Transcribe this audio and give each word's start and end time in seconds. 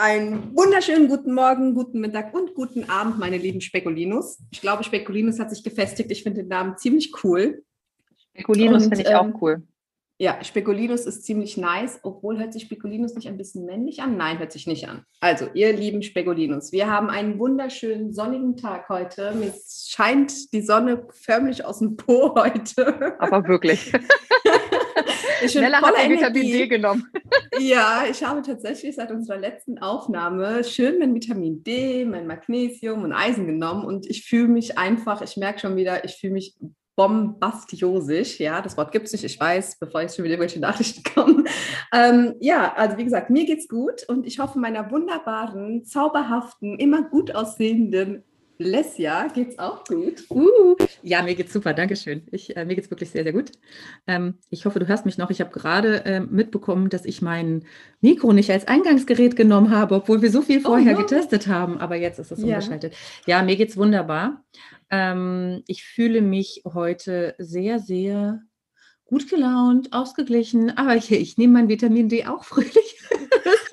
Einen 0.00 0.56
wunderschönen 0.56 1.08
guten 1.08 1.34
Morgen, 1.34 1.74
guten 1.74 2.00
Mittag 2.00 2.32
und 2.32 2.54
guten 2.54 2.88
Abend, 2.88 3.18
meine 3.18 3.36
lieben 3.36 3.60
Spekulinus. 3.60 4.38
Ich 4.50 4.62
glaube, 4.62 4.82
Spekulinus 4.82 5.38
hat 5.38 5.50
sich 5.50 5.62
gefestigt. 5.62 6.10
Ich 6.10 6.22
finde 6.22 6.40
den 6.40 6.48
Namen 6.48 6.78
ziemlich 6.78 7.12
cool. 7.22 7.62
Spekulinus 8.32 8.84
finde 8.84 9.02
ich 9.02 9.08
ähm, 9.08 9.16
auch 9.34 9.42
cool. 9.42 9.62
Ja, 10.16 10.42
Spekulinus 10.42 11.04
ist 11.04 11.26
ziemlich 11.26 11.58
nice, 11.58 12.00
obwohl 12.02 12.38
hört 12.38 12.54
sich 12.54 12.62
Spekulinus 12.62 13.14
nicht 13.14 13.28
ein 13.28 13.36
bisschen 13.36 13.66
männlich 13.66 14.00
an? 14.00 14.16
Nein, 14.16 14.38
hört 14.38 14.52
sich 14.52 14.66
nicht 14.66 14.88
an. 14.88 15.04
Also, 15.20 15.48
ihr 15.52 15.74
lieben 15.74 16.02
Spekulinus, 16.02 16.72
wir 16.72 16.90
haben 16.90 17.10
einen 17.10 17.38
wunderschönen 17.38 18.14
sonnigen 18.14 18.56
Tag 18.56 18.88
heute. 18.88 19.34
Mir 19.34 19.52
scheint 19.68 20.50
die 20.54 20.62
Sonne 20.62 21.08
förmlich 21.10 21.66
aus 21.66 21.80
dem 21.80 21.98
Po 21.98 22.34
heute. 22.36 23.20
Aber 23.20 23.46
wirklich. 23.46 23.92
Ich 25.42 25.54
bin 25.54 25.62
Schneller 25.62 25.80
hat 25.80 25.94
er 25.96 26.10
Vitamin 26.10 26.42
D 26.42 26.66
genommen. 26.66 27.06
Ja, 27.58 28.04
ich 28.10 28.22
habe 28.22 28.42
tatsächlich 28.42 28.94
seit 28.94 29.10
unserer 29.10 29.38
letzten 29.38 29.78
Aufnahme 29.78 30.64
schön 30.64 30.98
mein 30.98 31.14
Vitamin 31.14 31.62
D, 31.62 32.04
mein 32.04 32.26
Magnesium 32.26 33.02
und 33.04 33.12
Eisen 33.12 33.46
genommen 33.46 33.84
und 33.84 34.06
ich 34.06 34.24
fühle 34.24 34.48
mich 34.48 34.78
einfach, 34.78 35.20
ich 35.20 35.36
merke 35.36 35.60
schon 35.60 35.76
wieder, 35.76 36.04
ich 36.04 36.16
fühle 36.16 36.34
mich 36.34 36.56
bombastiosisch. 36.96 38.38
Ja, 38.40 38.60
das 38.60 38.76
Wort 38.76 38.92
gibt 38.92 39.06
es 39.06 39.12
nicht, 39.12 39.24
ich 39.24 39.40
weiß, 39.40 39.78
bevor 39.78 40.02
jetzt 40.02 40.16
schon 40.16 40.24
wieder 40.24 40.34
irgendwelche 40.34 40.60
Nachrichten 40.60 41.02
kommen. 41.14 41.48
Ähm, 41.94 42.34
ja, 42.40 42.74
also 42.74 42.98
wie 42.98 43.04
gesagt, 43.04 43.30
mir 43.30 43.46
geht's 43.46 43.68
gut 43.68 44.04
und 44.08 44.26
ich 44.26 44.38
hoffe, 44.38 44.58
meiner 44.58 44.90
wunderbaren, 44.90 45.84
zauberhaften, 45.84 46.78
immer 46.78 47.02
gut 47.02 47.34
aussehenden 47.34 48.24
Lesja, 48.60 49.28
geht's 49.28 49.58
auch 49.58 49.84
gut? 49.84 50.24
Uh, 50.28 50.76
ja, 51.02 51.22
mir 51.22 51.34
geht's 51.34 51.54
super, 51.54 51.72
Dankeschön. 51.72 52.28
Ich, 52.30 52.54
äh, 52.54 52.66
mir 52.66 52.74
geht's 52.74 52.90
wirklich 52.90 53.08
sehr, 53.08 53.22
sehr 53.22 53.32
gut. 53.32 53.52
Ähm, 54.06 54.34
ich 54.50 54.66
hoffe, 54.66 54.78
du 54.78 54.86
hörst 54.86 55.06
mich 55.06 55.16
noch. 55.16 55.30
Ich 55.30 55.40
habe 55.40 55.50
gerade 55.50 56.04
äh, 56.04 56.20
mitbekommen, 56.20 56.90
dass 56.90 57.06
ich 57.06 57.22
mein 57.22 57.64
Mikro 58.02 58.34
nicht 58.34 58.50
als 58.50 58.68
Eingangsgerät 58.68 59.34
genommen 59.34 59.70
habe, 59.70 59.94
obwohl 59.94 60.20
wir 60.20 60.30
so 60.30 60.42
viel 60.42 60.58
oh 60.58 60.68
vorher 60.68 60.94
oh, 60.94 61.00
no. 61.00 61.06
getestet 61.06 61.46
haben. 61.46 61.78
Aber 61.78 61.96
jetzt 61.96 62.18
ist 62.18 62.32
es 62.32 62.40
ja. 62.40 62.56
umgeschaltet. 62.56 62.94
Ja, 63.26 63.42
mir 63.42 63.56
geht's 63.56 63.78
wunderbar. 63.78 64.44
Ähm, 64.90 65.62
ich 65.66 65.82
fühle 65.82 66.20
mich 66.20 66.62
heute 66.70 67.36
sehr, 67.38 67.78
sehr 67.78 68.42
gut 69.06 69.30
gelaunt, 69.30 69.94
ausgeglichen. 69.94 70.76
Aber 70.76 70.96
ich, 70.96 71.10
ich 71.10 71.38
nehme 71.38 71.54
mein 71.54 71.68
Vitamin 71.70 72.10
D 72.10 72.26
auch 72.26 72.44
fröhlich. 72.44 72.98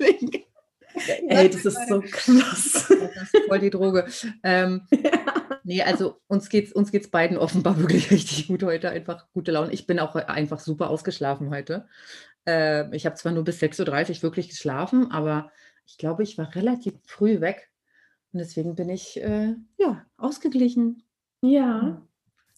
Ey, 1.28 1.50
das 1.50 1.64
ist 1.64 1.88
so 1.88 2.00
krass. 2.00 2.86
Das 2.88 3.34
ist 3.34 3.46
voll 3.46 3.58
die 3.58 3.70
Droge. 3.70 4.06
Ähm, 4.42 4.82
ja. 4.90 5.28
Nee, 5.64 5.82
also 5.82 6.20
uns 6.28 6.48
geht 6.48 6.68
es 6.68 6.72
uns 6.72 6.90
geht's 6.90 7.10
beiden 7.10 7.36
offenbar 7.36 7.78
wirklich 7.78 8.10
richtig 8.10 8.48
gut 8.48 8.62
heute. 8.62 8.90
Einfach 8.90 9.26
gute 9.32 9.52
Laune. 9.52 9.72
Ich 9.72 9.86
bin 9.86 9.98
auch 9.98 10.14
einfach 10.14 10.60
super 10.60 10.88
ausgeschlafen 10.88 11.50
heute. 11.50 11.86
Äh, 12.46 12.94
ich 12.96 13.04
habe 13.04 13.16
zwar 13.16 13.32
nur 13.32 13.44
bis 13.44 13.60
6.30 13.60 14.16
Uhr 14.16 14.22
wirklich 14.22 14.48
geschlafen, 14.48 15.10
aber 15.10 15.50
ich 15.86 15.98
glaube, 15.98 16.22
ich 16.22 16.38
war 16.38 16.54
relativ 16.54 16.94
früh 17.04 17.40
weg. 17.40 17.70
Und 18.32 18.40
deswegen 18.40 18.74
bin 18.74 18.88
ich 18.88 19.20
äh, 19.22 19.54
ja 19.78 20.06
ausgeglichen. 20.16 21.02
Ja. 21.42 22.02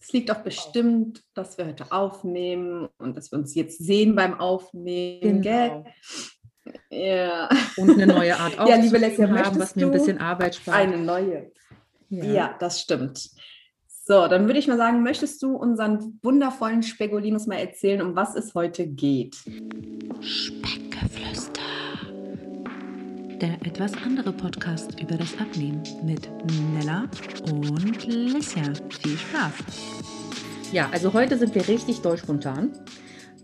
Es 0.01 0.13
liegt 0.13 0.31
auch 0.31 0.43
bestimmt, 0.43 1.23
dass 1.35 1.59
wir 1.59 1.67
heute 1.67 1.93
aufnehmen 1.93 2.89
und 2.97 3.17
dass 3.17 3.33
wir 3.33 3.39
uns 3.39 3.55
jetzt 3.55 3.79
sehen 3.79 4.15
beim 4.15 4.39
Aufnehmen. 4.39 5.43
Genau. 5.43 5.85
Ja. 6.91 7.49
Und 7.77 7.91
eine 7.91 8.07
neue 8.07 8.37
Art 8.37 8.59
auch 8.59 8.69
ja, 8.69 8.77
liebe 8.77 8.99
Leslie, 8.99 9.27
haben, 9.27 9.59
was 9.59 9.77
mir 9.77 9.87
ein 9.87 9.93
bisschen 9.93 10.19
Arbeit 10.19 10.57
spart. 10.57 10.77
Eine 10.77 10.99
neue. 10.99 11.51
Ja. 12.09 12.25
ja, 12.25 12.57
das 12.59 12.81
stimmt. 12.81 13.31
So, 13.87 14.27
dann 14.27 14.47
würde 14.47 14.59
ich 14.59 14.67
mal 14.67 14.77
sagen, 14.77 15.05
möchtest 15.05 15.41
du 15.43 15.55
unseren 15.55 16.19
wundervollen 16.23 16.83
Spegulinus 16.83 17.47
mal 17.47 17.59
erzählen, 17.59 18.03
um 18.03 18.17
was 18.17 18.35
es 18.35 18.55
heute 18.55 18.87
geht? 18.89 19.37
Speckgeflüster. 20.21 21.61
Der 23.41 23.55
etwas 23.65 23.93
andere 24.05 24.33
Podcast 24.33 25.01
über 25.01 25.17
das 25.17 25.39
Abnehmen 25.39 25.83
mit 26.05 26.29
Nella 26.75 27.09
und 27.53 28.05
Lissia. 28.07 28.73
Viel 29.01 29.17
Spaß. 29.17 29.53
Ja, 30.73 30.89
also 30.93 31.13
heute 31.13 31.39
sind 31.39 31.55
wir 31.55 31.69
richtig 31.69 32.01
doll 32.01 32.19
spontan. 32.19 32.73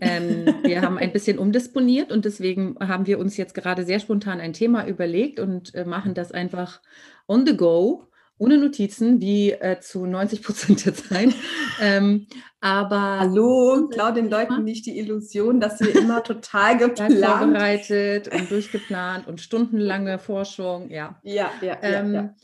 Ähm, 0.01 0.45
wir 0.63 0.81
haben 0.81 0.97
ein 0.97 1.11
bisschen 1.11 1.39
umdisponiert 1.39 2.11
und 2.11 2.25
deswegen 2.25 2.75
haben 2.79 3.07
wir 3.07 3.19
uns 3.19 3.37
jetzt 3.37 3.53
gerade 3.53 3.85
sehr 3.85 3.99
spontan 3.99 4.39
ein 4.39 4.53
Thema 4.53 4.87
überlegt 4.87 5.39
und 5.39 5.73
äh, 5.75 5.85
machen 5.85 6.13
das 6.13 6.31
einfach 6.31 6.81
on 7.27 7.45
the 7.45 7.55
go, 7.55 8.07
ohne 8.37 8.57
Notizen, 8.57 9.19
wie 9.19 9.51
äh, 9.51 9.79
zu 9.79 10.05
90 10.05 10.43
Prozent 10.43 10.85
der 10.85 10.93
Zeit. 10.93 11.33
Ähm, 11.81 12.27
aber 12.59 13.19
hallo, 13.19 13.87
klau 13.91 14.11
den 14.11 14.29
Leuten 14.29 14.63
nicht 14.63 14.85
die 14.85 14.99
Illusion, 14.99 15.59
dass 15.59 15.79
wir 15.79 15.95
immer 15.95 16.23
total 16.23 16.77
geplant, 16.77 17.13
vorbereitet 17.13 18.27
und 18.33 18.49
durchgeplant 18.51 19.27
und 19.27 19.41
stundenlange 19.41 20.19
Forschung, 20.19 20.89
ja. 20.89 21.19
Ja, 21.23 21.51
ja, 21.61 21.77
ähm, 21.81 22.13
ja, 22.13 22.21
ja. 22.21 22.35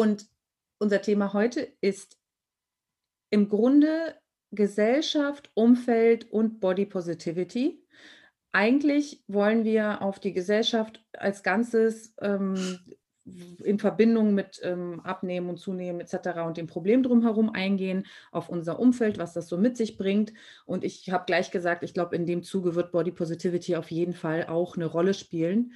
Und 0.00 0.26
unser 0.78 1.02
Thema 1.02 1.32
heute 1.32 1.66
ist 1.80 2.16
im 3.30 3.48
Grunde 3.48 4.14
Gesellschaft, 4.54 5.50
Umfeld 5.54 6.30
und 6.30 6.60
Body 6.60 6.86
Positivity. 6.86 7.82
Eigentlich 8.52 9.22
wollen 9.26 9.64
wir 9.64 10.02
auf 10.02 10.20
die 10.20 10.32
Gesellschaft 10.32 11.04
als 11.12 11.42
Ganzes 11.42 12.14
ähm, 12.20 12.78
in 13.64 13.78
Verbindung 13.78 14.34
mit 14.34 14.60
ähm, 14.62 15.00
Abnehmen 15.00 15.48
und 15.48 15.58
Zunehmen 15.58 16.00
etc. 16.00 16.40
und 16.46 16.56
dem 16.56 16.66
Problem 16.66 17.02
drumherum 17.02 17.50
eingehen, 17.50 18.06
auf 18.32 18.48
unser 18.48 18.78
Umfeld, 18.78 19.18
was 19.18 19.32
das 19.32 19.48
so 19.48 19.56
mit 19.56 19.76
sich 19.76 19.96
bringt. 19.96 20.32
Und 20.66 20.84
ich 20.84 21.10
habe 21.10 21.24
gleich 21.26 21.50
gesagt, 21.50 21.82
ich 21.82 21.94
glaube, 21.94 22.16
in 22.16 22.26
dem 22.26 22.42
Zuge 22.42 22.74
wird 22.74 22.92
Body 22.92 23.12
Positivity 23.12 23.76
auf 23.76 23.90
jeden 23.90 24.12
Fall 24.12 24.46
auch 24.46 24.76
eine 24.76 24.86
Rolle 24.86 25.14
spielen. 25.14 25.72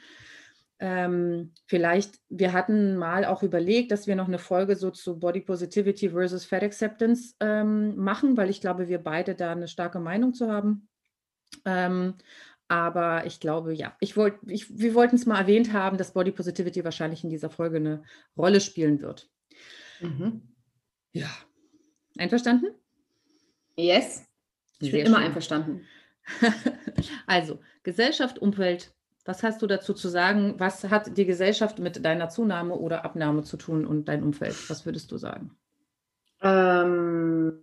Ähm, 0.81 1.53
vielleicht, 1.67 2.21
wir 2.29 2.53
hatten 2.53 2.97
mal 2.97 3.25
auch 3.25 3.43
überlegt, 3.43 3.91
dass 3.91 4.07
wir 4.07 4.15
noch 4.15 4.29
eine 4.29 4.39
Folge 4.39 4.77
so 4.77 4.91
zu 4.91 5.19
Body 5.19 5.41
Positivity 5.41 6.11
versus 6.11 6.45
Fat 6.45 6.63
Acceptance 6.63 7.35
ähm, 7.41 7.97
machen, 7.97 8.37
weil 8.37 8.49
ich 8.49 8.61
glaube, 8.61 8.89
wir 8.89 8.99
beide 8.99 9.35
da 9.35 9.53
eine 9.53 9.67
starke 9.67 9.99
Meinung 9.99 10.35
zu 10.35 10.51
haben. 10.51 10.89
Ähm, 11.65 12.15
aber 12.69 13.27
ich 13.27 13.41
glaube, 13.41 13.73
ja, 13.73 13.97
ich 13.99 14.17
wollt, 14.17 14.35
ich, 14.47 14.79
wir 14.79 14.95
wollten 14.95 15.17
es 15.17 15.27
mal 15.27 15.41
erwähnt 15.41 15.73
haben, 15.73 15.97
dass 15.97 16.13
Body 16.13 16.31
Positivity 16.31 16.85
wahrscheinlich 16.85 17.25
in 17.25 17.31
dieser 17.31 17.51
Folge 17.51 17.79
eine 17.79 18.03
Rolle 18.37 18.61
spielen 18.61 19.01
wird. 19.01 19.29
Mhm. 20.01 20.43
Ja. 21.13 21.31
Einverstanden? 22.19 22.67
Yes. 23.77 24.27
Ich 24.81 24.93
bin 24.93 25.07
immer 25.07 25.19
einverstanden. 25.19 25.87
also, 27.27 27.59
Gesellschaft, 27.83 28.39
Umwelt, 28.39 28.93
was 29.29 29.43
hast 29.43 29.61
du 29.61 29.67
dazu 29.67 29.93
zu 29.93 30.09
sagen? 30.09 30.55
Was 30.57 30.85
hat 30.85 31.19
die 31.19 31.27
Gesellschaft 31.27 31.79
mit 31.79 32.03
deiner 32.03 32.31
Zunahme 32.31 32.75
oder 32.75 33.05
Abnahme 33.05 33.43
zu 33.43 33.59
tun 33.59 33.85
und 33.85 34.09
dein 34.09 34.23
Umfeld? 34.23 34.57
Was 34.71 34.87
würdest 34.87 35.13
du 35.13 35.19
sagen? 35.19 35.51
Ähm, 36.41 37.59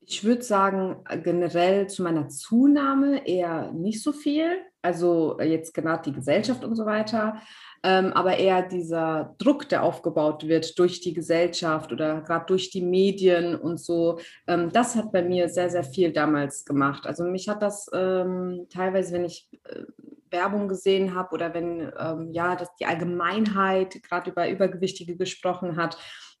ich 0.00 0.24
würde 0.24 0.42
sagen, 0.42 0.96
generell 1.22 1.88
zu 1.88 2.02
meiner 2.02 2.28
Zunahme 2.28 3.24
eher 3.24 3.70
nicht 3.70 4.02
so 4.02 4.12
viel. 4.12 4.58
Also 4.82 5.40
jetzt 5.40 5.74
genau 5.74 5.96
die 5.96 6.12
Gesellschaft 6.12 6.64
und 6.64 6.74
so 6.74 6.86
weiter. 6.86 7.40
Ähm, 7.84 8.12
aber 8.12 8.36
eher 8.36 8.62
dieser 8.62 9.36
Druck, 9.38 9.68
der 9.68 9.84
aufgebaut 9.84 10.48
wird 10.48 10.76
durch 10.76 11.00
die 11.00 11.14
Gesellschaft 11.14 11.92
oder 11.92 12.20
gerade 12.22 12.46
durch 12.46 12.70
die 12.70 12.82
Medien 12.82 13.54
und 13.54 13.78
so, 13.78 14.18
ähm, 14.48 14.72
das 14.72 14.96
hat 14.96 15.12
bei 15.12 15.22
mir 15.22 15.48
sehr, 15.48 15.70
sehr 15.70 15.84
viel 15.84 16.12
damals 16.12 16.64
gemacht. 16.64 17.06
Also 17.06 17.22
mich 17.22 17.48
hat 17.48 17.62
das 17.62 17.88
ähm, 17.92 18.66
teilweise, 18.70 19.12
wenn 19.12 19.24
ich 19.24 19.48
äh, 19.64 19.84
Werbung 20.30 20.68
gesehen 20.68 21.14
habe 21.14 21.34
oder 21.34 21.54
wenn 21.54 21.92
ähm, 21.98 22.32
ja, 22.32 22.56
dass 22.56 22.74
die 22.76 22.86
Allgemeinheit 22.86 24.02
gerade 24.02 24.30
über 24.30 24.48
Übergewichtige 24.48 25.16
gesprochen 25.16 25.76
hat, 25.76 25.96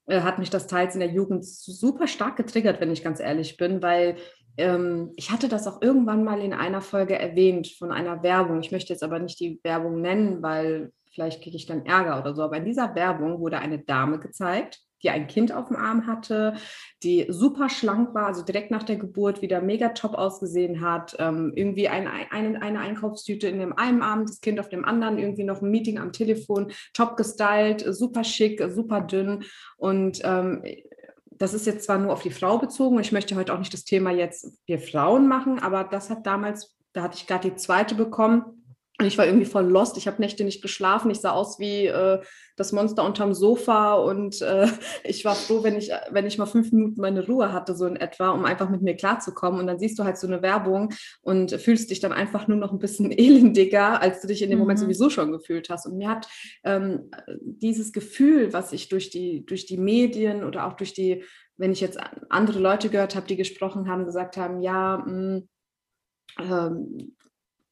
äh, 0.06 0.20
hat 0.20 0.38
mich 0.38 0.50
das 0.50 0.66
teils 0.66 0.94
in 0.94 1.00
der 1.00 1.10
Jugend 1.10 1.44
super 1.44 2.06
stark 2.06 2.36
getriggert, 2.36 2.80
wenn 2.80 2.90
ich 2.90 3.04
ganz 3.04 3.20
ehrlich 3.20 3.56
bin, 3.56 3.82
weil 3.82 4.16
ähm, 4.56 5.12
ich 5.16 5.30
hatte 5.30 5.48
das 5.48 5.66
auch 5.66 5.82
irgendwann 5.82 6.24
mal 6.24 6.40
in 6.40 6.52
einer 6.52 6.80
Folge 6.80 7.18
erwähnt 7.18 7.68
von 7.68 7.92
einer 7.92 8.22
Werbung. 8.22 8.60
Ich 8.60 8.72
möchte 8.72 8.92
jetzt 8.92 9.02
aber 9.02 9.18
nicht 9.18 9.38
die 9.40 9.60
Werbung 9.62 10.00
nennen, 10.00 10.42
weil 10.42 10.92
vielleicht 11.12 11.42
kriege 11.42 11.56
ich 11.56 11.66
dann 11.66 11.84
Ärger 11.84 12.18
oder 12.18 12.34
so. 12.34 12.42
Aber 12.42 12.56
in 12.56 12.64
dieser 12.64 12.94
Werbung 12.94 13.40
wurde 13.40 13.58
eine 13.58 13.78
Dame 13.78 14.18
gezeigt, 14.18 14.80
die 15.02 15.10
ein 15.10 15.26
Kind 15.26 15.52
auf 15.52 15.68
dem 15.68 15.76
Arm 15.76 16.06
hatte, 16.06 16.54
die 17.02 17.26
super 17.28 17.68
schlank 17.68 18.14
war, 18.14 18.26
also 18.26 18.42
direkt 18.42 18.70
nach 18.70 18.82
der 18.82 18.96
Geburt 18.96 19.42
wieder 19.42 19.60
mega 19.60 19.90
top 19.90 20.14
ausgesehen 20.14 20.80
hat, 20.80 21.16
ähm, 21.18 21.52
irgendwie 21.54 21.88
ein, 21.88 22.06
ein, 22.06 22.56
eine 22.56 22.80
Einkaufstüte 22.80 23.48
in 23.48 23.58
dem 23.58 23.76
einen 23.76 24.02
Arm, 24.02 24.26
das 24.26 24.40
Kind 24.40 24.60
auf 24.60 24.68
dem 24.68 24.84
anderen, 24.84 25.18
irgendwie 25.18 25.44
noch 25.44 25.62
ein 25.62 25.70
Meeting 25.70 25.98
am 25.98 26.12
Telefon, 26.12 26.72
top 26.94 27.16
gestylt, 27.16 27.84
super 27.88 28.24
schick, 28.24 28.62
super 28.68 29.00
dünn. 29.00 29.44
Und 29.76 30.20
ähm, 30.24 30.62
das 31.38 31.54
ist 31.54 31.66
jetzt 31.66 31.84
zwar 31.84 31.98
nur 31.98 32.12
auf 32.12 32.22
die 32.22 32.30
Frau 32.30 32.58
bezogen 32.58 32.98
ich 32.98 33.12
möchte 33.12 33.36
heute 33.36 33.52
auch 33.52 33.58
nicht 33.58 33.72
das 33.72 33.84
Thema 33.84 34.10
jetzt 34.10 34.58
wir 34.66 34.78
Frauen 34.78 35.28
machen, 35.28 35.58
aber 35.58 35.84
das 35.84 36.10
hat 36.10 36.26
damals, 36.26 36.74
da 36.92 37.02
hatte 37.02 37.18
ich 37.18 37.26
gerade 37.26 37.50
die 37.50 37.56
zweite 37.56 37.94
bekommen, 37.94 38.55
Und 38.98 39.06
ich 39.06 39.18
war 39.18 39.26
irgendwie 39.26 39.44
voll 39.44 39.66
lost. 39.66 39.98
Ich 39.98 40.06
habe 40.06 40.22
Nächte 40.22 40.42
nicht 40.42 40.62
geschlafen. 40.62 41.10
Ich 41.10 41.20
sah 41.20 41.32
aus 41.32 41.58
wie 41.58 41.86
äh, 41.86 42.18
das 42.56 42.72
Monster 42.72 43.04
unterm 43.04 43.34
Sofa. 43.34 43.94
Und 43.94 44.40
äh, 44.40 44.68
ich 45.04 45.24
war 45.26 45.34
froh, 45.34 45.62
wenn 45.62 45.76
ich, 45.76 45.90
wenn 46.10 46.26
ich 46.26 46.38
mal 46.38 46.46
fünf 46.46 46.72
Minuten 46.72 47.00
meine 47.00 47.26
Ruhe 47.26 47.52
hatte, 47.52 47.76
so 47.76 47.84
in 47.84 47.96
etwa, 47.96 48.30
um 48.30 48.46
einfach 48.46 48.70
mit 48.70 48.80
mir 48.80 48.96
klarzukommen. 48.96 49.60
Und 49.60 49.66
dann 49.66 49.78
siehst 49.78 49.98
du 49.98 50.04
halt 50.04 50.16
so 50.16 50.26
eine 50.26 50.40
Werbung 50.40 50.94
und 51.20 51.52
fühlst 51.52 51.90
dich 51.90 52.00
dann 52.00 52.12
einfach 52.12 52.48
nur 52.48 52.56
noch 52.56 52.72
ein 52.72 52.78
bisschen 52.78 53.12
elendiger, 53.16 54.00
als 54.00 54.22
du 54.22 54.28
dich 54.28 54.40
in 54.40 54.48
dem 54.48 54.58
mhm. 54.58 54.62
Moment 54.62 54.78
sowieso 54.78 55.10
schon 55.10 55.30
gefühlt 55.30 55.68
hast. 55.68 55.86
Und 55.86 55.98
mir 55.98 56.08
hat 56.08 56.26
ähm, 56.64 57.10
dieses 57.40 57.92
Gefühl, 57.92 58.54
was 58.54 58.72
ich 58.72 58.88
durch 58.88 59.10
die, 59.10 59.44
durch 59.44 59.66
die 59.66 59.78
Medien 59.78 60.42
oder 60.42 60.66
auch 60.66 60.72
durch 60.72 60.94
die, 60.94 61.22
wenn 61.58 61.72
ich 61.72 61.82
jetzt 61.82 61.98
andere 62.30 62.60
Leute 62.60 62.88
gehört 62.88 63.14
habe, 63.14 63.26
die 63.26 63.36
gesprochen 63.36 63.90
haben, 63.90 64.06
gesagt 64.06 64.38
haben, 64.38 64.62
ja, 64.62 65.04
mh, 65.06 65.12
mm, 65.12 65.48
ähm, 66.38 67.16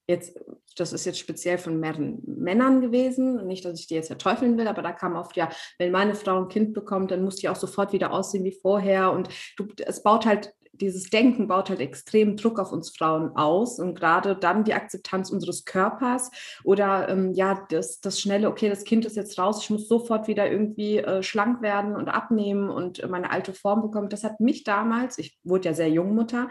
jetzt, 0.06 0.38
das 0.76 0.92
ist 0.92 1.04
jetzt 1.04 1.18
speziell 1.18 1.58
von 1.58 1.78
mehreren 1.80 2.22
Männern 2.26 2.80
gewesen, 2.80 3.46
nicht, 3.46 3.64
dass 3.64 3.78
ich 3.78 3.86
die 3.86 3.94
jetzt 3.94 4.08
verteufeln 4.08 4.58
will, 4.58 4.68
aber 4.68 4.82
da 4.82 4.92
kam 4.92 5.16
oft 5.16 5.36
ja, 5.36 5.48
wenn 5.78 5.92
meine 5.92 6.14
Frau 6.14 6.42
ein 6.42 6.48
Kind 6.48 6.74
bekommt, 6.74 7.10
dann 7.10 7.22
muss 7.22 7.36
die 7.36 7.48
auch 7.48 7.56
sofort 7.56 7.92
wieder 7.92 8.12
aussehen 8.12 8.44
wie 8.44 8.58
vorher. 8.60 9.12
Und 9.12 9.28
du, 9.56 9.66
es 9.86 10.02
baut 10.02 10.26
halt 10.26 10.52
dieses 10.80 11.08
Denken 11.10 11.46
baut 11.46 11.70
halt 11.70 11.80
extrem 11.80 12.36
Druck 12.36 12.58
auf 12.58 12.72
uns 12.72 12.90
Frauen 12.90 13.36
aus. 13.36 13.78
Und 13.78 13.94
gerade 13.94 14.36
dann 14.36 14.64
die 14.64 14.74
Akzeptanz 14.74 15.30
unseres 15.30 15.64
Körpers 15.64 16.30
oder 16.64 17.08
ähm, 17.08 17.32
ja, 17.32 17.64
das, 17.68 18.00
das 18.00 18.20
schnelle, 18.20 18.48
okay, 18.48 18.68
das 18.68 18.84
Kind 18.84 19.04
ist 19.04 19.16
jetzt 19.16 19.38
raus, 19.38 19.62
ich 19.62 19.70
muss 19.70 19.88
sofort 19.88 20.28
wieder 20.28 20.50
irgendwie 20.50 20.98
äh, 20.98 21.22
schlank 21.22 21.62
werden 21.62 21.94
und 21.94 22.08
abnehmen 22.08 22.70
und 22.70 23.08
meine 23.08 23.30
alte 23.30 23.52
Form 23.52 23.82
bekommen. 23.82 24.08
Das 24.08 24.24
hat 24.24 24.40
mich 24.40 24.64
damals, 24.64 25.18
ich 25.18 25.38
wurde 25.44 25.68
ja 25.68 25.74
sehr 25.74 25.90
jung 25.90 26.14
Mutter, 26.14 26.48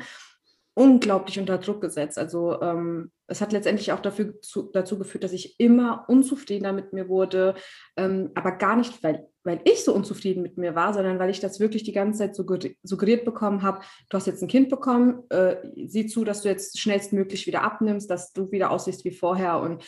unglaublich 0.75 1.39
unter 1.39 1.57
Druck 1.57 1.81
gesetzt. 1.81 2.17
Also 2.17 2.61
ähm, 2.61 3.11
es 3.27 3.41
hat 3.41 3.51
letztendlich 3.51 3.91
auch 3.91 3.99
dafür 3.99 4.41
zu, 4.41 4.71
dazu 4.71 4.97
geführt, 4.97 5.23
dass 5.23 5.33
ich 5.33 5.59
immer 5.59 6.05
unzufriedener 6.07 6.73
mit 6.73 6.93
mir 6.93 7.09
wurde, 7.09 7.55
ähm, 7.95 8.31
aber 8.33 8.53
gar 8.53 8.75
nicht, 8.75 9.03
weil, 9.03 9.27
weil 9.43 9.61
ich 9.65 9.83
so 9.83 9.93
unzufrieden 9.93 10.41
mit 10.41 10.57
mir 10.57 10.75
war, 10.75 10.93
sondern 10.93 11.19
weil 11.19 11.29
ich 11.29 11.39
das 11.39 11.59
wirklich 11.59 11.83
die 11.83 11.91
ganze 11.91 12.19
Zeit 12.19 12.35
suggeriert 12.35 13.25
bekommen 13.25 13.61
habe, 13.61 13.81
du 14.09 14.17
hast 14.17 14.27
jetzt 14.27 14.41
ein 14.41 14.47
Kind 14.47 14.69
bekommen, 14.69 15.23
äh, 15.29 15.57
sieh 15.85 16.07
zu, 16.07 16.23
dass 16.23 16.41
du 16.41 16.49
jetzt 16.49 16.79
schnellstmöglich 16.79 17.45
wieder 17.45 17.61
abnimmst, 17.61 18.09
dass 18.09 18.33
du 18.33 18.51
wieder 18.51 18.71
aussiehst 18.71 19.05
wie 19.05 19.11
vorher 19.11 19.59
und 19.59 19.83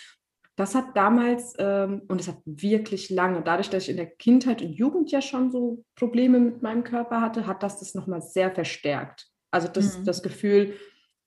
das 0.57 0.73
hat 0.73 0.95
damals, 0.95 1.53
ähm, 1.57 2.03
und 2.07 2.21
es 2.21 2.29
hat 2.29 2.37
wirklich 2.45 3.09
lange, 3.09 3.41
dadurch, 3.41 3.69
dass 3.69 3.83
ich 3.83 3.89
in 3.89 3.97
der 3.97 4.09
Kindheit 4.09 4.61
und 4.61 4.71
Jugend 4.71 5.11
ja 5.11 5.21
schon 5.21 5.51
so 5.51 5.83
Probleme 5.95 6.39
mit 6.39 6.61
meinem 6.61 6.85
Körper 6.85 7.19
hatte, 7.19 7.45
hat 7.45 7.61
das 7.61 7.79
das 7.79 7.93
nochmal 7.93 8.21
sehr 8.21 8.51
verstärkt. 8.51 9.27
Also 9.56 9.69
das, 9.69 10.00
mhm. 10.00 10.04
das 10.04 10.22
Gefühl, 10.22 10.74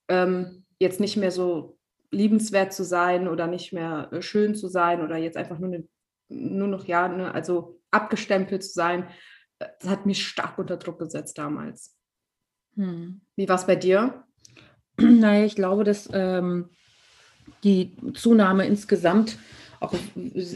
ähm, 0.09 0.67
jetzt 0.79 1.01
nicht 1.01 1.17
mehr 1.17 1.31
so 1.31 1.79
liebenswert 2.11 2.75
zu 2.75 2.85
sein 2.85 3.27
oder 3.27 3.47
nicht 3.47 3.73
mehr 3.73 4.11
äh, 4.13 4.21
schön 4.21 4.55
zu 4.55 4.69
sein 4.69 5.01
oder 5.01 5.17
jetzt 5.17 5.39
einfach 5.39 5.59
nur, 5.59 5.71
ne, 5.71 5.89
nur 6.29 6.69
noch, 6.69 6.85
ja, 6.85 7.09
ne, 7.09 7.33
also 7.33 7.81
abgestempelt 7.91 8.63
zu 8.63 8.73
sein, 8.75 9.09
äh, 9.61 9.67
das 9.81 9.89
hat 9.89 10.05
mich 10.05 10.27
stark 10.27 10.59
unter 10.59 10.77
Druck 10.77 10.99
gesetzt 10.99 11.39
damals. 11.39 11.97
Hm. 12.77 13.23
Wie 13.35 13.49
war 13.49 13.57
es 13.57 13.67
bei 13.67 13.77
dir? 13.77 14.25
Naja, 15.01 15.47
ich 15.47 15.55
glaube, 15.55 15.85
dass 15.85 16.11
ähm, 16.13 16.69
die 17.65 17.97
Zunahme 18.13 18.67
insgesamt 18.67 19.39
auch 19.81 19.95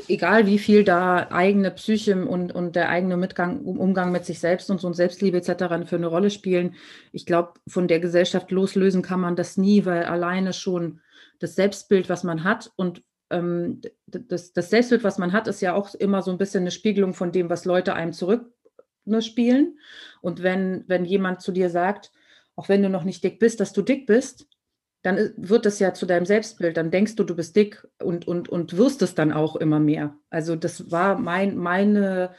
egal 0.09 0.47
wie 0.47 0.59
viel 0.59 0.85
da 0.85 1.29
eigene 1.31 1.71
Psyche 1.71 2.27
und, 2.27 2.53
und 2.53 2.75
der 2.75 2.89
eigene 2.89 3.17
Mitgang, 3.17 3.61
Umgang 3.61 4.11
mit 4.11 4.25
sich 4.25 4.41
selbst 4.41 4.71
und 4.71 4.81
so 4.81 4.89
ein 4.89 4.95
Selbstliebe 4.95 5.37
etc. 5.37 5.89
für 5.89 5.97
eine 5.97 6.09
Rolle 6.09 6.31
spielen. 6.31 6.75
Ich 7.13 7.25
glaube, 7.25 7.55
von 7.69 7.89
der 7.89 8.01
Gesellschaft 8.01 8.51
loslösen 8.51 9.03
kann 9.03 9.21
man 9.21 9.37
das 9.37 9.57
nie, 9.57 9.85
weil 9.85 10.05
alleine 10.05 10.53
schon 10.53 11.01
das 11.39 11.55
Selbstbild, 11.55 12.09
was 12.09 12.25
man 12.25 12.45
hat 12.45 12.73
und 12.77 13.03
ähm, 13.31 13.81
das, 14.07 14.53
das, 14.53 14.71
Selbstbild, 14.71 15.05
was 15.05 15.19
man 15.19 15.33
hat, 15.33 15.49
ist 15.49 15.63
ja 15.63 15.75
auch 15.75 15.95
immer 15.95 16.23
so 16.23 16.31
ein 16.31 16.39
bisschen 16.39 16.63
eine 16.63 16.71
Spiegelung 16.71 17.15
von 17.15 17.33
dem, 17.33 17.49
was 17.49 17.65
Leute 17.65 17.95
einem 17.95 18.13
zurückspielen. 18.13 19.65
Ne, 19.65 19.75
und 20.21 20.43
wenn, 20.43 20.85
wenn 20.87 21.05
jemand 21.05 21.41
zu 21.41 21.51
dir 21.51 21.71
sagt, 21.71 22.13
auch 22.57 22.69
wenn 22.69 22.83
du 22.83 22.91
noch 22.91 23.05
nicht 23.05 23.25
dick 23.25 23.39
bist, 23.39 23.61
dass 23.61 23.73
du 23.73 23.83
dick 23.83 24.07
bist, 24.07 24.47
dann 25.03 25.33
wird 25.37 25.67
das 25.67 25.79
ja 25.81 25.95
zu 25.95 26.07
deinem 26.07 26.27
Selbstbild. 26.27 26.77
Dann 26.77 26.91
denkst 26.91 27.17
du, 27.17 27.25
du 27.25 27.35
bist 27.35 27.57
dick 27.57 27.87
und, 28.01 28.27
und, 28.29 28.49
und 28.49 28.77
wirst 28.77 29.03
es 29.03 29.15
dann 29.15 29.33
auch 29.33 29.57
immer 29.57 29.81
mehr. 29.81 30.17
Also 30.31 30.55
das 30.55 30.91
war 30.91 31.19
mein, 31.19 31.57
meine, 31.57 32.35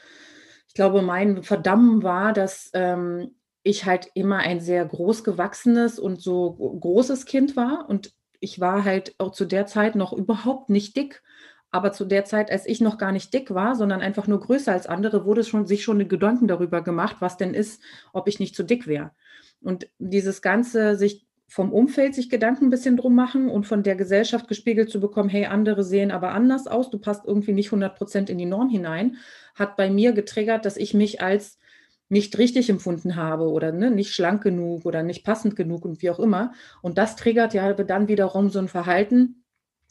ich 0.68 0.74
glaube, 0.74 1.02
mein 1.02 1.44
Verdammen 1.44 2.04
war, 2.04 2.32
dass 2.32 2.72
ähm, 2.74 3.36
ich 3.64 3.86
halt 3.86 4.08
immer 4.14 4.38
ein 4.40 4.62
sehr 4.62 4.86
groß 4.86 5.24
gewachsenes 5.24 6.00
und 6.00 6.22
so 6.22 6.54
großes 6.54 7.26
Kind 7.26 7.58
war. 7.58 7.86
Und 7.90 8.14
ich 8.40 8.60
war 8.62 8.86
halt 8.86 9.14
auch 9.18 9.32
zu 9.32 9.46
der 9.46 9.66
Zeit 9.66 9.96
noch 9.96 10.14
überhaupt 10.14 10.70
nicht 10.70 10.96
dick. 10.96 11.22
Aber 11.70 11.92
zu 11.92 12.06
der 12.06 12.24
Zeit, 12.24 12.52
als 12.52 12.68
ich 12.68 12.82
noch 12.82 12.98
gar 12.98 13.12
nicht 13.12 13.34
dick 13.34 13.54
war, 13.54 13.76
sondern 13.76 14.02
einfach 14.02 14.28
nur 14.28 14.40
größer 14.40 14.72
als 14.72 14.86
andere, 14.86 15.26
wurde 15.26 15.44
schon, 15.44 15.66
sich 15.66 15.84
schon 15.84 16.08
Gedanken 16.08 16.48
darüber 16.48 16.82
gemacht, 16.82 17.18
was 17.20 17.36
denn 17.36 17.56
ist, 17.56 17.82
ob 18.14 18.28
ich 18.28 18.40
nicht 18.40 18.56
zu 18.56 18.64
dick 18.64 18.86
wäre. 18.86 19.12
Und 19.60 19.90
dieses 19.98 20.42
ganze 20.42 20.96
sich 20.96 21.26
vom 21.54 21.72
Umfeld 21.72 22.16
sich 22.16 22.32
Gedanken 22.32 22.66
ein 22.66 22.70
bisschen 22.72 22.98
drum 22.98 23.14
machen 23.14 23.48
und 23.48 23.68
von 23.68 23.84
der 23.84 23.96
Gesellschaft 23.96 24.48
gespiegelt 24.48 24.90
zu 24.90 25.00
bekommen, 25.00 25.30
hey, 25.30 25.46
andere 25.46 25.84
sehen 25.84 26.10
aber 26.10 26.32
anders 26.32 26.66
aus, 26.66 26.90
du 26.90 26.98
passt 26.98 27.26
irgendwie 27.28 27.54
nicht 27.54 27.68
100 27.68 27.96
Prozent 27.96 28.32
in 28.32 28.40
die 28.40 28.48
Norm 28.48 28.70
hinein, 28.70 29.18
hat 29.54 29.78
bei 29.78 29.92
mir 29.92 30.14
getriggert, 30.14 30.66
dass 30.66 30.78
ich 30.78 30.96
mich 30.96 31.22
als 31.22 31.60
nicht 32.10 32.36
richtig 32.40 32.72
empfunden 32.72 33.18
habe 33.18 33.52
oder 33.52 33.72
ne, 33.72 33.92
nicht 33.92 34.16
schlank 34.16 34.42
genug 34.42 34.84
oder 34.88 35.04
nicht 35.04 35.24
passend 35.24 35.56
genug 35.56 35.86
und 35.86 36.02
wie 36.02 36.10
auch 36.10 36.20
immer. 36.20 36.54
Und 36.82 36.98
das 36.98 37.16
triggert 37.18 37.54
ja 37.54 37.72
dann 37.74 38.08
wiederum 38.08 38.50
so 38.50 38.58
ein 38.58 38.68
Verhalten, 38.68 39.44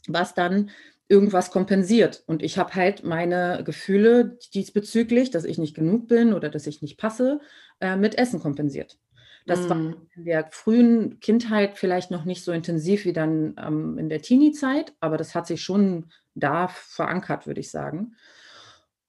was 0.09 0.33
dann 0.33 0.69
irgendwas 1.07 1.49
kompensiert. 1.49 2.23
Und 2.27 2.43
ich 2.43 2.57
habe 2.57 2.75
halt 2.75 3.05
meine 3.05 3.61
Gefühle 3.63 4.37
diesbezüglich, 4.53 5.31
dass 5.31 5.45
ich 5.45 5.57
nicht 5.57 5.77
genug 5.77 6.09
bin 6.09 6.33
oder 6.33 6.49
dass 6.49 6.67
ich 6.67 6.81
nicht 6.81 6.97
passe, 6.97 7.39
äh, 7.79 7.95
mit 7.95 8.17
Essen 8.17 8.41
kompensiert. 8.41 8.97
Das 9.45 9.67
mm. 9.67 9.69
war 9.69 9.77
in 10.15 10.25
der 10.25 10.47
frühen 10.51 11.19
Kindheit 11.19 11.77
vielleicht 11.77 12.11
noch 12.11 12.25
nicht 12.25 12.43
so 12.43 12.51
intensiv 12.51 13.05
wie 13.05 13.13
dann 13.13 13.55
ähm, 13.57 13.97
in 13.97 14.09
der 14.09 14.21
Teenie-Zeit, 14.21 14.93
aber 14.99 15.17
das 15.17 15.35
hat 15.35 15.47
sich 15.47 15.61
schon 15.61 16.11
da 16.35 16.67
verankert, 16.67 17.47
würde 17.47 17.59
ich 17.59 17.69
sagen. 17.69 18.15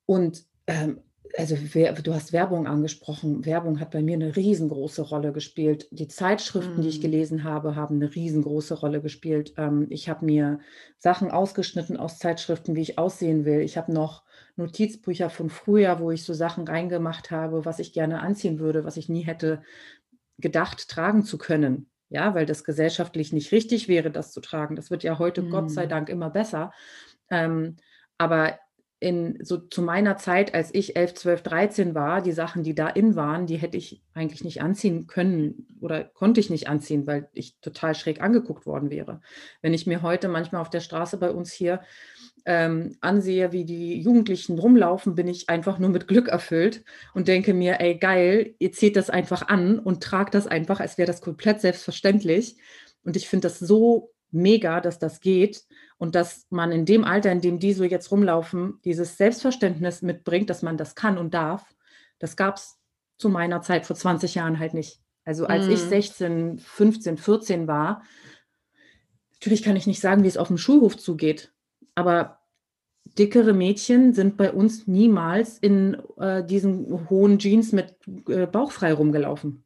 Und 0.07 0.45
ähm, 0.67 1.01
also 1.37 1.57
du 1.57 2.15
hast 2.15 2.33
Werbung 2.33 2.67
angesprochen. 2.67 3.45
Werbung 3.45 3.81
hat 3.81 3.91
bei 3.91 4.03
mir 4.03 4.15
eine 4.15 4.37
riesengroße 4.37 5.03
Rolle 5.03 5.33
gespielt. 5.33 5.89
Die 5.91 6.07
Zeitschriften, 6.07 6.81
mm. 6.81 6.83
die 6.83 6.89
ich 6.89 6.99
mm. 6.99 7.03
gelesen 7.03 7.45
habe, 7.45 7.75
haben 7.75 7.97
eine 7.97 8.15
riesengroße 8.15 8.75
Rolle 8.75 9.01
gespielt. 9.01 9.55
Ähm, 9.57 9.87
ich 9.91 10.09
habe 10.09 10.25
mir 10.25 10.61
Sachen 10.99 11.31
ausgeschnitten 11.31 11.97
aus 11.97 12.19
Zeitschriften, 12.19 12.77
wie 12.77 12.83
ich 12.83 12.99
aussehen 12.99 13.45
will. 13.45 13.61
Ich 13.61 13.77
habe 13.77 13.93
noch 13.93 14.23
Notizbücher 14.57 15.31
von 15.31 15.51
früher, 15.51 15.99
wo 15.99 16.13
ich 16.13 16.23
so 16.23 16.35
Sachen 16.35 16.69
reingemacht 16.69 17.31
habe, 17.33 17.65
was 17.65 17.81
ich 17.81 17.93
gerne 17.93 18.21
anziehen 18.21 18.61
würde, 18.61 18.85
was 18.85 18.97
ich 18.97 19.09
nie 19.09 19.23
hätte 19.23 19.63
gedacht, 20.39 20.89
tragen 20.89 21.25
zu 21.25 21.39
können. 21.39 21.91
Ja, 22.11 22.35
weil 22.35 22.47
das 22.47 22.65
gesellschaftlich 22.65 23.33
nicht 23.33 23.51
richtig 23.51 23.89
wäre, 23.89 24.11
das 24.11 24.33
zu 24.33 24.41
tragen. 24.41 24.77
Das 24.77 24.91
wird 24.91 25.03
ja 25.03 25.19
heute 25.19 25.43
mhm. 25.43 25.51
Gott 25.51 25.71
sei 25.71 25.87
mhm. 25.87 25.91
Dank 25.91 26.09
immer 26.09 26.31
besser. 26.31 26.73
Ähm, 27.31 27.77
aber 28.19 28.59
in, 29.01 29.39
so 29.45 29.59
zu 29.59 29.83
meiner 29.83 30.17
Zeit, 30.17 30.55
als 30.55 30.73
ich 30.73 30.97
11, 30.97 31.15
12, 31.15 31.43
13 31.43 31.95
war, 31.95 32.23
die 32.23 32.33
Sachen, 32.33 32.63
die 32.63 32.75
da 32.75 32.89
in 32.89 33.17
waren, 33.17 33.47
die 33.47 33.57
hätte 33.57 33.77
ich 33.77 34.03
eigentlich 34.15 34.45
nicht 34.45 34.63
anziehen 34.63 35.07
können 35.07 35.67
oder 35.81 36.05
konnte 36.05 36.41
ich 36.41 36.49
nicht 36.49 36.69
anziehen, 36.69 37.07
weil 37.07 37.29
ich 37.33 37.59
total 37.61 37.95
schräg 37.95 38.23
angeguckt 38.23 38.65
worden 38.65 38.91
wäre. 38.91 39.21
Wenn 39.61 39.75
ich 39.75 39.87
mir 39.87 40.01
heute 40.01 40.29
manchmal 40.29 40.63
auf 40.63 40.71
der 40.71 40.81
Straße 40.81 41.19
bei 41.19 41.31
uns 41.31 41.53
hier 41.53 41.81
ähm, 42.47 42.97
ansehe, 43.01 43.53
wie 43.53 43.65
die 43.65 44.01
Jugendlichen 44.01 44.59
rumlaufen, 44.59 45.15
bin 45.15 45.29
ich 45.29 45.49
einfach 45.49 45.79
nur 45.79 45.91
mit 45.91 46.09
Glück 46.09 46.29
erfüllt 46.29 46.85
und 47.15 47.29
denke 47.29 47.55
mir, 47.55 47.81
ey, 47.81 47.97
geil, 47.97 48.55
ihr 48.59 48.73
zieht 48.73 48.97
das 48.97 49.11
einfach 49.11 49.49
an 49.49 49.79
und 49.79 50.03
tragt 50.03 50.35
das 50.35 50.47
einfach, 50.47 50.81
als 50.81 50.99
wäre 50.99 51.07
das 51.07 51.23
komplett 51.23 51.61
selbstverständlich. 51.61 52.57
Und 53.03 53.17
ich 53.17 53.29
finde 53.29 53.49
das 53.49 53.59
so 53.59 54.13
mega, 54.31 54.81
dass 54.81 54.99
das 54.99 55.21
geht 55.21 55.65
und 55.97 56.15
dass 56.15 56.47
man 56.51 56.73
in 56.73 56.85
dem 56.85 57.05
Alter, 57.05 57.33
in 57.33 57.41
dem 57.41 57.59
die 57.59 57.73
so 57.73 57.85
jetzt 57.85 58.11
rumlaufen, 58.11 58.81
dieses 58.85 59.17
Selbstverständnis 59.17 60.03
mitbringt, 60.03 60.51
dass 60.51 60.63
man 60.63 60.77
das 60.77 60.95
kann 60.95 61.19
und 61.19 61.33
darf. 61.33 61.65
Das 62.19 62.37
gab 62.37 62.57
es 62.57 62.77
zu 63.17 63.29
meiner 63.29 63.63
Zeit 63.63 63.87
vor 63.87 63.97
20 63.97 64.35
Jahren 64.35 64.59
halt 64.59 64.75
nicht. 64.75 65.01
Also 65.25 65.47
als 65.47 65.67
mm. 65.67 65.71
ich 65.71 65.81
16, 65.81 66.59
15, 66.59 67.17
14 67.17 67.67
war, 67.69 68.03
natürlich 69.35 69.63
kann 69.63 69.77
ich 69.77 69.87
nicht 69.87 70.01
sagen, 70.01 70.25
wie 70.25 70.29
es 70.29 70.37
auf 70.37 70.49
dem 70.49 70.59
Schulhof 70.59 70.99
zugeht, 70.99 71.55
aber 71.95 72.41
dickere 73.19 73.53
Mädchen 73.53 74.13
sind 74.13 74.37
bei 74.37 74.53
uns 74.53 74.87
niemals 74.87 75.59
in 75.59 75.97
äh, 76.19 76.45
diesen 76.45 77.09
hohen 77.09 77.39
Jeans 77.39 77.73
mit 77.73 77.95
äh, 78.29 78.47
Bauch 78.47 78.73
frei 78.73 78.93
rumgelaufen. 78.93 79.65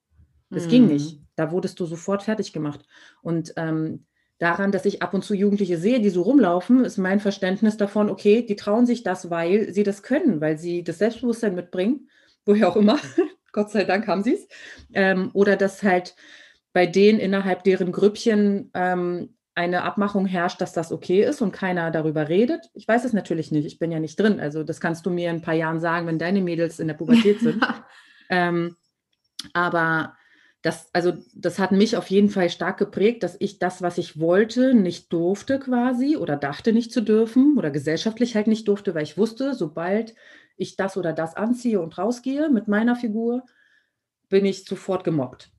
Das 0.50 0.66
mm. 0.66 0.68
ging 0.68 0.82
mhm. 0.82 0.88
nicht. 0.88 1.20
Da 1.36 1.52
wurdest 1.52 1.78
du 1.80 1.86
sofort 1.86 2.22
fertig 2.22 2.52
gemacht. 2.52 2.84
Und 3.22 3.54
ähm, 3.56 4.04
daran, 4.38 4.72
dass 4.72 4.84
ich 4.84 5.02
ab 5.02 5.14
und 5.14 5.24
zu 5.24 5.34
Jugendliche 5.34 5.78
sehe, 5.78 6.00
die 6.00 6.10
so 6.10 6.22
rumlaufen, 6.22 6.84
ist 6.84 6.98
mein 6.98 7.20
Verständnis 7.20 7.76
davon, 7.76 8.10
okay, 8.10 8.44
die 8.44 8.56
trauen 8.56 8.86
sich 8.86 9.02
das, 9.02 9.30
weil 9.30 9.72
sie 9.72 9.82
das 9.82 10.02
können, 10.02 10.40
weil 10.40 10.58
sie 10.58 10.82
das 10.82 10.98
Selbstbewusstsein 10.98 11.54
mitbringen, 11.54 12.08
woher 12.44 12.68
auch 12.68 12.76
immer. 12.76 12.98
Gott 13.52 13.70
sei 13.70 13.84
Dank 13.84 14.06
haben 14.06 14.22
sie 14.22 14.34
es. 14.34 14.48
Ähm, 14.92 15.30
oder 15.32 15.56
dass 15.56 15.82
halt 15.82 16.16
bei 16.72 16.86
denen 16.86 17.18
innerhalb 17.18 17.64
deren 17.64 17.92
Grüppchen 17.92 18.70
ähm, 18.74 19.34
eine 19.58 19.82
Abmachung 19.82 20.24
herrscht, 20.24 20.60
dass 20.60 20.72
das 20.72 20.92
okay 20.92 21.24
ist 21.24 21.42
und 21.42 21.50
keiner 21.50 21.90
darüber 21.90 22.28
redet. 22.28 22.70
Ich 22.74 22.86
weiß 22.86 23.04
es 23.04 23.12
natürlich 23.12 23.50
nicht, 23.50 23.66
ich 23.66 23.80
bin 23.80 23.90
ja 23.90 23.98
nicht 23.98 24.18
drin. 24.18 24.38
Also 24.38 24.62
das 24.62 24.80
kannst 24.80 25.04
du 25.04 25.10
mir 25.10 25.30
in 25.30 25.36
ein 25.36 25.42
paar 25.42 25.54
Jahren 25.54 25.80
sagen, 25.80 26.06
wenn 26.06 26.16
deine 26.16 26.40
Mädels 26.40 26.78
in 26.78 26.86
der 26.86 26.94
Pubertät 26.94 27.40
sind. 27.40 27.66
ähm, 28.30 28.76
aber 29.54 30.14
das, 30.62 30.88
also 30.92 31.12
das 31.34 31.58
hat 31.58 31.72
mich 31.72 31.96
auf 31.96 32.06
jeden 32.08 32.30
Fall 32.30 32.50
stark 32.50 32.78
geprägt, 32.78 33.24
dass 33.24 33.36
ich 33.40 33.58
das, 33.58 33.82
was 33.82 33.98
ich 33.98 34.20
wollte, 34.20 34.74
nicht 34.74 35.12
durfte 35.12 35.58
quasi 35.58 36.16
oder 36.16 36.36
dachte 36.36 36.72
nicht 36.72 36.92
zu 36.92 37.00
dürfen 37.00 37.58
oder 37.58 37.72
gesellschaftlich 37.72 38.36
halt 38.36 38.46
nicht 38.46 38.68
durfte, 38.68 38.94
weil 38.94 39.02
ich 39.02 39.18
wusste, 39.18 39.54
sobald 39.54 40.14
ich 40.56 40.76
das 40.76 40.96
oder 40.96 41.12
das 41.12 41.34
anziehe 41.34 41.80
und 41.80 41.98
rausgehe 41.98 42.48
mit 42.48 42.68
meiner 42.68 42.94
Figur, 42.94 43.42
bin 44.28 44.44
ich 44.44 44.64
sofort 44.64 45.02
gemobbt. 45.02 45.50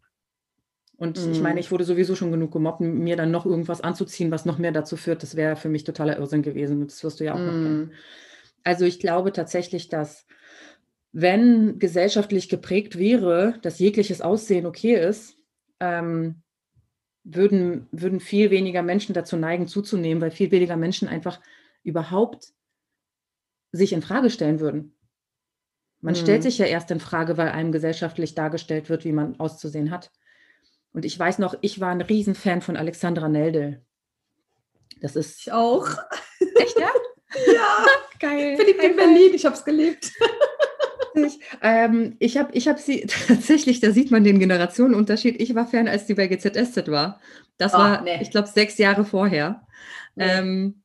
Und 1.00 1.26
mhm. 1.26 1.32
ich 1.32 1.42
meine, 1.42 1.62
ich 1.62 1.72
wurde 1.72 1.86
sowieso 1.86 2.14
schon 2.16 2.32
genug 2.32 2.52
gemobbt, 2.52 2.82
mir 2.82 3.16
dann 3.16 3.32
noch 3.32 3.46
irgendwas 3.46 3.82
anzuziehen, 3.82 4.32
was 4.32 4.46
noch 4.46 4.58
mehr 4.58 4.74
dazu 4.74 4.98
führt, 4.98 5.24
das 5.24 5.36
wäre 5.36 5.56
für 5.56 5.70
mich 5.70 5.86
totaler 5.86 6.18
Irrsinn 6.18 6.44
gewesen. 6.44 6.86
Das 6.86 7.04
wirst 7.04 7.20
du 7.20 7.24
ja 7.24 7.34
auch 7.34 7.40
mhm. 7.40 7.46
noch 7.46 7.54
kennen. 7.54 7.94
Also 8.66 8.86
ich 8.86 9.00
glaube 9.00 9.32
tatsächlich, 9.32 9.88
dass 9.88 10.28
wenn 11.14 11.80
gesellschaftlich 11.80 12.50
geprägt 12.50 13.00
wäre, 13.00 13.56
dass 13.62 13.80
jegliches 13.80 14.22
Aussehen 14.22 14.66
okay 14.66 14.96
ist, 14.96 15.38
ähm, 15.80 16.44
würden, 17.24 17.88
würden 17.92 18.20
viel 18.20 18.52
weniger 18.52 18.84
Menschen 18.84 19.14
dazu 19.14 19.38
neigen, 19.38 19.68
zuzunehmen, 19.68 20.22
weil 20.22 20.32
viel 20.32 20.52
weniger 20.52 20.76
Menschen 20.76 21.08
einfach 21.08 21.40
überhaupt 21.84 22.54
sich 23.72 23.94
in 23.94 24.02
Frage 24.02 24.30
stellen 24.30 24.60
würden. 24.60 24.96
Man 26.02 26.14
mhm. 26.14 26.20
stellt 26.20 26.44
sich 26.44 26.58
ja 26.58 26.66
erst 26.66 26.92
in 26.92 27.00
Frage, 27.00 27.38
weil 27.38 27.50
einem 27.50 27.72
gesellschaftlich 27.72 28.36
dargestellt 28.36 28.90
wird, 28.90 29.06
wie 29.06 29.14
man 29.14 29.40
auszusehen 29.40 29.92
hat. 29.92 30.12
Und 30.94 31.06
ich 31.06 31.18
weiß 31.18 31.40
noch, 31.40 31.56
ich 31.62 31.80
war 31.80 31.90
ein 31.90 32.02
Riesenfan 32.02 32.62
von 32.62 32.78
Alexandra 32.78 33.30
Neldel. 33.30 33.82
Das 35.02 35.16
ist. 35.16 35.42
Ich 35.42 35.52
auch. 35.52 35.88
Echt, 36.56 36.80
ja? 36.80 36.90
ja. 37.54 37.86
Geil. 38.20 38.58
Philipp 38.58 38.84
in 38.84 38.96
Berlin, 38.96 39.32
ich 39.34 39.46
habe 39.46 39.56
es 39.56 39.64
geliebt. 39.64 40.12
ähm, 41.62 42.16
ich 42.20 42.38
habe 42.38 42.50
ich 42.54 42.68
hab 42.68 42.80
sie 42.80 43.06
tatsächlich, 43.28 43.80
da 43.80 43.92
sieht 43.92 44.12
man 44.12 44.24
den 44.24 44.40
Generationenunterschied. 44.40 45.40
Ich 45.40 45.56
war 45.56 45.68
Fan, 45.68 45.88
als 45.88 46.08
sie 46.08 46.16
bei 46.16 46.28
GZSZ 46.28 46.88
war. 46.90 47.20
Das 47.58 47.74
oh, 47.74 47.78
war, 47.78 48.02
nee. 48.02 48.22
ich 48.22 48.32
glaube, 48.32 48.48
sechs 48.48 48.78
Jahre 48.78 49.06
vorher. 49.06 49.66
Nee. 50.16 50.26
Ähm, 50.28 50.84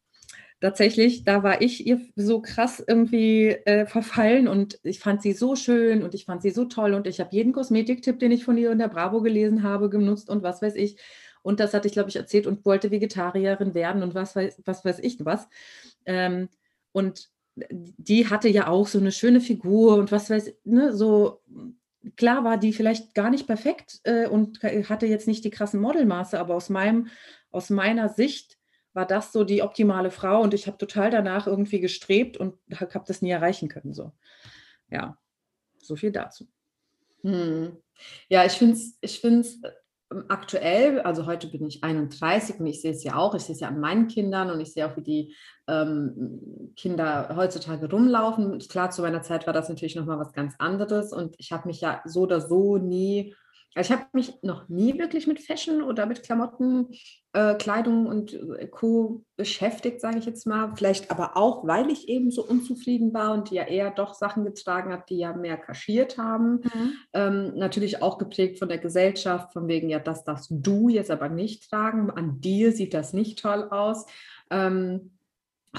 tatsächlich, 0.65 1.25
da 1.25 1.43
war 1.43 1.61
ich 1.61 1.87
ihr 1.87 2.01
so 2.17 2.41
krass 2.41 2.83
irgendwie 2.87 3.49
äh, 3.49 3.85
verfallen 3.85 4.49
und 4.49 4.79
ich 4.83 4.99
fand 4.99 5.21
sie 5.21 5.35
so 5.35 5.57
schön 5.57 6.03
und 6.03 6.15
ich 6.15 6.25
fand 6.25 6.41
sie 6.41 6.49
so 6.49 6.65
toll 6.65 6.95
und 6.95 7.07
ich 7.07 7.21
habe 7.21 7.29
jeden 7.33 7.53
Kosmetiktipp, 7.53 8.19
den 8.19 8.33
ich 8.33 8.47
von 8.47 8.57
ihr 8.57 8.73
in 8.73 8.79
der 8.79 8.89
Bravo 8.89 9.21
gelesen 9.21 9.63
habe, 9.63 9.91
genutzt 9.91 10.31
und 10.31 10.43
was 10.43 10.63
weiß 10.63 10.75
ich. 10.77 10.97
Und 11.43 11.61
das 11.61 11.75
hatte 11.75 11.87
ich, 11.87 11.93
glaube 11.93 12.09
ich, 12.09 12.17
erzählt 12.17 12.47
und 12.47 12.65
wollte 12.65 12.91
Vegetarierin 12.91 13.75
werden 13.75 14.03
und 14.03 14.15
was 14.15 14.37
weiß, 14.37 14.63
was 14.65 14.87
weiß 14.87 15.01
ich 15.01 15.23
was. 15.27 15.49
Ähm, 16.07 16.49
und 16.93 17.29
die 17.57 18.31
hatte 18.31 18.49
ja 18.49 18.67
auch 18.67 18.87
so 18.87 18.99
eine 18.99 19.13
schöne 19.13 19.43
Figur 19.43 19.97
und 19.97 20.13
was 20.13 20.31
weiß, 20.31 20.51
ne, 20.65 20.95
so 20.95 21.43
klar 22.17 22.43
war 22.43 22.57
die 22.57 22.73
vielleicht 22.73 23.15
gar 23.15 23.29
nicht 23.29 23.47
perfekt 23.47 24.01
äh, 24.05 24.29
und 24.29 24.63
hatte 24.63 25.05
jetzt 25.05 25.29
nicht 25.29 25.45
die 25.45 25.51
krassen 25.51 25.83
Modelmaße, 25.83 26.41
aber 26.41 26.55
aus 26.55 26.71
meinem, 26.71 27.09
aus 27.51 27.69
meiner 27.69 28.09
Sicht 28.09 28.54
war 28.95 29.07
das 29.07 29.33
so 29.33 29.45
die 29.45 29.63
optimale 29.63 30.11
Frau 30.11 30.41
und 30.41 30.55
ich 30.55 30.67
habe 30.67 30.79
total 30.79 31.11
danach 31.11 31.47
irgendwie 31.47 31.81
gestrebt 31.81 32.37
und 32.37 32.55
habe 32.73 33.05
das 33.07 33.23
nie 33.23 33.31
erreichen 33.31 33.69
können. 33.69 33.93
So. 33.93 34.13
Ja, 34.91 35.19
so 35.79 35.97
viel 35.97 36.13
dazu. 36.13 36.47
Hm. 37.23 37.77
Ja, 38.29 38.45
ich 38.45 38.53
finde 38.53 38.75
es 38.75 38.97
ich 39.01 39.21
find's 39.21 39.61
ähm, 40.13 40.25
aktuell, 40.29 41.01
also 41.01 41.27
heute 41.27 41.49
bin 41.49 41.67
ich 41.67 41.83
31 41.83 42.61
und 42.61 42.67
ich 42.67 42.81
sehe 42.81 42.93
es 42.93 43.03
ja 43.03 43.17
auch, 43.17 43.35
ich 43.35 43.43
sehe 43.43 43.55
es 43.55 43.61
ja 43.61 43.69
an 43.69 43.81
meinen 43.81 44.09
Kindern 44.09 44.51
und 44.51 44.61
ich 44.61 44.73
sehe 44.73 44.87
auch, 44.87 44.97
wie 44.97 45.03
die 45.03 45.35
ähm, 45.67 46.73
Kinder 46.77 47.35
heutzutage 47.35 47.91
rumlaufen. 47.91 48.59
Klar, 48.59 48.91
zu 48.91 49.03
meiner 49.03 49.23
Zeit 49.23 49.47
war 49.47 49.55
das 49.55 49.69
natürlich 49.69 49.97
nochmal 49.97 50.19
was 50.19 50.33
ganz 50.33 50.55
anderes 50.59 51.13
und 51.13 51.35
ich 51.39 51.53
habe 51.53 51.69
mich 51.69 51.81
ja 51.81 52.03
so 52.05 52.23
oder 52.23 52.41
so 52.41 52.77
nie 52.77 53.35
also 53.75 53.93
ich 53.93 53.99
habe 53.99 54.09
mich 54.13 54.43
noch 54.43 54.69
nie 54.69 54.99
wirklich 54.99 55.27
mit 55.27 55.41
Fashion 55.41 55.83
oder 55.83 56.07
mit 56.07 56.23
Klamotten, 56.23 56.89
äh, 57.33 57.55
Kleidung 57.55 58.07
und 58.07 58.33
äh, 58.33 58.67
Co. 58.69 59.25
beschäftigt, 59.37 60.01
sage 60.01 60.19
ich 60.19 60.27
jetzt 60.27 60.47
mal. 60.47 60.75
Vielleicht 60.77 61.11
aber 61.11 61.37
auch, 61.37 61.67
weil 61.67 61.91
ich 61.91 62.09
eben 62.09 62.31
so 62.31 62.45
unzufrieden 62.45 63.13
war 63.13 63.33
und 63.33 63.51
ja 63.51 63.65
eher 63.65 63.91
doch 63.91 64.15
Sachen 64.15 64.45
getragen 64.45 64.93
habe, 64.93 65.05
die 65.09 65.19
ja 65.19 65.33
mehr 65.33 65.57
kaschiert 65.57 66.19
haben. 66.19 66.61
Mhm. 66.63 66.93
Ähm, 67.13 67.53
natürlich 67.57 68.03
auch 68.03 68.19
geprägt 68.19 68.59
von 68.59 68.69
der 68.69 68.79
Gesellschaft, 68.79 69.53
von 69.53 69.67
wegen, 69.67 69.89
ja, 69.89 69.99
das 69.99 70.25
darfst 70.25 70.49
du 70.51 70.89
jetzt 70.89 71.11
aber 71.11 71.29
nicht 71.29 71.69
tragen. 71.69 72.11
An 72.11 72.41
dir 72.41 72.73
sieht 72.73 72.95
das 72.95 73.13
nicht 73.13 73.41
toll 73.41 73.69
aus. 73.71 74.07
Ähm, 74.51 75.11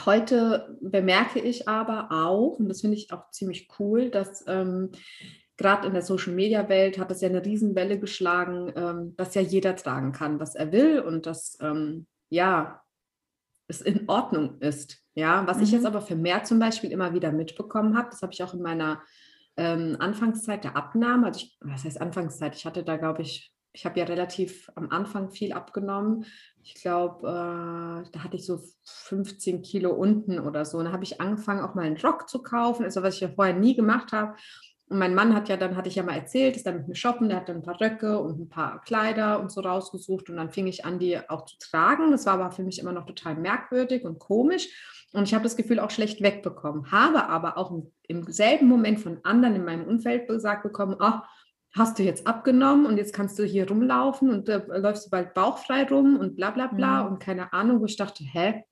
Heute 0.03 0.77
bemerke 0.81 1.39
ich 1.39 1.69
aber 1.69 2.09
auch, 2.11 2.59
und 2.59 2.67
das 2.67 2.81
finde 2.81 2.97
ich 2.97 3.13
auch 3.13 3.31
ziemlich 3.31 3.69
cool, 3.79 4.09
dass 4.09 4.43
ähm, 4.45 4.91
gerade 5.57 5.87
in 5.87 5.93
der 5.93 6.01
Social-Media-Welt 6.01 6.97
hat 6.97 7.11
es 7.11 7.21
ja 7.21 7.29
eine 7.29 7.45
Riesenwelle 7.45 7.99
geschlagen, 7.99 8.73
ähm, 8.75 9.15
dass 9.15 9.35
ja 9.35 9.41
jeder 9.41 9.75
tragen 9.75 10.11
kann, 10.11 10.39
was 10.39 10.55
er 10.55 10.71
will 10.71 10.99
und 10.99 11.25
dass 11.25 11.57
ähm, 11.61 12.07
ja 12.29 12.81
es 13.67 13.81
in 13.81 14.07
Ordnung 14.07 14.59
ist. 14.59 14.97
Ja, 15.15 15.47
was 15.47 15.57
mhm. 15.57 15.63
ich 15.63 15.71
jetzt 15.71 15.81
mhm. 15.81 15.87
aber 15.87 16.01
vermehrt 16.01 16.45
zum 16.45 16.59
Beispiel 16.59 16.91
immer 16.91 17.13
wieder 17.13 17.31
mitbekommen 17.31 17.97
habe, 17.97 18.09
das 18.11 18.21
habe 18.21 18.33
ich 18.33 18.43
auch 18.43 18.53
in 18.53 18.61
meiner 18.61 19.01
ähm, 19.57 19.95
Anfangszeit 19.99 20.63
der 20.63 20.75
Abnahme, 20.75 21.27
also 21.27 21.39
ich, 21.39 21.57
was 21.61 21.85
heißt 21.85 22.01
Anfangszeit? 22.01 22.55
Ich 22.55 22.65
hatte 22.65 22.83
da, 22.83 22.97
glaube 22.97 23.21
ich, 23.21 23.53
ich 23.71 23.85
habe 23.85 23.99
ja 23.99 24.05
relativ 24.05 24.69
am 24.75 24.89
Anfang 24.89 25.31
viel 25.31 25.51
abgenommen. 25.51 26.25
Ich 26.63 26.75
glaube, 26.75 27.27
äh, 27.27 28.09
da 28.11 28.23
hatte 28.23 28.37
ich 28.37 28.45
so 28.45 28.61
15 28.85 29.61
Kilo 29.61 29.91
unten 29.91 30.39
oder 30.39 30.63
so. 30.63 30.77
Und 30.77 30.85
da 30.85 30.91
habe 30.93 31.03
ich 31.03 31.19
angefangen, 31.19 31.61
auch 31.61 31.75
mal 31.75 31.83
einen 31.83 31.97
Rock 31.97 32.29
zu 32.29 32.41
kaufen, 32.41 32.85
also 32.85 33.03
was 33.03 33.15
ich 33.15 33.21
ja 33.21 33.29
vorher 33.29 33.53
nie 33.53 33.75
gemacht 33.75 34.13
habe. 34.13 34.35
Und 34.87 34.99
mein 34.99 35.15
Mann 35.15 35.33
hat 35.33 35.49
ja 35.49 35.57
dann, 35.57 35.75
hatte 35.75 35.89
ich 35.89 35.95
ja 35.95 36.03
mal 36.03 36.15
erzählt, 36.15 36.55
ist 36.55 36.67
dann 36.67 36.77
mit 36.77 36.87
mir 36.87 36.95
shoppen, 36.95 37.29
der 37.29 37.39
hat 37.39 37.49
dann 37.49 37.57
ein 37.57 37.63
paar 37.63 37.81
Röcke 37.81 38.19
und 38.19 38.39
ein 38.39 38.49
paar 38.49 38.81
Kleider 38.81 39.39
und 39.39 39.51
so 39.51 39.61
rausgesucht 39.61 40.29
und 40.29 40.37
dann 40.37 40.51
fing 40.51 40.67
ich 40.67 40.85
an, 40.85 40.99
die 40.99 41.17
auch 41.27 41.45
zu 41.45 41.57
tragen. 41.57 42.11
Das 42.11 42.27
war 42.27 42.33
aber 42.33 42.51
für 42.51 42.63
mich 42.63 42.79
immer 42.79 42.91
noch 42.91 43.07
total 43.07 43.35
merkwürdig 43.35 44.05
und 44.05 44.19
komisch 44.19 44.69
und 45.15 45.23
ich 45.23 45.33
habe 45.33 45.43
das 45.43 45.55
Gefühl 45.55 45.79
auch 45.79 45.91
schlecht 45.91 46.21
wegbekommen. 46.21 46.91
Habe 46.91 47.27
aber 47.29 47.57
auch 47.57 47.83
im 48.07 48.23
selben 48.27 48.67
Moment 48.67 48.99
von 48.99 49.19
anderen 49.23 49.55
in 49.55 49.65
meinem 49.65 49.87
Umfeld 49.87 50.27
gesagt 50.27 50.63
bekommen, 50.63 50.97
ach, 50.99 51.23
hast 51.73 51.97
du 51.97 52.03
jetzt 52.03 52.27
abgenommen 52.27 52.85
und 52.85 52.97
jetzt 52.97 53.13
kannst 53.13 53.39
du 53.39 53.43
hier 53.43 53.67
rumlaufen 53.67 54.29
und 54.29 54.49
äh, 54.49 54.61
läufst 54.77 55.05
du 55.05 55.09
bald 55.09 55.33
bauchfrei 55.33 55.83
rum 55.87 56.17
und 56.17 56.35
bla 56.35 56.51
bla 56.51 56.67
bla 56.67 57.03
mhm. 57.03 57.13
und 57.13 57.19
keine 57.19 57.53
Ahnung, 57.53 57.81
wo 57.81 57.85
ich 57.85 57.97
dachte, 57.97 58.23
hä, 58.23 58.63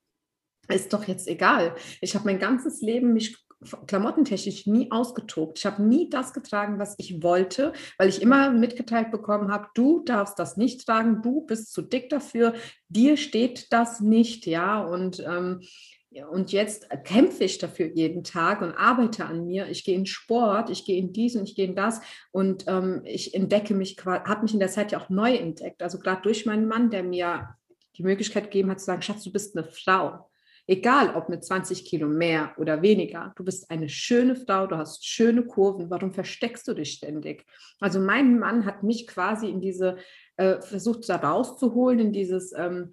ist 0.68 0.92
doch 0.92 1.04
jetzt 1.04 1.28
egal. 1.28 1.74
Ich 2.00 2.14
habe 2.14 2.24
mein 2.24 2.38
ganzes 2.38 2.80
Leben 2.80 3.12
mich 3.12 3.43
klamottentechnisch 3.86 4.66
nie 4.66 4.90
ausgetobt. 4.90 5.58
Ich 5.58 5.66
habe 5.66 5.82
nie 5.82 6.10
das 6.10 6.32
getragen, 6.32 6.78
was 6.78 6.94
ich 6.98 7.22
wollte, 7.22 7.72
weil 7.98 8.08
ich 8.08 8.22
immer 8.22 8.50
mitgeteilt 8.50 9.10
bekommen 9.10 9.50
habe, 9.50 9.68
du 9.74 10.02
darfst 10.04 10.38
das 10.38 10.56
nicht 10.56 10.86
tragen, 10.86 11.22
du 11.22 11.42
bist 11.42 11.72
zu 11.72 11.82
dick 11.82 12.10
dafür, 12.10 12.54
dir 12.88 13.16
steht 13.16 13.72
das 13.72 14.00
nicht, 14.00 14.46
ja. 14.46 14.82
Und, 14.82 15.20
ähm, 15.20 15.60
und 16.30 16.52
jetzt 16.52 16.88
kämpfe 17.04 17.44
ich 17.44 17.58
dafür 17.58 17.86
jeden 17.86 18.22
Tag 18.22 18.62
und 18.62 18.72
arbeite 18.72 19.24
an 19.24 19.46
mir. 19.46 19.68
Ich 19.68 19.84
gehe 19.84 19.96
in 19.96 20.06
Sport, 20.06 20.70
ich 20.70 20.84
gehe 20.84 20.98
in 20.98 21.12
dies 21.12 21.34
und 21.34 21.48
ich 21.48 21.56
gehe 21.56 21.66
in 21.66 21.74
das 21.74 22.00
und 22.30 22.64
ähm, 22.68 23.02
ich 23.04 23.34
entdecke 23.34 23.74
mich, 23.74 23.96
habe 24.04 24.42
mich 24.42 24.54
in 24.54 24.60
der 24.60 24.68
Zeit 24.68 24.92
ja 24.92 25.00
auch 25.00 25.08
neu 25.08 25.34
entdeckt. 25.34 25.82
Also 25.82 25.98
gerade 25.98 26.22
durch 26.22 26.46
meinen 26.46 26.68
Mann, 26.68 26.90
der 26.90 27.02
mir 27.02 27.56
die 27.96 28.02
Möglichkeit 28.02 28.44
gegeben 28.44 28.70
hat 28.70 28.80
zu 28.80 28.86
sagen, 28.86 29.02
Schatz, 29.02 29.24
du 29.24 29.32
bist 29.32 29.56
eine 29.56 29.66
Frau. 29.66 30.30
Egal 30.66 31.14
ob 31.14 31.28
mit 31.28 31.44
20 31.44 31.84
Kilo 31.84 32.08
mehr 32.08 32.54
oder 32.56 32.80
weniger, 32.80 33.34
du 33.36 33.44
bist 33.44 33.70
eine 33.70 33.88
schöne 33.88 34.34
Frau, 34.34 34.66
du 34.66 34.76
hast 34.78 35.06
schöne 35.06 35.44
Kurven, 35.44 35.90
warum 35.90 36.12
versteckst 36.12 36.66
du 36.66 36.74
dich 36.74 36.92
ständig? 36.92 37.44
Also 37.80 38.00
mein 38.00 38.38
Mann 38.38 38.64
hat 38.64 38.82
mich 38.82 39.06
quasi 39.06 39.48
in 39.48 39.60
diese, 39.60 39.98
äh, 40.36 40.62
versucht 40.62 41.08
da 41.08 41.16
rauszuholen, 41.16 41.98
in 41.98 42.12
dieses, 42.12 42.52
ähm, 42.56 42.92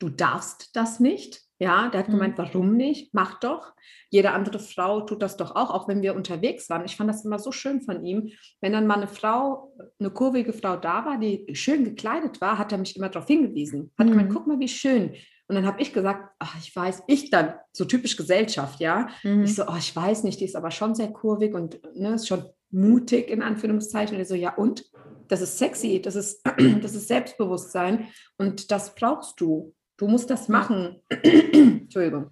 du 0.00 0.08
darfst 0.08 0.74
das 0.74 0.98
nicht. 0.98 1.42
Ja, 1.58 1.88
der 1.88 2.00
hat 2.00 2.10
gemeint, 2.10 2.36
mhm. 2.36 2.42
warum 2.42 2.76
nicht? 2.76 3.14
Mach 3.14 3.40
doch. 3.40 3.72
Jede 4.10 4.32
andere 4.32 4.58
Frau 4.58 5.00
tut 5.00 5.22
das 5.22 5.38
doch 5.38 5.56
auch, 5.56 5.70
auch 5.70 5.88
wenn 5.88 6.02
wir 6.02 6.14
unterwegs 6.14 6.68
waren. 6.68 6.84
Ich 6.84 6.96
fand 6.96 7.08
das 7.08 7.24
immer 7.24 7.38
so 7.38 7.50
schön 7.50 7.80
von 7.80 8.04
ihm. 8.04 8.30
Wenn 8.60 8.74
dann 8.74 8.86
mal 8.86 8.96
eine 8.96 9.08
Frau, 9.08 9.72
eine 9.98 10.10
kurvige 10.10 10.52
Frau 10.52 10.76
da 10.76 11.06
war, 11.06 11.18
die 11.18 11.46
schön 11.54 11.84
gekleidet 11.84 12.42
war, 12.42 12.58
hat 12.58 12.72
er 12.72 12.78
mich 12.78 12.94
immer 12.96 13.08
darauf 13.08 13.26
hingewiesen. 13.26 13.90
Hat 13.98 14.06
mhm. 14.06 14.10
gemeint, 14.10 14.32
guck 14.34 14.46
mal, 14.46 14.60
wie 14.60 14.68
schön. 14.68 15.14
Und 15.48 15.54
dann 15.54 15.66
habe 15.66 15.80
ich 15.80 15.92
gesagt, 15.92 16.32
ach, 16.38 16.56
ich 16.58 16.74
weiß, 16.74 17.04
ich 17.06 17.30
dann, 17.30 17.54
so 17.72 17.84
typisch 17.84 18.16
Gesellschaft, 18.16 18.80
ja. 18.80 19.08
Mhm. 19.22 19.44
Ich 19.44 19.54
so, 19.54 19.64
oh, 19.66 19.76
ich 19.78 19.94
weiß 19.94 20.24
nicht, 20.24 20.40
die 20.40 20.44
ist 20.44 20.56
aber 20.56 20.70
schon 20.70 20.94
sehr 20.94 21.12
kurvig 21.12 21.54
und 21.54 21.80
ne, 21.94 22.14
ist 22.14 22.26
schon 22.26 22.44
mutig 22.70 23.30
in 23.30 23.42
Anführungszeichen. 23.42 24.16
Und 24.16 24.22
ich 24.22 24.28
so, 24.28 24.34
ja 24.34 24.54
und? 24.54 24.84
Das 25.28 25.40
ist 25.40 25.58
sexy, 25.58 26.00
das 26.00 26.14
ist, 26.14 26.42
das 26.82 26.94
ist 26.94 27.08
Selbstbewusstsein 27.08 28.08
und 28.38 28.70
das 28.70 28.94
brauchst 28.94 29.40
du. 29.40 29.74
Du 29.96 30.08
musst 30.08 30.30
das 30.30 30.48
machen. 30.48 31.00
Entschuldigung. 31.10 32.30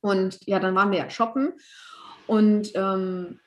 Und 0.00 0.38
ja, 0.46 0.58
dann 0.58 0.74
waren 0.74 0.90
wir 0.90 0.98
ja 0.98 1.10
shoppen 1.10 1.52
und 2.26 2.72
ähm, 2.74 3.40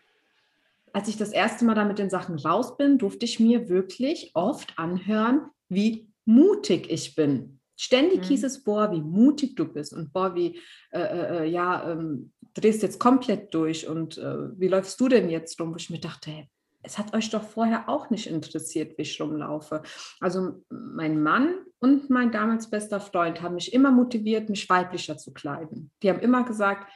als 0.93 1.07
ich 1.07 1.17
das 1.17 1.31
erste 1.31 1.65
Mal 1.65 1.73
da 1.73 1.85
mit 1.85 1.97
den 1.97 2.09
Sachen 2.09 2.37
raus 2.37 2.77
bin, 2.77 2.99
durfte 2.99 3.25
ich 3.25 3.39
mir 3.39 3.67
wirklich 3.67 4.31
oft 4.35 4.77
anhören, 4.77 5.49
wie 5.67 6.07
mutig 6.25 6.89
ich 6.89 7.15
bin. 7.15 7.59
Ständig 7.75 8.19
Mhm. 8.21 8.23
hieß 8.25 8.43
es, 8.43 8.63
boah, 8.63 8.91
wie 8.91 9.01
mutig 9.01 9.55
du 9.55 9.65
bist 9.65 9.93
und 9.93 10.13
boah, 10.13 10.35
wie, 10.35 10.59
äh, 10.91 11.01
äh, 11.01 11.37
äh, 11.39 11.49
ja, 11.49 11.91
ähm, 11.91 12.31
drehst 12.53 12.83
jetzt 12.83 12.99
komplett 12.99 13.53
durch 13.53 13.87
und 13.87 14.17
äh, 14.17 14.59
wie 14.59 14.67
läufst 14.67 14.99
du 14.99 15.07
denn 15.09 15.29
jetzt 15.29 15.59
rum? 15.59 15.71
Wo 15.73 15.77
ich 15.77 15.89
mir 15.89 15.99
dachte, 15.99 16.29
hey, 16.31 16.49
es 16.83 16.97
hat 16.97 17.15
euch 17.15 17.29
doch 17.29 17.43
vorher 17.43 17.89
auch 17.89 18.09
nicht 18.09 18.27
interessiert, 18.27 18.97
wie 18.97 19.03
ich 19.03 19.19
rumlaufe. 19.19 19.81
Also 20.19 20.63
mein 20.69 21.23
Mann 21.23 21.55
und 21.79 22.09
mein 22.09 22.31
damals 22.31 22.69
bester 22.69 22.99
Freund 22.99 23.41
haben 23.41 23.55
mich 23.55 23.73
immer 23.73 23.89
motiviert, 23.89 24.49
mich 24.49 24.69
weiblicher 24.69 25.17
zu 25.17 25.33
kleiden. 25.33 25.91
Die 26.03 26.09
haben 26.09 26.19
immer 26.19 26.43
gesagt, 26.43 26.91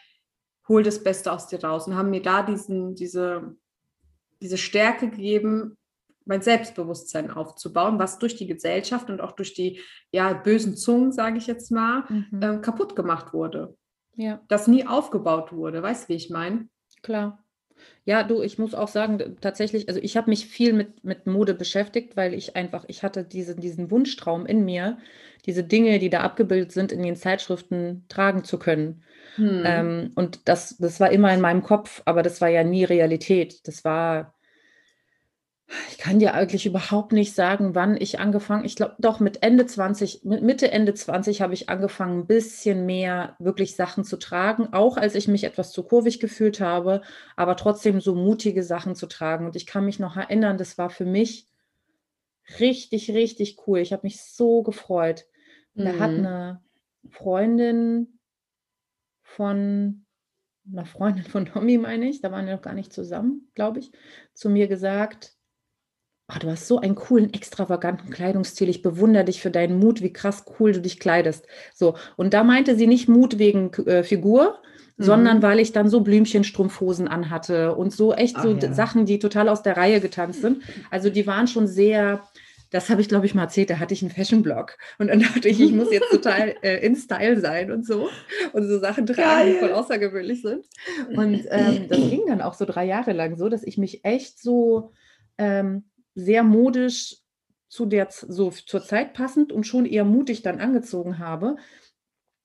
hol 0.68 0.84
das 0.84 1.02
Beste 1.02 1.32
aus 1.32 1.48
dir 1.48 1.64
raus 1.64 1.88
und 1.88 1.96
haben 1.96 2.10
mir 2.10 2.22
da 2.22 2.44
diesen, 2.44 2.96
diese, 2.96 3.56
diese 4.42 4.58
Stärke 4.58 5.10
gegeben, 5.10 5.78
mein 6.28 6.42
Selbstbewusstsein 6.42 7.32
aufzubauen, 7.32 8.00
was 8.00 8.20
durch 8.20 8.36
die 8.36 8.48
Gesellschaft 8.48 9.10
und 9.10 9.22
auch 9.22 9.32
durch 9.34 9.54
die 9.54 9.82
ja, 10.12 10.34
bösen 10.34 10.76
Zungen, 10.76 11.12
sage 11.12 11.38
ich 11.38 11.48
jetzt 11.48 11.72
mal, 11.72 12.04
Mhm. 12.10 12.40
ähm, 12.42 12.62
kaputt 12.62 12.96
gemacht 12.96 13.34
wurde. 13.34 13.76
Ja, 14.16 14.42
Das 14.48 14.68
nie 14.68 14.86
aufgebaut 14.88 15.54
wurde. 15.54 15.82
Weißt 15.84 16.06
du, 16.06 16.14
wie 16.14 16.18
ich 16.18 16.30
meine? 16.30 16.68
klar. 17.02 17.44
Ja, 18.06 18.24
du, 18.24 18.42
ich 18.42 18.58
muss 18.58 18.74
auch 18.74 18.88
sagen, 18.88 19.38
tatsächlich, 19.42 19.88
also 19.88 20.00
ich 20.02 20.18
habe 20.18 20.30
mich 20.32 20.48
viel 20.48 20.74
mit, 20.74 21.04
mit 21.04 21.28
Mode 21.28 21.54
beschäftigt, 21.54 22.18
weil 22.18 22.34
ich 22.34 22.56
einfach, 22.56 22.86
ich 22.88 23.04
hatte 23.04 23.24
diese, 23.24 23.56
diesen 23.56 23.92
Wunschtraum 23.92 24.46
in 24.48 24.66
mir, 24.66 24.98
diese 25.46 25.64
Dinge, 25.64 26.00
die 26.00 26.10
da 26.10 26.22
abgebildet 26.22 26.72
sind, 26.72 26.92
in 26.92 27.04
den 27.04 27.16
Zeitschriften 27.16 28.06
tragen 28.10 28.44
zu 28.44 28.58
können. 28.60 29.04
Hm. 29.36 29.62
Ähm, 29.64 30.12
und 30.16 30.48
das, 30.50 30.78
das 30.78 31.00
war 31.00 31.12
immer 31.12 31.34
in 31.34 31.42
meinem 31.42 31.64
Kopf, 31.64 32.02
aber 32.06 32.24
das 32.24 32.42
war 32.42 32.50
ja 32.50 32.64
nie 32.64 32.84
Realität. 32.84 33.68
Das 33.68 33.84
war, 33.86 34.36
ich 35.90 35.98
kann 35.98 36.20
dir 36.20 36.34
eigentlich 36.34 36.66
überhaupt 36.66 37.12
nicht 37.12 37.36
sagen, 37.36 37.76
wann 37.76 37.98
ich 37.98 38.20
angefangen, 38.20 38.64
ich 38.66 38.76
glaube 38.76 38.96
doch 39.00 39.20
mit 39.20 39.44
Ende 39.44 39.66
20, 39.66 40.24
mit 40.24 40.42
Mitte, 40.42 40.72
Ende 40.72 40.94
20 40.94 41.42
habe 41.42 41.54
ich 41.54 41.70
angefangen, 41.70 42.20
ein 42.22 42.28
bisschen 42.28 42.86
mehr 42.86 43.36
wirklich 43.40 43.76
Sachen 43.76 44.04
zu 44.06 44.18
tragen, 44.18 44.74
auch 44.74 44.96
als 44.98 45.16
ich 45.16 45.28
mich 45.28 45.44
etwas 45.44 45.72
zu 45.74 45.84
kurvig 45.84 46.20
gefühlt 46.20 46.62
habe, 46.62 47.02
aber 47.36 47.58
trotzdem 47.58 48.00
so 48.00 48.16
mutige 48.16 48.64
Sachen 48.64 48.96
zu 48.96 49.08
tragen. 49.08 49.46
Und 49.46 49.56
ich 49.58 49.66
kann 49.66 49.86
mich 49.86 50.00
noch 50.00 50.16
erinnern, 50.16 50.58
das 50.58 50.78
war 50.78 50.90
für 50.90 51.06
mich 51.06 51.48
richtig, 52.60 53.12
richtig 53.12 53.58
cool. 53.68 53.80
Ich 53.80 53.94
habe 53.94 54.06
mich 54.06 54.22
so 54.22 54.64
gefreut. 54.64 55.26
Und 55.78 55.86
da 55.86 56.00
hat 56.00 56.18
Mhm. 56.18 56.24
eine 56.24 56.64
Freundin 57.10 58.20
von 59.24 60.06
einer 60.72 60.86
Freundin 60.86 61.26
von 61.26 61.46
Tommy, 61.46 61.78
meine 61.78 62.10
ich, 62.10 62.22
da 62.22 62.32
waren 62.32 62.46
wir 62.46 62.56
noch 62.56 62.62
gar 62.62 62.74
nicht 62.74 62.92
zusammen, 62.94 63.52
glaube 63.56 63.80
ich, 63.80 63.92
zu 64.34 64.50
mir 64.50 64.68
gesagt, 64.68 65.37
oh, 66.30 66.40
du 66.40 66.50
hast 66.50 66.68
so 66.68 66.80
einen 66.80 66.96
coolen, 66.96 67.34
extravaganten 67.34 68.10
Kleidungsstil. 68.10 68.70
Ich 68.70 68.82
bewundere 68.82 69.26
dich 69.26 69.42
für 69.42 69.52
deinen 69.52 69.80
Mut, 69.80 70.02
wie 70.02 70.12
krass 70.12 70.46
cool 70.60 70.74
du 70.74 70.82
dich 70.82 71.00
kleidest. 71.00 71.46
So, 71.74 71.96
und 72.18 72.34
da 72.34 72.44
meinte 72.44 72.76
sie 72.76 72.88
nicht 72.88 73.08
Mut 73.08 73.40
wegen 73.40 73.72
äh, 73.86 74.04
Figur, 74.04 74.62
sondern 74.98 75.38
Mhm. 75.38 75.42
weil 75.44 75.60
ich 75.60 75.72
dann 75.72 75.90
so 75.90 76.02
Blümchenstrumpfhosen 76.02 77.08
anhatte 77.08 77.76
und 77.76 77.94
so 77.94 78.14
echt 78.14 78.36
Ach 78.38 78.44
so 78.44 78.52
ja. 78.52 78.74
Sachen, 78.74 79.06
die 79.06 79.20
total 79.20 79.48
aus 79.48 79.62
der 79.62 79.78
Reihe 79.78 80.02
getanzt 80.02 80.42
sind. 80.42 80.64
Also 80.90 81.10
die 81.10 81.28
waren 81.28 81.48
schon 81.48 81.68
sehr, 81.68 82.24
das 82.72 82.90
habe 82.90 83.00
ich 83.02 83.08
glaube 83.08 83.26
ich 83.28 83.36
mal 83.36 83.44
erzählt, 83.44 83.70
da 83.70 83.80
hatte 83.80 83.94
ich 83.94 84.02
einen 84.02 84.12
Fashion-Blog 84.12 84.78
und 84.98 85.08
dann 85.08 85.20
dachte 85.22 85.48
ich, 85.48 85.62
ich 85.62 85.72
muss 85.72 85.92
jetzt 85.92 86.10
total 86.12 86.56
äh, 86.64 86.84
in 86.86 86.96
Style 86.96 87.40
sein 87.40 87.72
und 87.72 87.86
so 87.86 88.10
und 88.54 88.68
so 88.68 88.80
Sachen 88.80 89.06
tragen, 89.06 89.52
die 89.52 89.60
voll 89.60 89.72
außergewöhnlich 89.72 90.42
sind. 90.42 90.66
Und 91.16 91.46
ähm, 91.52 91.86
das 91.88 92.00
ging 92.00 92.24
dann 92.28 92.42
auch 92.42 92.56
so 92.56 92.66
drei 92.66 92.86
Jahre 92.86 93.14
lang 93.14 93.38
so, 93.38 93.48
dass 93.50 93.64
ich 93.64 93.78
mich 93.78 94.04
echt 94.04 94.42
so 94.42 94.92
ähm, 95.38 95.84
sehr 96.18 96.44
modisch 96.44 97.18
zu 97.70 97.86
der 97.86 98.08
so 98.10 98.50
zur 98.50 98.84
Zeit 98.84 99.14
passend 99.14 99.52
und 99.54 99.66
schon 99.66 99.86
eher 99.86 100.04
mutig 100.04 100.42
dann 100.42 100.60
angezogen 100.60 101.20
habe. 101.20 101.58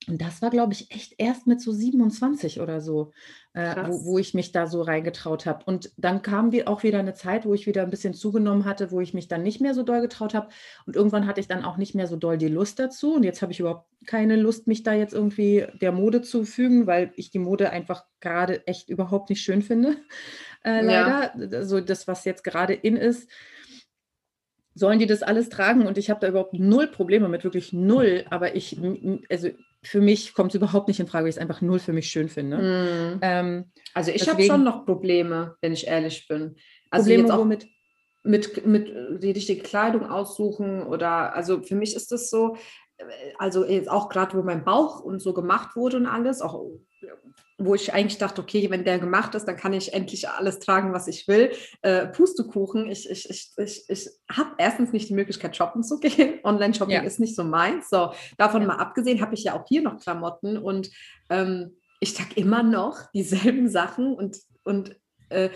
Und 0.09 0.21
das 0.21 0.43
war, 0.43 0.51
glaube 0.51 0.73
ich, 0.73 0.91
echt 0.91 1.15
erst 1.19 1.47
mit 1.47 1.61
so 1.61 1.71
27 1.73 2.61
oder 2.61 2.81
so, 2.81 3.13
äh, 3.55 3.77
wo, 3.87 4.05
wo 4.05 4.19
ich 4.19 4.35
mich 4.35 4.51
da 4.51 4.67
so 4.67 4.83
reingetraut 4.83 5.47
habe. 5.47 5.65
Und 5.65 5.93
dann 5.97 6.23
kam 6.23 6.51
wir 6.51 6.69
auch 6.69 6.83
wieder 6.83 6.99
eine 6.99 7.15
Zeit, 7.15 7.47
wo 7.47 7.55
ich 7.55 7.69
wieder 7.69 7.83
ein 7.83 7.91
bisschen 7.91 8.13
zugenommen 8.13 8.65
hatte, 8.65 8.91
wo 8.91 9.01
ich 9.01 9.15
mich 9.15 9.29
dann 9.29 9.45
nicht 9.45 9.61
mehr 9.61 9.75
so 9.75 9.85
doll 9.85 10.01
getraut 10.01 10.35
habe. 10.35 10.49
Und 10.87 10.97
irgendwann 10.97 11.27
hatte 11.29 11.41
ich 11.41 11.47
dann 11.47 11.65
auch 11.65 11.77
nicht 11.77 11.95
mehr 11.95 12.09
so 12.09 12.17
doll 12.17 12.37
die 12.37 12.49
Lust 12.49 12.81
dazu. 12.81 13.15
Und 13.15 13.23
jetzt 13.23 13.43
habe 13.43 13.53
ich 13.53 13.61
überhaupt 13.61 13.89
keine 14.05 14.35
Lust, 14.35 14.67
mich 14.67 14.83
da 14.83 14.93
jetzt 14.93 15.15
irgendwie 15.15 15.67
der 15.81 15.93
Mode 15.93 16.21
zu 16.21 16.45
fügen, 16.45 16.89
weil 16.89 17.13
ich 17.15 17.31
die 17.31 17.39
Mode 17.39 17.71
einfach 17.71 18.05
gerade 18.21 18.67
echt 18.67 18.89
überhaupt 18.91 19.31
nicht 19.31 19.41
schön 19.41 19.63
finde. 19.63 19.97
Äh, 20.65 20.85
Ja. 20.85 21.31
leider. 21.35 21.57
Also 21.59 21.81
das, 21.81 22.09
was 22.09 22.25
jetzt 22.25 22.43
gerade 22.45 22.75
in 22.75 22.97
ist, 22.97 23.29
sollen 24.75 24.99
die 24.99 25.07
das 25.07 25.23
alles 25.23 25.49
tragen 25.49 25.87
und 25.87 25.99
ich 25.99 26.11
habe 26.11 26.21
da 26.21 26.29
überhaupt 26.29 26.55
null 26.55 26.87
Probleme 26.87 27.29
mit, 27.29 27.45
wirklich 27.45 27.73
null. 27.73 28.25
Aber 28.31 28.55
ich, 28.55 28.79
also 29.29 29.49
für 29.83 30.01
mich 30.01 30.35
kommt 30.35 30.53
es 30.53 30.55
überhaupt 30.55 30.89
nicht 30.89 31.01
in 31.01 31.07
Frage, 31.07 31.25
weil 31.25 31.31
ich 31.31 31.37
es 31.37 31.43
einfach 31.43 31.61
null 31.61 31.79
für 31.79 31.93
mich 31.93 32.09
schön 32.09 32.29
finde. 32.29 32.59
Hm. 32.59 33.19
Ähm, 33.23 33.65
Also 33.95 34.13
ich 34.13 34.29
habe 34.29 34.43
schon 34.43 34.65
noch 34.65 34.87
Probleme, 34.87 35.57
wenn 35.61 35.73
ich 35.73 35.87
ehrlich 35.87 36.27
bin. 36.29 36.57
Also 36.91 37.05
Probleme 37.05 37.23
jetzt 37.23 37.33
auch 37.33 37.39
womit? 37.39 37.67
mit, 38.25 38.67
mit 38.67 39.23
die 39.23 39.33
richtige 39.33 39.63
Kleidung 39.63 40.09
aussuchen 40.09 40.83
oder 40.83 41.35
also 41.35 41.63
für 41.63 41.75
mich 41.75 41.95
ist 41.97 42.13
das 42.13 42.31
so, 42.31 42.57
äh, 42.99 43.05
also 43.39 43.65
jetzt 43.65 43.91
auch 43.91 44.09
gerade, 44.09 44.37
wo 44.37 44.43
mein 44.43 44.65
Bauch 44.65 45.01
und 45.01 45.21
so 45.21 45.35
gemacht 45.35 45.77
wurde 45.77 45.97
und 45.97 46.07
alles, 46.07 46.41
auch 46.41 46.65
wo 47.65 47.75
ich 47.75 47.93
eigentlich 47.93 48.19
dachte, 48.19 48.41
okay, 48.43 48.71
wenn 48.71 48.85
der 48.85 48.99
gemacht 48.99 49.35
ist, 49.35 49.47
dann 49.47 49.57
kann 49.57 49.73
ich 49.73 49.93
endlich 49.93 50.29
alles 50.29 50.59
tragen, 50.59 50.93
was 50.93 51.09
ich 51.09 51.29
will. 51.29 51.53
Äh, 51.83 52.07
Pustekuchen, 52.09 52.91
ich, 52.91 53.09
ich, 53.11 53.29
ich, 53.31 53.53
ich, 53.57 53.85
ich 53.89 54.09
habe 54.31 54.51
erstens 54.59 54.93
nicht 54.93 55.09
die 55.09 55.15
Möglichkeit, 55.15 55.57
shoppen 55.57 55.83
zu 55.83 55.99
gehen. 56.01 56.41
Online-Shopping 56.45 56.95
Ja. 56.95 57.03
ist 57.03 57.21
nicht 57.21 57.37
so 57.37 57.45
meins. 57.45 57.89
So, 57.91 58.13
davon 58.39 58.63
Ja. 58.63 58.69
mal 58.69 58.77
abgesehen, 58.79 59.21
habe 59.21 59.35
ich 59.35 59.45
ja 59.45 59.55
auch 59.59 59.67
hier 59.69 59.83
noch 59.83 59.99
Klamotten 60.01 60.57
und 60.59 60.91
ähm, 61.31 61.77
ich 62.01 62.15
trage 62.15 62.35
immer 62.37 62.63
noch 62.63 63.11
dieselben 63.15 63.69
Sachen 63.69 64.15
und, 64.15 64.39
und 64.65 64.97
äh, 65.29 65.51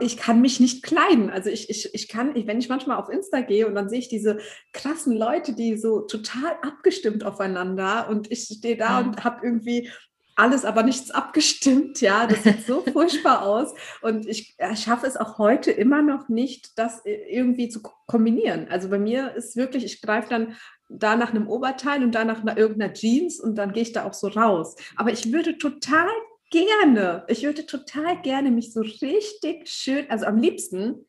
ich 0.00 0.18
kann 0.18 0.42
mich 0.42 0.60
nicht 0.60 0.82
kleiden. 0.82 1.30
Also 1.30 1.48
ich, 1.48 1.70
ich, 1.70 1.94
ich 1.94 2.08
kann, 2.08 2.36
ich, 2.36 2.46
wenn 2.46 2.58
ich 2.58 2.68
manchmal 2.68 2.98
auf 2.98 3.08
Insta 3.08 3.40
gehe 3.40 3.66
und 3.66 3.74
dann 3.74 3.88
sehe 3.88 3.98
ich 3.98 4.08
diese 4.08 4.38
krassen 4.74 5.16
Leute, 5.16 5.54
die 5.54 5.78
so 5.78 6.00
total 6.02 6.52
abgestimmt 6.62 7.24
aufeinander 7.24 8.08
und 8.10 8.30
ich 8.30 8.42
stehe 8.44 8.76
da 8.76 9.00
Mhm. 9.00 9.08
und 9.08 9.24
habe 9.24 9.40
irgendwie 9.42 9.90
alles, 10.36 10.64
aber 10.64 10.82
nichts 10.82 11.10
abgestimmt. 11.10 12.00
Ja, 12.00 12.26
das 12.26 12.42
sieht 12.42 12.66
so 12.66 12.80
furchtbar 12.92 13.42
aus. 13.46 13.74
Und 14.02 14.26
ich 14.26 14.56
schaffe 14.74 15.06
es 15.06 15.16
auch 15.16 15.38
heute 15.38 15.70
immer 15.70 16.02
noch 16.02 16.28
nicht, 16.28 16.78
das 16.78 17.02
irgendwie 17.04 17.68
zu 17.68 17.82
ko- 17.82 17.92
kombinieren. 18.06 18.68
Also 18.68 18.88
bei 18.88 18.98
mir 18.98 19.34
ist 19.34 19.56
wirklich, 19.56 19.84
ich 19.84 20.02
greife 20.02 20.28
dann 20.30 20.56
da 20.88 21.16
nach 21.16 21.30
einem 21.30 21.48
Oberteil 21.48 22.02
und 22.02 22.12
da 22.14 22.24
nach 22.24 22.40
einer, 22.42 22.56
irgendeiner 22.56 22.92
Jeans 22.92 23.40
und 23.40 23.56
dann 23.56 23.72
gehe 23.72 23.82
ich 23.82 23.92
da 23.92 24.04
auch 24.04 24.14
so 24.14 24.28
raus. 24.28 24.76
Aber 24.96 25.12
ich 25.12 25.32
würde 25.32 25.56
total 25.58 26.08
gerne, 26.50 27.24
ich 27.28 27.42
würde 27.42 27.66
total 27.66 28.20
gerne 28.22 28.50
mich 28.50 28.72
so 28.72 28.80
richtig 28.80 29.68
schön, 29.68 30.08
also 30.10 30.26
am 30.26 30.38
liebsten, 30.38 31.06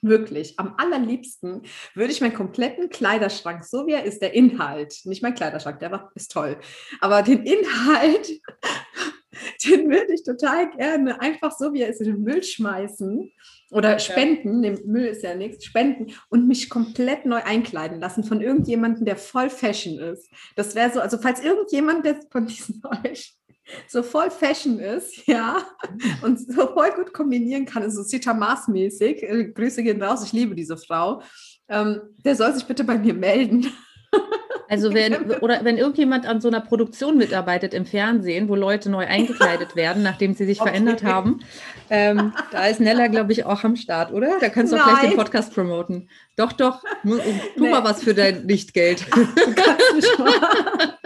wirklich, 0.00 0.58
am 0.58 0.74
allerliebsten 0.76 1.62
würde 1.94 2.12
ich 2.12 2.20
meinen 2.20 2.34
kompletten 2.34 2.88
Kleiderschrank, 2.88 3.64
so 3.64 3.86
wie 3.86 3.92
er 3.92 4.04
ist, 4.04 4.22
der 4.22 4.34
Inhalt, 4.34 5.00
nicht 5.04 5.22
mein 5.22 5.34
Kleiderschrank, 5.34 5.80
der 5.80 5.92
war, 5.92 6.12
ist 6.14 6.32
toll, 6.32 6.58
aber 7.00 7.22
den 7.22 7.44
Inhalt, 7.44 8.28
den 9.64 9.90
würde 9.90 10.14
ich 10.14 10.22
total 10.22 10.70
gerne 10.70 11.20
einfach 11.20 11.52
so, 11.52 11.72
wie 11.72 11.82
er 11.82 11.88
ist, 11.88 12.00
in 12.00 12.06
den 12.06 12.22
Müll 12.22 12.42
schmeißen 12.42 13.30
oder 13.70 13.98
spenden, 13.98 14.62
dem 14.62 14.78
Müll 14.84 15.06
ist 15.06 15.22
ja 15.22 15.34
nichts, 15.34 15.64
spenden 15.64 16.12
und 16.28 16.46
mich 16.46 16.68
komplett 16.68 17.24
neu 17.24 17.42
einkleiden 17.42 18.00
lassen 18.00 18.22
von 18.22 18.40
irgendjemandem, 18.40 19.06
der 19.06 19.16
voll 19.16 19.48
Fashion 19.48 19.98
ist. 19.98 20.30
Das 20.56 20.74
wäre 20.74 20.92
so, 20.92 21.00
also 21.00 21.16
falls 21.18 21.42
irgendjemand 21.42 22.04
der 22.04 22.20
von 22.30 22.46
diesen 22.46 22.82
euch 23.04 23.34
so 23.88 24.02
voll 24.02 24.30
Fashion 24.30 24.78
ist, 24.78 25.26
ja, 25.26 25.62
und 26.22 26.38
so 26.38 26.66
voll 26.68 26.90
gut 26.92 27.12
kombinieren 27.12 27.64
kann, 27.64 27.90
so 27.90 28.02
Sita 28.02 28.34
Maas-mäßig, 28.34 29.22
äh, 29.22 29.44
Grüße 29.52 29.82
gehen 29.82 30.02
raus, 30.02 30.24
ich 30.24 30.32
liebe 30.32 30.54
diese 30.54 30.76
Frau, 30.76 31.22
ähm, 31.68 32.00
der 32.24 32.36
soll 32.36 32.52
sich 32.54 32.64
bitte 32.64 32.84
bei 32.84 32.98
mir 32.98 33.14
melden. 33.14 33.72
Also 34.68 34.92
wenn, 34.94 35.14
oder 35.40 35.64
wenn 35.64 35.76
irgendjemand 35.78 36.26
an 36.26 36.40
so 36.40 36.48
einer 36.48 36.60
Produktion 36.60 37.18
mitarbeitet 37.18 37.74
im 37.74 37.86
Fernsehen, 37.86 38.48
wo 38.48 38.54
Leute 38.54 38.90
neu 38.90 39.06
eingekleidet 39.06 39.76
werden, 39.76 40.02
nachdem 40.02 40.34
sie 40.34 40.46
sich 40.46 40.60
Okay. 40.60 40.70
verändert 40.70 41.02
haben, 41.02 41.40
ähm, 41.90 42.32
da 42.50 42.66
ist 42.66 42.80
Nella, 42.80 43.08
glaube 43.08 43.32
ich, 43.32 43.44
auch 43.44 43.64
am 43.64 43.76
Start, 43.76 44.12
oder? 44.12 44.38
Da 44.40 44.48
kannst 44.48 44.72
du 44.72 44.76
auch 44.76 44.84
gleich 44.84 45.10
den. 45.10 45.16
Podcast 45.16 45.52
promoten. 45.54 46.08
Doch, 46.36 46.52
doch, 46.52 46.82
tu 47.02 47.18
Nee. 47.56 47.70
mal 47.70 47.84
was 47.84 48.02
für 48.02 48.14
dein 48.14 48.46
Lichtgeld. 48.48 49.04
Du 49.14 49.54
kannst 49.54 49.94
mich 49.94 50.18
mal 50.18 50.32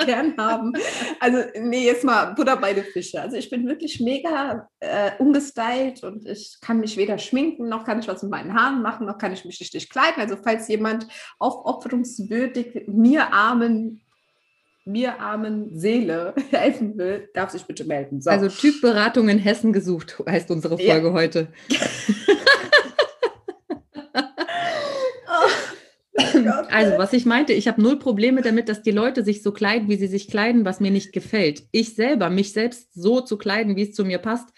gern 0.05 0.35
haben. 0.39 0.73
Also, 1.19 1.39
nee, 1.61 1.85
jetzt 1.85 2.05
mal 2.05 2.27
Butter 2.35 2.57
bei 2.57 2.73
den 2.75 2.85
Fische. 2.85 3.21
Also, 3.21 3.37
ich 3.37 3.51
bin 3.51 3.67
wirklich 3.67 3.99
mega 4.01 4.69
äh, 4.79 5.11
ungestylt 5.19 6.05
und 6.05 6.27
ich 6.29 6.59
kann 6.61 6.79
mich 6.79 6.97
weder 6.97 7.19
schminken, 7.19 7.69
noch 7.69 7.85
kann 7.85 7.99
ich 7.99 8.07
was 8.07 8.23
mit 8.23 8.31
meinen 8.31 8.55
Haaren 8.55 8.83
machen, 8.83 9.07
noch 9.07 9.19
kann 9.19 9.33
ich 9.33 9.45
mich 9.45 9.59
richtig 9.61 9.91
kleiden. 9.91 10.21
Also, 10.21 10.37
falls 10.43 10.69
jemand 10.69 11.09
aufopferungswürdig 11.41 12.85
mir 12.87 13.33
armen, 13.37 14.01
mir 14.85 15.21
armen 15.21 15.79
Seele 15.79 16.35
helfen 16.51 16.97
will, 16.97 17.29
darf 17.35 17.51
sich 17.51 17.65
bitte 17.65 17.85
melden. 17.85 18.21
So. 18.21 18.31
Also 18.31 18.49
Typberatung 18.49 19.29
in 19.29 19.39
Hessen 19.39 19.73
gesucht, 19.73 20.23
heißt 20.27 20.51
unsere 20.51 20.81
Ja. 20.81 20.95
Folge 20.95 21.13
heute. 21.13 21.49
Gott. 26.47 26.67
Also, 26.71 26.99
was 26.99 27.13
ich 27.13 27.27
meinte, 27.27 27.53
ich 27.53 27.69
habe 27.69 27.83
null 27.83 27.99
Probleme 27.99 28.43
damit, 28.43 28.69
dass 28.69 28.83
die 28.83 28.91
Leute 28.91 29.25
sich 29.25 29.43
so 29.43 29.53
kleiden, 29.53 29.89
wie 29.89 29.97
sie 29.97 30.07
sich 30.07 30.29
kleiden, 30.29 30.65
was 30.65 30.81
mir 30.81 30.91
nicht 30.91 31.13
gefällt. 31.13 31.65
Ich 31.73 31.95
selber, 31.95 32.31
mich 32.31 32.53
selbst 32.53 32.95
so 32.95 33.21
zu 33.21 33.37
kleiden, 33.39 33.77
wie 33.77 33.83
es 33.83 33.93
zu 33.93 34.05
mir 34.05 34.19
passt, 34.19 34.49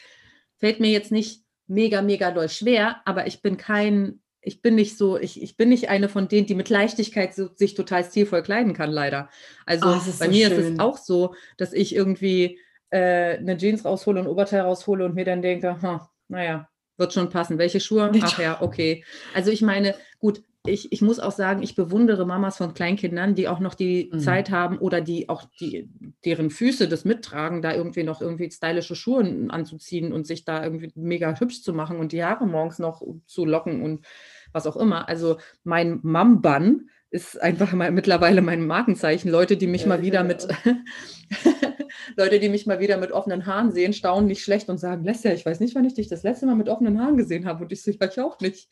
fällt 0.59 0.81
mir 0.81 0.91
jetzt 0.91 1.13
nicht 1.13 1.45
mega, 1.67 2.03
mega 2.03 2.31
doll 2.31 2.49
schwer, 2.49 3.01
aber 3.05 3.27
ich 3.27 3.43
bin 3.43 3.57
kein, 3.57 4.21
ich 4.49 4.63
bin 4.63 4.75
nicht 4.75 4.97
so, 4.99 5.19
ich, 5.19 5.41
ich 5.43 5.57
bin 5.57 5.69
nicht 5.69 5.89
eine 5.91 6.09
von 6.09 6.27
denen, 6.27 6.47
die 6.47 6.55
mit 6.55 6.69
Leichtigkeit 6.71 7.35
so, 7.35 7.49
sich 7.55 7.75
total 7.75 8.03
stilvoll 8.05 8.43
kleiden 8.43 8.73
kann, 8.73 8.91
leider. 8.91 9.29
Also 9.67 9.91
Oh, 9.91 9.97
ist 9.97 10.19
bei 10.19 10.25
so 10.27 10.31
mir 10.31 10.49
ist 10.49 10.57
schön. 10.57 10.73
es 10.75 10.79
auch 10.81 10.97
so, 10.99 11.35
dass 11.59 11.73
ich 11.73 11.95
irgendwie 11.95 12.59
äh, 12.91 13.37
eine 13.37 13.57
Jeans 13.59 13.85
raushole 13.85 14.21
und 14.21 14.27
ein 14.27 14.31
Oberteil 14.31 14.63
raushole 14.63 15.05
und 15.05 15.15
mir 15.15 15.25
dann 15.25 15.43
denke, 15.43 15.81
hm, 15.81 16.01
naja, 16.29 16.69
wird 16.97 17.13
schon 17.13 17.29
passen. 17.29 17.59
Welche 17.59 17.79
Schuhe? 17.81 18.11
Ach 18.23 18.39
ja, 18.41 18.59
okay. 18.63 19.05
Also 19.35 19.51
ich 19.51 19.63
meine, 19.63 19.95
gut, 20.19 20.43
ich, 20.67 20.93
ich 20.93 21.01
muss 21.03 21.19
auch 21.21 21.33
sagen, 21.33 21.63
ich 21.63 21.75
bewundere 21.77 22.27
Mamas 22.27 22.57
von 22.59 22.75
Kleinkindern, 22.75 23.35
die 23.35 23.49
auch 23.49 23.61
noch 23.61 23.75
die 23.75 24.11
Mhm. 24.13 24.19
Zeit 24.19 24.51
haben 24.51 24.79
oder 24.79 25.01
die 25.01 25.29
auch 25.29 25.45
die, 25.61 25.89
deren 26.25 26.51
Füße 26.51 26.89
das 26.89 27.05
mittragen, 27.05 27.63
da 27.63 27.75
irgendwie 27.75 28.03
noch 28.03 28.21
irgendwie 28.21 28.51
stylische 28.51 28.97
Schuhe 28.97 29.47
anzuziehen 29.49 30.13
und 30.13 30.27
sich 30.27 30.45
da 30.45 30.63
irgendwie 30.63 30.91
mega 30.95 31.39
hübsch 31.39 31.63
zu 31.63 31.73
machen 31.73 31.99
und 31.99 32.13
die 32.13 32.23
Haare 32.25 32.47
morgens 32.47 32.79
noch 32.79 33.03
zu 33.27 33.45
locken 33.45 33.83
und 33.83 34.05
was 34.53 34.67
auch 34.67 34.77
immer. 34.77 35.09
Also 35.09 35.39
mein 35.65 36.01
Mum-Bun 36.03 36.89
ist 37.11 37.41
einfach 37.41 37.73
mal 37.73 37.91
mittlerweile 37.91 38.43
mein 38.43 38.67
Markenzeichen. 38.67 39.31
Leute, 39.31 39.57
die 39.57 39.67
mich 39.67 39.87
mal 39.87 40.03
wieder 40.03 40.25
mit 40.25 40.47
Leute, 42.17 42.39
die 42.41 42.49
mich 42.49 42.67
mal 42.67 42.81
wieder 42.81 42.97
mit 42.97 43.13
offenen 43.13 43.47
Haaren 43.47 43.73
sehen, 43.73 43.93
staunen 43.93 44.27
nicht 44.27 44.43
schlecht 44.43 44.69
und 44.69 44.79
sagen, 44.79 45.05
Lesja, 45.05 45.33
ich 45.33 45.45
weiß 45.47 45.61
nicht, 45.61 45.75
wann 45.75 45.85
ich 45.85 45.95
dich 45.95 46.09
das 46.09 46.23
letzte 46.23 46.47
Mal 46.47 46.55
mit 46.57 46.69
offenen 46.69 47.01
Haaren 47.01 47.17
gesehen 47.17 47.47
habe. 47.47 47.65
Und 47.65 47.73
ich 47.73 47.85
ja, 47.85 47.93
ich 48.07 48.21
auch 48.21 48.41
nicht. 48.41 48.69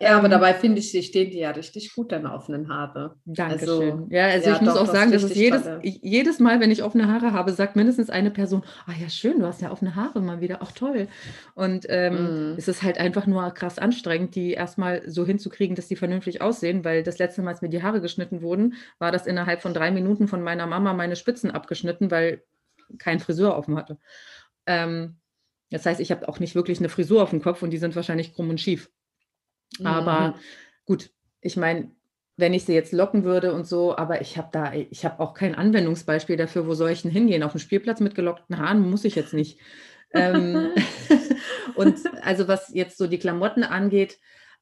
Ja, 0.00 0.16
aber 0.16 0.26
Ähm, 0.26 0.30
dabei 0.30 0.54
finde 0.54 0.78
ich, 0.78 0.90
sie 0.90 1.02
stehen 1.02 1.30
dir 1.30 1.40
ja 1.40 1.50
richtig 1.50 1.94
gut, 1.94 2.12
deine 2.12 2.32
offenen 2.32 2.68
Haare. 2.68 3.16
Dankeschön. 3.24 3.68
Also, 3.92 4.08
ja, 4.10 4.26
also 4.26 4.48
ja, 4.48 4.56
ich 4.56 4.60
muss 4.62 4.74
doch, 4.74 4.80
auch 4.82 4.86
das 4.86 4.92
sagen, 4.92 5.12
dass 5.12 5.22
es 5.22 5.34
jedes, 5.34 5.62
ich- 5.82 6.00
jedes 6.02 6.38
Mal, 6.38 6.60
wenn 6.60 6.70
ich 6.70 6.82
offene 6.82 7.08
Haare 7.08 7.32
habe, 7.32 7.52
sagt 7.52 7.76
mindestens 7.76 8.10
eine 8.10 8.30
Person, 8.30 8.62
ah 8.86 8.92
ja, 9.00 9.08
schön, 9.08 9.38
du 9.40 9.46
hast 9.46 9.60
ja 9.62 9.70
offene 9.70 9.94
Haare 9.94 10.20
mal 10.20 10.40
wieder, 10.40 10.62
auch 10.62 10.72
toll. 10.72 11.08
Und 11.54 11.86
ähm, 11.88 12.50
Mhm. 12.50 12.54
es 12.56 12.68
ist 12.68 12.82
halt 12.82 12.98
einfach 12.98 13.26
nur 13.26 13.50
krass 13.52 13.78
anstrengend, 13.78 14.34
die 14.34 14.52
erstmal 14.52 15.02
so 15.08 15.26
hinzukriegen, 15.26 15.76
dass 15.76 15.88
die 15.88 15.96
vernünftig 15.96 16.40
aussehen, 16.42 16.84
weil 16.84 17.02
das 17.02 17.18
letzte 17.18 17.42
Mal, 17.42 17.50
als 17.50 17.62
mir 17.62 17.68
die 17.68 17.82
Haare 17.82 18.00
geschnitten 18.00 18.42
wurden, 18.42 18.74
war 18.98 19.12
das 19.12 19.26
innerhalb 19.26 19.60
von 19.62 19.74
drei 19.74 19.90
Minuten 19.90 20.28
von 20.28 20.42
meiner 20.42 20.66
Mama 20.66 20.92
meine 20.92 21.16
Spitzen 21.16 21.50
abgeschnitten, 21.50 22.10
weil 22.10 22.42
kein 22.98 23.20
Friseur 23.20 23.56
offen 23.56 23.76
hatte. 23.76 23.98
Ähm, 24.66 25.16
das 25.70 25.86
heißt, 25.86 26.00
ich 26.00 26.10
habe 26.10 26.28
auch 26.28 26.40
nicht 26.40 26.54
wirklich 26.54 26.78
eine 26.78 26.88
Frisur 26.88 27.22
auf 27.22 27.30
dem 27.30 27.42
Kopf 27.42 27.62
und 27.62 27.70
die 27.70 27.78
sind 27.78 27.96
wahrscheinlich 27.96 28.34
krumm 28.34 28.50
und 28.50 28.60
schief. 28.60 28.90
Aber 29.84 30.30
Mhm. 30.30 30.34
gut, 30.84 31.10
ich 31.40 31.56
meine, 31.56 31.92
wenn 32.36 32.54
ich 32.54 32.64
sie 32.64 32.74
jetzt 32.74 32.92
locken 32.92 33.24
würde 33.24 33.52
und 33.52 33.66
so, 33.66 33.96
aber 33.96 34.20
ich 34.20 34.36
habe 34.38 34.48
da, 34.50 34.72
ich 34.72 35.04
habe 35.04 35.20
auch 35.20 35.34
kein 35.34 35.54
Anwendungsbeispiel 35.54 36.36
dafür, 36.36 36.66
wo 36.66 36.74
soll 36.74 36.90
ich 36.90 37.02
denn 37.02 37.10
hingehen? 37.10 37.42
Auf 37.42 37.52
dem 37.52 37.60
Spielplatz 37.60 38.00
mit 38.00 38.14
gelockten 38.14 38.58
Haaren 38.58 38.80
muss 38.88 39.04
ich 39.04 39.14
jetzt 39.14 39.34
nicht. 39.34 39.60
ähm, 40.12 40.70
und 41.74 41.98
also 42.22 42.48
was 42.48 42.72
jetzt 42.74 42.98
so 42.98 43.06
die 43.06 43.18
Klamotten 43.18 43.62
angeht, 43.62 44.18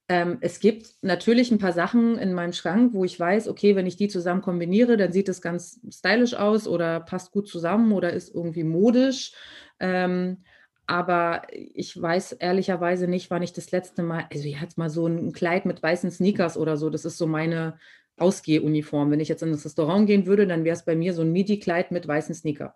ähm, 0.08 0.38
es 0.40 0.58
gibt 0.60 0.94
natürlich 1.02 1.50
ein 1.50 1.58
paar 1.58 1.72
Sachen 1.72 2.16
in 2.18 2.32
meinem 2.32 2.54
Schrank, 2.54 2.94
wo 2.94 3.04
ich 3.04 3.20
weiß, 3.20 3.46
okay, 3.48 3.76
wenn 3.76 3.86
ich 3.86 3.96
die 3.96 4.08
zusammen 4.08 4.40
kombiniere, 4.40 4.96
dann 4.96 5.12
sieht 5.12 5.28
es 5.28 5.42
ganz 5.42 5.80
stylisch 5.90 6.34
aus 6.34 6.66
oder 6.66 7.00
passt 7.00 7.30
gut 7.30 7.46
zusammen 7.46 7.92
oder 7.92 8.12
ist 8.12 8.34
irgendwie 8.34 8.64
modisch. 8.64 9.32
Ähm, 9.80 10.44
aber 10.86 11.42
ich 11.52 12.00
weiß 12.00 12.32
ehrlicherweise 12.32 13.06
nicht, 13.06 13.30
wann 13.30 13.42
ich 13.42 13.52
das 13.52 13.70
letzte 13.70 14.02
Mal, 14.02 14.26
also 14.32 14.48
ich 14.48 14.58
hatte 14.58 14.74
mal 14.76 14.88
so 14.88 15.06
ein 15.06 15.32
Kleid 15.32 15.66
mit 15.66 15.82
weißen 15.82 16.10
Sneakers 16.10 16.56
oder 16.56 16.78
so, 16.78 16.88
das 16.88 17.04
ist 17.04 17.18
so 17.18 17.26
meine 17.26 17.78
Ausgehuniform. 18.16 19.10
Wenn 19.10 19.20
ich 19.20 19.28
jetzt 19.28 19.42
in 19.42 19.52
das 19.52 19.66
Restaurant 19.66 20.06
gehen 20.06 20.26
würde, 20.26 20.46
dann 20.46 20.64
wäre 20.64 20.74
es 20.74 20.86
bei 20.86 20.96
mir 20.96 21.12
so 21.12 21.20
ein 21.20 21.32
Midi-Kleid 21.32 21.90
mit 21.90 22.08
weißen 22.08 22.34
Sneaker. 22.34 22.74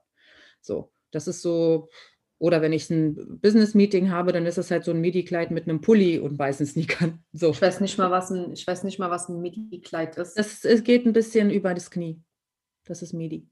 So, 0.60 0.92
das 1.10 1.26
ist 1.26 1.40
so, 1.40 1.88
oder 2.42 2.60
wenn 2.60 2.72
ich 2.72 2.90
ein 2.90 3.38
Business-Meeting 3.40 4.10
habe, 4.10 4.32
dann 4.32 4.46
ist 4.46 4.58
es 4.58 4.72
halt 4.72 4.82
so 4.84 4.90
ein 4.90 5.00
Midi-Kleid 5.00 5.52
mit 5.52 5.68
einem 5.68 5.80
Pulli 5.80 6.18
und 6.18 6.36
weißen 6.36 6.66
Sneakern. 6.66 7.20
So. 7.32 7.50
Ich 7.50 7.62
weiß 7.62 7.80
nicht 7.80 7.96
mal, 7.98 8.10
was 8.10 8.30
ein, 8.32 8.52
ich 8.52 8.66
weiß 8.66 8.82
nicht 8.82 8.98
mal, 8.98 9.10
was 9.10 9.28
ein 9.28 9.40
Midi-Kleid 9.40 10.16
ist. 10.16 10.36
Das 10.36 10.64
es 10.64 10.82
geht 10.82 11.06
ein 11.06 11.12
bisschen 11.12 11.50
über 11.50 11.72
das 11.72 11.88
Knie. 11.92 12.20
Das 12.84 13.00
ist 13.00 13.12
Midi. 13.12 13.46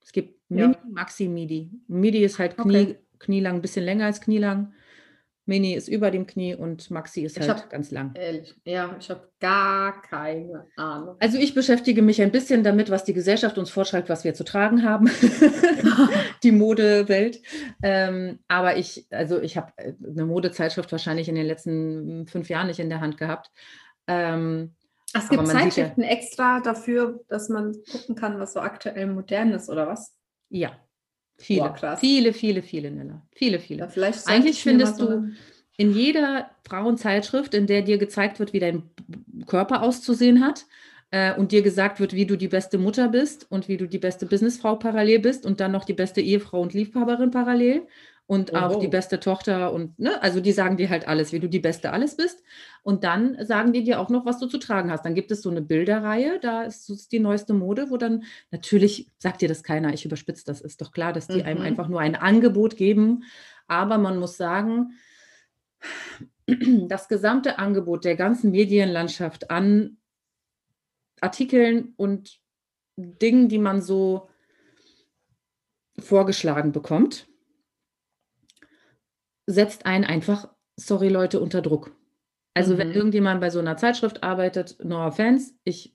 Es 0.00 0.12
gibt 0.12 0.38
Ja. 0.48 0.68
Mini, 0.68 0.76
Maxi, 0.92 1.26
Midi. 1.26 1.72
Midi 1.88 2.22
ist 2.22 2.38
halt 2.38 2.56
Knie, 2.56 2.82
Okay. 2.82 2.98
knielang, 3.18 3.56
ein 3.56 3.62
bisschen 3.62 3.84
länger 3.84 4.04
als 4.06 4.20
knielang. 4.20 4.72
Mini 5.48 5.74
ist 5.74 5.86
über 5.88 6.10
dem 6.10 6.26
Knie 6.26 6.56
und 6.56 6.90
Maxi 6.90 7.22
ist 7.22 7.38
Ich 7.38 7.48
halt 7.48 7.62
hab- 7.62 7.70
ganz 7.70 7.92
lang. 7.92 8.12
Ehrlich, 8.16 8.54
ja, 8.64 8.96
ich 8.98 9.08
habe 9.10 9.30
gar 9.38 10.02
keine 10.02 10.66
Ahnung. 10.76 11.16
Also 11.20 11.38
ich 11.38 11.54
beschäftige 11.54 12.02
mich 12.02 12.20
ein 12.20 12.32
bisschen 12.32 12.64
damit, 12.64 12.90
was 12.90 13.04
die 13.04 13.12
Gesellschaft 13.14 13.56
uns 13.56 13.70
vorschreibt, 13.70 14.08
was 14.08 14.24
wir 14.24 14.34
zu 14.34 14.42
tragen 14.44 14.82
haben. 14.82 15.08
die 16.42 16.52
Modewelt. 16.52 17.40
Ähm, 17.82 18.40
aber 18.48 18.76
ich, 18.76 19.06
also 19.10 19.40
ich 19.40 19.56
habe 19.56 19.72
äh, 19.76 19.92
eine 20.04 20.26
Modezeitschrift 20.26 20.90
wahrscheinlich 20.90 21.28
in 21.28 21.34
den 21.36 21.46
letzten 21.46 22.26
fünf 22.26 22.48
Jahren 22.48 22.66
nicht 22.66 22.80
in 22.80 22.88
der 22.90 23.00
Hand 23.00 23.16
gehabt. 23.16 23.50
Ähm, 24.08 24.74
Ach, 25.12 25.22
es 25.22 25.28
gibt 25.28 25.46
sieht 25.46 25.54
ja- 25.54 25.60
Zeitschriften 25.62 26.02
extra 26.02 26.60
dafür, 26.60 27.20
dass 27.28 27.48
man 27.48 27.76
gucken 27.90 28.16
kann, 28.16 28.38
was 28.40 28.52
so 28.52 28.60
aktuell 28.60 29.06
modern 29.06 29.52
ist, 29.52 29.68
oder 29.70 29.86
was? 29.86 30.12
ja, 30.48 30.72
viele, 31.38 31.62
Boah, 31.62 31.74
krass. 31.74 32.00
viele, 32.00 32.32
viele, 32.32 32.62
viele, 32.62 32.90
Nella. 32.90 33.22
Viele, 33.32 33.58
viele. 33.60 33.80
Ja, 33.80 33.88
vielleicht 33.88 34.26
Eigentlich 34.26 34.62
findest 34.62 35.00
du 35.00 35.30
in 35.76 35.92
jeder 35.92 36.50
Frauenzeitschrift, 36.66 37.54
in 37.54 37.66
der 37.66 37.82
dir 37.82 37.98
gezeigt 37.98 38.38
wird, 38.38 38.52
wie 38.52 38.60
dein 38.60 38.84
Körper 39.46 39.82
auszusehen 39.82 40.44
hat 40.44 40.64
äh, 41.10 41.34
und 41.34 41.52
dir 41.52 41.62
gesagt 41.62 42.00
wird, 42.00 42.14
wie 42.14 42.26
du 42.26 42.36
die 42.36 42.48
beste 42.48 42.78
Mutter 42.78 43.08
bist 43.08 43.46
und 43.50 43.68
wie 43.68 43.76
du 43.76 43.86
die 43.86 43.98
beste 43.98 44.26
Businessfrau 44.26 44.76
parallel 44.76 45.18
bist 45.18 45.44
und 45.44 45.60
dann 45.60 45.72
noch 45.72 45.84
die 45.84 45.92
beste 45.92 46.20
Ehefrau 46.20 46.60
und 46.60 46.72
Liebhaberin 46.72 47.30
parallel 47.30 47.86
und 48.26 48.54
auch 48.56 48.72
die 48.76 48.86
Oho. 48.86 48.90
beste 48.90 49.20
Tochter 49.20 49.72
und 49.72 49.98
ne, 49.98 50.20
also 50.20 50.40
die 50.40 50.52
sagen 50.52 50.76
dir 50.76 50.90
halt 50.90 51.06
alles, 51.06 51.32
wie 51.32 51.38
du 51.38 51.48
die 51.48 51.60
beste 51.60 51.92
alles 51.92 52.16
bist 52.16 52.42
und 52.82 53.04
dann 53.04 53.36
sagen 53.44 53.72
die 53.72 53.84
dir 53.84 54.00
auch 54.00 54.08
noch, 54.08 54.26
was 54.26 54.38
du 54.40 54.46
zu 54.46 54.58
tragen 54.58 54.90
hast. 54.90 55.04
Dann 55.04 55.14
gibt 55.14 55.30
es 55.30 55.42
so 55.42 55.50
eine 55.50 55.62
Bilderreihe, 55.62 56.40
da 56.40 56.62
ist, 56.62 56.90
ist 56.90 57.12
die 57.12 57.20
neueste 57.20 57.54
Mode, 57.54 57.90
wo 57.90 57.96
dann 57.96 58.24
natürlich 58.50 59.10
sagt 59.18 59.42
dir 59.42 59.48
das 59.48 59.62
keiner, 59.62 59.94
ich 59.94 60.04
überspitze 60.04 60.44
das, 60.44 60.60
ist 60.60 60.80
doch 60.80 60.90
klar, 60.90 61.12
dass 61.12 61.28
die 61.28 61.44
einem 61.44 61.60
Mhm. 61.60 61.66
einfach 61.66 61.88
nur 61.88 62.00
ein 62.00 62.16
Angebot 62.16 62.76
geben, 62.76 63.22
aber 63.68 63.96
man 63.98 64.18
muss 64.18 64.36
sagen, 64.36 64.92
das 66.46 67.08
gesamte 67.08 67.58
Angebot 67.58 68.04
der 68.04 68.16
ganzen 68.16 68.50
Medienlandschaft 68.50 69.50
an 69.50 69.98
Artikeln 71.20 71.94
und 71.96 72.40
Dingen, 72.96 73.48
die 73.48 73.58
man 73.58 73.82
so 73.82 74.28
vorgeschlagen 75.98 76.72
bekommt, 76.72 77.28
setzt 79.46 79.86
einen 79.86 80.04
einfach, 80.04 80.48
sorry 80.76 81.08
Leute, 81.08 81.40
unter 81.40 81.62
Druck. 81.62 81.92
Also 82.54 82.78
wenn 82.78 82.88
Mhm. 82.88 82.94
irgendjemand 82.94 83.40
bei 83.40 83.50
so 83.50 83.58
einer 83.58 83.76
Zeitschrift 83.76 84.22
arbeitet, 84.22 84.78
no 84.82 85.04
offense, 85.06 85.52
ich 85.64 85.94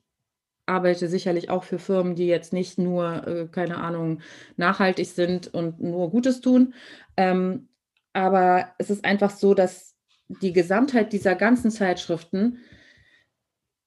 arbeite 0.66 1.08
sicherlich 1.08 1.50
auch 1.50 1.64
für 1.64 1.78
Firmen, 1.78 2.14
die 2.14 2.26
jetzt 2.26 2.52
nicht 2.52 2.78
nur, 2.78 3.26
äh, 3.26 3.48
keine 3.48 3.78
Ahnung, 3.78 4.20
nachhaltig 4.56 5.06
sind 5.08 5.52
und 5.52 5.80
nur 5.80 6.10
Gutes 6.10 6.40
tun. 6.40 6.74
Ähm, 7.16 7.68
aber 8.12 8.68
es 8.78 8.90
ist 8.90 9.04
einfach 9.04 9.30
so, 9.30 9.54
dass 9.54 9.96
die 10.28 10.52
Gesamtheit 10.52 11.12
dieser 11.12 11.34
ganzen 11.34 11.70
Zeitschriften 11.70 12.58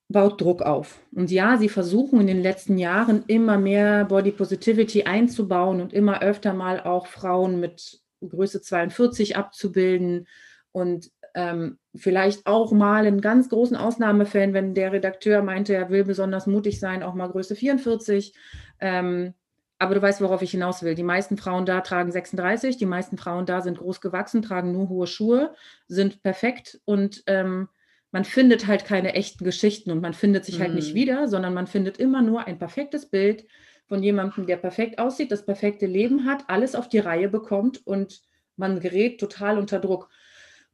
baut 0.09 0.39
Druck 0.41 0.61
auf. 0.61 0.99
Und 1.13 1.31
ja, 1.31 1.57
sie 1.57 1.69
versuchen 1.69 2.21
in 2.21 2.27
den 2.27 2.41
letzten 2.41 2.77
Jahren 2.77 3.23
immer 3.27 3.57
mehr 3.57 4.05
Body 4.05 4.31
Positivity 4.31 5.03
einzubauen 5.03 5.81
und 5.81 5.93
immer 5.93 6.21
öfter 6.21 6.53
mal 6.53 6.81
auch 6.81 7.07
Frauen 7.07 7.59
mit 7.59 8.01
Größe 8.21 8.61
42 8.61 9.37
abzubilden 9.37 10.27
und 10.71 11.11
ähm, 11.35 11.79
vielleicht 11.93 12.47
auch 12.47 12.71
mal 12.71 13.05
in 13.05 13.21
ganz 13.21 13.49
großen 13.49 13.75
Ausnahmefällen, 13.75 14.53
wenn 14.53 14.73
der 14.73 14.93
Redakteur 14.93 15.41
meinte, 15.41 15.73
er 15.73 15.89
will 15.89 16.05
besonders 16.05 16.47
mutig 16.47 16.79
sein, 16.79 17.03
auch 17.03 17.13
mal 17.13 17.27
Größe 17.29 17.55
44. 17.55 18.33
Ähm, 18.79 19.33
aber 19.77 19.95
du 19.95 20.01
weißt, 20.01 20.21
worauf 20.21 20.41
ich 20.41 20.51
hinaus 20.51 20.83
will. 20.83 20.95
Die 20.95 21.03
meisten 21.03 21.37
Frauen 21.37 21.65
da 21.65 21.81
tragen 21.81 22.11
36, 22.11 22.77
die 22.77 22.85
meisten 22.85 23.17
Frauen 23.17 23.45
da 23.45 23.61
sind 23.61 23.77
groß 23.77 23.99
gewachsen, 23.99 24.41
tragen 24.41 24.71
nur 24.71 24.87
hohe 24.87 25.07
Schuhe, 25.07 25.53
sind 25.87 26.23
perfekt 26.23 26.79
und 26.85 27.23
ähm, 27.27 27.67
man 28.11 28.23
findet 28.23 28.67
halt 28.67 28.85
keine 28.85 29.13
echten 29.13 29.43
Geschichten 29.43 29.91
und 29.91 30.01
man 30.01 30.13
findet 30.13 30.45
sich 30.45 30.61
halt 30.61 30.73
nicht 30.73 30.91
Mhm. 30.91 30.95
wieder, 30.95 31.27
sondern 31.27 31.53
man 31.53 31.67
findet 31.67 31.97
immer 31.97 32.21
nur 32.21 32.47
ein 32.47 32.57
perfektes 32.57 33.07
Bild 33.07 33.45
von 33.87 34.01
jemandem, 34.01 34.45
der 34.45 34.57
perfekt 34.57 34.99
aussieht, 34.99 35.31
das 35.31 35.45
perfekte 35.45 35.85
Leben 35.85 36.25
hat, 36.25 36.43
alles 36.47 36.75
auf 36.75 36.89
die 36.89 36.99
Reihe 36.99 37.29
bekommt 37.29 37.85
und 37.85 38.21
man 38.57 38.79
gerät 38.79 39.19
total 39.19 39.57
unter 39.57 39.79
Druck. 39.79 40.09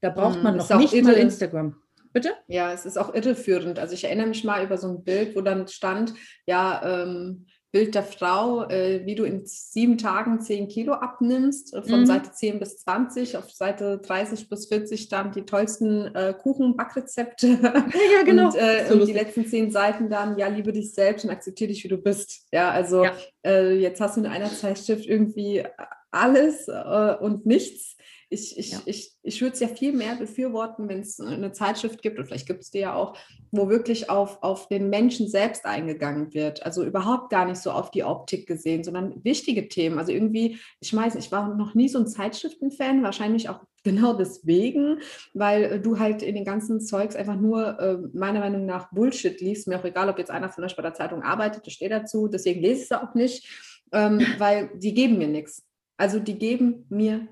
Da 0.02 0.10
braucht 0.10 0.38
Mhm, 0.38 0.43
man 0.43 0.58
ist 0.58 0.69
noch 0.69 0.80
nicht 0.80 1.04
mal. 1.04 1.13
Instagram. 1.13 1.76
Bitte? 2.13 2.32
Ja, 2.47 2.74
es 2.74 2.86
ist 2.86 2.97
auch 2.97 3.13
irreführend. 3.13 3.80
Also 3.80 3.93
ich 3.93 4.04
erinnere 4.04 4.28
mich 4.28 4.43
mal 4.43 4.63
über 4.63 4.78
so 4.78 4.89
ein 4.89 5.04
Bild, 5.04 5.36
wo 5.36 5.41
dann 5.41 5.67
stand, 5.67 6.13
ja, 6.45 7.04
ähm, 7.04 7.47
Bild 7.71 7.95
der 7.95 8.03
Frau, 8.03 8.67
äh, 8.69 9.05
wie 9.05 9.15
du 9.15 9.23
in 9.23 9.45
sieben 9.45 9.97
Tagen 9.97 10.41
zehn 10.41 10.67
Kilo 10.67 10.93
abnimmst, 10.93 11.73
äh, 11.73 11.81
von 11.81 12.01
mhm. 12.01 12.05
Seite 12.05 12.31
10 12.31 12.60
bis 12.60 12.77
20, 12.79 13.38
auf 13.38 13.49
Seite 13.49 13.99
30 13.99 14.49
bis 14.49 14.67
40 14.67 15.07
dann 15.07 15.31
die 15.31 15.43
tollsten 15.43 16.13
äh, 16.13 16.34
Kuchen-Backrezepte. 16.34 17.47
Ja, 17.47 17.84
genau. 18.25 18.47
und, 18.47 18.55
äh, 18.55 18.88
so 18.88 18.95
und 18.95 19.07
die 19.07 19.13
letzten 19.13 19.45
zehn 19.45 19.71
Seiten 19.71 20.10
dann, 20.10 20.38
ja, 20.38 20.47
liebe 20.47 20.73
dich 20.73 20.93
selbst 20.93 21.23
und 21.23 21.31
akzeptiere 21.31 21.69
dich, 21.69 21.84
wie 21.84 21.89
du 21.89 21.97
bist. 21.97 22.45
Ja, 22.51 22.71
also 22.71 23.05
ja. 23.05 23.13
Äh, 23.45 23.75
jetzt 23.75 24.01
hast 24.01 24.17
du 24.17 24.21
in 24.21 24.27
einer 24.27 24.51
Zeitschrift 24.51 25.05
irgendwie 25.05 25.63
alles 26.12 26.67
äh, 26.67 27.15
und 27.19 27.45
nichts 27.45 27.95
ich, 28.32 28.58
ich, 28.58 28.72
ja. 28.72 28.82
ich, 28.86 29.12
ich 29.24 29.41
würde 29.41 29.54
es 29.54 29.60
ja 29.60 29.67
viel 29.67 29.91
mehr 29.91 30.15
befürworten, 30.15 30.88
wenn 30.88 31.02
es 31.02 31.20
eine 31.20 31.52
Zeitschrift 31.52 32.02
gibt, 32.02 32.17
und 32.17 32.26
vielleicht 32.26 32.48
gibt 32.48 32.62
es 32.62 32.72
die 32.72 32.80
ja 32.80 32.96
auch, 32.96 33.17
wo 33.52 33.67
wirklich 33.67 34.10
auf, 34.10 34.41
auf 34.41 34.70
den 34.70 34.89
Menschen 34.89 35.28
selbst 35.28 35.65
eingegangen 35.65 36.34
wird. 36.34 36.65
Also 36.65 36.86
überhaupt 36.86 37.30
gar 37.30 37.46
nicht 37.46 37.60
so 37.60 37.72
auf 37.72 37.91
die 37.91 38.06
Optik 38.06 38.48
gesehen, 38.48 38.86
sondern 38.86 39.22
wichtige 39.26 39.67
Themen. 39.67 40.00
Also 40.00 40.13
irgendwie, 40.13 40.60
ich 40.80 40.96
weiß, 40.96 41.15
ich 41.15 41.30
war 41.34 41.54
noch 41.56 41.76
nie 41.76 41.89
so 41.89 42.00
ein 42.00 42.08
Zeitschriftenfan, 42.08 43.04
wahrscheinlich 43.04 43.50
auch 43.50 43.60
genau 43.84 44.13
deswegen, 44.13 45.00
weil 45.34 45.63
äh, 45.63 45.80
du 45.82 46.00
halt 46.00 46.24
in 46.24 46.36
den 46.36 46.46
ganzen 46.46 46.80
Zeugs 46.80 47.17
einfach 47.17 47.36
nur 47.36 47.80
äh, 47.82 47.98
meiner 48.13 48.39
Meinung 48.39 48.65
nach 48.65 48.91
Bullshit 48.91 49.41
liest. 49.41 49.67
Mir 49.67 49.78
auch 49.78 49.86
egal, 49.86 50.08
ob 50.08 50.17
jetzt 50.17 50.32
einer 50.32 50.50
von 50.50 50.63
euch 50.63 50.78
bei 50.78 50.84
der 50.84 50.94
Zeitung 50.94 51.22
arbeitet, 51.22 51.67
das 51.67 51.74
steht 51.74 51.91
dazu, 51.91 52.30
deswegen 52.30 52.62
lese 52.62 52.78
ich 52.78 52.84
es 52.84 52.91
auch 52.94 53.13
nicht, 53.13 53.46
ähm, 53.91 54.22
weil 54.38 54.70
die 54.78 54.94
geben 54.94 55.17
mir 55.17 55.28
nichts. 55.28 55.65
Also 55.98 56.17
die 56.17 56.39
geben 56.39 56.86
mir 56.89 57.28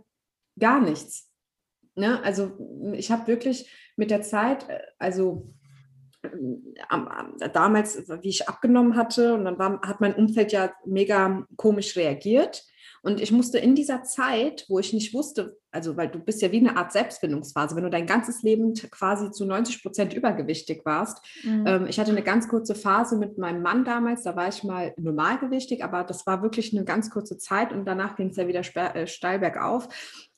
gar 0.60 0.82
nichts. 0.82 1.30
Ne? 1.96 2.22
Also 2.24 2.52
ich 2.94 3.12
habe 3.12 3.28
wirklich 3.28 3.70
mit 3.96 4.12
der 4.12 4.22
Zeit, 4.22 4.68
äh, 4.70 4.80
also 4.98 5.48
äh, 6.22 6.30
damals, 7.54 8.08
wie 8.22 8.30
ich 8.30 8.48
abgenommen 8.48 8.96
hatte, 8.96 9.34
und 9.34 9.46
dann 9.46 9.60
war, 9.60 9.82
hat 9.82 10.02
mein 10.02 10.16
Umfeld 10.16 10.52
ja 10.52 10.74
mega 10.86 11.46
komisch 11.58 11.96
reagiert. 11.96 12.64
Und 13.02 13.22
ich 13.22 13.32
musste 13.32 13.60
in 13.60 13.76
dieser 13.76 14.04
Zeit, 14.04 14.66
wo 14.68 14.80
ich 14.80 14.94
nicht 14.94 15.14
wusste, 15.14 15.59
also 15.72 15.98
weil 15.98 16.10
du 16.10 16.20
bist 16.20 16.42
ja 16.42 16.52
wie 16.52 16.60
eine 16.60 16.78
Art 16.78 16.92
Selbstfindungsphase, 16.92 17.76
wenn 17.76 17.84
du 17.84 17.90
dein 17.90 18.06
ganzes 18.06 18.42
Leben 18.42 18.74
quasi 18.74 19.32
zu 19.32 19.46
90 19.46 19.82
Prozent 19.82 20.14
übergewichtig 20.14 20.82
warst. 20.86 21.20
Mhm. 21.44 21.68
Ähm, 21.68 21.88
ich 21.88 22.00
hatte 22.00 22.12
eine 22.12 22.24
ganz 22.24 22.48
kurze 22.48 22.76
Phase 22.76 23.18
mit 23.18 23.38
meinem 23.38 23.62
Mann 23.62 23.86
damals, 23.86 24.24
da 24.24 24.36
war 24.36 24.48
ich 24.48 24.64
mal 24.64 24.94
normalgewichtig, 24.98 25.84
aber 25.84 26.04
das 26.04 26.26
war 26.26 26.42
wirklich 26.42 26.76
eine 26.76 26.86
ganz 26.86 27.10
kurze 27.10 27.38
Zeit 27.38 27.72
und 27.72 27.86
danach 27.86 28.16
ging 28.16 28.30
es 28.30 28.38
ja 28.38 28.48
wieder 28.48 28.64
äh, 28.96 29.08
steil 29.08 29.40
bergauf. 29.40 29.88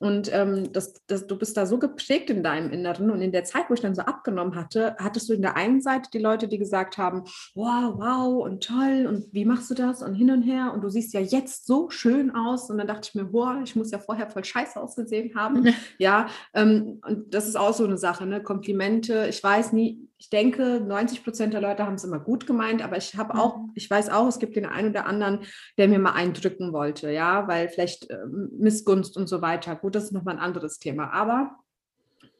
Und 0.02 0.34
ähm, 0.34 0.74
das, 0.74 0.96
das, 1.06 1.28
du 1.28 1.38
bist 1.38 1.56
da 1.58 1.68
so 1.68 1.78
geprägt 1.78 2.32
in 2.32 2.42
deinem 2.42 2.72
Inneren. 2.72 3.12
Und 3.12 3.22
in 3.22 3.32
der 3.32 3.44
Zeit, 3.44 3.66
wo 3.70 3.76
ich 3.76 3.82
dann 3.82 3.94
so 3.94 4.02
abgenommen 4.02 4.56
hatte, 4.56 4.96
hattest 4.98 5.30
du 5.30 5.34
in 5.34 5.44
der 5.44 5.56
einen 5.56 5.80
Seite 5.80 6.10
die 6.12 6.18
Leute, 6.18 6.48
die 6.48 6.58
gesagt 6.58 6.98
haben, 6.98 7.24
wow, 7.54 7.94
wow 7.98 8.44
und 8.44 8.64
toll 8.64 9.06
und 9.08 9.32
wie 9.32 9.46
machst 9.46 9.70
du 9.70 9.76
das 9.76 10.02
und 10.02 10.16
hin 10.16 10.32
und 10.32 10.42
her 10.42 10.72
und 10.74 10.82
du 10.82 10.90
siehst 10.90 11.14
ja 11.14 11.20
jetzt 11.20 11.68
so 11.68 11.92
schön 11.92 12.32
aus. 12.32 12.72
Und 12.72 12.80
dann 12.80 12.88
dachte 12.88 13.10
ich 13.10 13.16
mir, 13.16 13.26
boah, 13.26 13.62
ich 13.64 13.76
muss 13.76 13.92
ja 13.92 14.00
vorher 14.00 14.28
voll 14.28 14.44
scheiße 14.44 14.82
ausgesehen 14.82 15.21
haben. 15.36 15.68
ja, 15.98 16.28
ähm, 16.54 17.02
und 17.08 17.34
das 17.34 17.48
ist 17.48 17.56
auch 17.56 17.74
so 17.74 17.86
eine 17.86 17.98
Sache, 17.98 18.26
ne? 18.26 18.42
Komplimente. 18.42 19.28
Ich 19.28 19.44
weiß 19.44 19.74
nie, 19.74 20.08
ich 20.18 20.30
denke, 20.30 20.82
90 20.82 21.24
Prozent 21.24 21.54
der 21.54 21.62
Leute 21.62 21.86
haben 21.86 21.96
es 21.96 22.04
immer 22.04 22.20
gut 22.20 22.46
gemeint, 22.46 22.84
aber 22.84 22.98
ich 22.98 23.16
habe 23.16 23.36
auch, 23.36 23.58
mhm. 23.58 23.72
ich 23.76 23.90
weiß 23.90 24.10
auch, 24.10 24.28
es 24.28 24.40
gibt 24.40 24.56
den 24.56 24.66
einen 24.66 24.90
oder 24.90 25.06
anderen, 25.06 25.40
der 25.78 25.88
mir 25.88 26.00
mal 26.00 26.14
eindrücken 26.14 26.74
wollte, 26.74 27.12
ja, 27.12 27.48
weil 27.48 27.70
vielleicht 27.70 28.10
äh, 28.10 28.20
Missgunst 28.28 29.18
und 29.18 29.28
so 29.28 29.42
weiter. 29.42 29.76
Gut, 29.76 29.96
das 29.96 30.06
ist 30.06 30.12
nochmal 30.12 30.36
ein 30.36 30.42
anderes 30.42 30.78
Thema. 30.80 31.12
Aber 31.12 31.56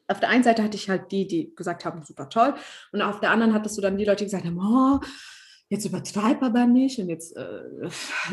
auf 0.08 0.20
der 0.20 0.28
einen 0.28 0.44
Seite 0.44 0.62
hatte 0.62 0.76
ich 0.76 0.88
halt 0.88 1.10
die, 1.10 1.26
die 1.26 1.54
gesagt 1.56 1.84
haben, 1.84 2.02
super 2.02 2.28
toll. 2.28 2.54
Und 2.92 3.02
auf 3.02 3.20
der 3.20 3.30
anderen 3.30 3.54
hattest 3.54 3.76
du 3.78 3.82
dann 3.82 3.96
die 3.96 4.04
Leute, 4.04 4.18
die 4.18 4.30
gesagt 4.30 4.44
haben, 4.44 4.58
oh, 4.58 5.00
jetzt 5.72 5.86
übertreib 5.86 6.42
aber 6.42 6.66
nicht 6.66 6.98
und 6.98 7.08
jetzt 7.08 7.34
äh, 7.34 7.62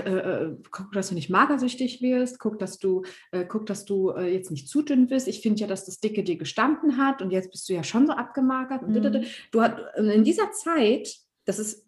äh, 0.06 0.10
äh, 0.10 0.58
guck, 0.71 0.91
dass 0.91 1.08
du 1.08 1.15
nicht 1.15 1.30
magersüchtig 1.30 2.02
wirst, 2.02 2.38
guck, 2.38 2.60
dass 2.60 2.80
du, 2.80 3.04
äh, 3.32 3.45
guck, 3.45 3.65
dass 3.65 3.86
du 3.86 4.10
äh, 4.10 4.34
jetzt 4.34 4.52
nicht 4.52 4.67
zu 4.67 4.82
dünn 4.82 5.08
bist. 5.08 5.28
Ich 5.28 5.41
finde 5.41 5.62
ja, 5.62 5.67
dass 5.67 5.86
das 5.86 6.02
Dicke 6.02 6.23
dir 6.23 6.38
gestanden 6.38 6.97
hat 6.97 7.21
und 7.21 7.32
jetzt 7.32 7.52
bist 7.52 7.69
du 7.69 7.73
ja 7.73 7.84
schon 7.84 8.06
so 8.08 8.13
abgemagert. 8.13 8.86
Mhm. 8.86 9.23
Du 9.52 9.62
hat, 9.62 9.80
in 9.97 10.25
dieser 10.25 10.52
Zeit, 10.52 11.15
das 11.45 11.60
ist, 11.60 11.88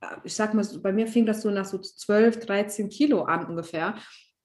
äh, 0.00 0.06
ich 0.24 0.34
sag 0.34 0.54
mal, 0.54 0.66
bei 0.82 0.92
mir 0.92 1.06
fing 1.06 1.26
das 1.26 1.42
so 1.42 1.50
nach 1.50 1.66
so 1.66 1.76
12, 1.76 2.46
13 2.46 2.88
Kilo 2.88 3.22
an 3.24 3.46
ungefähr 3.46 3.96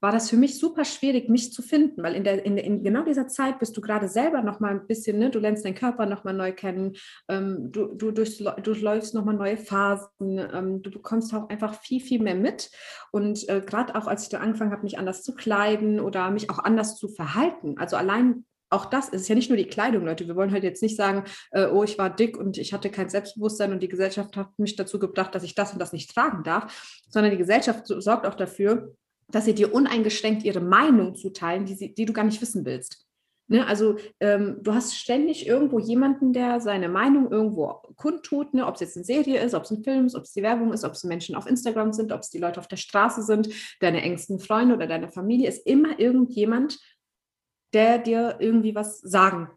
war 0.01 0.11
das 0.11 0.29
für 0.29 0.35
mich 0.35 0.57
super 0.57 0.83
schwierig, 0.83 1.29
mich 1.29 1.53
zu 1.53 1.61
finden, 1.61 2.01
weil 2.01 2.15
in, 2.15 2.23
der, 2.23 2.43
in, 2.43 2.57
in 2.57 2.83
genau 2.83 3.03
dieser 3.03 3.27
Zeit 3.27 3.59
bist 3.59 3.77
du 3.77 3.81
gerade 3.81 4.07
selber 4.07 4.41
noch 4.41 4.59
mal 4.59 4.71
ein 4.71 4.87
bisschen, 4.87 5.19
ne, 5.19 5.29
du 5.29 5.39
lernst 5.39 5.63
deinen 5.63 5.75
Körper 5.75 6.07
noch 6.07 6.23
mal 6.23 6.33
neu 6.33 6.51
kennen, 6.51 6.95
ähm, 7.29 7.71
du, 7.71 7.93
du 7.93 8.11
durchläufst 8.11 9.13
noch 9.13 9.25
mal 9.25 9.33
neue 9.33 9.57
Phasen, 9.57 10.39
ähm, 10.39 10.81
du 10.81 10.89
bekommst 10.89 11.33
auch 11.35 11.49
einfach 11.49 11.79
viel, 11.79 12.01
viel 12.01 12.21
mehr 12.21 12.35
mit 12.35 12.71
und 13.11 13.47
äh, 13.47 13.61
gerade 13.61 13.95
auch, 13.95 14.07
als 14.07 14.23
ich 14.23 14.29
da 14.29 14.39
angefangen 14.39 14.71
habe, 14.71 14.83
mich 14.83 14.97
anders 14.97 15.21
zu 15.21 15.35
kleiden 15.35 15.99
oder 15.99 16.31
mich 16.31 16.49
auch 16.49 16.59
anders 16.59 16.97
zu 16.97 17.07
verhalten, 17.07 17.77
also 17.77 17.95
allein 17.95 18.45
auch 18.71 18.85
das 18.85 19.09
ist 19.09 19.27
ja 19.27 19.35
nicht 19.35 19.49
nur 19.49 19.57
die 19.57 19.67
Kleidung, 19.67 20.05
Leute. 20.05 20.27
Wir 20.27 20.37
wollen 20.37 20.53
halt 20.53 20.63
jetzt 20.63 20.81
nicht 20.81 20.95
sagen, 20.95 21.25
äh, 21.51 21.65
oh, 21.65 21.83
ich 21.83 21.97
war 21.97 22.09
dick 22.09 22.37
und 22.37 22.57
ich 22.57 22.71
hatte 22.71 22.89
kein 22.89 23.09
Selbstbewusstsein 23.09 23.73
und 23.73 23.83
die 23.83 23.89
Gesellschaft 23.89 24.37
hat 24.37 24.57
mich 24.57 24.77
dazu 24.77 24.97
gebracht, 24.97 25.35
dass 25.35 25.43
ich 25.43 25.55
das 25.55 25.73
und 25.73 25.79
das 25.79 25.91
nicht 25.91 26.13
tragen 26.15 26.43
darf, 26.43 27.03
sondern 27.09 27.31
die 27.31 27.37
Gesellschaft 27.37 27.83
sorgt 27.85 28.25
auch 28.25 28.35
dafür, 28.35 28.95
dass 29.31 29.45
sie 29.45 29.55
dir 29.55 29.73
uneingeschränkt 29.73 30.43
ihre 30.43 30.61
Meinung 30.61 31.15
zuteilen, 31.15 31.65
die, 31.65 31.75
sie, 31.75 31.93
die 31.93 32.05
du 32.05 32.13
gar 32.13 32.23
nicht 32.23 32.41
wissen 32.41 32.65
willst. 32.65 33.05
Ne? 33.51 33.67
Also 33.67 33.97
ähm, 34.21 34.59
du 34.61 34.73
hast 34.73 34.95
ständig 34.95 35.45
irgendwo 35.45 35.77
jemanden, 35.77 36.31
der 36.31 36.61
seine 36.61 36.87
Meinung 36.87 37.29
irgendwo 37.29 37.81
kundtut, 37.97 38.53
ne? 38.53 38.65
ob 38.65 38.75
es 38.75 38.81
jetzt 38.81 38.95
eine 38.95 39.03
Serie 39.03 39.43
ist, 39.43 39.53
ob 39.53 39.63
es 39.63 39.71
ein 39.71 39.83
Film 39.83 40.05
ist, 40.05 40.15
ob 40.15 40.23
es 40.23 40.31
die 40.31 40.41
Werbung 40.41 40.71
ist, 40.71 40.85
ob 40.85 40.93
es 40.93 41.03
Menschen 41.03 41.35
auf 41.35 41.47
Instagram 41.47 41.91
sind, 41.91 42.13
ob 42.13 42.21
es 42.21 42.29
die 42.29 42.37
Leute 42.37 42.61
auf 42.61 42.69
der 42.69 42.77
Straße 42.77 43.23
sind, 43.23 43.49
deine 43.81 44.03
engsten 44.03 44.39
Freunde 44.39 44.75
oder 44.75 44.87
deine 44.87 45.09
Familie, 45.09 45.49
ist 45.49 45.67
immer 45.67 45.99
irgendjemand, 45.99 46.79
der 47.73 47.97
dir 47.97 48.37
irgendwie 48.39 48.73
was 48.73 48.99
sagen 49.01 49.49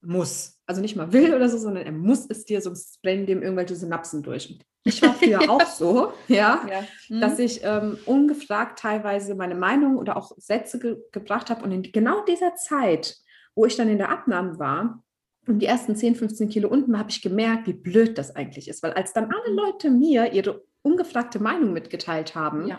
muss. 0.00 0.58
Also 0.66 0.80
nicht 0.80 0.96
mal 0.96 1.12
will 1.12 1.32
oder 1.32 1.48
so, 1.48 1.58
sondern 1.58 1.84
er 1.84 1.92
muss 1.92 2.26
es 2.28 2.44
dir, 2.44 2.60
sonst 2.60 3.00
brennen 3.00 3.26
dem 3.26 3.42
irgendwelche 3.42 3.76
Synapsen 3.76 4.24
durch. 4.24 4.58
Ich 4.84 5.02
war 5.02 5.14
früher 5.14 5.40
auch 5.50 5.66
so, 5.66 6.12
ja, 6.28 6.66
ja. 6.68 6.84
Mhm. 7.08 7.20
dass 7.20 7.38
ich 7.38 7.60
ähm, 7.62 7.98
ungefragt 8.06 8.78
teilweise 8.78 9.34
meine 9.34 9.54
Meinung 9.54 9.96
oder 9.98 10.16
auch 10.16 10.32
Sätze 10.36 10.78
ge 10.78 10.96
gebracht 11.12 11.50
habe. 11.50 11.64
Und 11.64 11.72
in 11.72 11.82
genau 11.82 12.24
dieser 12.24 12.54
Zeit, 12.54 13.16
wo 13.54 13.66
ich 13.66 13.76
dann 13.76 13.88
in 13.88 13.98
der 13.98 14.10
Abnahme 14.10 14.58
war, 14.58 15.02
und 15.46 15.58
die 15.58 15.66
ersten 15.66 15.96
10, 15.96 16.16
15 16.16 16.48
Kilo 16.48 16.68
unten, 16.68 16.98
habe 16.98 17.10
ich 17.10 17.22
gemerkt, 17.22 17.66
wie 17.66 17.72
blöd 17.72 18.18
das 18.18 18.36
eigentlich 18.36 18.68
ist. 18.68 18.82
Weil 18.82 18.92
als 18.92 19.12
dann 19.12 19.24
alle 19.24 19.54
Leute 19.54 19.90
mir 19.90 20.32
ihre 20.32 20.62
ungefragte 20.82 21.40
Meinung 21.40 21.72
mitgeteilt 21.72 22.34
haben, 22.34 22.68
ja. 22.68 22.78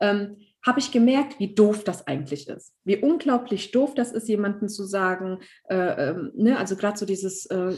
ähm, 0.00 0.36
habe 0.64 0.80
ich 0.80 0.92
gemerkt, 0.92 1.38
wie 1.38 1.54
doof 1.54 1.84
das 1.84 2.06
eigentlich 2.06 2.48
ist. 2.48 2.74
Wie 2.84 2.98
unglaublich 2.98 3.70
doof 3.70 3.94
das 3.94 4.12
ist, 4.12 4.28
jemandem 4.28 4.68
zu 4.68 4.84
sagen, 4.84 5.38
äh, 5.68 6.10
ähm, 6.10 6.32
ne, 6.34 6.58
also 6.58 6.76
gerade 6.76 6.98
so 6.98 7.06
dieses, 7.06 7.46
äh, 7.46 7.72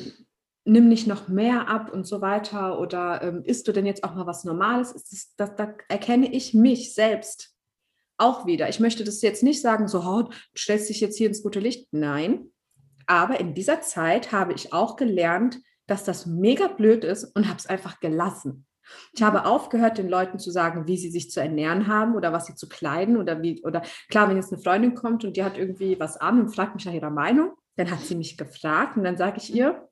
nimm 0.64 0.88
nicht 0.88 1.06
noch 1.06 1.28
mehr 1.28 1.68
ab 1.68 1.92
und 1.92 2.06
so 2.06 2.20
weiter 2.20 2.78
oder 2.78 3.22
ähm, 3.22 3.42
isst 3.44 3.66
du 3.66 3.72
denn 3.72 3.86
jetzt 3.86 4.04
auch 4.04 4.14
mal 4.14 4.26
was 4.26 4.44
Normales? 4.44 4.92
Das, 4.92 5.34
das, 5.36 5.56
da 5.56 5.74
erkenne 5.88 6.32
ich 6.32 6.54
mich 6.54 6.94
selbst 6.94 7.54
auch 8.16 8.46
wieder. 8.46 8.68
Ich 8.68 8.78
möchte 8.78 9.04
das 9.04 9.22
jetzt 9.22 9.42
nicht 9.42 9.60
sagen, 9.60 9.88
so, 9.88 10.00
oh, 10.00 10.22
du 10.22 10.30
stellst 10.56 10.88
dich 10.88 11.00
jetzt 11.00 11.18
hier 11.18 11.26
ins 11.26 11.42
gute 11.42 11.60
Licht. 11.60 11.88
Nein, 11.92 12.52
aber 13.06 13.40
in 13.40 13.54
dieser 13.54 13.80
Zeit 13.80 14.32
habe 14.32 14.52
ich 14.52 14.72
auch 14.72 14.96
gelernt, 14.96 15.60
dass 15.86 16.04
das 16.04 16.26
mega 16.26 16.68
blöd 16.68 17.04
ist 17.04 17.24
und 17.36 17.48
habe 17.48 17.58
es 17.58 17.66
einfach 17.66 18.00
gelassen. 18.00 18.66
Ich 19.12 19.22
habe 19.22 19.46
aufgehört, 19.46 19.98
den 19.98 20.08
Leuten 20.08 20.38
zu 20.38 20.50
sagen, 20.50 20.86
wie 20.86 20.96
sie 20.96 21.10
sich 21.10 21.30
zu 21.30 21.40
ernähren 21.40 21.86
haben 21.86 22.14
oder 22.14 22.32
was 22.32 22.46
sie 22.46 22.54
zu 22.54 22.68
kleiden 22.68 23.16
oder 23.16 23.42
wie, 23.42 23.62
oder 23.64 23.82
klar, 24.08 24.28
wenn 24.28 24.36
jetzt 24.36 24.52
eine 24.52 24.62
Freundin 24.62 24.94
kommt 24.94 25.24
und 25.24 25.36
die 25.36 25.44
hat 25.44 25.56
irgendwie 25.56 25.98
was 25.98 26.16
an 26.16 26.40
und 26.40 26.54
fragt 26.54 26.74
mich 26.74 26.84
nach 26.84 26.92
ihrer 26.92 27.10
Meinung, 27.10 27.52
dann 27.76 27.90
hat 27.90 28.00
sie 28.00 28.14
mich 28.14 28.36
gefragt 28.36 28.96
und 28.96 29.04
dann 29.04 29.16
sage 29.16 29.38
ich 29.38 29.54
ihr, 29.54 29.88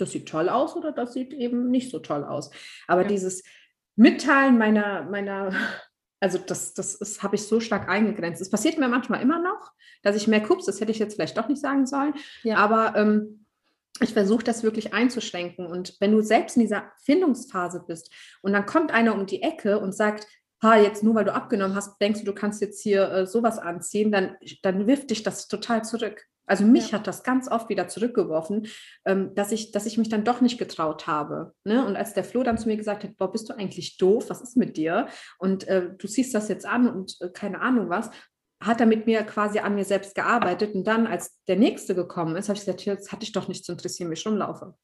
das 0.00 0.12
sieht 0.12 0.28
toll 0.28 0.48
aus 0.48 0.76
oder 0.76 0.92
das 0.92 1.12
sieht 1.12 1.32
eben 1.32 1.70
nicht 1.70 1.90
so 1.90 1.98
toll 1.98 2.24
aus. 2.24 2.50
Aber 2.86 3.02
ja. 3.02 3.08
dieses 3.08 3.42
Mitteilen 3.96 4.58
meiner, 4.58 5.04
meiner, 5.04 5.52
also 6.20 6.38
das, 6.38 6.74
das 6.74 7.22
habe 7.22 7.36
ich 7.36 7.42
so 7.42 7.60
stark 7.60 7.88
eingegrenzt. 7.88 8.40
Es 8.40 8.50
passiert 8.50 8.78
mir 8.78 8.88
manchmal 8.88 9.22
immer 9.22 9.40
noch, 9.40 9.72
dass 10.02 10.16
ich 10.16 10.26
merke, 10.26 10.52
ups, 10.52 10.66
das 10.66 10.80
hätte 10.80 10.92
ich 10.92 10.98
jetzt 10.98 11.14
vielleicht 11.14 11.36
doch 11.36 11.48
nicht 11.48 11.60
sagen 11.60 11.86
sollen. 11.86 12.14
Ja. 12.42 12.56
Aber 12.56 12.96
ähm, 12.96 13.46
ich 14.00 14.12
versuche 14.12 14.44
das 14.44 14.62
wirklich 14.62 14.94
einzuschränken. 14.94 15.66
Und 15.66 15.96
wenn 16.00 16.12
du 16.12 16.22
selbst 16.22 16.56
in 16.56 16.62
dieser 16.62 16.90
Findungsphase 17.02 17.84
bist 17.86 18.10
und 18.42 18.52
dann 18.52 18.66
kommt 18.66 18.92
einer 18.92 19.14
um 19.14 19.26
die 19.26 19.42
Ecke 19.42 19.78
und 19.78 19.94
sagt, 19.94 20.26
ha, 20.62 20.76
jetzt 20.76 21.02
nur 21.02 21.14
weil 21.14 21.24
du 21.24 21.34
abgenommen 21.34 21.76
hast, 21.76 22.00
denkst 22.00 22.20
du, 22.20 22.26
du 22.26 22.34
kannst 22.34 22.60
jetzt 22.60 22.82
hier 22.82 23.10
äh, 23.10 23.26
sowas 23.26 23.58
anziehen, 23.58 24.12
dann, 24.12 24.36
dann 24.62 24.86
wirft 24.86 25.10
dich 25.10 25.22
das 25.22 25.48
total 25.48 25.84
zurück. 25.84 26.26
Also 26.46 26.64
mich 26.64 26.90
ja. 26.90 26.98
hat 26.98 27.06
das 27.06 27.22
ganz 27.22 27.48
oft 27.48 27.68
wieder 27.68 27.86
zurückgeworfen, 27.86 28.66
ähm, 29.04 29.34
dass, 29.36 29.52
ich, 29.52 29.70
dass 29.70 29.86
ich 29.86 29.98
mich 29.98 30.08
dann 30.08 30.24
doch 30.24 30.40
nicht 30.40 30.58
getraut 30.58 31.06
habe. 31.06 31.54
Ne? 31.62 31.86
Und 31.86 31.94
als 31.94 32.12
der 32.12 32.24
Flo 32.24 32.42
dann 32.42 32.58
zu 32.58 32.66
mir 32.66 32.76
gesagt 32.76 33.04
hat, 33.04 33.16
boah, 33.16 33.30
bist 33.30 33.48
du 33.48 33.56
eigentlich 33.56 33.98
doof, 33.98 34.28
was 34.28 34.40
ist 34.40 34.56
mit 34.56 34.76
dir? 34.76 35.06
Und 35.38 35.68
äh, 35.68 35.90
du 35.96 36.08
ziehst 36.08 36.34
das 36.34 36.48
jetzt 36.48 36.66
an 36.66 36.88
und 36.88 37.16
äh, 37.20 37.30
keine 37.30 37.60
Ahnung 37.60 37.88
was, 37.88 38.10
hat 38.60 38.80
er 38.80 38.86
mit 38.86 39.06
mir 39.06 39.22
quasi 39.22 39.60
an 39.60 39.76
mir 39.76 39.84
selbst 39.84 40.16
gearbeitet. 40.16 40.74
Und 40.74 40.84
dann, 40.84 41.06
als 41.06 41.40
der 41.46 41.56
Nächste 41.56 41.94
gekommen 41.94 42.34
ist, 42.34 42.48
habe 42.48 42.58
ich 42.58 42.64
gesagt, 42.64 42.84
jetzt 42.84 43.12
hatte 43.12 43.22
ich 43.22 43.32
doch 43.32 43.46
nicht 43.46 43.64
zu 43.64 43.70
interessieren, 43.70 44.10
wie 44.10 44.14
ich 44.14 44.26
rumlaufe. 44.26 44.74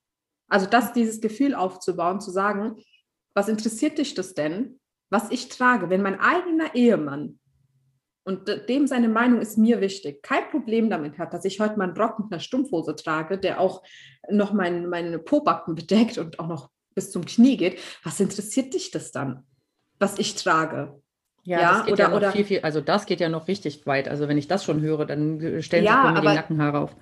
Also 0.48 0.66
das, 0.66 0.92
dieses 0.92 1.20
Gefühl 1.20 1.54
aufzubauen, 1.54 2.20
zu 2.20 2.30
sagen, 2.30 2.76
was 3.34 3.48
interessiert 3.48 3.98
dich 3.98 4.14
das 4.14 4.34
denn? 4.34 4.78
Was 5.10 5.30
ich 5.30 5.48
trage, 5.48 5.90
wenn 5.90 6.02
mein 6.02 6.20
eigener 6.20 6.74
Ehemann 6.74 7.38
und 8.24 8.48
dem 8.68 8.88
seine 8.88 9.08
Meinung 9.08 9.40
ist 9.40 9.56
mir 9.56 9.80
wichtig, 9.80 10.22
kein 10.22 10.50
Problem 10.50 10.90
damit 10.90 11.18
hat, 11.18 11.32
dass 11.32 11.44
ich 11.44 11.60
heute 11.60 11.78
mal 11.78 11.84
einen 11.84 11.96
Rock 11.96 12.18
mit 12.18 12.32
einer 12.32 12.40
Stumpfhose 12.40 12.96
trage, 12.96 13.38
der 13.38 13.60
auch 13.60 13.82
noch 14.28 14.52
mein, 14.52 14.88
meine 14.88 15.20
Pobacken 15.20 15.76
bedeckt 15.76 16.18
und 16.18 16.40
auch 16.40 16.48
noch 16.48 16.70
bis 16.94 17.12
zum 17.12 17.24
Knie 17.24 17.56
geht, 17.56 17.78
was 18.02 18.18
interessiert 18.18 18.74
dich 18.74 18.90
das 18.90 19.12
dann, 19.12 19.44
was 20.00 20.18
ich 20.18 20.34
trage? 20.34 21.00
Ja, 21.44 21.60
ja, 21.60 21.72
das 21.74 21.84
geht 21.84 21.92
oder, 21.92 22.02
ja 22.02 22.08
noch 22.08 22.16
oder, 22.16 22.32
viel, 22.32 22.44
viel, 22.44 22.60
also 22.62 22.80
das 22.80 23.06
geht 23.06 23.20
ja 23.20 23.28
noch 23.28 23.46
richtig 23.46 23.86
weit. 23.86 24.08
Also 24.08 24.26
wenn 24.26 24.38
ich 24.38 24.48
das 24.48 24.64
schon 24.64 24.80
höre, 24.80 25.06
dann 25.06 25.62
stellen 25.62 25.84
ja, 25.84 26.02
sich 26.02 26.12
mir 26.14 26.28
die 26.28 26.34
Nackenhaare 26.34 26.80
auf. 26.80 26.96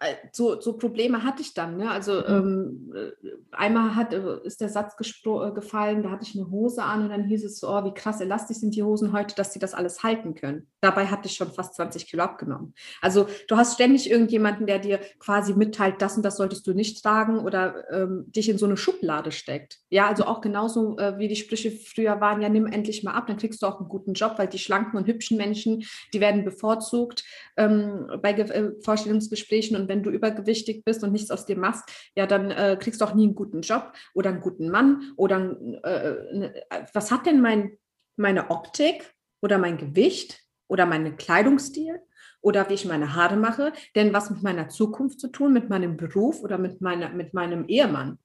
Äh, 0.00 0.14
so, 0.32 0.60
so 0.60 0.76
Probleme 0.76 1.24
hatte 1.24 1.42
ich 1.42 1.54
dann. 1.54 1.76
Ne? 1.76 1.90
Also 1.90 2.14
mhm. 2.14 2.24
ähm, 2.28 2.94
äh, 2.94 3.30
einmal 3.52 3.96
hat, 3.96 4.12
äh, 4.12 4.38
ist 4.44 4.60
der 4.60 4.68
Satz 4.68 4.96
gefallen, 4.96 6.02
da 6.02 6.10
hatte 6.10 6.24
ich 6.24 6.36
eine 6.36 6.50
Hose 6.50 6.82
an 6.82 7.04
und 7.04 7.10
dann 7.10 7.24
hieß 7.24 7.44
es 7.44 7.58
so, 7.58 7.68
oh, 7.68 7.84
wie 7.84 7.94
krass 7.94 8.20
elastisch 8.20 8.58
sind 8.58 8.74
die 8.74 8.82
Hosen 8.82 9.12
heute, 9.12 9.34
dass 9.34 9.52
sie 9.52 9.58
das 9.58 9.74
alles 9.74 10.02
halten 10.02 10.34
können. 10.34 10.68
Dabei 10.80 11.06
hatte 11.06 11.26
ich 11.26 11.34
schon 11.34 11.52
fast 11.52 11.74
20 11.74 12.06
Kilo 12.06 12.22
abgenommen. 12.22 12.74
Also 13.00 13.26
du 13.48 13.56
hast 13.56 13.74
ständig 13.74 14.10
irgendjemanden, 14.10 14.66
der 14.66 14.78
dir 14.78 15.00
quasi 15.18 15.54
mitteilt, 15.54 16.00
das 16.00 16.16
und 16.16 16.22
das 16.22 16.36
solltest 16.36 16.66
du 16.66 16.74
nicht 16.74 17.02
tragen 17.02 17.40
oder 17.40 17.84
ähm, 17.90 18.24
dich 18.28 18.48
in 18.48 18.58
so 18.58 18.66
eine 18.66 18.76
Schublade 18.76 19.32
steckt. 19.32 19.78
Ja, 19.90 20.08
also 20.08 20.24
auch 20.24 20.40
genauso 20.40 20.96
äh, 20.98 21.18
wie 21.18 21.28
die 21.28 21.36
Sprüche 21.36 21.72
früher 21.72 22.20
waren, 22.20 22.40
ja, 22.40 22.48
nimm 22.48 22.66
endlich 22.66 23.02
mal 23.02 23.12
ab, 23.12 23.26
dann 23.26 23.36
kriegst 23.36 23.62
du 23.62 23.66
auch 23.66 23.80
einen 23.80 23.88
guten 23.88 24.12
Job, 24.12 24.34
weil 24.36 24.48
die 24.48 24.58
schlanken 24.58 24.96
und 24.96 25.06
hübschen 25.06 25.36
Menschen, 25.36 25.84
die 26.12 26.20
werden 26.20 26.44
bevorzugt 26.44 27.24
ähm, 27.56 28.06
bei 28.22 28.32
äh, 28.32 28.72
Vorstellungsgesprächen 28.82 29.76
und 29.76 29.87
wenn 29.88 30.02
du 30.02 30.10
übergewichtig 30.10 30.84
bist 30.84 31.02
und 31.02 31.12
nichts 31.12 31.30
aus 31.30 31.46
dir 31.46 31.58
machst, 31.58 31.84
ja, 32.16 32.26
dann 32.26 32.50
äh, 32.50 32.76
kriegst 32.80 33.00
du 33.00 33.04
auch 33.04 33.14
nie 33.14 33.24
einen 33.24 33.34
guten 33.34 33.62
Job 33.62 33.92
oder 34.14 34.30
einen 34.30 34.40
guten 34.40 34.70
Mann 34.70 35.12
oder 35.16 35.36
äh, 35.38 36.36
ne, 36.36 36.54
was 36.92 37.10
hat 37.10 37.26
denn 37.26 37.40
mein, 37.40 37.78
meine 38.16 38.50
Optik 38.50 39.14
oder 39.40 39.58
mein 39.58 39.78
Gewicht 39.78 40.40
oder 40.68 40.86
mein 40.86 41.16
Kleidungsstil 41.16 42.00
oder 42.40 42.68
wie 42.68 42.74
ich 42.74 42.84
meine 42.84 43.14
Haare 43.14 43.36
mache, 43.36 43.72
denn 43.94 44.12
was 44.12 44.30
mit 44.30 44.42
meiner 44.42 44.68
Zukunft 44.68 45.20
zu 45.20 45.28
tun, 45.28 45.52
mit 45.52 45.68
meinem 45.68 45.96
Beruf 45.96 46.42
oder 46.42 46.58
mit, 46.58 46.80
meiner, 46.80 47.10
mit 47.10 47.34
meinem 47.34 47.66
Ehemann? 47.66 48.18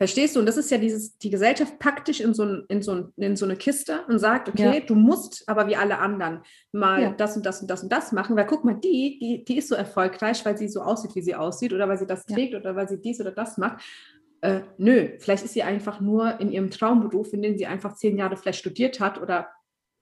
Verstehst 0.00 0.34
du? 0.34 0.40
Und 0.40 0.46
das 0.46 0.56
ist 0.56 0.70
ja 0.70 0.78
dieses, 0.78 1.18
die 1.18 1.28
Gesellschaft 1.28 1.78
packt 1.78 2.08
dich 2.08 2.22
in 2.22 2.32
so, 2.32 2.62
in 2.68 2.80
so, 2.80 3.10
in 3.18 3.36
so 3.36 3.44
eine 3.44 3.54
Kiste 3.54 4.00
und 4.08 4.18
sagt, 4.18 4.48
okay, 4.48 4.78
ja. 4.78 4.80
du 4.80 4.94
musst 4.94 5.46
aber 5.46 5.66
wie 5.66 5.76
alle 5.76 5.98
anderen 5.98 6.40
mal 6.72 7.02
ja. 7.02 7.10
das 7.10 7.36
und 7.36 7.44
das 7.44 7.60
und 7.60 7.70
das 7.70 7.82
und 7.82 7.92
das 7.92 8.10
machen, 8.10 8.34
weil 8.34 8.46
guck 8.46 8.64
mal, 8.64 8.80
die, 8.82 9.18
die, 9.18 9.44
die 9.44 9.58
ist 9.58 9.68
so 9.68 9.74
erfolgreich, 9.74 10.42
weil 10.46 10.56
sie 10.56 10.68
so 10.68 10.80
aussieht, 10.80 11.14
wie 11.16 11.20
sie 11.20 11.34
aussieht 11.34 11.74
oder 11.74 11.86
weil 11.86 11.98
sie 11.98 12.06
das 12.06 12.24
trägt 12.24 12.54
ja. 12.54 12.60
oder 12.60 12.74
weil 12.76 12.88
sie 12.88 12.98
dies 12.98 13.20
oder 13.20 13.30
das 13.30 13.58
macht. 13.58 13.84
Äh, 14.40 14.62
nö, 14.78 15.18
vielleicht 15.18 15.44
ist 15.44 15.52
sie 15.52 15.64
einfach 15.64 16.00
nur 16.00 16.40
in 16.40 16.50
ihrem 16.50 16.70
Traumberuf, 16.70 17.34
in 17.34 17.42
dem 17.42 17.58
sie 17.58 17.66
einfach 17.66 17.94
zehn 17.94 18.16
Jahre 18.16 18.38
vielleicht 18.38 18.60
studiert 18.60 19.00
hat 19.00 19.20
oder 19.20 19.48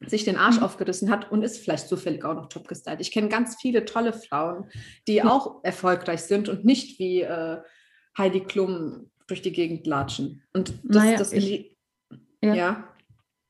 sich 0.07 0.23
den 0.23 0.37
Arsch 0.37 0.59
mhm. 0.59 0.63
aufgerissen 0.63 1.11
hat 1.11 1.33
und 1.33 1.43
ist 1.43 1.59
vielleicht 1.59 1.89
zufällig 1.89 2.25
auch 2.25 2.35
noch 2.35 2.47
top 2.47 2.69
gestylt. 2.69 3.01
Ich 3.01 3.11
kenne 3.11 3.29
ganz 3.29 3.57
viele 3.61 3.85
tolle 3.85 4.13
Frauen, 4.13 4.71
die 5.09 5.25
auch 5.25 5.65
erfolgreich 5.65 6.21
sind 6.21 6.49
und 6.49 6.65
nicht 6.65 7.01
wie 7.01 7.23
äh, 7.23 7.57
Heidi 8.17 8.45
Klum 8.45 9.11
durch 9.29 9.43
die 9.43 9.53
Gegend 9.53 9.87
latschen. 9.87 10.43
Und 10.53 10.73
das, 10.83 11.05
naja, 11.05 11.19
das 11.19 11.33
ich, 11.33 11.77
ja. 12.43 12.55
ja. 12.55 12.89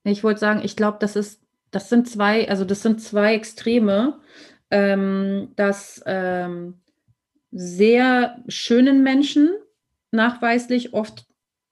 Ich 0.05 0.23
wollte 0.23 0.41
sagen, 0.41 0.61
ich 0.63 0.77
glaube, 0.77 0.99
das 1.01 1.17
ist, 1.17 1.41
das 1.71 1.89
sind 1.89 2.09
zwei, 2.09 2.49
also 2.49 2.65
das 2.65 2.83
sind 2.83 3.01
zwei 3.01 3.35
Extreme, 3.35 4.21
ähm, 4.71 5.53
dass 5.57 6.03
ähm, 6.07 6.81
sehr 7.51 8.43
schönen 8.49 9.03
Menschen 9.03 9.51
nachweislich 10.11 10.93
oft 10.93 11.27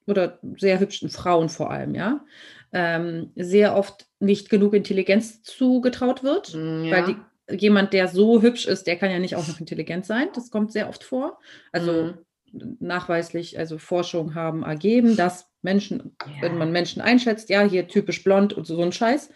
oder 0.06 0.38
sehr 0.56 0.78
hübschen 0.78 1.10
Frauen 1.10 1.48
vor 1.48 1.70
allem, 1.70 1.94
ja, 1.94 2.24
ähm, 2.72 3.32
sehr 3.34 3.76
oft 3.76 4.06
nicht 4.20 4.48
genug 4.50 4.74
Intelligenz 4.74 5.42
zugetraut 5.42 6.22
wird, 6.22 6.54
mm, 6.54 6.84
ja. 6.84 6.96
weil 6.96 7.04
die, 7.04 7.56
jemand, 7.56 7.92
der 7.92 8.08
so 8.08 8.42
hübsch 8.42 8.66
ist, 8.66 8.86
der 8.86 8.96
kann 8.96 9.10
ja 9.10 9.18
nicht 9.18 9.36
auch 9.36 9.48
noch 9.48 9.58
intelligent 9.58 10.06
sein. 10.06 10.28
Das 10.34 10.50
kommt 10.50 10.72
sehr 10.72 10.88
oft 10.88 11.02
vor. 11.02 11.38
Also 11.72 11.92
mm 11.92 12.18
nachweislich, 12.52 13.58
also 13.58 13.78
Forschung 13.78 14.34
haben 14.34 14.62
ergeben, 14.62 15.16
dass 15.16 15.48
Menschen, 15.62 16.16
ja. 16.20 16.42
wenn 16.42 16.58
man 16.58 16.72
Menschen 16.72 17.02
einschätzt, 17.02 17.48
ja, 17.48 17.62
hier 17.62 17.88
typisch 17.88 18.22
blond 18.22 18.52
und 18.52 18.66
so, 18.66 18.76
so 18.76 18.82
ein 18.82 18.92
Scheiß, 18.92 19.30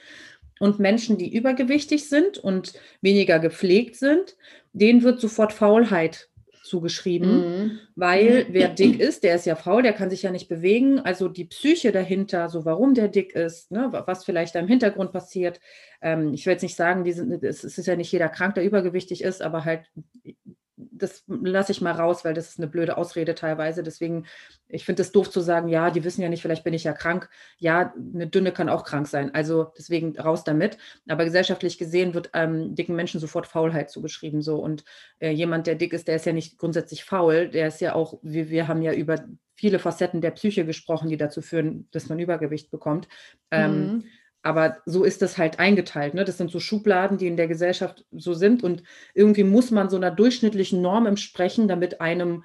und 0.60 0.78
Menschen, 0.78 1.16
die 1.16 1.34
übergewichtig 1.34 2.08
sind 2.08 2.36
und 2.38 2.74
weniger 3.00 3.38
gepflegt 3.38 3.96
sind, 3.96 4.36
denen 4.72 5.02
wird 5.02 5.20
sofort 5.20 5.54
Faulheit 5.54 6.28
zugeschrieben, 6.62 7.38
mhm. 7.38 7.78
weil 7.96 8.46
wer 8.50 8.68
dick 8.68 9.00
ist, 9.00 9.24
der 9.24 9.34
ist 9.34 9.46
ja 9.46 9.56
faul, 9.56 9.82
der 9.82 9.92
kann 9.92 10.10
sich 10.10 10.22
ja 10.22 10.30
nicht 10.30 10.48
bewegen. 10.48 11.00
Also 11.00 11.28
die 11.28 11.46
Psyche 11.46 11.90
dahinter, 11.90 12.48
so 12.48 12.64
warum 12.64 12.94
der 12.94 13.08
dick 13.08 13.34
ist, 13.34 13.72
ne, 13.72 13.88
was 14.06 14.24
vielleicht 14.24 14.54
da 14.54 14.60
im 14.60 14.68
Hintergrund 14.68 15.10
passiert. 15.10 15.60
Ähm, 16.00 16.32
ich 16.32 16.46
will 16.46 16.52
jetzt 16.52 16.62
nicht 16.62 16.76
sagen, 16.76 17.02
die 17.02 17.12
sind, 17.12 17.42
es 17.42 17.64
ist 17.64 17.86
ja 17.86 17.96
nicht 17.96 18.12
jeder 18.12 18.28
krank, 18.28 18.54
der 18.54 18.64
übergewichtig 18.64 19.24
ist, 19.24 19.42
aber 19.42 19.64
halt 19.64 19.90
das 20.92 21.24
lasse 21.28 21.72
ich 21.72 21.80
mal 21.80 21.92
raus, 21.92 22.24
weil 22.24 22.34
das 22.34 22.50
ist 22.50 22.58
eine 22.58 22.68
blöde 22.68 22.96
Ausrede 22.96 23.34
teilweise. 23.34 23.82
Deswegen, 23.82 24.26
ich 24.68 24.84
finde 24.84 25.02
es 25.02 25.12
doof 25.12 25.30
zu 25.30 25.40
sagen, 25.40 25.68
ja, 25.68 25.90
die 25.90 26.04
wissen 26.04 26.22
ja 26.22 26.28
nicht, 26.28 26.42
vielleicht 26.42 26.64
bin 26.64 26.74
ich 26.74 26.84
ja 26.84 26.92
krank. 26.92 27.28
Ja, 27.58 27.92
eine 28.14 28.26
Dünne 28.26 28.52
kann 28.52 28.68
auch 28.68 28.84
krank 28.84 29.06
sein. 29.06 29.34
Also 29.34 29.72
deswegen 29.76 30.18
raus 30.18 30.44
damit. 30.44 30.78
Aber 31.08 31.24
gesellschaftlich 31.24 31.78
gesehen 31.78 32.14
wird 32.14 32.30
ähm, 32.34 32.74
dicken 32.74 32.96
Menschen 32.96 33.20
sofort 33.20 33.46
Faulheit 33.46 33.90
zugeschrieben. 33.90 34.42
So. 34.42 34.56
Und 34.56 34.84
äh, 35.18 35.30
jemand, 35.30 35.66
der 35.66 35.74
dick 35.74 35.92
ist, 35.92 36.08
der 36.08 36.16
ist 36.16 36.26
ja 36.26 36.32
nicht 36.32 36.58
grundsätzlich 36.58 37.04
faul. 37.04 37.48
Der 37.48 37.68
ist 37.68 37.80
ja 37.80 37.94
auch, 37.94 38.18
wir, 38.22 38.50
wir 38.50 38.68
haben 38.68 38.82
ja 38.82 38.92
über 38.92 39.24
viele 39.54 39.78
Facetten 39.78 40.22
der 40.22 40.30
Psyche 40.30 40.64
gesprochen, 40.64 41.10
die 41.10 41.18
dazu 41.18 41.42
führen, 41.42 41.86
dass 41.90 42.08
man 42.08 42.18
Übergewicht 42.18 42.70
bekommt. 42.70 43.08
Ähm, 43.50 43.80
mhm. 43.80 44.04
Aber 44.42 44.78
so 44.86 45.04
ist 45.04 45.22
das 45.22 45.36
halt 45.36 45.58
eingeteilt. 45.58 46.14
Ne? 46.14 46.24
Das 46.24 46.38
sind 46.38 46.50
so 46.50 46.60
Schubladen, 46.60 47.18
die 47.18 47.26
in 47.26 47.36
der 47.36 47.48
Gesellschaft 47.48 48.06
so 48.10 48.32
sind. 48.32 48.64
Und 48.64 48.82
irgendwie 49.14 49.44
muss 49.44 49.70
man 49.70 49.90
so 49.90 49.96
einer 49.96 50.10
durchschnittlichen 50.10 50.80
Norm 50.80 51.06
entsprechen, 51.06 51.68
damit 51.68 52.00
einem 52.00 52.44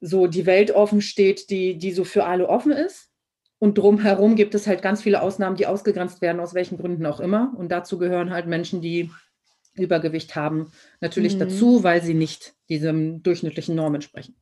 so 0.00 0.26
die 0.26 0.46
Welt 0.46 0.72
offen 0.72 1.00
steht, 1.00 1.50
die, 1.50 1.78
die 1.78 1.92
so 1.92 2.04
für 2.04 2.24
alle 2.24 2.48
offen 2.48 2.72
ist. 2.72 3.10
Und 3.58 3.76
drumherum 3.76 4.36
gibt 4.36 4.54
es 4.54 4.66
halt 4.66 4.80
ganz 4.80 5.02
viele 5.02 5.20
Ausnahmen, 5.20 5.56
die 5.56 5.66
ausgegrenzt 5.66 6.22
werden, 6.22 6.40
aus 6.40 6.54
welchen 6.54 6.78
Gründen 6.78 7.04
auch 7.06 7.20
immer. 7.20 7.52
Und 7.56 7.70
dazu 7.70 7.98
gehören 7.98 8.30
halt 8.30 8.46
Menschen, 8.46 8.80
die 8.80 9.10
Übergewicht 9.74 10.34
haben, 10.34 10.72
natürlich 11.00 11.34
mhm. 11.34 11.40
dazu, 11.40 11.84
weil 11.84 12.02
sie 12.02 12.14
nicht 12.14 12.54
diesem 12.68 13.22
durchschnittlichen 13.22 13.74
Norm 13.74 13.94
entsprechen. 13.94 14.34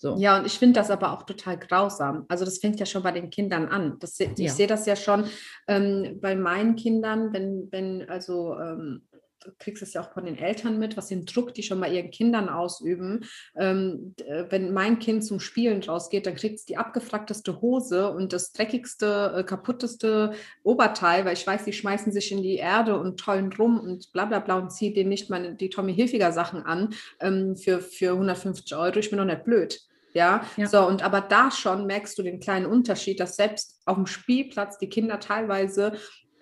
So. 0.00 0.16
Ja, 0.16 0.38
und 0.38 0.46
ich 0.46 0.58
finde 0.60 0.78
das 0.78 0.92
aber 0.92 1.12
auch 1.12 1.24
total 1.24 1.58
grausam. 1.58 2.24
Also 2.28 2.44
das 2.44 2.58
fängt 2.58 2.78
ja 2.78 2.86
schon 2.86 3.02
bei 3.02 3.10
den 3.10 3.30
Kindern 3.30 3.66
an. 3.66 3.96
Das, 3.98 4.18
ich 4.20 4.30
ja. 4.38 4.52
sehe 4.52 4.68
das 4.68 4.86
ja 4.86 4.94
schon 4.94 5.24
ähm, 5.66 6.20
bei 6.20 6.36
meinen 6.36 6.76
Kindern, 6.76 7.32
wenn, 7.32 7.66
wenn, 7.72 8.08
also 8.08 8.56
ähm, 8.60 9.02
du 9.44 9.50
kriegst 9.58 9.82
es 9.82 9.94
ja 9.94 10.02
auch 10.02 10.12
von 10.12 10.24
den 10.24 10.38
Eltern 10.38 10.78
mit, 10.78 10.96
was 10.96 11.08
den 11.08 11.24
Druck, 11.24 11.52
die 11.54 11.64
schon 11.64 11.80
bei 11.80 11.90
ihren 11.90 12.12
Kindern 12.12 12.48
ausüben. 12.48 13.24
Ähm, 13.56 14.14
wenn 14.50 14.72
mein 14.72 15.00
Kind 15.00 15.24
zum 15.24 15.40
Spielen 15.40 15.82
rausgeht, 15.82 16.26
dann 16.26 16.36
kriegt 16.36 16.60
es 16.60 16.64
die 16.64 16.76
abgefragteste 16.76 17.60
Hose 17.60 18.12
und 18.12 18.32
das 18.32 18.52
dreckigste, 18.52 19.34
äh, 19.36 19.42
kaputteste 19.42 20.32
Oberteil, 20.62 21.24
weil 21.24 21.34
ich 21.34 21.46
weiß, 21.46 21.64
die 21.64 21.72
schmeißen 21.72 22.12
sich 22.12 22.30
in 22.30 22.42
die 22.42 22.56
Erde 22.56 22.98
und 22.98 23.18
tollen 23.18 23.52
rum 23.52 23.80
und 23.80 24.12
bla 24.12 24.26
bla 24.26 24.38
bla 24.38 24.58
und 24.58 24.70
ziehen 24.70 24.94
denen 24.94 25.08
nicht 25.08 25.30
meine, 25.30 25.56
die 25.56 25.70
Tommy 25.70 25.92
Hilfiger 25.94 26.30
Sachen 26.30 26.62
an 26.62 26.94
ähm, 27.20 27.56
für, 27.56 27.80
für 27.80 28.12
150 28.12 28.76
Euro. 28.76 28.96
Ich 28.98 29.10
bin 29.10 29.18
doch 29.18 29.24
nicht 29.24 29.44
blöd. 29.44 29.87
Ja? 30.18 30.44
ja? 30.56 30.66
so 30.66 30.86
und 30.86 31.02
aber 31.02 31.20
da 31.20 31.50
schon 31.50 31.86
merkst 31.86 32.18
du 32.18 32.22
den 32.22 32.40
kleinen 32.40 32.66
Unterschied, 32.66 33.20
dass 33.20 33.36
selbst 33.36 33.80
auf 33.86 33.96
dem 33.96 34.06
Spielplatz 34.06 34.78
die 34.78 34.88
Kinder 34.88 35.20
teilweise 35.20 35.92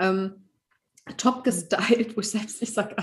ähm, 0.00 0.46
top 1.16 1.44
gestylt, 1.44 2.16
wo 2.16 2.20
ich 2.20 2.30
selbst 2.30 2.60
nicht 2.60 2.74
sage, 2.74 2.96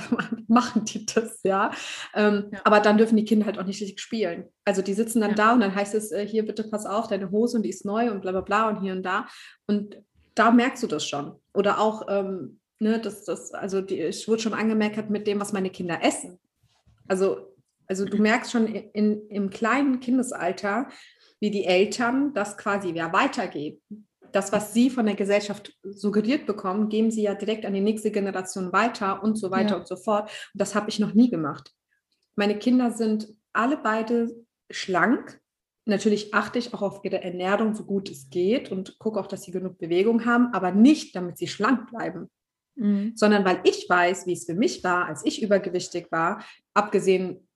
machen 0.48 0.84
die 0.86 1.06
das, 1.06 1.40
ja? 1.44 1.72
Ähm, 2.14 2.50
ja? 2.52 2.60
Aber 2.64 2.80
dann 2.80 2.98
dürfen 2.98 3.16
die 3.16 3.26
Kinder 3.26 3.46
halt 3.46 3.58
auch 3.58 3.66
nicht 3.66 3.82
richtig 3.82 4.02
spielen. 4.02 4.50
Also 4.66 4.82
die 4.82 4.94
sitzen 4.94 5.22
dann 5.22 5.32
ja. 5.32 5.36
da 5.36 5.54
und 5.54 5.62
dann 5.62 5.74
heißt 5.74 5.96
es, 5.96 6.12
äh, 6.12 6.28
hier 6.28 6.46
bitte 6.46 6.66
pass 6.66 6.86
auf, 6.86 7.08
deine 7.08 7.32
Hose 7.32 7.58
und 7.58 7.64
die 7.64 7.70
ist 7.70 7.86
neu 7.86 8.12
und 8.12 8.22
bla 8.22 8.32
bla 8.32 8.42
bla 8.42 8.70
und 8.70 8.82
hier 8.82 8.94
und 8.94 9.04
da. 9.04 9.28
Und 9.68 9.98
da 10.36 10.52
merkst 10.52 10.84
du 10.84 10.88
das 10.88 11.08
schon. 11.08 11.40
Oder 11.54 11.80
auch, 11.80 12.08
ähm, 12.10 12.60
ne, 12.80 13.00
das, 13.00 13.24
das, 13.24 13.54
also 13.54 13.82
die, 13.82 14.02
ich 14.02 14.28
wurde 14.28 14.42
schon 14.42 14.54
angemerkt 14.54 15.10
mit 15.10 15.28
dem, 15.28 15.40
was 15.40 15.54
meine 15.54 15.70
Kinder 15.70 16.04
essen. 16.04 16.40
Also, 17.08 17.53
also 17.94 18.06
du 18.06 18.22
merkst 18.22 18.52
schon 18.52 18.66
in, 18.66 19.28
im 19.30 19.50
kleinen 19.52 20.00
Kindesalter, 20.00 20.90
wie 21.40 21.52
die 21.52 21.66
Eltern 21.66 22.34
das 22.34 22.58
quasi 22.58 22.90
ja 22.90 23.14
weitergeben 23.14 24.08
das, 24.34 24.52
was 24.52 24.74
sie 24.74 24.90
von 24.90 25.06
der 25.06 25.16
Gesellschaft 25.16 25.78
suggeriert 25.84 26.46
bekommen, 26.46 26.90
geben 26.90 27.12
sie 27.12 27.24
ja 27.24 27.36
direkt 27.36 27.66
an 27.66 27.74
die 27.74 27.82
nächste 27.82 28.12
Generation 28.12 28.74
weiter 28.74 29.24
und 29.24 29.38
so 29.38 29.52
weiter 29.52 29.72
ja. 29.72 29.78
und 29.78 29.88
so 29.88 29.96
fort. 29.96 30.24
Und 30.54 30.60
das 30.60 30.76
habe 30.76 30.90
ich 30.90 31.00
noch 31.00 31.14
nie 31.14 31.30
gemacht. 31.30 31.72
Meine 32.36 32.58
Kinder 32.58 32.92
sind 32.92 33.28
alle 33.54 33.78
beide 33.78 34.36
schlank. 34.72 35.40
Natürlich 35.86 36.34
achte 36.34 36.60
ich 36.60 36.74
auch 36.74 36.82
auf 36.82 37.02
ihre 37.04 37.22
Ernährung, 37.22 37.76
so 37.76 37.86
gut 37.86 38.10
es 38.10 38.30
geht 38.30 38.72
und 38.72 38.98
gucke 38.98 39.20
auch, 39.20 39.28
dass 39.28 39.44
sie 39.44 39.52
genug 39.52 39.78
Bewegung 39.78 40.26
haben, 40.26 40.52
aber 40.54 40.72
nicht, 40.72 41.16
damit 41.16 41.38
sie 41.38 41.48
schlank 41.48 41.91
bleiben. 41.91 42.30
Mhm. 42.76 43.14
Sondern 43.16 43.46
weil 43.46 43.60
ich 43.66 43.88
weiß, 43.88 44.26
wie 44.26 44.34
es 44.34 44.46
für 44.46 44.56
mich 44.56 44.84
war, 44.84 45.06
als 45.06 45.24
ich 45.26 45.44
übergewichtig 45.44 46.08
war, 46.12 46.44
abgesehen 46.74 47.48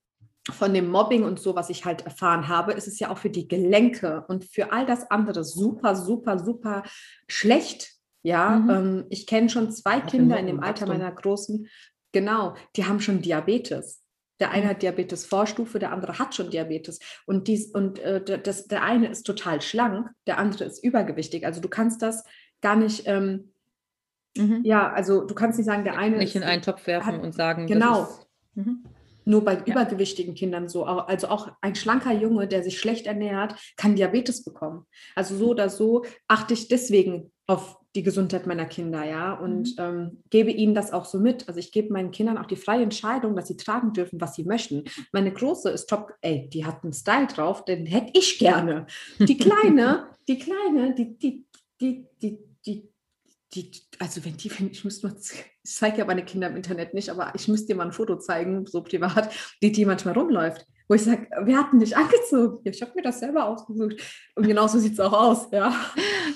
von 0.50 0.74
dem 0.74 0.88
Mobbing 0.88 1.24
und 1.24 1.38
so, 1.38 1.54
was 1.54 1.70
ich 1.70 1.84
halt 1.84 2.04
erfahren 2.04 2.48
habe, 2.48 2.72
ist 2.72 2.88
es 2.88 2.98
ja 2.98 3.10
auch 3.10 3.18
für 3.18 3.30
die 3.30 3.48
Gelenke 3.48 4.24
und 4.28 4.44
für 4.44 4.72
all 4.72 4.86
das 4.86 5.10
andere 5.10 5.44
super, 5.44 5.94
super, 5.94 6.38
super 6.38 6.82
schlecht. 7.28 7.92
Ja, 8.22 8.58
mhm. 8.58 8.70
ähm, 8.70 9.06
ich 9.10 9.26
kenne 9.26 9.48
schon 9.48 9.70
zwei 9.70 9.98
auch 9.98 10.06
Kinder 10.06 10.38
in 10.38 10.46
dem 10.46 10.60
Alter 10.60 10.86
meiner 10.86 11.10
Großen, 11.10 11.68
genau, 12.12 12.54
die 12.76 12.84
haben 12.84 13.00
schon 13.00 13.22
Diabetes. 13.22 14.02
Der 14.40 14.50
eine 14.50 14.66
mhm. 14.66 14.68
hat 14.70 14.82
Diabetes 14.82 15.26
Vorstufe, 15.26 15.78
der 15.78 15.92
andere 15.92 16.18
hat 16.18 16.34
schon 16.34 16.50
Diabetes. 16.50 16.98
Und, 17.26 17.48
dies, 17.48 17.72
und 17.72 17.98
äh, 18.00 18.40
das, 18.40 18.66
der 18.66 18.82
eine 18.82 19.08
ist 19.08 19.24
total 19.24 19.60
schlank, 19.60 20.10
der 20.26 20.38
andere 20.38 20.64
ist 20.64 20.82
übergewichtig. 20.82 21.44
Also 21.44 21.60
du 21.60 21.68
kannst 21.68 22.02
das 22.02 22.24
gar 22.60 22.76
nicht, 22.76 23.04
ähm, 23.06 23.52
mhm. 24.36 24.60
ja, 24.64 24.92
also 24.92 25.24
du 25.24 25.34
kannst 25.34 25.58
nicht 25.58 25.66
sagen, 25.66 25.84
der 25.84 25.98
eine. 25.98 26.18
Nicht 26.18 26.36
in 26.36 26.42
einen 26.42 26.62
Topf 26.62 26.86
werfen 26.86 27.14
hat, 27.14 27.22
und 27.22 27.32
sagen, 27.32 27.66
genau. 27.66 28.02
Ist, 28.02 28.26
mhm. 28.54 28.84
Nur 29.28 29.44
bei 29.44 29.56
ja. 29.56 29.64
übergewichtigen 29.66 30.34
Kindern 30.34 30.68
so. 30.68 30.84
Also 30.84 31.28
auch 31.28 31.52
ein 31.60 31.74
schlanker 31.74 32.12
Junge, 32.12 32.48
der 32.48 32.62
sich 32.62 32.80
schlecht 32.80 33.06
ernährt, 33.06 33.54
kann 33.76 33.94
Diabetes 33.94 34.42
bekommen. 34.42 34.86
Also 35.14 35.36
so 35.36 35.48
oder 35.50 35.68
so 35.68 36.06
achte 36.28 36.54
ich 36.54 36.68
deswegen 36.68 37.30
auf 37.46 37.78
die 37.94 38.02
Gesundheit 38.02 38.46
meiner 38.46 38.64
Kinder, 38.64 39.04
ja, 39.04 39.34
und 39.34 39.76
mhm. 39.76 39.84
ähm, 39.84 40.22
gebe 40.30 40.50
ihnen 40.50 40.74
das 40.74 40.92
auch 40.92 41.04
so 41.04 41.18
mit. 41.18 41.46
Also 41.46 41.60
ich 41.60 41.72
gebe 41.72 41.92
meinen 41.92 42.10
Kindern 42.10 42.38
auch 42.38 42.46
die 42.46 42.56
freie 42.56 42.82
Entscheidung, 42.82 43.36
dass 43.36 43.48
sie 43.48 43.58
tragen 43.58 43.92
dürfen, 43.92 44.18
was 44.18 44.34
sie 44.34 44.44
möchten. 44.44 44.84
Meine 45.12 45.32
Große 45.32 45.68
ist 45.68 45.90
top, 45.90 46.14
ey, 46.22 46.48
die 46.48 46.64
hat 46.64 46.82
einen 46.82 46.94
Style 46.94 47.26
drauf, 47.26 47.66
den 47.66 47.84
hätte 47.84 48.12
ich 48.18 48.38
gerne. 48.38 48.86
Die 49.18 49.36
Kleine, 49.36 50.08
die 50.28 50.38
Kleine, 50.38 50.94
die, 50.94 51.18
die, 51.18 51.46
die, 51.80 52.06
die, 52.22 52.38
die, 52.64 52.88
die, 53.54 53.70
also 53.98 54.24
wenn 54.24 54.38
die, 54.38 54.50
ich 54.70 54.84
müsste 54.84 55.08
mal, 55.08 55.16
ich 55.68 55.74
zeige 55.74 55.98
ja 55.98 56.04
meine 56.04 56.24
Kinder 56.24 56.48
im 56.48 56.56
Internet 56.56 56.94
nicht, 56.94 57.10
aber 57.10 57.32
ich 57.34 57.48
müsste 57.48 57.68
dir 57.68 57.76
mal 57.76 57.86
ein 57.86 57.92
Foto 57.92 58.16
zeigen, 58.16 58.66
so 58.66 58.82
privat, 58.82 59.30
wie 59.60 59.72
die 59.72 59.84
manchmal 59.84 60.14
rumläuft 60.14 60.66
wo 60.88 60.94
ich 60.94 61.04
sage, 61.04 61.28
wer 61.42 61.58
hat 61.58 61.72
denn 61.72 61.80
dich 61.80 61.96
angezogen? 61.96 62.60
Ja, 62.64 62.72
ich 62.72 62.80
habe 62.80 62.92
mir 62.94 63.02
das 63.02 63.20
selber 63.20 63.46
ausgesucht. 63.46 63.96
Und 64.34 64.46
genauso 64.46 64.78
sieht 64.78 64.94
es 64.94 65.00
auch 65.00 65.12
aus, 65.12 65.48
ja. 65.52 65.72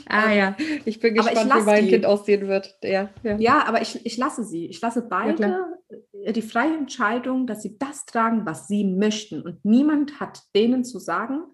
Ah 0.07 0.31
ähm, 0.31 0.39
ja, 0.39 0.57
ich 0.85 1.01
bin 1.01 1.15
gespannt, 1.15 1.39
ich 1.39 1.55
wie 1.55 1.63
mein 1.63 1.85
die. 1.85 1.91
Kind 1.91 2.05
aussehen 2.05 2.49
wird. 2.49 2.77
Ja, 2.83 3.09
ja. 3.23 3.37
ja 3.39 3.67
aber 3.67 3.81
ich, 3.81 4.05
ich 4.05 4.19
lasse 4.19 4.45
sie. 4.45 4.67
Ich 4.67 4.81
lasse 4.83 5.03
beide 5.03 5.65
ja, 6.13 6.33
die 6.33 6.43
freie 6.43 6.77
Entscheidung, 6.77 7.47
dass 7.47 7.63
sie 7.63 7.79
das 7.79 8.05
tragen, 8.05 8.45
was 8.45 8.69
sie 8.69 8.85
möchten. 8.85 9.41
Und 9.41 9.65
niemand 9.65 10.21
hat 10.21 10.43
denen 10.55 10.85
zu 10.85 10.99
sagen, 10.99 11.45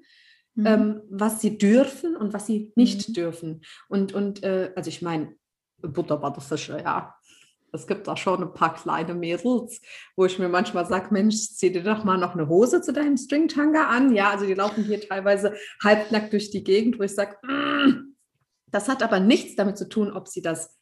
mhm. 0.56 0.66
ähm, 0.66 1.02
was 1.08 1.40
sie 1.40 1.56
dürfen 1.56 2.16
und 2.16 2.32
was 2.32 2.46
sie 2.46 2.72
nicht 2.74 3.10
mhm. 3.10 3.12
dürfen. 3.12 3.60
Und, 3.88 4.12
und 4.12 4.42
äh, 4.42 4.72
also 4.74 4.88
ich 4.88 5.02
meine, 5.02 5.34
Butter 5.80 6.16
der 6.18 6.42
Fische, 6.42 6.80
ja 6.82 7.14
es 7.72 7.86
gibt 7.86 8.08
auch 8.08 8.16
schon 8.16 8.42
ein 8.42 8.54
paar 8.54 8.74
kleine 8.74 9.14
Mädels, 9.14 9.80
wo 10.16 10.24
ich 10.24 10.38
mir 10.38 10.48
manchmal 10.48 10.86
sage, 10.86 11.08
Mensch, 11.10 11.36
zieh 11.36 11.72
dir 11.72 11.82
doch 11.82 12.04
mal 12.04 12.18
noch 12.18 12.34
eine 12.34 12.48
Hose 12.48 12.80
zu 12.80 12.92
deinem 12.92 13.16
Stringtanga 13.16 13.88
an. 13.88 14.14
Ja, 14.14 14.30
also 14.30 14.46
die 14.46 14.54
laufen 14.54 14.84
hier 14.84 15.00
teilweise 15.00 15.54
halbnackt 15.82 16.32
durch 16.32 16.50
die 16.50 16.64
Gegend, 16.64 16.98
wo 16.98 17.02
ich 17.02 17.14
sage, 17.14 17.36
mm. 17.46 18.14
das 18.66 18.88
hat 18.88 19.02
aber 19.02 19.20
nichts 19.20 19.56
damit 19.56 19.76
zu 19.76 19.88
tun, 19.88 20.12
ob 20.12 20.28
sie 20.28 20.42
das, 20.42 20.76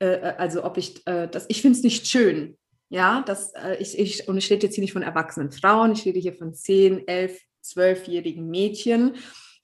äh, 0.00 0.06
äh 0.06 0.34
also 0.36 0.64
ob 0.64 0.76
ich 0.76 1.06
äh, 1.06 1.28
das, 1.28 1.46
ich 1.48 1.62
finde 1.62 1.78
es 1.78 1.84
nicht 1.84 2.06
schön. 2.06 2.56
Ja, 2.88 3.22
das, 3.26 3.52
äh, 3.54 3.76
ich, 3.80 3.98
ich, 3.98 4.28
und 4.28 4.36
ich 4.36 4.50
rede 4.50 4.66
jetzt 4.66 4.74
hier 4.74 4.82
nicht 4.82 4.92
von 4.92 5.02
erwachsenen 5.02 5.50
Frauen, 5.50 5.92
ich 5.92 6.04
rede 6.04 6.20
hier 6.20 6.34
von 6.34 6.54
10, 6.54 7.08
11, 7.08 7.40
12-jährigen 7.64 8.48
Mädchen 8.48 9.16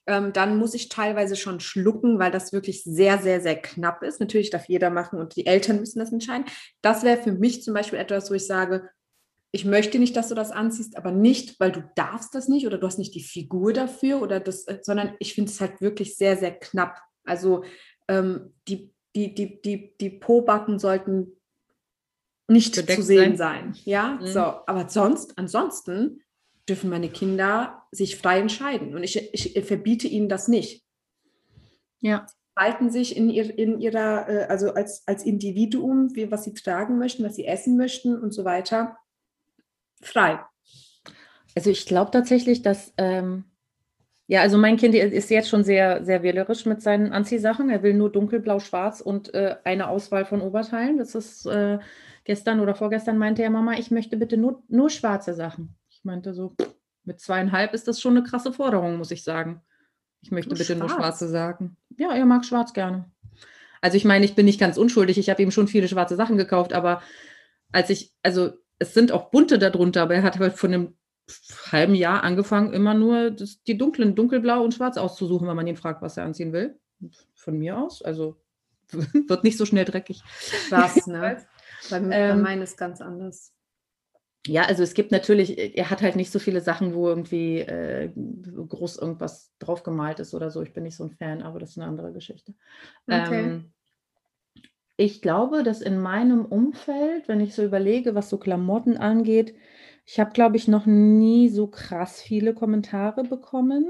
ähm, 0.06 0.32
dann 0.32 0.56
muss 0.56 0.74
ich 0.74 0.88
teilweise 0.88 1.36
schon 1.36 1.60
schlucken, 1.60 2.18
weil 2.18 2.30
das 2.30 2.52
wirklich 2.52 2.82
sehr, 2.82 3.18
sehr, 3.18 3.40
sehr 3.40 3.56
knapp 3.56 4.02
ist. 4.02 4.20
Natürlich 4.20 4.50
darf 4.50 4.68
jeder 4.68 4.90
machen 4.90 5.20
und 5.20 5.36
die 5.36 5.46
Eltern 5.46 5.78
müssen 5.80 6.00
das 6.00 6.12
entscheiden. 6.12 6.46
Das 6.80 7.04
wäre 7.04 7.22
für 7.22 7.32
mich 7.32 7.62
zum 7.62 7.74
Beispiel 7.74 7.98
etwas, 7.98 8.30
wo 8.30 8.34
ich 8.34 8.46
sage, 8.46 8.88
ich 9.52 9.64
möchte 9.64 9.98
nicht, 9.98 10.16
dass 10.16 10.28
du 10.28 10.34
das 10.34 10.50
anziehst, 10.50 10.96
aber 10.96 11.12
nicht, 11.12 11.60
weil 11.60 11.72
du 11.72 11.88
darfst 11.94 12.34
das 12.34 12.48
nicht 12.48 12.66
oder 12.66 12.78
du 12.78 12.86
hast 12.86 12.98
nicht 12.98 13.14
die 13.14 13.22
Figur 13.22 13.72
dafür 13.72 14.22
oder 14.22 14.40
das, 14.40 14.64
äh, 14.66 14.78
sondern 14.82 15.14
ich 15.18 15.34
finde 15.34 15.50
es 15.50 15.60
halt 15.60 15.80
wirklich 15.80 16.16
sehr, 16.16 16.36
sehr 16.36 16.58
knapp. 16.58 16.98
Also 17.24 17.62
ähm, 18.08 18.54
die, 18.66 18.92
die, 19.14 19.34
die, 19.34 19.60
die, 19.60 19.94
die 20.00 20.10
Po-Backen 20.10 20.78
sollten 20.78 21.36
nicht 22.48 22.74
Bedeckt 22.74 23.00
zu 23.00 23.06
sehen 23.06 23.36
sein. 23.36 23.74
sein. 23.74 23.82
Ja, 23.84 24.18
mhm. 24.20 24.26
so, 24.26 24.40
aber 24.40 24.88
sonst, 24.88 25.38
ansonsten 25.38 26.22
dürfen 26.68 26.90
meine 26.90 27.08
Kinder 27.08 27.82
sich 27.90 28.16
frei 28.16 28.40
entscheiden. 28.40 28.94
Und 28.94 29.02
ich, 29.02 29.32
ich 29.34 29.64
verbiete 29.64 30.08
ihnen 30.08 30.28
das 30.28 30.48
nicht. 30.48 30.84
Ja. 32.00 32.26
Halten 32.56 32.90
sich 32.90 33.16
in, 33.16 33.30
ihr, 33.30 33.58
in 33.58 33.80
ihrer, 33.80 34.28
äh, 34.28 34.44
also 34.44 34.74
als, 34.74 35.06
als 35.06 35.24
Individuum, 35.24 36.14
wie, 36.14 36.30
was 36.30 36.44
sie 36.44 36.54
tragen 36.54 36.98
möchten, 36.98 37.24
was 37.24 37.36
sie 37.36 37.46
essen 37.46 37.76
möchten 37.76 38.20
und 38.20 38.32
so 38.32 38.44
weiter, 38.44 38.96
frei. 40.02 40.40
Also 41.54 41.70
ich 41.70 41.86
glaube 41.86 42.10
tatsächlich, 42.10 42.62
dass, 42.62 42.92
ähm, 42.98 43.44
ja, 44.26 44.40
also 44.40 44.56
mein 44.56 44.76
Kind 44.76 44.94
ist 44.94 45.30
jetzt 45.30 45.48
schon 45.48 45.64
sehr, 45.64 46.04
sehr 46.04 46.22
wählerisch 46.22 46.64
mit 46.64 46.80
seinen 46.82 47.12
Anziehsachen. 47.12 47.70
Er 47.70 47.82
will 47.82 47.94
nur 47.94 48.10
dunkelblau, 48.10 48.60
schwarz 48.60 49.00
und 49.00 49.34
äh, 49.34 49.56
eine 49.64 49.88
Auswahl 49.88 50.24
von 50.24 50.40
Oberteilen. 50.40 50.98
Das 50.98 51.14
ist 51.14 51.46
äh, 51.46 51.78
gestern 52.24 52.60
oder 52.60 52.74
vorgestern 52.74 53.18
meinte 53.18 53.42
er, 53.42 53.50
Mama, 53.50 53.74
ich 53.74 53.90
möchte 53.90 54.16
bitte 54.16 54.36
nur, 54.36 54.62
nur 54.68 54.90
schwarze 54.90 55.34
Sachen. 55.34 55.76
Ich 56.02 56.04
meinte 56.04 56.34
so, 56.34 56.56
mit 57.04 57.20
zweieinhalb 57.20 57.74
ist 57.74 57.86
das 57.86 58.00
schon 58.00 58.16
eine 58.16 58.26
krasse 58.26 58.52
Forderung, 58.52 58.96
muss 58.96 59.12
ich 59.12 59.22
sagen. 59.22 59.62
Ich 60.20 60.32
möchte 60.32 60.48
du 60.48 60.56
bitte 60.56 60.74
schwarz. 60.74 60.80
nur 60.80 60.88
schwarze 60.88 61.28
sagen. 61.28 61.76
Ja, 61.96 62.12
er 62.12 62.26
mag 62.26 62.44
schwarz 62.44 62.72
gerne. 62.72 63.08
Also 63.80 63.96
ich 63.96 64.04
meine, 64.04 64.24
ich 64.24 64.34
bin 64.34 64.46
nicht 64.46 64.58
ganz 64.58 64.78
unschuldig. 64.78 65.16
Ich 65.16 65.30
habe 65.30 65.40
ihm 65.40 65.52
schon 65.52 65.68
viele 65.68 65.86
schwarze 65.86 66.16
Sachen 66.16 66.36
gekauft, 66.36 66.72
aber 66.72 67.02
als 67.70 67.88
ich, 67.88 68.12
also 68.24 68.50
es 68.80 68.94
sind 68.94 69.12
auch 69.12 69.30
bunte 69.30 69.60
darunter, 69.60 70.02
aber 70.02 70.16
er 70.16 70.24
hat 70.24 70.40
halt 70.40 70.54
von 70.54 70.74
einem 70.74 70.96
halben 71.70 71.94
Jahr 71.94 72.24
angefangen, 72.24 72.72
immer 72.72 72.94
nur 72.94 73.30
das, 73.30 73.62
die 73.62 73.78
dunklen, 73.78 74.16
dunkelblau 74.16 74.64
und 74.64 74.74
schwarz 74.74 74.96
auszusuchen, 74.96 75.46
wenn 75.46 75.54
man 75.54 75.68
ihn 75.68 75.76
fragt, 75.76 76.02
was 76.02 76.16
er 76.16 76.24
anziehen 76.24 76.52
will. 76.52 76.80
Von 77.36 77.58
mir 77.58 77.78
aus. 77.78 78.02
Also 78.02 78.40
wird 78.90 79.44
nicht 79.44 79.56
so 79.56 79.66
schnell 79.66 79.84
dreckig. 79.84 80.20
Krass, 80.68 81.06
ne? 81.06 81.46
bei, 81.90 82.00
bei 82.00 82.12
ähm, 82.12 82.42
meinen 82.42 82.62
ist 82.62 82.76
ganz 82.76 83.00
anders. 83.00 83.52
Ja, 84.46 84.62
also 84.62 84.82
es 84.82 84.94
gibt 84.94 85.12
natürlich, 85.12 85.76
er 85.76 85.88
hat 85.90 86.02
halt 86.02 86.16
nicht 86.16 86.32
so 86.32 86.40
viele 86.40 86.60
Sachen, 86.60 86.94
wo 86.94 87.08
irgendwie 87.08 87.60
äh, 87.60 88.10
groß 88.68 88.96
irgendwas 88.96 89.52
draufgemalt 89.60 90.18
ist 90.18 90.34
oder 90.34 90.50
so. 90.50 90.62
Ich 90.62 90.72
bin 90.72 90.82
nicht 90.82 90.96
so 90.96 91.04
ein 91.04 91.12
Fan, 91.12 91.42
aber 91.42 91.60
das 91.60 91.70
ist 91.70 91.78
eine 91.78 91.86
andere 91.86 92.12
Geschichte. 92.12 92.52
Okay. 93.06 93.44
Ähm, 93.44 93.72
ich 94.96 95.22
glaube, 95.22 95.62
dass 95.62 95.80
in 95.80 96.00
meinem 96.00 96.44
Umfeld, 96.44 97.28
wenn 97.28 97.40
ich 97.40 97.54
so 97.54 97.62
überlege, 97.62 98.16
was 98.16 98.28
so 98.28 98.38
Klamotten 98.38 98.96
angeht, 98.96 99.54
ich 100.04 100.18
habe, 100.18 100.32
glaube 100.32 100.56
ich, 100.56 100.66
noch 100.66 100.86
nie 100.86 101.48
so 101.48 101.68
krass 101.68 102.20
viele 102.20 102.52
Kommentare 102.52 103.22
bekommen. 103.22 103.86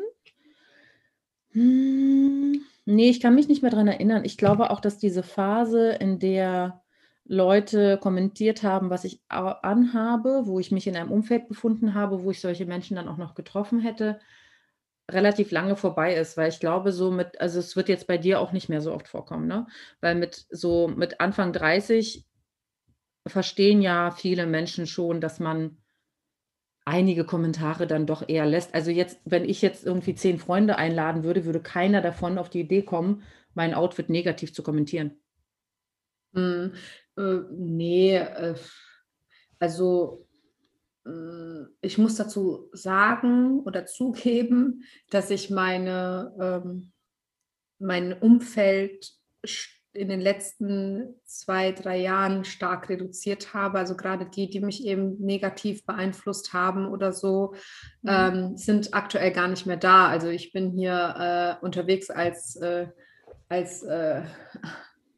Hm, 1.53 2.61
nee, 2.85 3.09
ich 3.09 3.21
kann 3.21 3.35
mich 3.35 3.49
nicht 3.49 3.63
mehr 3.63 3.71
daran 3.71 3.89
erinnern. 3.89 4.25
Ich 4.25 4.37
glaube 4.37 4.71
auch, 4.71 4.81
dass 4.81 4.99
diese 4.99 5.23
Phase, 5.23 5.93
in 5.93 6.19
der 6.19 6.82
Leute 7.33 7.97
kommentiert 7.97 8.63
haben, 8.63 8.91
was 8.91 9.05
ich 9.05 9.23
anhabe, 9.29 10.43
wo 10.45 10.61
ich 10.61 10.71
mich 10.71 10.87
in 10.87 10.95
einem 10.97 11.11
Umfeld 11.11 11.49
befunden 11.49 11.95
habe, 11.95 12.23
wo 12.25 12.31
ich 12.31 12.43
solche 12.43 12.67
Menschen 12.67 12.95
dann 12.95 13.09
auch 13.09 13.17
noch 13.17 13.35
getroffen 13.35 13.81
hätte, 13.81 14.21
relativ 15.11 15.51
lange 15.51 15.77
vorbei 15.77 16.15
ist, 16.15 16.37
weil 16.37 16.51
ich 16.51 16.61
glaube, 16.61 16.93
so 16.93 17.11
mit, 17.11 17.41
also 17.41 17.59
es 17.59 17.75
wird 17.75 17.89
jetzt 17.89 18.07
bei 18.07 18.19
dir 18.19 18.39
auch 18.39 18.53
nicht 18.53 18.69
mehr 18.69 18.83
so 18.83 18.93
oft 18.93 19.09
vorkommen, 19.09 19.47
ne? 19.47 19.67
Weil 20.03 20.15
mit 20.15 20.47
so 20.51 20.89
mit 20.89 21.21
Anfang 21.21 21.55
30 21.55 22.27
verstehen 23.27 23.81
ja 23.81 24.11
viele 24.11 24.45
Menschen 24.47 24.87
schon, 24.87 25.23
dass 25.23 25.41
man 25.41 25.79
einige 26.85 27.25
Kommentare 27.25 27.87
dann 27.87 28.07
doch 28.07 28.29
eher 28.29 28.45
lässt. 28.45 28.75
Also 28.75 28.91
jetzt, 28.91 29.21
wenn 29.25 29.47
ich 29.49 29.63
jetzt 29.63 29.87
irgendwie 29.87 30.15
zehn 30.15 30.39
Freunde 30.39 30.77
einladen 30.77 31.25
würde, 31.25 31.47
würde 31.47 31.63
keiner 31.63 32.03
davon 32.03 32.37
auf 32.37 32.51
die 32.51 32.61
Idee 32.61 32.83
kommen, 32.83 33.23
mein 33.55 33.73
Outfit 33.73 34.11
negativ 34.11 34.53
zu 34.53 34.63
kommentieren. 34.63 35.17
Äh, 37.17 37.41
ne, 37.51 38.17
äh, 38.17 38.55
also, 39.59 40.27
hm, 41.05 41.69
ich 41.81 41.99
muss 41.99 42.17
dazu 42.17 42.69
sagen 42.73 43.61
oder 43.61 43.87
zugeben, 43.87 44.85
dass 45.11 45.31
ich 45.31 45.51
meine 45.51 46.35
ähm, 46.41 46.93
mein 47.79 48.13
Umfeld 48.13 49.13
in 49.95 50.09
den 50.09 50.21
letzten 50.21 51.17
zwei, 51.25 51.73
drei 51.73 51.99
Jahren 51.99 52.45
stark 52.45 52.89
reduziert 52.89 53.53
habe. 53.53 53.79
Also 53.79 53.95
gerade 53.95 54.25
die, 54.25 54.49
die 54.49 54.61
mich 54.61 54.87
eben 54.87 55.19
negativ 55.21 55.85
beeinflusst 55.85 56.55
haben 56.55 56.87
oder 56.87 57.13
so, 57.13 57.55
Mhm. 58.03 58.11
ähm, 58.11 58.57
sind 58.57 58.95
aktuell 58.95 59.33
gar 59.33 59.49
nicht 59.49 59.67
mehr 59.67 59.77
da. 59.77 60.09
Also 60.09 60.29
ich 60.29 60.53
bin 60.53 60.71
hier 60.71 61.59
äh, 61.61 61.65
unterwegs 61.65 62.09
als, 62.09 62.57
äh, 62.57 62.87
als 63.49 63.83
äh, 63.83 64.23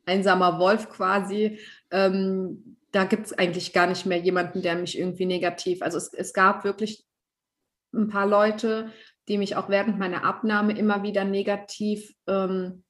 einsamer 0.07 0.59
Wolf 0.59 0.91
quasi. 0.91 1.59
Ähm, 1.91 2.77
da 2.93 3.05
gibt 3.05 3.27
es 3.27 3.33
eigentlich 3.33 3.73
gar 3.73 3.87
nicht 3.87 4.07
mehr 4.07 4.19
jemanden, 4.19 4.63
der 4.63 4.77
mich 4.77 4.99
irgendwie 4.99 5.27
negativ. 5.27 5.83
Also 5.83 5.99
es, 5.99 6.13
es 6.13 6.33
gab 6.33 6.65
wirklich 6.65 7.05
ein 7.93 8.09
paar 8.09 8.27
Leute, 8.27 8.93
die 9.29 9.39
mich 9.39 9.57
auch 9.57 9.69
während 9.69 9.99
meiner 9.99 10.25
Abnahme 10.25 10.77
immer 10.77 11.03
wieder 11.03 11.25
negativ 11.25 12.15
ähm, 12.27 12.85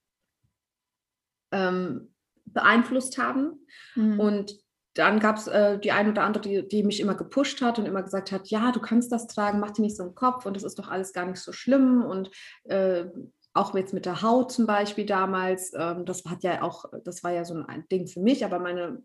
ähm, 1.52 2.12
beeinflusst 2.46 3.18
haben. 3.18 3.66
Mhm. 3.94 4.20
Und 4.20 4.64
dann 4.94 5.18
gab 5.18 5.38
es 5.38 5.48
äh, 5.48 5.78
die 5.78 5.92
eine 5.92 6.10
oder 6.10 6.22
andere, 6.22 6.42
die, 6.42 6.68
die, 6.68 6.84
mich 6.84 7.00
immer 7.00 7.14
gepusht 7.14 7.62
hat 7.62 7.78
und 7.78 7.86
immer 7.86 8.02
gesagt 8.02 8.30
hat, 8.30 8.48
ja, 8.48 8.70
du 8.70 8.80
kannst 8.80 9.10
das 9.10 9.26
tragen, 9.26 9.58
mach 9.58 9.72
dir 9.72 9.82
nicht 9.82 9.96
so 9.96 10.04
einen 10.04 10.14
Kopf 10.14 10.46
und 10.46 10.54
das 10.54 10.62
ist 10.62 10.78
doch 10.78 10.88
alles 10.88 11.12
gar 11.12 11.26
nicht 11.26 11.40
so 11.40 11.52
schlimm 11.52 12.04
und 12.04 12.30
äh, 12.64 13.06
auch 13.54 13.74
jetzt 13.74 13.94
mit 13.94 14.04
der 14.04 14.20
Haut 14.20 14.52
zum 14.52 14.66
Beispiel 14.66 15.06
damals, 15.06 15.72
ähm, 15.74 16.04
das 16.04 16.24
hat 16.24 16.42
ja 16.42 16.62
auch, 16.62 16.84
das 17.04 17.24
war 17.24 17.32
ja 17.32 17.44
so 17.44 17.54
ein 17.54 17.84
Ding 17.90 18.06
für 18.06 18.20
mich, 18.20 18.44
aber 18.44 18.58
meine, 18.58 19.02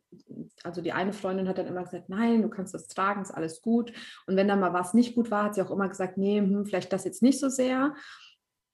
also 0.64 0.82
die 0.82 0.91
eine 0.91 1.14
Freundin 1.14 1.47
hat 1.47 1.58
dann 1.58 1.68
immer 1.68 1.84
gesagt, 1.84 2.10
nein, 2.10 2.41
du 2.41 2.50
kannst 2.50 2.74
das 2.74 2.88
tragen, 2.88 3.22
ist 3.22 3.32
alles 3.32 3.62
gut. 3.62 3.93
Und 4.26 4.36
wenn 4.36 4.47
da 4.47 4.56
mal 4.56 4.74
was 4.74 4.93
nicht 4.93 5.16
gut 5.16 5.32
war, 5.32 5.45
hat 5.45 5.56
sie 5.56 5.62
auch 5.62 5.72
immer 5.72 5.88
gesagt, 5.88 6.18
nee, 6.18 6.39
hm, 6.39 6.66
vielleicht 6.66 6.91
das 6.91 7.06
jetzt 7.06 7.22
nicht 7.22 7.39
so 7.39 7.47
sehr. 7.47 7.95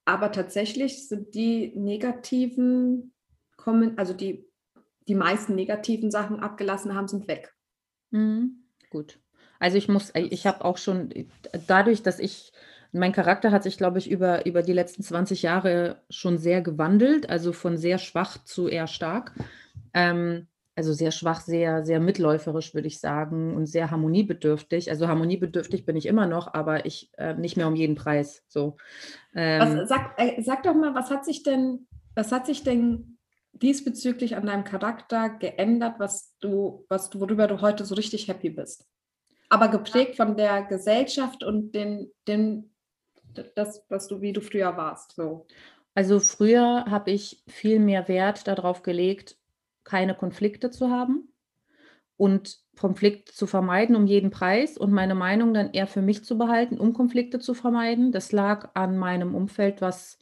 Aber 0.06 0.32
tatsächlich 0.32 1.08
sind 1.08 1.36
die 1.36 1.74
negativen, 1.76 3.14
kommen, 3.58 3.98
also 3.98 4.14
die 4.14 4.50
die 5.08 5.16
meisten 5.16 5.56
negativen 5.56 6.12
Sachen 6.12 6.40
abgelassen 6.40 6.96
haben, 6.96 7.08
sind 7.08 7.28
weg. 7.28 7.54
Mhm. 8.12 8.64
Gut. 8.90 9.20
Also 9.60 9.78
ich 9.78 9.88
muss, 9.88 10.12
ich 10.16 10.48
habe 10.48 10.66
auch 10.66 10.78
schon, 10.78 11.10
dadurch, 11.68 12.04
dass 12.04 12.20
ich, 12.20 12.52
mein 12.96 13.12
Charakter 13.12 13.52
hat 13.52 13.64
sich, 13.64 13.78
glaube 13.78 14.00
ich, 14.00 14.10
über, 14.10 14.46
über 14.46 14.62
die 14.62 14.74
letzten 14.74 15.04
20 15.04 15.42
Jahre 15.42 15.98
schon 16.10 16.38
sehr 16.38 16.62
gewandelt, 16.62 17.30
also 17.30 17.52
von 17.52 17.78
sehr 17.78 17.98
schwach 17.98 18.44
zu 18.44 18.68
eher 18.68 18.88
stark. 18.88 19.34
Ähm, 19.94 20.48
also 20.78 20.92
sehr 20.92 21.12
schwach, 21.12 21.40
sehr, 21.40 21.86
sehr 21.86 22.00
mitläuferisch, 22.00 22.74
würde 22.74 22.88
ich 22.88 23.00
sagen, 23.00 23.56
und 23.56 23.66
sehr 23.66 23.92
harmoniebedürftig. 23.92 24.90
Also 24.90 25.08
harmoniebedürftig 25.08 25.86
bin 25.86 25.96
ich 25.96 26.06
immer 26.06 26.28
noch, 26.28 26.54
aber 26.54 26.86
ich 26.86 27.12
äh, 27.18 27.34
nicht 27.34 27.56
mehr 27.56 27.68
um 27.68 27.76
jeden 27.76 27.96
Preis. 27.96 28.44
So. 28.48 28.76
Ähm, 29.34 29.78
was, 29.78 29.90
sag, 29.90 30.14
äh, 30.18 30.42
sag 30.42 30.64
doch 30.64 30.74
mal, 30.74 30.94
was 30.94 31.10
hat 31.10 31.24
sich 31.24 31.44
denn, 31.44 31.88
was 32.14 32.32
hat 32.32 32.46
sich 32.46 32.64
denn 32.64 33.18
diesbezüglich 33.54 34.36
an 34.36 34.46
deinem 34.46 34.66
Charakter 34.66 35.30
geändert, 35.30 35.96
was 35.98 36.36
du, 36.40 36.86
was 36.90 37.10
du, 37.10 37.22
worüber 37.22 37.48
du 37.48 37.62
heute 37.62 37.86
so 37.86 37.96
richtig 37.96 38.28
happy 38.28 38.50
bist? 38.50 38.86
Aber 39.50 39.70
geprägt 39.70 40.18
von 40.18 40.36
der 40.36 40.64
Gesellschaft 40.64 41.44
und 41.44 41.74
den, 41.74 42.12
den, 42.28 42.75
das, 43.56 43.86
was 43.90 44.08
du, 44.08 44.22
wie 44.22 44.34
du 44.34 44.42
früher 44.42 44.78
warst. 44.78 45.14
So. 45.16 45.46
Also 45.94 46.20
früher 46.20 46.86
habe 46.86 47.12
ich 47.12 47.44
viel 47.48 47.80
mehr 47.80 48.08
Wert 48.08 48.48
darauf 48.48 48.84
gelegt, 48.84 49.38
keine 49.84 50.16
Konflikte 50.16 50.72
zu 50.72 50.90
haben 50.90 51.30
und 52.18 52.60
Konflikte 52.78 53.34
zu 53.34 53.48
vermeiden 53.48 53.96
um 53.96 54.06
jeden 54.06 54.30
Preis 54.30 54.78
und 54.78 54.92
meine 54.92 55.16
Meinung 55.16 55.54
dann 55.54 55.72
eher 55.72 55.88
für 55.88 56.02
mich 56.02 56.26
zu 56.26 56.38
behalten, 56.38 56.80
um 56.80 56.94
Konflikte 56.94 57.40
zu 57.40 57.54
vermeiden. 57.54 58.12
Das 58.12 58.32
lag 58.32 58.72
an 58.74 58.98
meinem 58.98 59.36
Umfeld, 59.36 59.82
was 59.82 60.20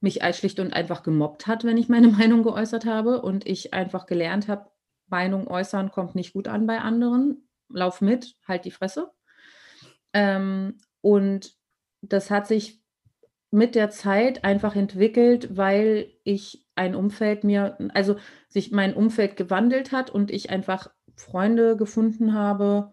mich 0.00 0.20
schlicht 0.32 0.60
und 0.60 0.72
einfach 0.72 1.02
gemobbt 1.02 1.46
hat, 1.46 1.64
wenn 1.64 1.76
ich 1.76 1.88
meine 1.88 2.08
Meinung 2.18 2.42
geäußert 2.42 2.86
habe 2.86 3.22
und 3.22 3.46
ich 3.46 3.74
einfach 3.74 4.06
gelernt 4.06 4.48
habe, 4.48 4.70
Meinung 5.08 5.48
äußern 5.48 5.90
kommt 5.90 6.14
nicht 6.14 6.32
gut 6.32 6.48
an 6.48 6.66
bei 6.66 6.78
anderen. 6.80 7.48
Lauf 7.68 8.00
mit, 8.00 8.36
halt 8.46 8.64
die 8.64 8.70
Fresse. 8.70 9.10
Ähm, 10.12 10.78
und 11.00 11.56
das 12.02 12.30
hat 12.30 12.46
sich 12.46 12.80
mit 13.50 13.74
der 13.74 13.90
Zeit 13.90 14.44
einfach 14.44 14.76
entwickelt, 14.76 15.56
weil 15.56 16.10
ich 16.24 16.64
ein 16.76 16.94
Umfeld 16.94 17.44
mir, 17.44 17.76
also 17.94 18.16
sich 18.48 18.70
mein 18.70 18.94
Umfeld 18.94 19.36
gewandelt 19.36 19.92
hat 19.92 20.10
und 20.10 20.30
ich 20.30 20.50
einfach 20.50 20.90
Freunde 21.16 21.76
gefunden 21.76 22.32
habe, 22.32 22.92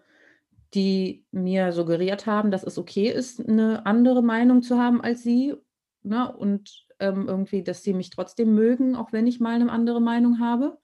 die 0.74 1.26
mir 1.32 1.72
suggeriert 1.72 2.26
haben, 2.26 2.52
dass 2.52 2.64
es 2.64 2.78
okay 2.78 3.10
ist, 3.10 3.40
eine 3.40 3.86
andere 3.86 4.22
Meinung 4.22 4.62
zu 4.62 4.78
haben 4.78 5.02
als 5.02 5.24
sie. 5.24 5.56
Ne? 6.04 6.36
Und 6.36 6.88
ähm, 7.00 7.28
irgendwie, 7.28 7.64
dass 7.64 7.84
sie 7.84 7.94
mich 7.94 8.10
trotzdem 8.10 8.54
mögen, 8.54 8.96
auch 8.96 9.14
wenn 9.14 9.28
ich 9.28 9.40
mal 9.40 9.56
eine 9.56 9.72
andere 9.72 10.02
Meinung 10.02 10.40
habe. 10.40 10.78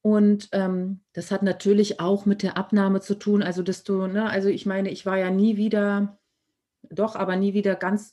Und 0.00 0.48
ähm, 0.52 1.00
das 1.12 1.30
hat 1.30 1.42
natürlich 1.42 1.98
auch 1.98 2.26
mit 2.26 2.42
der 2.42 2.56
Abnahme 2.56 3.00
zu 3.00 3.14
tun. 3.14 3.42
Also, 3.42 3.62
dass 3.62 3.84
du, 3.84 4.06
ne, 4.06 4.28
also 4.28 4.48
ich 4.48 4.66
meine, 4.66 4.90
ich 4.90 5.06
war 5.06 5.18
ja 5.18 5.30
nie 5.30 5.56
wieder, 5.56 6.18
doch, 6.90 7.16
aber 7.16 7.36
nie 7.36 7.54
wieder 7.54 7.74
ganz, 7.74 8.12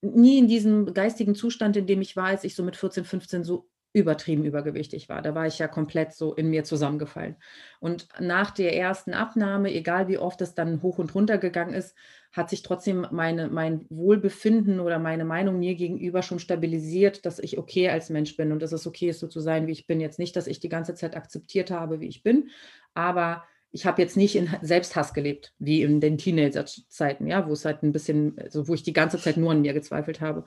nie 0.00 0.38
in 0.38 0.48
diesem 0.48 0.94
geistigen 0.94 1.34
Zustand, 1.34 1.76
in 1.76 1.86
dem 1.86 2.00
ich 2.00 2.16
war, 2.16 2.26
als 2.26 2.44
ich 2.44 2.54
so 2.54 2.62
mit 2.62 2.76
14, 2.76 3.04
15 3.04 3.44
so 3.44 3.68
übertrieben 3.94 4.44
übergewichtig 4.44 5.08
war. 5.08 5.20
Da 5.20 5.34
war 5.34 5.46
ich 5.46 5.58
ja 5.58 5.68
komplett 5.68 6.14
so 6.14 6.32
in 6.34 6.48
mir 6.48 6.64
zusammengefallen. 6.64 7.36
Und 7.78 8.08
nach 8.18 8.50
der 8.50 8.74
ersten 8.74 9.12
Abnahme, 9.12 9.72
egal 9.72 10.08
wie 10.08 10.16
oft 10.16 10.40
es 10.40 10.54
dann 10.54 10.80
hoch 10.80 10.98
und 10.98 11.14
runter 11.14 11.36
gegangen 11.36 11.74
ist, 11.74 11.94
hat 12.32 12.48
sich 12.48 12.62
trotzdem 12.62 13.06
meine, 13.10 13.48
mein 13.48 13.84
Wohlbefinden 13.90 14.80
oder 14.80 14.98
meine 14.98 15.26
Meinung 15.26 15.58
mir 15.58 15.74
gegenüber 15.74 16.22
schon 16.22 16.38
stabilisiert, 16.38 17.26
dass 17.26 17.38
ich 17.38 17.58
okay 17.58 17.90
als 17.90 18.08
Mensch 18.08 18.34
bin 18.36 18.52
und 18.52 18.62
dass 18.62 18.72
es 18.72 18.86
okay 18.86 19.10
ist, 19.10 19.20
so 19.20 19.28
zu 19.28 19.40
sein, 19.40 19.66
wie 19.66 19.72
ich 19.72 19.86
bin. 19.86 20.00
Jetzt 20.00 20.18
nicht, 20.18 20.36
dass 20.36 20.46
ich 20.46 20.58
die 20.58 20.70
ganze 20.70 20.94
Zeit 20.94 21.14
akzeptiert 21.14 21.70
habe, 21.70 22.00
wie 22.00 22.08
ich 22.08 22.22
bin, 22.22 22.48
aber 22.94 23.44
ich 23.72 23.86
habe 23.86 24.02
jetzt 24.02 24.16
nicht 24.16 24.36
in 24.36 24.50
Selbsthass 24.60 25.14
gelebt, 25.14 25.54
wie 25.58 25.82
in 25.82 26.00
den 26.00 26.18
Teenagerzeiten, 26.18 27.26
ja, 27.26 27.48
wo 27.48 27.52
es 27.52 27.64
halt 27.64 27.82
ein 27.82 27.92
bisschen, 27.92 28.38
also 28.38 28.68
wo 28.68 28.74
ich 28.74 28.82
die 28.82 28.92
ganze 28.92 29.18
Zeit 29.18 29.38
nur 29.38 29.50
an 29.50 29.62
mir 29.62 29.72
gezweifelt 29.72 30.20
habe. 30.20 30.44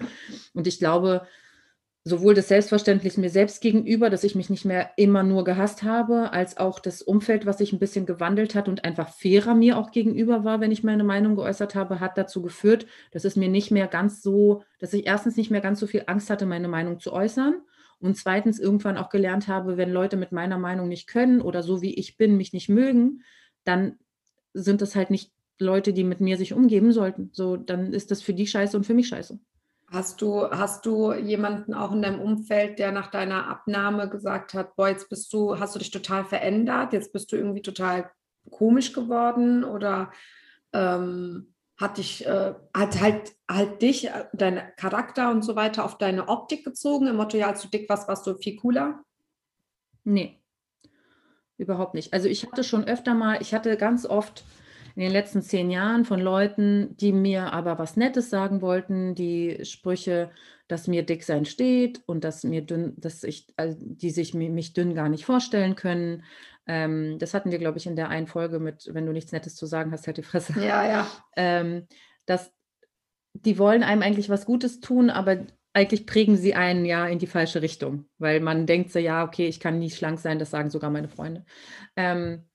Und 0.53 0.67
ich 0.67 0.77
glaube, 0.79 1.25
sowohl 2.03 2.35
das 2.35 2.47
Selbstverständnis 2.47 3.17
mir 3.17 3.31
selbst 3.31 3.61
gegenüber, 3.61 4.11
dass 4.11 4.23
ich 4.23 4.35
mich 4.35 4.51
nicht 4.51 4.63
mehr 4.63 4.91
immer 4.95 5.23
nur 5.23 5.43
gehasst 5.43 5.81
habe, 5.81 6.31
als 6.31 6.57
auch 6.57 6.77
das 6.77 7.01
Umfeld, 7.01 7.47
was 7.47 7.57
sich 7.57 7.73
ein 7.73 7.79
bisschen 7.79 8.05
gewandelt 8.05 8.53
hat 8.53 8.69
und 8.69 8.85
einfach 8.85 9.09
fairer 9.09 9.55
mir 9.55 9.75
auch 9.79 9.89
gegenüber 9.89 10.43
war, 10.43 10.61
wenn 10.61 10.71
ich 10.71 10.83
meine 10.83 11.03
Meinung 11.03 11.35
geäußert 11.35 11.73
habe, 11.73 11.99
hat 11.99 12.19
dazu 12.19 12.43
geführt, 12.43 12.85
dass 13.09 13.25
es 13.25 13.35
mir 13.35 13.49
nicht 13.49 13.71
mehr 13.71 13.87
ganz 13.87 14.21
so, 14.21 14.63
dass 14.77 14.93
ich 14.93 15.07
erstens 15.07 15.35
nicht 15.35 15.49
mehr 15.49 15.61
ganz 15.61 15.79
so 15.79 15.87
viel 15.87 16.03
Angst 16.05 16.29
hatte, 16.29 16.45
meine 16.45 16.67
Meinung 16.67 16.99
zu 16.99 17.11
äußern 17.11 17.55
und 18.05 18.15
zweitens 18.15 18.59
irgendwann 18.59 18.97
auch 18.97 19.09
gelernt 19.09 19.47
habe, 19.47 19.77
wenn 19.77 19.91
Leute 19.91 20.17
mit 20.17 20.31
meiner 20.31 20.57
Meinung 20.57 20.87
nicht 20.87 21.07
können 21.07 21.41
oder 21.41 21.63
so 21.63 21.81
wie 21.81 21.93
ich 21.93 22.17
bin, 22.17 22.37
mich 22.37 22.53
nicht 22.53 22.69
mögen, 22.69 23.23
dann 23.63 23.97
sind 24.53 24.81
das 24.81 24.95
halt 24.95 25.09
nicht 25.09 25.31
Leute, 25.59 25.93
die 25.93 26.03
mit 26.03 26.21
mir 26.21 26.37
sich 26.37 26.53
umgeben 26.53 26.91
sollten. 26.91 27.29
So, 27.33 27.57
dann 27.57 27.93
ist 27.93 28.11
das 28.11 28.21
für 28.21 28.33
die 28.33 28.47
scheiße 28.47 28.77
und 28.77 28.85
für 28.85 28.93
mich 28.93 29.07
scheiße. 29.07 29.39
Hast 29.87 30.21
du, 30.21 30.49
hast 30.49 30.85
du 30.85 31.13
jemanden 31.13 31.73
auch 31.73 31.91
in 31.91 32.01
deinem 32.01 32.19
Umfeld, 32.19 32.79
der 32.79 32.91
nach 32.91 33.11
deiner 33.11 33.47
Abnahme 33.47 34.09
gesagt 34.09 34.53
hat, 34.53 34.75
boah, 34.75 34.89
jetzt 34.89 35.09
bist 35.09 35.31
du, 35.31 35.59
hast 35.59 35.75
du 35.75 35.79
dich 35.79 35.91
total 35.91 36.25
verändert, 36.25 36.93
jetzt 36.93 37.13
bist 37.13 37.31
du 37.31 37.35
irgendwie 37.35 37.61
total 37.61 38.09
komisch 38.51 38.93
geworden 38.93 39.63
oder 39.63 40.11
ähm, 40.73 41.54
hat 41.77 41.97
dich, 41.97 42.25
äh, 42.25 42.53
hat 42.73 43.01
halt, 43.01 43.35
halt 43.49 43.81
dich, 43.81 44.07
äh, 44.07 44.25
dein 44.33 44.61
Charakter 44.77 45.31
und 45.31 45.43
so 45.43 45.55
weiter 45.55 45.83
auf 45.83 45.97
deine 45.97 46.27
Optik 46.27 46.63
gezogen, 46.63 47.07
im 47.07 47.17
Motto, 47.17 47.37
ja, 47.37 47.47
als 47.47 47.61
du 47.61 47.67
dick 47.67 47.89
warst, 47.89 48.07
warst 48.07 48.25
du 48.27 48.35
viel 48.35 48.55
cooler? 48.55 49.03
Nee, 50.03 50.41
überhaupt 51.57 51.93
nicht. 51.93 52.13
Also 52.13 52.27
ich 52.27 52.45
hatte 52.45 52.63
schon 52.63 52.85
öfter 52.85 53.13
mal, 53.13 53.41
ich 53.41 53.53
hatte 53.53 53.77
ganz 53.77 54.05
oft 54.05 54.43
in 54.95 55.01
den 55.01 55.11
letzten 55.11 55.41
zehn 55.41 55.69
Jahren 55.69 56.05
von 56.05 56.21
Leuten, 56.21 56.95
die 56.97 57.11
mir 57.11 57.51
aber 57.51 57.77
was 57.77 57.97
Nettes 57.97 58.29
sagen 58.29 58.61
wollten, 58.61 59.13
die 59.13 59.59
Sprüche, 59.65 60.31
dass 60.69 60.87
mir 60.87 61.03
dick 61.03 61.23
sein 61.23 61.45
steht 61.45 62.01
und 62.05 62.23
dass 62.23 62.43
mir 62.43 62.61
dünn, 62.61 62.93
dass 62.97 63.23
ich, 63.23 63.47
also 63.57 63.77
die 63.79 64.09
sich 64.09 64.33
mich 64.33 64.73
dünn 64.73 64.95
gar 64.95 65.09
nicht 65.09 65.25
vorstellen 65.25 65.75
können. 65.75 66.23
Ähm, 66.67 67.19
das 67.19 67.33
hatten 67.33 67.51
wir, 67.51 67.59
glaube 67.59 67.77
ich, 67.77 67.87
in 67.87 67.95
der 67.95 68.09
einen 68.09 68.27
Folge 68.27 68.59
mit, 68.59 68.89
wenn 68.91 69.05
du 69.05 69.11
nichts 69.11 69.31
Nettes 69.31 69.55
zu 69.55 69.65
sagen 69.65 69.91
hast, 69.91 70.07
halt 70.07 70.17
die 70.17 70.23
Fresse. 70.23 70.53
Ja, 70.59 70.87
ja. 70.87 71.07
Ähm, 71.37 71.87
dass 72.25 72.51
die 73.33 73.59
wollen 73.59 73.83
einem 73.83 74.01
eigentlich 74.01 74.29
was 74.29 74.45
Gutes 74.45 74.79
tun, 74.79 75.09
aber 75.09 75.45
eigentlich 75.73 76.05
prägen 76.05 76.37
sie 76.37 76.55
einen 76.55 76.85
ja 76.85 77.05
in 77.05 77.19
die 77.19 77.27
falsche 77.27 77.61
Richtung, 77.61 78.05
weil 78.17 78.39
man 78.39 78.65
denkt 78.65 78.91
so, 78.91 78.99
ja, 78.99 79.25
okay, 79.25 79.47
ich 79.47 79.59
kann 79.59 79.77
nie 79.77 79.91
schlank 79.91 80.19
sein, 80.19 80.39
das 80.39 80.51
sagen 80.51 80.69
sogar 80.69 80.89
meine 80.89 81.09
Freunde. 81.09 81.45
Ähm, 81.97 82.47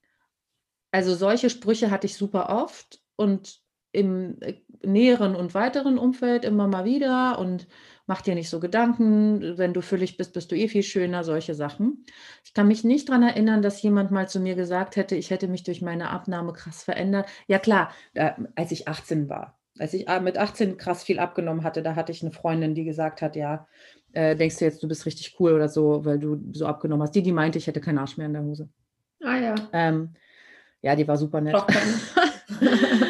also 0.90 1.14
solche 1.14 1.50
Sprüche 1.50 1.90
hatte 1.90 2.06
ich 2.06 2.16
super 2.16 2.48
oft 2.48 3.00
und 3.16 3.60
im 3.92 4.36
äh, 4.40 4.54
näheren 4.82 5.36
und 5.36 5.54
weiteren 5.54 5.98
Umfeld 5.98 6.44
immer 6.44 6.66
mal 6.66 6.84
wieder 6.84 7.38
und 7.38 7.66
mach 8.06 8.22
dir 8.22 8.34
nicht 8.34 8.50
so 8.50 8.60
Gedanken, 8.60 9.58
wenn 9.58 9.72
du 9.72 9.82
füllig 9.82 10.16
bist, 10.16 10.32
bist 10.32 10.50
du 10.50 10.56
eh 10.56 10.68
viel 10.68 10.82
schöner, 10.82 11.22
solche 11.22 11.54
Sachen. 11.54 12.04
Ich 12.44 12.54
kann 12.54 12.66
mich 12.66 12.82
nicht 12.82 13.08
daran 13.08 13.22
erinnern, 13.22 13.62
dass 13.62 13.82
jemand 13.82 14.10
mal 14.10 14.28
zu 14.28 14.40
mir 14.40 14.54
gesagt 14.54 14.96
hätte, 14.96 15.16
ich 15.16 15.30
hätte 15.30 15.48
mich 15.48 15.62
durch 15.62 15.82
meine 15.82 16.10
Abnahme 16.10 16.52
krass 16.52 16.82
verändert. 16.82 17.28
Ja 17.46 17.58
klar, 17.58 17.92
als 18.56 18.72
ich 18.72 18.88
18 18.88 19.28
war, 19.28 19.58
als 19.78 19.94
ich 19.94 20.08
äh, 20.08 20.20
mit 20.20 20.38
18 20.38 20.76
krass 20.76 21.04
viel 21.04 21.18
abgenommen 21.18 21.62
hatte, 21.62 21.82
da 21.82 21.94
hatte 21.94 22.12
ich 22.12 22.22
eine 22.22 22.32
Freundin, 22.32 22.74
die 22.74 22.84
gesagt 22.84 23.22
hat, 23.22 23.36
ja, 23.36 23.66
äh, 24.12 24.34
denkst 24.34 24.58
du 24.58 24.64
jetzt, 24.64 24.82
du 24.82 24.88
bist 24.88 25.06
richtig 25.06 25.36
cool 25.38 25.52
oder 25.52 25.68
so, 25.68 26.04
weil 26.04 26.18
du 26.18 26.40
so 26.52 26.66
abgenommen 26.66 27.02
hast. 27.02 27.14
Die, 27.14 27.22
die 27.22 27.32
meinte, 27.32 27.58
ich 27.58 27.66
hätte 27.66 27.80
keinen 27.80 27.98
Arsch 27.98 28.16
mehr 28.16 28.26
in 28.26 28.32
der 28.32 28.42
Hose. 28.42 28.68
Ah 29.22 29.36
ja. 29.36 29.54
Ähm, 29.72 30.14
ja, 30.82 30.96
die 30.96 31.06
war 31.06 31.16
super 31.16 31.40
nett. 31.40 31.56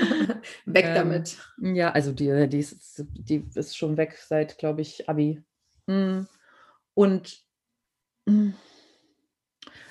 weg 0.75 0.87
ähm, 0.87 0.95
damit. 0.95 1.39
Ja, 1.61 1.91
also 1.91 2.12
die, 2.12 2.49
die, 2.49 2.59
ist, 2.59 3.05
die 3.12 3.49
ist 3.55 3.77
schon 3.77 3.97
weg 3.97 4.18
seit, 4.18 4.59
glaube 4.59 4.81
ich, 4.83 5.09
Abi. 5.09 5.43
Mm. 5.87 6.23
Und 6.95 7.41
mm, 8.27 8.51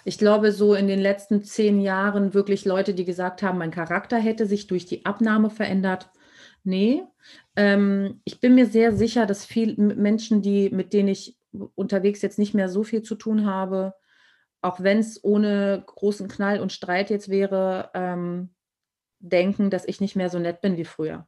ich 0.05 0.17
glaube, 0.17 0.51
so 0.51 0.73
in 0.73 0.87
den 0.87 0.99
letzten 0.99 1.43
zehn 1.43 1.79
Jahren 1.81 2.33
wirklich 2.33 2.65
Leute, 2.65 2.93
die 2.93 3.05
gesagt 3.05 3.43
haben, 3.43 3.57
mein 3.57 3.71
Charakter 3.71 4.17
hätte 4.17 4.45
sich 4.45 4.67
durch 4.67 4.85
die 4.85 5.05
Abnahme 5.05 5.49
verändert. 5.49 6.09
Nee, 6.63 7.03
ähm, 7.55 8.21
ich 8.25 8.39
bin 8.39 8.55
mir 8.55 8.65
sehr 8.65 8.93
sicher, 8.93 9.25
dass 9.25 9.45
viele 9.45 9.75
Menschen, 9.95 10.41
die, 10.41 10.69
mit 10.69 10.93
denen 10.93 11.09
ich 11.09 11.37
unterwegs 11.75 12.21
jetzt 12.21 12.39
nicht 12.39 12.53
mehr 12.53 12.69
so 12.69 12.83
viel 12.83 13.01
zu 13.01 13.15
tun 13.15 13.45
habe, 13.45 13.93
auch 14.61 14.81
wenn 14.81 14.99
es 14.99 15.23
ohne 15.23 15.83
großen 15.85 16.27
Knall 16.27 16.59
und 16.59 16.73
Streit 16.73 17.09
jetzt 17.09 17.29
wäre, 17.29 17.91
ähm, 17.93 18.49
denken, 19.19 19.69
dass 19.69 19.85
ich 19.85 20.01
nicht 20.01 20.15
mehr 20.15 20.29
so 20.29 20.39
nett 20.39 20.61
bin 20.61 20.77
wie 20.77 20.85
früher. 20.85 21.27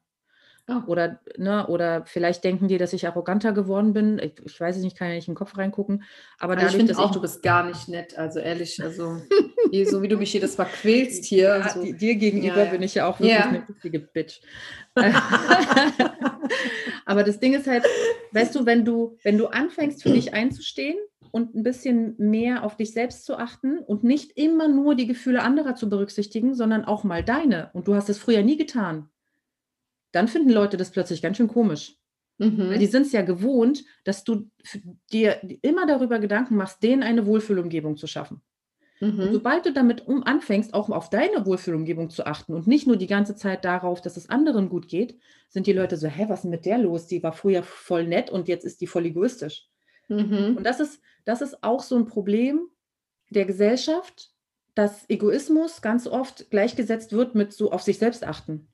Oh. 0.68 0.82
Oder, 0.88 1.20
ne, 1.38 1.66
oder 1.68 2.06
vielleicht 2.06 2.44
denken 2.44 2.68
die, 2.68 2.78
dass 2.78 2.94
ich 2.94 3.08
arroganter 3.08 3.52
geworden 3.52 3.94
bin. 3.94 4.20
Ich, 4.20 4.34
ich 4.46 4.60
weiß 4.60 4.78
es 4.78 4.84
nicht, 4.84 4.96
kann 4.96 5.10
ja 5.10 5.16
nicht 5.16 5.28
in 5.28 5.34
den 5.34 5.38
Kopf 5.38 5.58
reingucken. 5.58 6.04
Aber 6.40 6.56
dadurch, 6.56 6.74
ich 6.74 6.78
finde 6.78 6.98
auch, 6.98 7.08
ich, 7.08 7.12
du 7.12 7.22
bist 7.22 7.42
gar 7.42 7.66
nicht 7.66 7.88
nett. 7.88 8.18
Also 8.18 8.40
ehrlich, 8.40 8.82
also 8.82 9.18
so 9.86 10.02
wie 10.02 10.08
du 10.08 10.18
mich 10.18 10.32
jedes 10.34 10.58
Mal 10.58 10.66
quälst 10.66 11.26
hier. 11.26 11.48
Ja, 11.48 11.70
so. 11.70 11.84
Dir 11.84 12.16
gegenüber 12.16 12.66
ja, 12.66 12.72
bin 12.72 12.84
ich 12.84 12.96
ja 12.96 13.08
auch 13.08 13.20
wirklich 13.20 13.38
ja. 13.38 13.48
eine 13.48 13.68
richtige 13.68 14.00
Bitch. 14.00 14.42
aber 17.06 17.24
das 17.24 17.40
Ding 17.40 17.54
ist 17.54 17.68
halt, 17.68 17.84
weißt 18.32 18.54
du, 18.56 18.66
wenn 18.66 18.86
du, 18.86 19.18
wenn 19.24 19.38
du 19.38 19.48
anfängst, 19.48 20.04
für 20.04 20.10
dich 20.14 20.34
einzustehen 20.34 20.98
und 21.32 21.56
ein 21.56 21.64
bisschen 21.64 22.16
mehr 22.18 22.64
auf 22.64 22.78
dich 22.78 22.92
selbst 22.94 23.26
zu 23.26 23.38
achten 23.38 23.80
und 23.80 24.04
nicht 24.04 24.38
immer 24.38 24.68
nur 24.68 24.96
die 24.96 25.08
Gefühle 25.08 25.42
anderer 25.42 25.76
zu 25.76 25.90
berücksichtigen, 25.90 26.54
sondern 26.54 26.86
auch 26.86 27.04
mal 27.04 27.24
deine. 27.24 27.72
Und 27.74 27.88
du 27.88 27.96
hast 27.96 28.10
es 28.10 28.20
früher 28.20 28.44
nie 28.44 28.58
getan 28.58 29.10
dann 30.12 30.28
finden 30.28 30.50
Leute 30.50 30.78
das 30.78 30.92
plötzlich 30.92 31.22
ganz 31.22 31.38
schön 31.38 31.48
komisch. 31.48 31.98
Mhm. 32.38 32.70
Weil 32.70 32.80
die 32.80 32.88
sind 32.88 33.04
es 33.04 33.12
ja 33.12 33.22
gewohnt, 33.22 33.84
dass 34.04 34.24
du 34.24 34.50
dir 35.12 35.42
immer 35.62 35.86
darüber 35.86 36.20
Gedanken 36.20 36.56
machst, 36.56 36.82
denen 36.84 37.04
eine 37.04 37.26
Wohlfühlumgebung 37.26 37.98
zu 37.98 38.08
schaffen. 38.08 38.42
Mhm. 39.04 39.34
sobald 39.34 39.66
du 39.66 39.74
damit 39.74 40.08
um 40.08 40.22
anfängst, 40.22 40.76
auch 40.76 40.88
auf 40.92 41.10
deine 41.10 41.44
Wohlfühlumgebung 41.48 42.12
zu 42.12 42.28
achten 42.28 42.54
und 42.54 42.68
nicht 42.68 42.86
nur 42.86 42.98
die 42.98 43.08
ganze 43.08 43.36
Zeit 43.36 43.66
darauf, 43.66 44.00
dass 44.00 44.16
es 44.16 44.30
anderen 44.30 44.70
gut 44.70 44.88
geht, 44.88 45.18
sind 45.50 45.66
die 45.66 45.74
Leute 45.74 45.98
so, 45.98 46.08
hä, 46.08 46.26
was 46.28 46.44
ist 46.44 46.52
mit 46.52 46.68
der 46.68 46.78
los? 46.78 47.08
Die 47.08 47.24
war 47.24 47.34
früher 47.34 47.64
voll 47.64 48.06
nett 48.06 48.30
und 48.30 48.48
jetzt 48.48 48.64
ist 48.64 48.80
die 48.80 48.86
voll 48.86 49.08
egoistisch. 49.08 49.71
Mhm. 50.12 50.58
Und 50.58 50.64
das 50.64 50.80
ist, 50.80 51.02
das 51.26 51.42
ist 51.42 51.64
auch 51.64 51.82
so 51.82 51.96
ein 51.96 52.06
Problem 52.06 52.68
der 53.30 53.46
Gesellschaft, 53.46 54.32
dass 54.76 55.10
Egoismus 55.10 55.82
ganz 55.82 56.08
oft 56.08 56.50
gleichgesetzt 56.50 57.14
wird 57.14 57.36
mit 57.36 57.54
so 57.54 57.72
auf 57.72 57.82
sich 57.82 57.98
selbst 57.98 58.26
achten. 58.26 58.68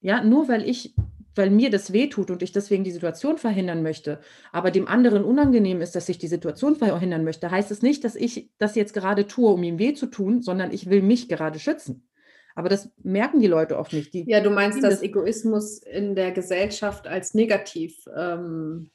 Ja, 0.00 0.22
nur 0.22 0.48
weil 0.48 0.68
ich, 0.68 0.94
weil 1.34 1.50
mir 1.50 1.70
das 1.70 1.92
wehtut 1.92 2.30
und 2.30 2.42
ich 2.42 2.52
deswegen 2.52 2.84
die 2.84 2.90
Situation 2.90 3.38
verhindern 3.38 3.82
möchte, 3.82 4.20
aber 4.52 4.70
dem 4.70 4.86
anderen 4.86 5.24
unangenehm 5.24 5.80
ist, 5.80 5.96
dass 5.96 6.08
ich 6.08 6.18
die 6.18 6.28
Situation 6.28 6.76
verhindern 6.76 7.24
möchte, 7.24 7.50
heißt 7.50 7.70
es 7.70 7.82
nicht, 7.82 8.04
dass 8.04 8.14
ich 8.14 8.50
das 8.58 8.74
jetzt 8.74 8.92
gerade 8.92 9.26
tue, 9.26 9.50
um 9.50 9.62
ihm 9.62 9.78
weh 9.78 9.94
zu 9.94 10.06
tun, 10.06 10.42
sondern 10.42 10.72
ich 10.72 10.90
will 10.90 11.02
mich 11.02 11.28
gerade 11.28 11.58
schützen. 11.58 12.08
Aber 12.54 12.68
das 12.68 12.90
merken 13.02 13.40
die 13.40 13.48
Leute 13.48 13.78
oft 13.78 13.92
nicht. 13.92 14.14
Die, 14.14 14.24
ja, 14.28 14.40
du 14.40 14.50
meinst, 14.50 14.82
dass 14.82 15.02
Egoismus 15.02 15.78
in 15.78 16.14
der 16.14 16.30
Gesellschaft 16.30 17.08
als 17.08 17.34
negativ 17.34 18.04
ähm, 18.16 18.90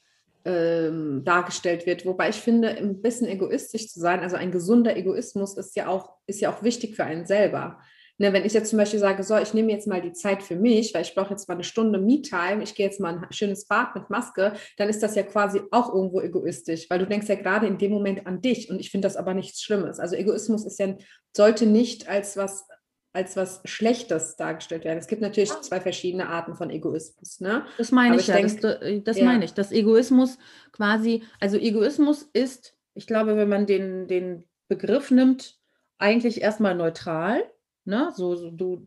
ähm, 0.45 1.23
dargestellt 1.25 1.85
wird. 1.85 2.05
Wobei 2.05 2.29
ich 2.29 2.37
finde, 2.37 2.69
ein 2.69 3.01
bisschen 3.01 3.27
egoistisch 3.27 3.89
zu 3.89 3.99
sein, 3.99 4.21
also 4.21 4.35
ein 4.35 4.51
gesunder 4.51 4.95
Egoismus 4.95 5.57
ist 5.57 5.75
ja 5.75 5.87
auch, 5.87 6.13
ist 6.27 6.41
ja 6.41 6.51
auch 6.51 6.63
wichtig 6.63 6.95
für 6.95 7.03
einen 7.03 7.25
selber. 7.25 7.79
Ne, 8.21 8.33
wenn 8.33 8.43
ich 8.43 8.51
jetzt 8.51 8.69
zum 8.69 8.77
Beispiel 8.77 8.99
sage, 8.99 9.23
so, 9.23 9.37
ich 9.37 9.53
nehme 9.53 9.71
jetzt 9.71 9.87
mal 9.87 10.01
die 10.01 10.11
Zeit 10.11 10.43
für 10.43 10.57
mich, 10.57 10.93
weil 10.93 11.03
ich 11.03 11.15
brauche 11.15 11.29
jetzt 11.29 11.47
mal 11.47 11.53
eine 11.53 11.63
Stunde 11.63 11.99
Me-Time, 11.99 12.61
ich 12.61 12.75
gehe 12.75 12.85
jetzt 12.85 12.99
mal 12.99 13.17
ein 13.17 13.31
schönes 13.31 13.65
Bad 13.65 13.95
mit 13.95 14.09
Maske, 14.09 14.51
dann 14.75 14.89
ist 14.89 15.01
das 15.01 15.15
ja 15.15 15.23
quasi 15.23 15.61
auch 15.71 15.93
irgendwo 15.93 16.19
egoistisch, 16.19 16.89
weil 16.89 16.99
du 16.99 17.07
denkst 17.07 17.29
ja 17.29 17.35
gerade 17.35 17.65
in 17.65 17.77
dem 17.77 17.91
Moment 17.91 18.27
an 18.27 18.41
dich 18.41 18.69
und 18.69 18.81
ich 18.81 18.91
finde 18.91 19.07
das 19.07 19.15
aber 19.15 19.33
nichts 19.33 19.61
Schlimmes. 19.61 20.01
Also 20.01 20.17
Egoismus 20.17 20.65
ist 20.65 20.79
ja, 20.79 20.97
sollte 21.33 21.65
nicht 21.65 22.09
als 22.09 22.35
was 22.35 22.67
als 23.11 23.35
was 23.35 23.61
Schlechtes 23.65 24.35
dargestellt 24.35 24.83
werden. 24.83 24.99
Es 24.99 25.07
gibt 25.07 25.21
natürlich 25.21 25.51
zwei 25.61 25.79
verschiedene 25.81 26.29
Arten 26.29 26.55
von 26.55 26.69
Egoismus. 26.69 27.39
Ne? 27.39 27.65
Das 27.77 27.91
meine 27.91 28.15
ich, 28.15 28.23
ich 28.23 28.27
ja. 28.27 28.35
Denk, 28.35 28.61
das, 28.61 28.79
das 29.03 29.17
ja. 29.17 29.25
meine 29.25 29.45
ich. 29.45 29.53
Das 29.53 29.71
Egoismus 29.71 30.37
quasi, 30.71 31.23
also 31.39 31.57
Egoismus 31.57 32.23
ist, 32.33 32.75
ich 32.93 33.07
glaube, 33.07 33.35
wenn 33.35 33.49
man 33.49 33.65
den, 33.65 34.07
den 34.07 34.45
Begriff 34.67 35.09
nimmt, 35.09 35.57
eigentlich 35.97 36.41
erstmal 36.41 36.75
neutral. 36.75 37.43
Ne? 37.85 38.11
So, 38.15 38.35
so, 38.35 38.51
du 38.51 38.85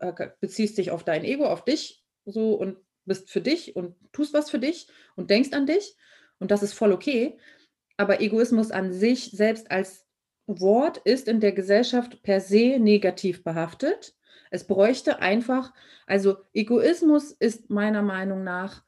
äh, 0.00 0.28
beziehst 0.40 0.78
dich 0.78 0.90
auf 0.92 1.02
dein 1.02 1.24
Ego, 1.24 1.46
auf 1.46 1.64
dich 1.64 2.04
so 2.24 2.54
und 2.54 2.76
bist 3.04 3.30
für 3.30 3.40
dich 3.40 3.74
und 3.76 3.94
tust 4.12 4.32
was 4.32 4.50
für 4.50 4.58
dich 4.58 4.88
und 5.16 5.30
denkst 5.30 5.52
an 5.52 5.66
dich 5.66 5.96
und 6.38 6.50
das 6.50 6.62
ist 6.62 6.72
voll 6.72 6.92
okay. 6.92 7.38
Aber 7.96 8.20
Egoismus 8.20 8.70
an 8.70 8.92
sich 8.92 9.30
selbst 9.30 9.70
als 9.70 10.05
Wort 10.46 10.98
ist 10.98 11.28
in 11.28 11.40
der 11.40 11.52
Gesellschaft 11.52 12.22
per 12.22 12.40
se 12.40 12.78
negativ 12.78 13.42
behaftet. 13.42 14.14
Es 14.50 14.66
bräuchte 14.66 15.20
einfach, 15.20 15.72
also 16.06 16.36
Egoismus 16.52 17.32
ist 17.32 17.68
meiner 17.68 18.02
Meinung 18.02 18.44
nach 18.44 18.84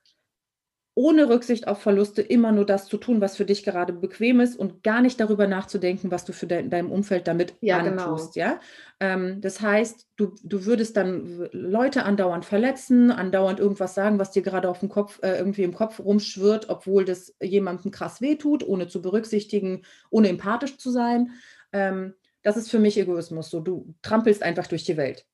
ohne 0.99 1.29
Rücksicht 1.29 1.69
auf 1.69 1.81
Verluste 1.81 2.23
immer 2.23 2.51
nur 2.51 2.67
das 2.67 2.89
zu 2.89 2.97
tun, 2.97 3.21
was 3.21 3.37
für 3.37 3.45
dich 3.45 3.63
gerade 3.63 3.93
bequem 3.93 4.41
ist 4.41 4.59
und 4.59 4.83
gar 4.83 5.01
nicht 5.01 5.21
darüber 5.21 5.47
nachzudenken, 5.47 6.11
was 6.11 6.25
du 6.25 6.33
für 6.33 6.49
de 6.49 6.69
deinem 6.69 6.91
Umfeld 6.91 7.29
damit 7.29 7.55
ja, 7.61 7.79
antust. 7.79 8.35
Genau. 8.35 8.47
Ja? 8.47 8.61
Ähm, 8.99 9.41
das 9.41 9.61
heißt, 9.61 10.09
du, 10.17 10.35
du 10.43 10.65
würdest 10.65 10.97
dann 10.97 11.49
Leute 11.53 12.05
andauernd 12.05 12.45
verletzen, 12.45 13.13
andauernd 13.13 13.61
irgendwas 13.61 13.95
sagen, 13.95 14.19
was 14.19 14.33
dir 14.33 14.43
gerade 14.43 14.69
auf 14.69 14.81
dem 14.81 14.89
Kopf, 14.89 15.21
äh, 15.23 15.39
irgendwie 15.39 15.63
im 15.63 15.73
Kopf 15.73 16.01
rumschwirrt, 16.01 16.69
obwohl 16.69 17.05
das 17.05 17.33
jemandem 17.41 17.93
krass 17.93 18.21
wehtut, 18.21 18.67
ohne 18.67 18.89
zu 18.89 19.01
berücksichtigen, 19.01 19.83
ohne 20.11 20.31
empathisch 20.31 20.79
zu 20.79 20.91
sein. 20.91 21.31
Ähm, 21.73 22.15
das 22.43 22.57
ist 22.57 22.73
für 22.73 22.81
mich 22.81 22.99
Egoismus. 22.99 23.51
So, 23.51 23.61
du 23.61 23.95
trampelst 24.03 24.43
einfach 24.43 24.67
durch 24.67 24.83
die 24.83 24.97
Welt. 24.97 25.27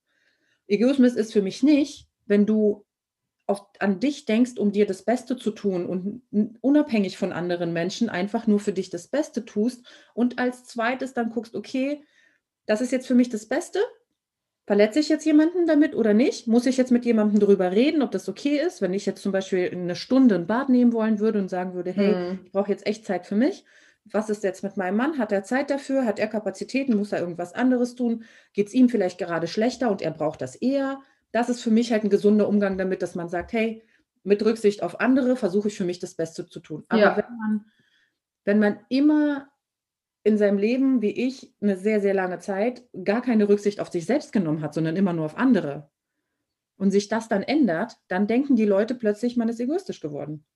Egoismus 0.67 1.15
ist 1.15 1.33
für 1.33 1.41
mich 1.41 1.63
nicht, 1.63 2.07
wenn 2.27 2.45
du 2.45 2.84
auf, 3.47 3.67
an 3.79 4.01
dich 4.01 4.25
denkst, 4.25 4.53
um 4.59 4.73
dir 4.73 4.87
das 4.87 5.03
Beste 5.03 5.37
zu 5.37 5.51
tun 5.51 5.87
und 5.87 6.23
unabhängig 6.61 7.19
von 7.19 7.33
anderen 7.33 7.73
Menschen 7.73 8.09
einfach 8.09 8.47
nur 8.47 8.61
für 8.61 8.73
dich 8.73 8.91
das 8.91 9.09
Beste 9.09 9.45
tust 9.45 9.85
und 10.15 10.39
als 10.39 10.65
zweites 10.65 11.13
dann 11.13 11.31
guckst, 11.31 11.55
okay, 11.55 12.03
das 12.67 12.81
ist 12.81 12.93
jetzt 12.93 13.07
für 13.07 13.15
mich 13.15 13.29
das 13.29 13.47
Beste. 13.47 13.81
Verletze 14.67 14.99
ich 14.99 15.11
jetzt 15.11 15.27
jemanden 15.27 15.67
damit 15.67 15.95
oder 15.95 16.15
nicht? 16.15 16.47
Muss 16.47 16.65
ich 16.65 16.79
jetzt 16.79 16.91
mit 16.91 17.05
jemandem 17.05 17.39
darüber 17.39 17.71
reden, 17.71 18.01
ob 18.01 18.13
das 18.13 18.31
okay 18.31 18.59
ist? 18.59 18.81
Wenn 18.81 18.95
ich 18.95 19.05
jetzt 19.05 19.23
zum 19.23 19.31
Beispiel 19.31 19.71
eine 19.71 19.95
Stunde 19.95 20.37
ein 20.37 20.47
Bad 20.47 20.71
nehmen 20.71 20.95
wollen 20.95 21.19
würde 21.19 21.39
und 21.39 21.51
sagen 21.51 21.75
würde, 21.75 21.93
hey, 21.93 22.15
hm. 22.15 22.39
ich 22.47 22.53
brauche 22.53 22.71
jetzt 22.71 22.87
echt 22.87 23.05
Zeit 23.05 23.27
für 23.27 23.37
mich. 23.37 23.67
Was 24.07 24.31
ist 24.31 24.43
jetzt 24.43 24.63
mit 24.63 24.79
meinem 24.79 24.97
Mann? 24.97 25.19
Hat 25.19 25.33
er 25.33 25.45
Zeit 25.45 25.71
dafür? 25.71 26.07
Hat 26.07 26.19
er 26.19 26.29
Kapazitäten? 26.29 26.97
Muss 26.97 27.13
er 27.13 27.21
irgendwas 27.21 27.53
anderes 27.53 27.95
tun? 27.95 28.25
Geht 28.55 28.69
es 28.69 28.75
ihm 28.75 28.89
vielleicht 28.89 29.19
gerade 29.19 29.47
schlechter 29.47 29.91
und 29.91 30.01
er 30.01 30.13
braucht 30.13 30.41
das 30.41 30.57
eher? 30.57 31.01
Das 31.35 31.49
ist 31.49 31.63
für 31.63 31.73
mich 31.73 31.91
halt 31.91 32.05
ein 32.05 32.11
gesunder 32.11 32.47
Umgang 32.47 32.79
damit, 32.79 33.03
dass 33.03 33.17
man 33.17 33.29
sagt, 33.29 33.53
hey, 33.53 33.83
mit 34.23 34.45
Rücksicht 34.45 34.85
auf 34.85 35.01
andere 35.01 35.35
versuche 35.35 35.67
ich 35.67 35.77
für 35.77 35.85
mich 35.85 35.99
das 35.99 36.15
Beste 36.15 36.47
zu 36.47 36.61
tun. 36.61 36.85
Aber 36.89 37.01
ja. 37.01 37.17
wenn, 37.17 37.37
man, 37.37 37.65
wenn 38.45 38.59
man 38.61 38.87
immer 38.89 39.49
in 40.23 40.39
seinem 40.39 40.59
Leben, 40.59 41.03
wie 41.03 41.11
ich, 41.11 41.53
eine 41.61 41.77
sehr, 41.77 42.01
sehr 42.01 42.15
lange 42.15 42.39
Zeit 42.39 42.85
gar 43.03 43.21
keine 43.21 43.49
Rücksicht 43.49 43.81
auf 43.81 43.91
sich 43.91 44.07
selbst 44.07 44.33
genommen 44.33 44.63
hat, 44.63 44.75
sondern 44.75 44.95
immer 44.95 45.13
nur 45.13 45.25
auf 45.25 45.37
andere 45.37 45.91
und 46.77 46.93
sich 46.93 47.09
das 47.09 47.29
dann 47.29 47.43
ändert, 47.43 47.97
dann 48.07 48.29
denken 48.29 48.55
die 48.55 48.65
Leute 48.65 48.95
plötzlich, 48.95 49.37
man 49.37 49.49
ist 49.49 49.59
egoistisch 49.59 49.99
geworden. 49.99 50.47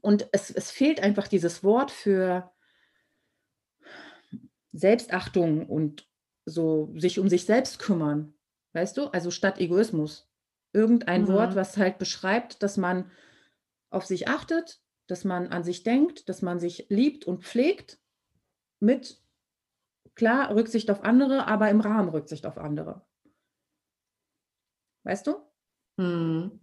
Und 0.00 0.30
es, 0.32 0.50
es 0.50 0.70
fehlt 0.70 1.02
einfach 1.02 1.28
dieses 1.28 1.62
Wort 1.62 1.90
für 1.90 2.50
Selbstachtung 4.72 5.68
und 5.68 6.08
so 6.46 6.90
sich 6.96 7.18
um 7.18 7.28
sich 7.28 7.44
selbst 7.44 7.78
kümmern. 7.78 8.32
Weißt 8.72 8.96
du? 8.96 9.06
Also 9.06 9.30
statt 9.30 9.58
Egoismus. 9.58 10.28
Irgendein 10.72 11.22
mhm. 11.22 11.28
Wort, 11.28 11.56
was 11.56 11.76
halt 11.76 11.98
beschreibt, 11.98 12.62
dass 12.62 12.76
man 12.76 13.10
auf 13.90 14.06
sich 14.06 14.28
achtet, 14.28 14.80
dass 15.06 15.24
man 15.24 15.48
an 15.48 15.64
sich 15.64 15.82
denkt, 15.82 16.28
dass 16.28 16.42
man 16.42 16.60
sich 16.60 16.86
liebt 16.88 17.24
und 17.24 17.42
pflegt 17.42 17.98
mit 18.78 19.20
klar 20.14 20.54
Rücksicht 20.54 20.90
auf 20.90 21.02
andere, 21.02 21.46
aber 21.46 21.68
im 21.70 21.80
Rahmen 21.80 22.08
Rücksicht 22.08 22.46
auf 22.46 22.58
andere. 22.58 23.02
Weißt 25.02 25.26
du? 25.26 25.36
Mhm. 25.96 26.60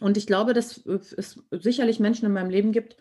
Und 0.00 0.16
ich 0.16 0.26
glaube, 0.26 0.54
dass 0.54 0.78
es 0.78 1.42
sicherlich 1.50 2.00
Menschen 2.00 2.26
in 2.26 2.32
meinem 2.32 2.50
Leben 2.50 2.72
gibt, 2.72 2.96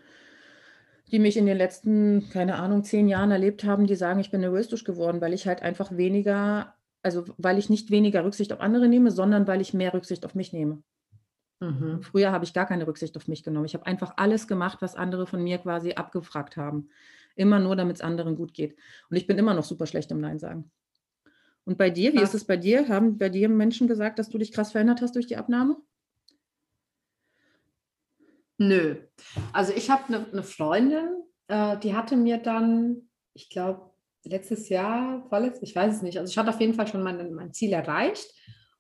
die 1.12 1.20
mich 1.20 1.38
in 1.38 1.46
den 1.46 1.58
letzten, 1.58 2.30
keine 2.30 2.56
Ahnung, 2.56 2.84
zehn 2.84 3.08
Jahren 3.08 3.32
erlebt 3.32 3.64
haben, 3.64 3.88
die 3.88 3.96
sagen, 3.96 4.20
ich 4.20 4.32
bin 4.32 4.44
egoistisch 4.44 4.84
geworden, 4.84 5.22
weil 5.22 5.34
ich 5.34 5.48
halt 5.48 5.62
einfach 5.62 5.96
weniger 5.96 6.76
also 7.02 7.26
weil 7.38 7.58
ich 7.58 7.70
nicht 7.70 7.92
weniger 7.92 8.24
Rücksicht 8.24 8.52
auf 8.54 8.60
andere 8.60 8.88
nehme, 8.88 9.12
sondern 9.12 9.48
weil 9.48 9.62
ich 9.62 9.74
mehr 9.74 9.94
Rücksicht 9.94 10.26
auf 10.26 10.36
mich 10.36 10.54
nehme. 10.54 10.84
Mhm. 11.60 12.02
Früher 12.02 12.32
habe 12.32 12.46
ich 12.46 12.54
gar 12.54 12.66
keine 12.66 12.88
Rücksicht 12.88 13.16
auf 13.18 13.28
mich 13.28 13.44
genommen. 13.44 13.66
Ich 13.66 13.74
habe 13.74 13.86
einfach 13.86 14.14
alles 14.18 14.48
gemacht, 14.48 14.82
was 14.82 14.96
andere 14.96 15.28
von 15.28 15.44
mir 15.44 15.58
quasi 15.58 15.94
abgefragt 15.94 16.58
haben. 16.58 16.90
Immer 17.36 17.60
nur, 17.60 17.76
damit 17.76 17.98
es 17.98 18.02
anderen 18.02 18.36
gut 18.36 18.54
geht. 18.54 18.78
Und 19.10 19.18
ich 19.18 19.28
bin 19.28 19.38
immer 19.38 19.54
noch 19.54 19.64
super 19.64 19.86
schlecht 19.86 20.12
im 20.12 20.22
Nein 20.22 20.40
sagen. 20.40 20.72
Und 21.66 21.78
bei 21.78 21.90
dir, 21.90 22.14
wie 22.14 22.20
Ach. 22.20 22.24
ist 22.24 22.34
es 22.34 22.46
bei 22.46 22.58
dir? 22.58 22.88
Haben 22.88 23.18
bei 23.18 23.30
dir 23.30 23.50
Menschen 23.50 23.88
gesagt, 23.88 24.20
dass 24.20 24.30
du 24.30 24.38
dich 24.38 24.52
krass 24.52 24.72
verändert 24.72 25.02
hast 25.02 25.16
durch 25.16 25.28
die 25.28 25.38
Abnahme? 25.38 25.78
Nö. 28.58 28.98
Also 29.54 29.74
ich 29.74 29.90
habe 29.90 30.04
eine 30.08 30.28
ne 30.34 30.44
Freundin, 30.44 31.24
äh, 31.48 31.78
die 31.78 31.96
hatte 31.96 32.18
mir 32.18 32.38
dann, 32.38 33.10
ich 33.34 33.50
glaube, 33.50 33.89
letztes 34.30 34.70
Jahr, 34.70 35.26
vorletztes, 35.30 35.70
ich 35.70 35.76
weiß 35.76 35.96
es 35.96 36.02
nicht. 36.02 36.18
Also 36.18 36.32
ich 36.32 36.38
hatte 36.38 36.50
auf 36.50 36.60
jeden 36.60 36.74
Fall 36.74 36.88
schon 36.88 37.04
mein, 37.04 37.34
mein 37.34 37.54
Ziel 37.54 37.74
erreicht. 37.74 38.34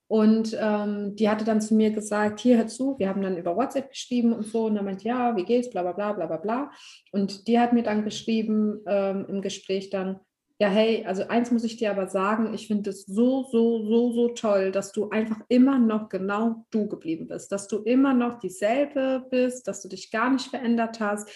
Und 0.07 0.57
ähm, 0.59 1.15
die 1.15 1.29
hatte 1.29 1.45
dann 1.45 1.61
zu 1.61 1.75
mir 1.75 1.91
gesagt, 1.91 2.39
hier 2.39 2.57
hör 2.57 2.65
zu, 2.65 2.97
wir 2.97 3.09
haben 3.09 3.21
dann 3.21 3.37
über 3.37 3.55
WhatsApp 3.55 3.91
geschrieben 3.91 4.33
und 4.33 4.43
so. 4.43 4.65
Und 4.65 4.75
dann 4.75 4.85
meinte, 4.85 5.07
ja, 5.07 5.35
wie 5.35 5.45
geht's, 5.45 5.69
bla 5.69 5.83
bla 5.83 5.91
bla 5.91 6.13
bla 6.13 6.25
bla 6.25 6.37
bla. 6.37 6.71
Und 7.11 7.47
die 7.47 7.59
hat 7.59 7.73
mir 7.73 7.83
dann 7.83 8.03
geschrieben 8.03 8.79
ähm, 8.87 9.27
im 9.29 9.41
Gespräch 9.41 9.91
dann, 9.91 10.19
ja, 10.59 10.67
hey, 10.67 11.05
also 11.05 11.27
eins 11.27 11.51
muss 11.51 11.63
ich 11.63 11.77
dir 11.77 11.91
aber 11.91 12.07
sagen, 12.07 12.53
ich 12.53 12.67
finde 12.67 12.89
es 12.89 13.05
so, 13.05 13.47
so, 13.51 13.85
so, 13.85 14.11
so 14.11 14.27
toll, 14.29 14.71
dass 14.71 14.91
du 14.91 15.09
einfach 15.09 15.39
immer 15.47 15.77
noch 15.77 16.09
genau 16.09 16.65
du 16.71 16.87
geblieben 16.87 17.27
bist, 17.27 17.51
dass 17.51 17.67
du 17.67 17.77
immer 17.77 18.13
noch 18.13 18.39
dieselbe 18.39 19.25
bist, 19.29 19.67
dass 19.67 19.81
du 19.81 19.87
dich 19.87 20.11
gar 20.11 20.31
nicht 20.31 20.47
verändert 20.47 20.99
hast 20.99 21.29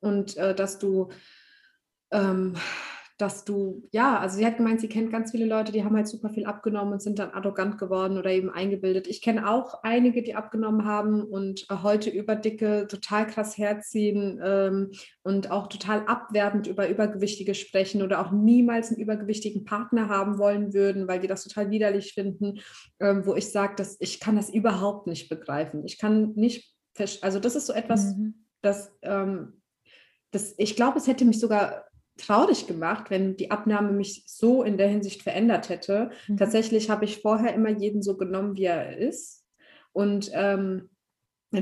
und 0.00 0.36
äh, 0.36 0.54
dass 0.54 0.78
du 0.78 1.08
ähm, 2.10 2.54
dass 3.18 3.44
du, 3.44 3.88
ja, 3.92 4.18
also 4.18 4.36
sie 4.36 4.44
hat 4.44 4.58
gemeint, 4.58 4.80
sie 4.80 4.88
kennt 4.88 5.10
ganz 5.10 5.30
viele 5.30 5.46
Leute, 5.46 5.72
die 5.72 5.82
haben 5.82 5.96
halt 5.96 6.06
super 6.06 6.28
viel 6.28 6.44
abgenommen 6.44 6.92
und 6.92 7.00
sind 7.00 7.18
dann 7.18 7.30
arrogant 7.30 7.78
geworden 7.78 8.18
oder 8.18 8.30
eben 8.30 8.50
eingebildet. 8.50 9.06
Ich 9.06 9.22
kenne 9.22 9.48
auch 9.48 9.82
einige, 9.82 10.22
die 10.22 10.34
abgenommen 10.34 10.84
haben 10.84 11.22
und 11.22 11.64
äh, 11.70 11.76
heute 11.82 12.10
über 12.10 12.36
Dicke 12.36 12.86
total 12.88 13.26
krass 13.26 13.56
herziehen 13.56 14.38
ähm, 14.44 14.90
und 15.22 15.50
auch 15.50 15.68
total 15.68 16.04
abwertend 16.06 16.66
über 16.66 16.88
Übergewichtige 16.88 17.54
sprechen 17.54 18.02
oder 18.02 18.20
auch 18.20 18.32
niemals 18.32 18.90
einen 18.90 19.00
übergewichtigen 19.00 19.64
Partner 19.64 20.10
haben 20.10 20.36
wollen 20.36 20.74
würden, 20.74 21.08
weil 21.08 21.20
die 21.20 21.28
das 21.28 21.44
total 21.44 21.70
widerlich 21.70 22.12
finden, 22.12 22.60
ähm, 23.00 23.24
wo 23.24 23.34
ich 23.34 23.50
sage, 23.50 23.76
dass 23.76 23.96
ich 23.98 24.20
kann 24.20 24.36
das 24.36 24.50
überhaupt 24.50 25.06
nicht 25.06 25.30
begreifen. 25.30 25.86
Ich 25.86 25.98
kann 25.98 26.32
nicht, 26.34 26.74
also 27.22 27.40
das 27.40 27.56
ist 27.56 27.66
so 27.66 27.72
etwas, 27.72 28.14
mhm. 28.14 28.44
das, 28.60 28.92
ähm, 29.00 29.62
das, 30.32 30.54
ich 30.58 30.76
glaube, 30.76 30.98
es 30.98 31.06
hätte 31.06 31.24
mich 31.24 31.40
sogar 31.40 31.86
traurig 32.16 32.66
gemacht, 32.66 33.10
wenn 33.10 33.36
die 33.36 33.50
Abnahme 33.50 33.92
mich 33.92 34.24
so 34.26 34.62
in 34.62 34.78
der 34.78 34.88
Hinsicht 34.88 35.22
verändert 35.22 35.68
hätte. 35.68 36.10
Mhm. 36.28 36.36
Tatsächlich 36.36 36.90
habe 36.90 37.04
ich 37.04 37.20
vorher 37.20 37.54
immer 37.54 37.70
jeden 37.70 38.02
so 38.02 38.16
genommen, 38.16 38.56
wie 38.56 38.64
er 38.64 38.96
ist. 38.96 39.44
Und 39.92 40.30
ähm, 40.32 40.90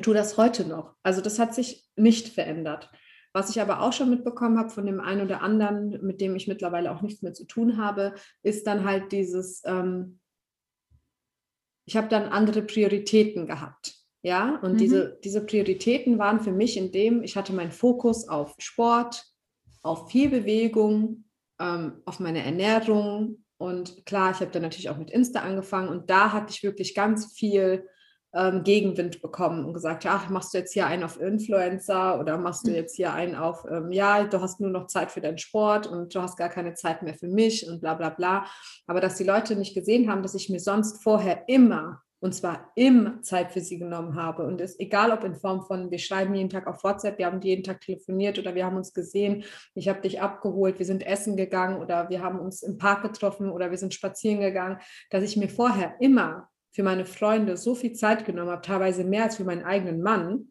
tue 0.02 0.14
das 0.14 0.36
heute 0.36 0.66
noch. 0.66 0.94
Also 1.02 1.20
das 1.20 1.38
hat 1.38 1.54
sich 1.54 1.88
nicht 1.96 2.28
verändert. 2.28 2.90
Was 3.32 3.50
ich 3.50 3.60
aber 3.60 3.80
auch 3.80 3.92
schon 3.92 4.10
mitbekommen 4.10 4.58
habe 4.58 4.70
von 4.70 4.86
dem 4.86 5.00
einen 5.00 5.22
oder 5.22 5.42
anderen, 5.42 6.04
mit 6.04 6.20
dem 6.20 6.36
ich 6.36 6.46
mittlerweile 6.46 6.92
auch 6.92 7.02
nichts 7.02 7.22
mehr 7.22 7.34
zu 7.34 7.44
tun 7.46 7.78
habe, 7.78 8.14
ist 8.42 8.66
dann 8.66 8.84
halt 8.84 9.10
dieses, 9.10 9.62
ähm, 9.64 10.20
ich 11.84 11.96
habe 11.96 12.08
dann 12.08 12.28
andere 12.28 12.62
Prioritäten 12.62 13.46
gehabt. 13.46 13.96
Ja, 14.22 14.58
und 14.62 14.74
mhm. 14.74 14.78
diese, 14.78 15.18
diese 15.22 15.44
Prioritäten 15.44 16.18
waren 16.18 16.40
für 16.40 16.52
mich 16.52 16.76
in 16.78 16.92
dem, 16.92 17.22
ich 17.22 17.36
hatte 17.36 17.52
meinen 17.52 17.72
Fokus 17.72 18.26
auf 18.26 18.54
Sport, 18.58 19.22
auf 19.84 20.10
viel 20.10 20.30
Bewegung, 20.30 21.24
ähm, 21.60 22.02
auf 22.04 22.18
meine 22.18 22.44
Ernährung. 22.44 23.44
Und 23.58 24.04
klar, 24.06 24.32
ich 24.32 24.40
habe 24.40 24.50
dann 24.50 24.62
natürlich 24.62 24.90
auch 24.90 24.98
mit 24.98 25.10
Insta 25.10 25.40
angefangen 25.40 25.88
und 25.88 26.10
da 26.10 26.32
hatte 26.32 26.52
ich 26.52 26.64
wirklich 26.64 26.94
ganz 26.94 27.32
viel 27.32 27.86
ähm, 28.34 28.64
Gegenwind 28.64 29.22
bekommen 29.22 29.64
und 29.64 29.74
gesagt, 29.74 30.02
ja, 30.02 30.16
ach, 30.16 30.28
machst 30.28 30.52
du 30.52 30.58
jetzt 30.58 30.72
hier 30.72 30.86
einen 30.86 31.04
auf 31.04 31.20
Influencer 31.20 32.18
oder 32.18 32.36
machst 32.36 32.66
du 32.66 32.70
hm. 32.70 32.76
jetzt 32.76 32.96
hier 32.96 33.12
einen 33.12 33.36
auf, 33.36 33.64
ähm, 33.70 33.92
ja, 33.92 34.24
du 34.24 34.40
hast 34.40 34.60
nur 34.60 34.70
noch 34.70 34.88
Zeit 34.88 35.12
für 35.12 35.20
deinen 35.20 35.38
Sport 35.38 35.86
und 35.86 36.14
du 36.14 36.20
hast 36.20 36.36
gar 36.36 36.48
keine 36.48 36.74
Zeit 36.74 37.02
mehr 37.02 37.14
für 37.14 37.28
mich 37.28 37.68
und 37.68 37.80
bla 37.80 37.94
bla 37.94 38.10
bla. 38.10 38.46
Aber 38.88 39.00
dass 39.00 39.16
die 39.16 39.24
Leute 39.24 39.54
nicht 39.54 39.74
gesehen 39.74 40.10
haben, 40.10 40.22
dass 40.22 40.34
ich 40.34 40.50
mir 40.50 40.60
sonst 40.60 41.02
vorher 41.02 41.44
immer 41.46 42.02
und 42.24 42.34
zwar 42.34 42.72
immer 42.74 43.20
Zeit 43.20 43.52
für 43.52 43.60
sie 43.60 43.78
genommen 43.78 44.14
habe. 44.14 44.46
Und 44.46 44.58
es 44.58 44.80
egal, 44.80 45.10
ob 45.10 45.24
in 45.24 45.34
Form 45.34 45.60
von, 45.60 45.90
wir 45.90 45.98
schreiben 45.98 46.34
jeden 46.34 46.48
Tag 46.48 46.66
auf 46.66 46.82
WhatsApp, 46.82 47.18
wir 47.18 47.26
haben 47.26 47.42
jeden 47.42 47.62
Tag 47.62 47.82
telefoniert 47.82 48.38
oder 48.38 48.54
wir 48.54 48.64
haben 48.64 48.78
uns 48.78 48.94
gesehen, 48.94 49.44
ich 49.74 49.90
habe 49.90 50.00
dich 50.00 50.22
abgeholt, 50.22 50.78
wir 50.78 50.86
sind 50.86 51.06
essen 51.06 51.36
gegangen 51.36 51.82
oder 51.82 52.08
wir 52.08 52.22
haben 52.22 52.40
uns 52.40 52.62
im 52.62 52.78
Park 52.78 53.02
getroffen 53.02 53.50
oder 53.50 53.70
wir 53.70 53.76
sind 53.76 53.92
spazieren 53.92 54.40
gegangen, 54.40 54.78
dass 55.10 55.22
ich 55.22 55.36
mir 55.36 55.50
vorher 55.50 55.96
immer 56.00 56.48
für 56.72 56.82
meine 56.82 57.04
Freunde 57.04 57.58
so 57.58 57.74
viel 57.74 57.92
Zeit 57.92 58.24
genommen 58.24 58.52
habe, 58.52 58.62
teilweise 58.62 59.04
mehr 59.04 59.24
als 59.24 59.36
für 59.36 59.44
meinen 59.44 59.64
eigenen 59.64 60.00
Mann, 60.00 60.48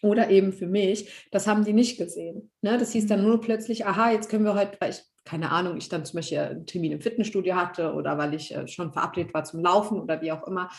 oder 0.00 0.30
eben 0.30 0.52
für 0.52 0.68
mich, 0.68 1.26
das 1.32 1.48
haben 1.48 1.64
die 1.64 1.72
nicht 1.72 1.98
gesehen. 1.98 2.52
Ne? 2.62 2.78
Das 2.78 2.92
hieß 2.92 3.08
dann 3.08 3.22
mhm. 3.22 3.26
nur 3.26 3.40
plötzlich, 3.40 3.84
aha, 3.84 4.12
jetzt 4.12 4.30
können 4.30 4.44
wir 4.44 4.54
heute, 4.54 4.78
ich 4.88 5.02
keine 5.28 5.50
Ahnung, 5.50 5.76
ich 5.76 5.90
dann 5.90 6.06
zum 6.06 6.16
Beispiel 6.16 6.38
einen 6.38 6.66
Termin 6.66 6.92
im 6.92 7.02
Fitnessstudio 7.02 7.54
hatte 7.54 7.92
oder 7.92 8.16
weil 8.16 8.32
ich 8.32 8.54
äh, 8.54 8.66
schon 8.66 8.94
verabredet 8.94 9.34
war 9.34 9.44
zum 9.44 9.60
Laufen 9.60 10.00
oder 10.00 10.22
wie 10.22 10.32
auch 10.32 10.46
immer, 10.46 10.70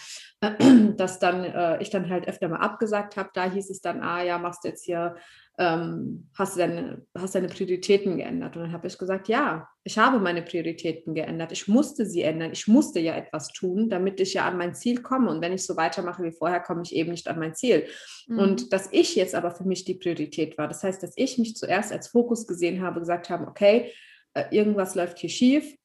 dass 0.98 1.20
dann 1.20 1.44
äh, 1.44 1.80
ich 1.82 1.92
dann 1.92 2.10
halt 2.10 2.28
öfter 2.28 2.50
mal 2.50 2.58
abgesagt 2.58 3.16
habe. 3.16 3.30
Da 3.36 3.50
hieß 3.50 3.70
es 3.70 3.80
dann, 3.80 4.02
ah 4.02 4.24
ja, 4.24 4.40
machst 4.40 4.64
du 4.64 4.70
jetzt 4.70 4.84
hier, 4.84 5.18
ähm, 5.60 6.30
hast, 6.36 6.56
du 6.56 6.62
deine, 6.62 7.06
hast 7.16 7.36
deine 7.36 7.48
Prioritäten 7.48 8.18
geändert? 8.18 8.56
Und 8.56 8.64
dann 8.64 8.72
habe 8.72 8.88
ich 8.88 8.98
gesagt, 8.98 9.28
ja, 9.28 9.70
ich 9.84 10.00
habe 10.00 10.18
meine 10.18 10.42
Prioritäten 10.42 11.14
geändert. 11.14 11.52
Ich 11.52 11.68
musste 11.68 12.08
sie 12.08 12.24
ändern. 12.24 12.52
Ich 12.52 12.68
musste 12.68 13.00
ja 13.00 13.16
etwas 13.16 13.50
tun, 13.50 13.88
damit 13.88 14.20
ich 14.20 14.34
ja 14.34 14.48
an 14.48 14.58
mein 14.58 14.74
Ziel 14.74 15.04
komme. 15.04 15.30
Und 15.30 15.42
wenn 15.42 15.54
ich 15.54 15.64
so 15.64 15.78
weitermache 15.78 16.24
wie 16.24 16.32
vorher, 16.32 16.60
komme 16.60 16.82
ich 16.84 16.96
eben 16.96 17.12
nicht 17.12 17.28
an 17.28 17.38
mein 17.38 17.54
Ziel. 17.54 17.86
Mhm. 18.28 18.40
Und 18.40 18.74
dass 18.74 18.90
ich 18.92 19.16
jetzt 19.16 19.36
aber 19.36 19.52
für 19.52 19.66
mich 19.66 19.86
die 19.86 19.94
Priorität 19.94 20.58
war, 20.58 20.68
das 20.68 20.82
heißt, 20.82 21.04
dass 21.04 21.14
ich 21.18 21.38
mich 21.38 21.56
zuerst 21.56 21.92
als 21.92 22.08
Fokus 22.08 22.48
gesehen 22.48 22.82
habe, 22.82 23.00
gesagt 23.00 23.30
habe, 23.30 23.46
okay, 23.46 23.92
äh, 24.34 24.46
irgendwas 24.52 24.96
läuft 24.96 25.20
hier 25.20 25.30
schief. 25.30 25.76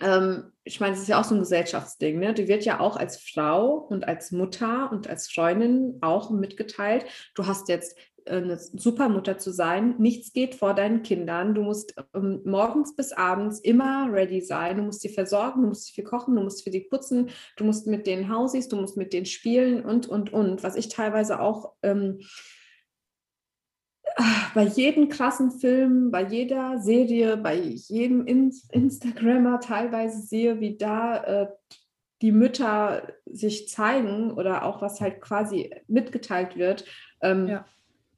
Ähm, 0.00 0.52
ich 0.64 0.80
meine, 0.80 0.94
es 0.94 1.02
ist 1.02 1.08
ja 1.08 1.20
auch 1.20 1.24
so 1.24 1.34
ein 1.34 1.40
Gesellschaftsding. 1.40 2.18
Ne? 2.18 2.34
Die 2.34 2.48
wird 2.48 2.64
ja 2.64 2.80
auch 2.80 2.96
als 2.96 3.18
Frau 3.20 3.72
und 3.74 4.06
als 4.06 4.32
Mutter 4.32 4.90
und 4.92 5.08
als 5.08 5.30
Freundin 5.30 5.98
auch 6.02 6.30
mitgeteilt. 6.30 7.06
Du 7.34 7.46
hast 7.46 7.68
jetzt 7.68 7.96
äh, 8.26 8.36
eine 8.36 8.58
Supermutter 8.58 9.38
zu 9.38 9.50
sein. 9.50 9.96
Nichts 9.98 10.32
geht 10.32 10.54
vor 10.54 10.74
deinen 10.74 11.02
Kindern. 11.02 11.54
Du 11.54 11.62
musst 11.62 11.94
ähm, 12.14 12.42
morgens 12.44 12.94
bis 12.94 13.12
abends 13.12 13.60
immer 13.60 14.08
ready 14.12 14.40
sein. 14.40 14.76
Du 14.76 14.82
musst 14.82 15.00
sie 15.00 15.08
versorgen, 15.08 15.62
du 15.62 15.68
musst 15.68 15.86
sie 15.86 15.94
viel 15.94 16.04
kochen, 16.04 16.36
du 16.36 16.42
musst 16.42 16.62
für 16.62 16.70
sie 16.70 16.80
putzen, 16.80 17.30
du 17.56 17.64
musst 17.64 17.86
mit 17.86 18.06
denen 18.06 18.28
Hausies, 18.28 18.68
du 18.68 18.76
musst 18.76 18.96
mit 18.96 19.12
denen 19.12 19.26
spielen 19.26 19.84
und, 19.84 20.06
und, 20.06 20.32
und. 20.32 20.62
Was 20.62 20.76
ich 20.76 20.88
teilweise 20.88 21.40
auch 21.40 21.72
ähm, 21.82 22.20
bei 24.54 24.64
jedem 24.64 25.08
krassen 25.08 25.52
Film, 25.52 26.10
bei 26.10 26.24
jeder 26.24 26.78
Serie, 26.78 27.36
bei 27.36 27.54
jedem 27.54 28.26
In 28.26 28.52
Instagrammer 28.72 29.60
teilweise 29.60 30.20
sehe, 30.20 30.60
wie 30.60 30.76
da 30.76 31.22
äh, 31.24 31.48
die 32.20 32.32
Mütter 32.32 33.12
sich 33.26 33.68
zeigen 33.68 34.32
oder 34.32 34.64
auch 34.64 34.82
was 34.82 35.00
halt 35.00 35.20
quasi 35.20 35.72
mitgeteilt 35.86 36.56
wird. 36.56 36.84
Ähm, 37.20 37.46
ja. 37.46 37.64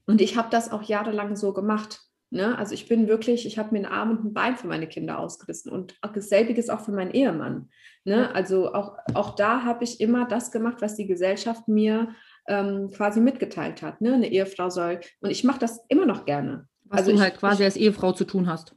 Und 0.06 0.20
ich 0.20 0.36
habe 0.36 0.48
das 0.50 0.72
auch 0.72 0.82
jahrelang 0.82 1.36
so 1.36 1.52
gemacht. 1.52 2.00
Ne? 2.30 2.56
Also 2.56 2.74
ich 2.74 2.88
bin 2.88 3.08
wirklich, 3.08 3.44
ich 3.44 3.58
habe 3.58 3.72
mir 3.72 3.78
einen 3.78 3.92
Arm 3.92 4.10
und 4.10 4.24
ein 4.24 4.32
Bein 4.32 4.56
für 4.56 4.68
meine 4.68 4.86
Kinder 4.86 5.18
ausgerissen 5.18 5.70
und 5.70 5.96
dasselbe 6.14 6.54
auch 6.72 6.80
für 6.80 6.92
meinen 6.92 7.10
Ehemann. 7.10 7.68
Ne? 8.04 8.34
Also 8.34 8.72
auch, 8.72 8.96
auch 9.14 9.34
da 9.34 9.64
habe 9.64 9.84
ich 9.84 10.00
immer 10.00 10.26
das 10.26 10.50
gemacht, 10.50 10.78
was 10.80 10.94
die 10.94 11.06
Gesellschaft 11.06 11.68
mir 11.68 12.14
ähm, 12.48 12.90
quasi 12.90 13.20
mitgeteilt 13.20 13.82
hat. 13.82 14.00
Ne? 14.00 14.14
Eine 14.14 14.28
Ehefrau 14.28 14.70
soll, 14.70 15.00
und 15.20 15.30
ich 15.30 15.44
mache 15.44 15.58
das 15.58 15.80
immer 15.88 16.06
noch 16.06 16.24
gerne. 16.24 16.66
Was 16.84 17.00
also 17.00 17.10
du 17.10 17.16
ich, 17.16 17.22
halt 17.22 17.36
quasi 17.38 17.62
ich, 17.62 17.66
als 17.66 17.76
Ehefrau 17.76 18.12
zu 18.12 18.24
tun 18.24 18.46
hast. 18.48 18.74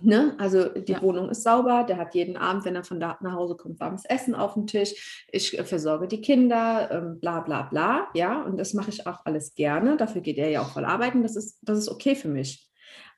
Ne? 0.00 0.34
Also 0.38 0.68
die 0.68 0.92
ja. 0.92 1.02
Wohnung 1.02 1.28
ist 1.28 1.42
sauber, 1.42 1.84
der 1.84 1.98
hat 1.98 2.14
jeden 2.14 2.36
Abend, 2.36 2.64
wenn 2.64 2.74
er 2.74 2.82
von 2.82 2.98
da 2.98 3.18
nach 3.20 3.34
Hause 3.34 3.56
kommt, 3.56 3.78
warmes 3.78 4.04
Essen 4.06 4.34
auf 4.34 4.54
dem 4.54 4.66
Tisch. 4.66 5.26
Ich 5.30 5.58
äh, 5.58 5.64
versorge 5.64 6.08
die 6.08 6.20
Kinder, 6.20 6.90
ähm, 6.90 7.20
bla 7.20 7.40
bla 7.40 7.62
bla. 7.62 8.08
Ja, 8.14 8.42
und 8.42 8.58
das 8.58 8.72
mache 8.74 8.90
ich 8.90 9.06
auch 9.06 9.20
alles 9.26 9.54
gerne. 9.54 9.96
Dafür 9.96 10.22
geht 10.22 10.38
er 10.38 10.48
ja 10.48 10.62
auch 10.62 10.70
voll 10.70 10.86
arbeiten. 10.86 11.22
Das 11.22 11.36
ist, 11.36 11.58
das 11.62 11.78
ist 11.78 11.88
okay 11.88 12.14
für 12.14 12.28
mich. 12.28 12.68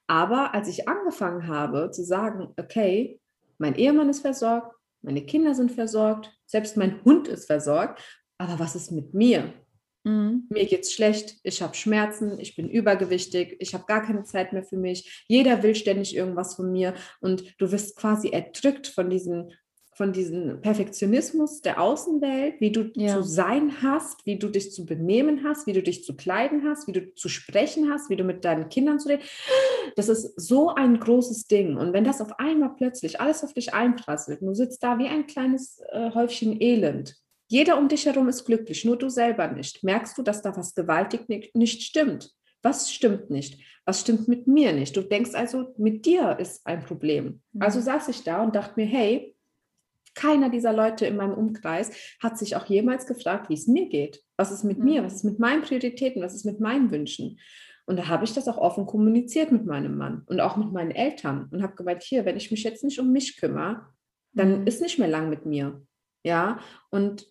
Aber 0.07 0.53
als 0.53 0.69
ich 0.69 0.89
angefangen 0.89 1.47
habe 1.47 1.91
zu 1.91 2.05
sagen, 2.05 2.53
okay, 2.59 3.21
mein 3.59 3.77
Ehemann 3.77 4.11
ist 4.11 4.21
versorgt, 4.21 4.75
meine 5.01 5.25
Kinder 5.25 5.55
sind 5.55 5.71
versorgt, 5.71 6.33
selbst 6.45 6.77
mein 6.77 7.03
Hund 7.05 7.29
ist 7.29 7.47
versorgt, 7.47 8.03
aber 8.37 8.59
was 8.59 8.75
ist 8.75 8.91
mit 8.91 9.15
mir? 9.15 9.53
Mhm. 10.05 10.47
Mir 10.51 10.67
geht's 10.67 10.93
schlecht, 10.93 11.37
ich 11.43 11.63
habe 11.63 11.75
Schmerzen, 11.75 12.39
ich 12.39 12.55
bin 12.55 12.69
übergewichtig, 12.69 13.57
ich 13.59 13.75
habe 13.75 13.85
gar 13.87 14.05
keine 14.05 14.25
Zeit 14.25 14.53
mehr 14.53 14.63
für 14.63 14.77
mich. 14.77 15.25
Jeder 15.27 15.63
will 15.63 15.75
ständig 15.75 16.15
irgendwas 16.15 16.55
von 16.55 16.71
mir 16.71 16.95
und 17.21 17.55
du 17.59 17.73
wirst 17.73 17.97
quasi 17.97 18.29
erdrückt 18.29 18.87
von 18.87 19.11
diesem 19.11 19.51
von 19.97 20.13
diesem 20.13 20.61
Perfektionismus 20.61 21.63
der 21.63 21.81
Außenwelt, 21.81 22.61
wie 22.61 22.73
du 22.73 22.91
ja. 22.95 23.15
zu 23.15 23.23
sein 23.23 23.81
hast, 23.81 24.27
wie 24.27 24.41
du 24.41 24.49
dich 24.49 24.73
zu 24.73 24.87
benehmen 24.87 25.45
hast, 25.45 25.69
wie 25.69 25.73
du 25.73 25.85
dich 25.85 26.05
zu 26.05 26.17
kleiden 26.17 26.65
hast, 26.69 26.89
wie 26.89 26.93
du 26.93 27.15
zu 27.15 27.29
sprechen 27.29 27.93
hast, 27.93 28.11
wie 28.11 28.17
du 28.17 28.25
mit 28.25 28.45
deinen 28.45 28.69
Kindern 28.69 28.99
zu 28.99 29.09
reden. 29.09 29.23
Das 29.95 30.09
ist 30.09 30.35
so 30.37 30.71
ein 30.71 30.99
großes 30.99 31.47
Ding. 31.47 31.77
Und 31.77 31.93
wenn 31.93 32.03
das 32.03 32.21
auf 32.21 32.41
einmal 32.41 32.75
plötzlich 32.77 33.21
alles 33.21 33.45
auf 33.45 33.53
dich 33.53 33.73
einprasselt, 33.73 34.43
du 34.43 34.53
sitzt 34.53 34.83
da 34.83 34.99
wie 34.99 35.07
ein 35.07 35.29
kleines 35.29 35.81
äh, 35.93 36.11
Häufchen 36.13 36.61
Elend 36.61 37.17
jeder 37.49 37.79
um 37.79 37.89
dich 37.89 38.07
herum 38.07 38.29
ist 38.29 38.45
glücklich, 38.45 38.85
nur 38.85 38.97
du 38.97 39.09
selber 39.09 39.49
nicht. 39.49 39.85
Merkst 39.85 40.17
du, 40.17 40.23
dass 40.23 40.43
da 40.43 40.57
was 40.57 40.75
gewaltig 40.75 41.29
nicht 41.55 41.83
stimmt? 41.83 42.31
Was 42.63 42.93
stimmt 42.93 43.31
nicht? 43.31 43.61
Was 43.85 44.01
stimmt 44.01 44.29
mit 44.29 44.47
mir 44.47 44.73
nicht? 44.73 44.97
Du 44.97 45.03
denkst 45.03 45.35
also, 45.35 45.75
mit 45.77 46.07
dir 46.07 46.39
ist 46.39 46.67
ein 46.67 46.85
Problem. 46.85 47.43
Mhm. 47.53 47.63
Also 47.63 47.81
saß 47.81 48.09
ich 48.09 48.23
da 48.23 48.43
und 48.43 48.57
dachte 48.57 48.75
mir, 48.77 48.87
hey, 48.87 49.37
keiner 50.15 50.49
dieser 50.49 50.73
Leute 50.73 51.07
in 51.07 51.17
meinem 51.17 51.35
Umkreis 51.35 51.91
hat 52.23 52.39
sich 52.39 52.57
auch 52.57 52.67
jemals 52.67 53.07
gefragt, 53.07 53.51
wie 53.51 53.55
es 53.55 53.67
mir 53.67 53.89
geht. 53.89 54.23
Was 54.37 54.51
ist 54.51 54.65
mit 54.65 54.79
mhm. 54.79 54.85
mir? 54.85 55.05
Was 55.05 55.17
ist 55.17 55.25
mit 55.25 55.39
meinen 55.39 55.63
Prioritäten? 55.63 56.23
Was 56.23 56.35
ist 56.35 56.45
mit 56.45 56.61
meinen 56.61 56.91
Wünschen? 56.91 57.39
Und 57.87 57.99
da 57.99 58.09
habe 58.09 58.25
ich 58.25 58.33
das 58.33 58.49
auch 58.49 58.57
offen 58.57 58.87
kommuniziert 58.87 59.53
mit 59.53 59.67
meinem 59.67 59.99
Mann 59.99 60.23
und 60.27 60.41
auch 60.41 60.57
mit 60.57 60.73
meinen 60.73 60.91
Eltern 60.91 61.49
und 61.51 61.63
habe 61.63 61.75
gemeint, 61.75 62.03
hier, 62.03 62.25
wenn 62.25 62.39
ich 62.39 62.51
mich 62.51 62.63
jetzt 62.63 62.83
nicht 62.83 62.99
um 62.99 63.13
mich 63.13 63.37
kümmere, 63.37 63.87
dann 64.33 64.61
mhm. 64.61 64.67
ist 64.67 64.81
nicht 64.81 64.99
mehr 64.99 65.09
lang 65.09 65.29
mit 65.29 65.45
mir. 65.45 65.83
Ja, 66.25 66.61
und 66.91 67.27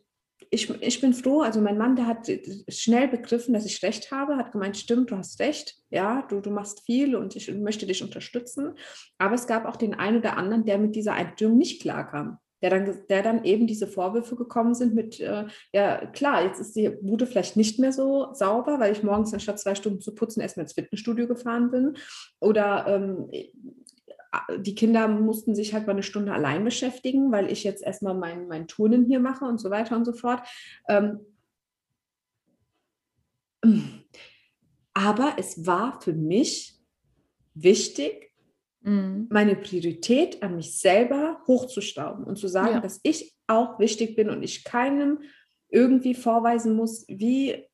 ich, 0.53 0.69
ich 0.81 1.01
bin 1.01 1.13
froh, 1.13 1.41
also 1.41 1.59
mein 1.61 1.79
Mann, 1.79 1.95
der 1.95 2.05
hat 2.05 2.31
schnell 2.69 3.07
begriffen, 3.07 3.55
dass 3.55 3.65
ich 3.65 3.81
recht 3.81 4.11
habe, 4.11 4.37
hat 4.37 4.51
gemeint, 4.51 4.77
stimmt, 4.77 5.09
du 5.09 5.17
hast 5.17 5.39
recht, 5.39 5.77
ja, 5.89 6.21
du, 6.29 6.41
du 6.41 6.51
machst 6.51 6.81
viel 6.85 7.15
und 7.15 7.35
ich 7.35 7.51
möchte 7.51 7.87
dich 7.87 8.03
unterstützen. 8.03 8.75
Aber 9.17 9.33
es 9.33 9.47
gab 9.47 9.65
auch 9.65 9.77
den 9.77 9.95
einen 9.95 10.19
oder 10.19 10.37
anderen, 10.37 10.63
der 10.65 10.77
mit 10.77 10.95
dieser 10.95 11.13
Einstellung 11.13 11.57
nicht 11.57 11.81
klarkam. 11.81 12.37
Der 12.61 12.69
dann, 12.69 12.99
der 13.09 13.23
dann 13.23 13.43
eben 13.43 13.67
diese 13.67 13.87
Vorwürfe 13.87 14.37
gekommen 14.37 14.73
sind 14.73 14.93
mit, 14.93 15.19
äh, 15.19 15.47
ja 15.73 16.05
klar, 16.05 16.45
jetzt 16.45 16.61
ist 16.61 16.75
die 16.77 16.89
Bude 16.89 17.25
vielleicht 17.25 17.57
nicht 17.57 17.77
mehr 17.77 17.91
so 17.91 18.29
sauber, 18.33 18.79
weil 18.79 18.93
ich 18.93 19.03
morgens 19.03 19.33
anstatt 19.33 19.59
zwei 19.59 19.75
Stunden 19.75 19.99
zu 19.99 20.15
putzen 20.15 20.39
erstmal 20.39 20.63
ins 20.63 20.73
Fitnessstudio 20.73 21.27
gefahren 21.27 21.71
bin. 21.71 21.97
Oder 22.39 22.85
ähm, 22.87 23.29
die 24.57 24.75
Kinder 24.75 25.07
mussten 25.07 25.55
sich 25.55 25.73
halt 25.73 25.85
mal 25.85 25.93
eine 25.93 26.03
Stunde 26.03 26.33
allein 26.33 26.63
beschäftigen, 26.63 27.31
weil 27.31 27.51
ich 27.51 27.63
jetzt 27.63 27.83
erstmal 27.83 28.15
mein, 28.15 28.47
mein 28.47 28.67
Turnen 28.67 29.05
hier 29.05 29.19
mache 29.19 29.45
und 29.45 29.59
so 29.59 29.69
weiter 29.69 29.95
und 29.95 30.05
so 30.05 30.13
fort. 30.13 30.41
Ähm, 30.87 31.19
aber 34.93 35.35
es 35.37 35.65
war 35.65 36.01
für 36.01 36.13
mich 36.13 36.79
wichtig, 37.53 38.31
mhm. 38.81 39.27
meine 39.29 39.55
Priorität 39.55 40.41
an 40.41 40.55
mich 40.55 40.79
selber 40.79 41.41
hochzustauben 41.47 42.25
und 42.25 42.37
zu 42.37 42.47
sagen, 42.47 42.75
ja. 42.75 42.79
dass 42.79 42.99
ich 43.03 43.35
auch 43.47 43.79
wichtig 43.79 44.15
bin 44.15 44.29
und 44.29 44.43
ich 44.43 44.63
keinem 44.63 45.19
irgendwie 45.69 46.13
vorweisen 46.13 46.75
muss, 46.75 47.05
wie 47.07 47.51
äh, 47.51 47.65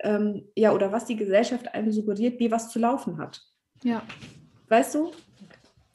ähm, 0.00 0.48
ja 0.56 0.72
oder 0.72 0.92
was 0.92 1.04
die 1.04 1.16
Gesellschaft 1.16 1.74
einem 1.74 1.92
suggeriert, 1.92 2.38
wie 2.38 2.50
was 2.50 2.70
zu 2.70 2.78
laufen 2.78 3.18
hat. 3.18 3.42
Ja. 3.82 4.02
Weißt 4.68 4.94
du? 4.94 5.12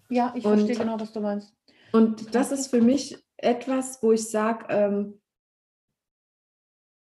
Ja, 0.09 0.33
ich 0.35 0.45
und, 0.45 0.59
verstehe 0.59 0.77
genau, 0.77 0.99
was 0.99 1.11
du 1.11 1.19
meinst. 1.19 1.53
Und 1.91 2.35
das 2.35 2.51
ist 2.51 2.67
für 2.67 2.81
mich 2.81 3.17
etwas, 3.37 4.01
wo 4.01 4.11
ich 4.11 4.29
sage, 4.29 4.65
ähm, 4.69 5.21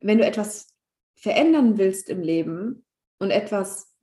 wenn 0.01 0.17
du 0.17 0.25
etwas 0.25 0.67
verändern 1.15 1.77
willst 1.77 2.09
im 2.09 2.21
Leben 2.21 2.85
und 3.19 3.31
etwas 3.31 3.95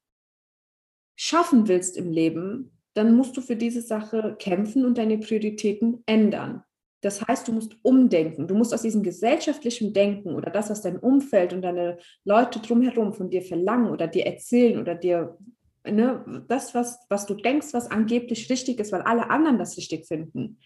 schaffen 1.17 1.69
willst 1.69 1.97
im 1.97 2.11
Leben, 2.11 2.79
dann 2.95 3.15
musst 3.15 3.37
du 3.37 3.41
für 3.41 3.57
diese 3.57 3.81
Sache 3.81 4.37
kämpfen 4.39 4.85
und 4.85 4.99
deine 4.99 5.19
Prioritäten 5.19 6.03
ändern. 6.07 6.65
Das 7.01 7.21
heißt, 7.27 7.49
du 7.49 7.53
musst 7.53 7.77
umdenken. 7.83 8.47
Du 8.47 8.55
musst 8.55 8.73
aus 8.73 8.83
diesem 8.83 9.03
gesellschaftlichen 9.03 9.93
Denken 9.93 10.35
oder 10.35 10.51
das, 10.51 10.71
was 10.71 10.83
dein 10.83 10.99
Umfeld 10.99 11.53
und 11.53 11.63
deine 11.63 11.99
Leute 12.25 12.61
drumherum 12.61 13.13
von 13.13 13.29
dir 13.29 13.43
verlangen 13.43 13.91
oder 13.91 14.07
dir 14.07 14.25
erzählen 14.27 14.81
oder 14.81 14.95
dir 14.95 15.37
ne, 15.85 16.45
das, 16.49 16.75
was, 16.75 16.99
was 17.09 17.27
du 17.27 17.35
denkst, 17.35 17.69
was 17.73 17.91
angeblich 17.91 18.51
richtig 18.51 18.81
ist, 18.81 18.93
weil 18.93 19.03
alle 19.03 19.31
anderen 19.31 19.59
das 19.59 19.77
richtig 19.77 20.07
finden, 20.07 20.59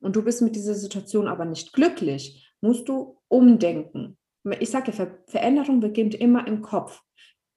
und 0.00 0.16
du 0.16 0.22
bist 0.22 0.42
mit 0.42 0.56
dieser 0.56 0.74
Situation 0.74 1.28
aber 1.28 1.44
nicht 1.44 1.72
glücklich, 1.72 2.50
musst 2.60 2.88
du 2.88 3.18
umdenken. 3.28 4.16
Ich 4.58 4.70
sage 4.70 4.90
ja, 4.90 4.92
Ver 4.96 5.18
Veränderung 5.26 5.80
beginnt 5.80 6.14
immer 6.14 6.46
im 6.46 6.62
Kopf. 6.62 7.02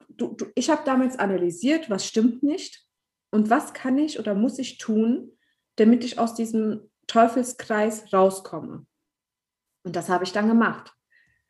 Du, 0.09 0.33
du, 0.33 0.45
ich 0.53 0.69
habe 0.69 0.83
damals 0.85 1.17
analysiert, 1.17 1.89
was 1.89 2.05
stimmt 2.05 2.43
nicht 2.43 2.85
und 3.31 3.49
was 3.49 3.73
kann 3.73 3.97
ich 3.97 4.19
oder 4.19 4.35
muss 4.35 4.59
ich 4.59 4.77
tun, 4.77 5.31
damit 5.77 6.03
ich 6.03 6.19
aus 6.19 6.35
diesem 6.35 6.91
Teufelskreis 7.07 8.13
rauskomme. 8.13 8.85
Und 9.83 9.95
das 9.95 10.09
habe 10.09 10.23
ich 10.23 10.31
dann 10.33 10.47
gemacht. 10.47 10.93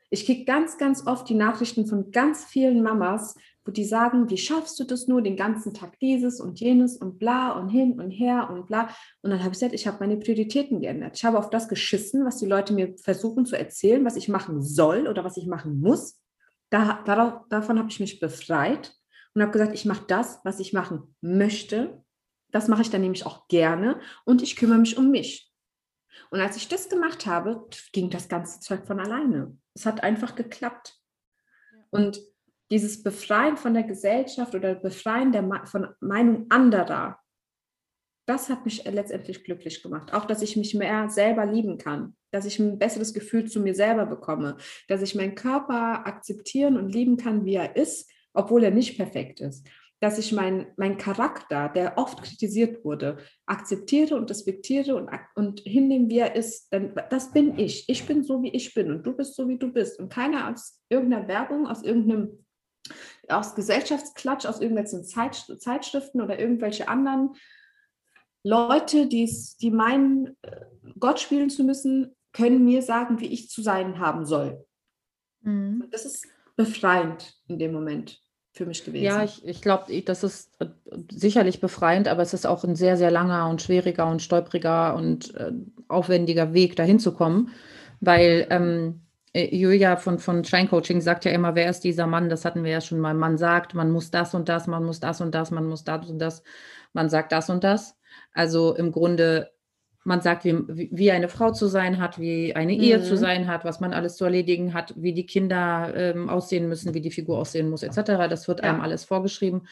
Ich 0.10 0.26
kriege 0.26 0.46
ganz, 0.46 0.78
ganz 0.78 1.08
oft 1.08 1.28
die 1.28 1.36
Nachrichten 1.36 1.88
von 1.88 2.12
ganz 2.12 2.46
vielen 2.46 2.84
Mamas, 2.84 3.36
wo 3.66 3.72
die 3.72 3.86
sagen, 3.86 4.30
wie 4.30 4.38
schaffst 4.38 4.80
du 4.80 4.84
das 4.84 5.08
nur, 5.08 5.22
den 5.22 5.38
ganzen 5.38 5.74
Tag 5.74 5.98
dieses 6.00 6.42
und 6.42 6.60
jenes 6.60 6.98
und 6.98 7.18
bla 7.18 7.52
und 7.52 7.70
hin 7.70 8.00
und 8.00 8.12
her 8.12 8.50
und 8.50 8.68
bla. 8.68 8.90
Und 9.22 9.32
dann 9.32 9.40
habe 9.40 9.50
ich 9.50 9.60
gesagt, 9.60 9.74
ich 9.74 9.88
habe 9.88 9.98
meine 10.02 10.18
Prioritäten 10.18 10.82
geändert. 10.82 11.16
Ich 11.16 11.26
habe 11.26 11.38
auf 11.38 11.50
das 11.50 11.70
geschissen, 11.70 12.26
was 12.26 12.38
die 12.38 12.46
Leute 12.46 12.74
mir 12.74 12.96
versuchen 12.98 13.46
zu 13.46 13.58
erzählen, 13.58 14.04
was 14.04 14.18
ich 14.18 14.28
machen 14.28 14.62
soll 14.62 15.08
oder 15.08 15.24
was 15.24 15.38
ich 15.38 15.48
machen 15.48 15.80
muss. 15.80 16.20
Da, 16.70 17.02
darauf, 17.06 17.48
davon 17.50 17.80
habe 17.80 17.90
ich 17.90 18.00
mich 18.00 18.20
befreit 18.20 18.94
und 19.34 19.42
habe 19.42 19.52
gesagt, 19.52 19.74
ich 19.74 19.86
mache 19.86 20.06
das, 20.08 20.40
was 20.44 20.60
ich 20.60 20.74
machen 20.74 21.16
möchte. 21.22 22.04
Das 22.52 22.68
mache 22.68 22.82
ich 22.82 22.90
dann 22.90 23.02
nämlich 23.02 23.26
auch 23.26 23.48
gerne 23.48 24.00
und 24.26 24.42
ich 24.42 24.56
kümmere 24.56 24.78
mich 24.78 24.98
um 24.98 25.10
mich. 25.10 25.52
Und 26.30 26.42
als 26.42 26.58
ich 26.58 26.68
das 26.68 26.90
gemacht 26.90 27.26
habe, 27.26 27.68
ging 27.92 28.10
das 28.10 28.28
ganze 28.28 28.60
Zeug 28.60 28.86
von 28.86 29.00
alleine. 29.00 29.58
Es 29.74 29.86
hat 29.86 30.04
einfach 30.04 30.36
geklappt. 30.36 31.00
Und 31.90 32.22
dieses 32.74 33.04
Befreien 33.04 33.56
von 33.56 33.76
der 33.76 33.84
Gesellschaft 33.84 34.56
oder 34.56 34.74
Befreien 34.74 35.32
der, 35.32 35.48
von 35.66 35.90
Meinung 36.00 36.48
anderer, 36.50 37.20
das 38.28 38.50
hat 38.50 38.66
mich 38.66 38.84
letztendlich 38.86 39.44
glücklich 39.44 39.84
gemacht. 39.84 40.12
Auch, 40.12 40.26
dass 40.26 40.42
ich 40.42 40.58
mich 40.58 40.74
mehr 40.74 41.08
selber 41.08 41.46
lieben 41.46 41.78
kann, 41.78 42.16
dass 42.32 42.46
ich 42.46 42.58
ein 42.58 42.80
besseres 42.80 43.14
Gefühl 43.14 43.46
zu 43.46 43.60
mir 43.60 43.76
selber 43.76 44.08
bekomme, 44.08 44.58
dass 44.88 45.04
ich 45.04 45.14
meinen 45.14 45.36
Körper 45.36 46.08
akzeptieren 46.08 46.78
und 46.78 46.90
lieben 46.90 47.16
kann, 47.16 47.46
wie 47.46 47.56
er 47.56 47.76
ist, 47.76 48.10
obwohl 48.34 48.64
er 48.64 48.72
nicht 48.72 48.98
perfekt 48.98 49.40
ist. 49.40 49.68
Dass 50.00 50.18
ich 50.18 50.32
meinen 50.32 50.66
mein 50.76 50.98
Charakter, 50.98 51.70
der 51.70 52.00
oft 52.00 52.24
kritisiert 52.24 52.84
wurde, 52.84 53.18
akzeptiere 53.46 54.16
und 54.16 54.32
respektiere 54.32 54.96
und, 54.96 55.12
und 55.36 55.60
hinnehme, 55.60 56.10
wie 56.10 56.18
er 56.18 56.36
ist. 56.36 56.74
Denn 56.74 56.96
das 57.12 57.32
bin 57.34 57.60
ich. 57.60 57.88
Ich 57.88 58.08
bin 58.08 58.24
so, 58.24 58.42
wie 58.42 58.50
ich 58.50 58.74
bin 58.74 58.90
und 58.90 59.06
du 59.06 59.16
bist 59.16 59.36
so, 59.36 59.48
wie 59.48 59.60
du 59.60 59.72
bist. 59.72 60.00
Und 60.00 60.12
keiner 60.12 60.50
aus 60.50 60.82
irgendeiner 60.90 61.28
Werbung, 61.28 61.68
aus 61.68 61.84
irgendeinem 61.84 62.44
aus 63.28 63.56
Gesellschaftsklatsch, 63.56 64.46
aus 64.46 64.60
irgendwelchen 64.60 65.04
Zeit, 65.04 65.36
Zeitschriften 65.60 66.22
oder 66.22 66.40
irgendwelche 66.40 66.88
anderen 66.88 67.36
Leute, 68.44 69.08
die 69.08 69.72
meinen, 69.72 70.36
äh, 70.42 70.66
Gott 71.00 71.20
spielen 71.20 71.50
zu 71.50 71.64
müssen, 71.64 72.16
können 72.34 72.66
mir 72.66 72.82
sagen, 72.82 73.20
wie 73.20 73.28
ich 73.28 73.50
zu 73.50 73.62
sein 73.62 74.00
haben 74.00 74.26
soll. 74.26 74.66
Mhm. 75.42 75.88
Das 75.92 76.06
ist 76.06 76.28
befreiend 76.56 77.36
in 77.48 77.58
dem 77.58 77.72
Moment 77.72 78.20
für 78.54 78.66
mich 78.66 78.84
gewesen. 78.84 79.04
Ja, 79.04 79.24
ich, 79.24 79.46
ich 79.46 79.62
glaube, 79.62 80.02
das 80.04 80.24
ist 80.24 80.52
äh, 80.60 80.68
sicherlich 81.12 81.60
befreiend, 81.60 82.08
aber 82.08 82.22
es 82.22 82.34
ist 82.34 82.46
auch 82.46 82.64
ein 82.64 82.76
sehr, 82.76 82.98
sehr 82.98 83.12
langer 83.12 83.50
und 83.50 83.62
schwieriger 83.62 84.10
und 84.10 84.22
stolpriger 84.22 84.96
und 84.96 85.34
äh, 85.36 85.52
aufwendiger 85.88 86.54
Weg, 86.54 86.76
dahin 86.76 87.00
zu 87.00 87.14
kommen, 87.14 87.50
weil 88.00 88.48
ähm, 88.50 89.02
äh, 89.02 89.03
Julia 89.36 89.96
von, 89.98 90.20
von 90.20 90.44
Shine 90.44 90.68
Coaching 90.68 91.02
sagt 91.02 91.26
ja 91.26 91.32
immer, 91.32 91.56
wer 91.56 91.70
ist 91.70 91.84
dieser 91.84 92.06
Mann? 92.06 92.30
Das 92.30 92.46
hatten 92.46 92.64
wir 92.64 92.72
ja 92.72 92.82
schon 92.82 93.00
mal. 93.00 93.16
Man 93.16 93.38
sagt, 93.38 93.74
man 93.74 93.90
muss 93.90 94.12
das 94.12 94.36
und 94.36 94.48
das, 94.48 94.68
man 94.68 94.84
muss 94.84 95.00
das 95.00 95.22
und 95.22 95.34
das, 95.34 95.50
man 95.50 95.66
muss 95.66 95.84
das 95.84 96.08
und 96.08 96.20
das, 96.20 96.44
man 96.94 97.10
sagt 97.10 97.32
das 97.32 97.50
und 97.50 97.64
das. 97.64 97.98
Also 98.32 98.76
im 98.76 98.92
Grunde, 98.92 99.52
man 100.04 100.22
sagt, 100.22 100.46
wie, 100.46 100.56
wie 100.92 101.12
eine 101.12 101.30
Frau 101.30 101.52
zu 101.52 101.66
sein 101.66 101.98
hat, 101.98 102.20
wie 102.20 102.56
eine 102.56 102.74
Ehe 102.76 103.02
zu 103.02 103.14
mhm. 103.14 103.18
sein 103.18 103.48
hat, 103.48 103.66
was 103.66 103.80
man 103.80 103.92
alles 103.92 104.18
zu 104.18 104.26
erledigen 104.26 104.76
hat, 104.76 104.94
wie 104.98 105.14
die 105.14 105.26
Kinder 105.26 105.92
ähm, 105.96 106.30
aussehen 106.30 106.70
müssen, 106.70 106.94
wie 106.94 107.02
die 107.02 107.12
Figur 107.12 107.40
aussehen 107.40 107.70
muss, 107.70 107.82
etc. 107.82 108.30
Das 108.30 108.48
wird 108.48 108.62
ja. 108.62 108.70
einem 108.70 108.82
alles 108.82 109.04
vorgeschrieben. 109.04 109.68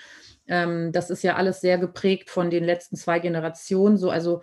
Ähm, 0.47 0.91
das 0.91 1.11
ist 1.11 1.21
ja 1.21 1.35
alles 1.35 1.61
sehr 1.61 1.77
geprägt 1.77 2.31
von 2.31 2.49
den 2.49 2.63
letzten 2.63 2.95
zwei 2.95 3.19
Generationen. 3.19 3.97
So, 3.97 4.09
also 4.09 4.41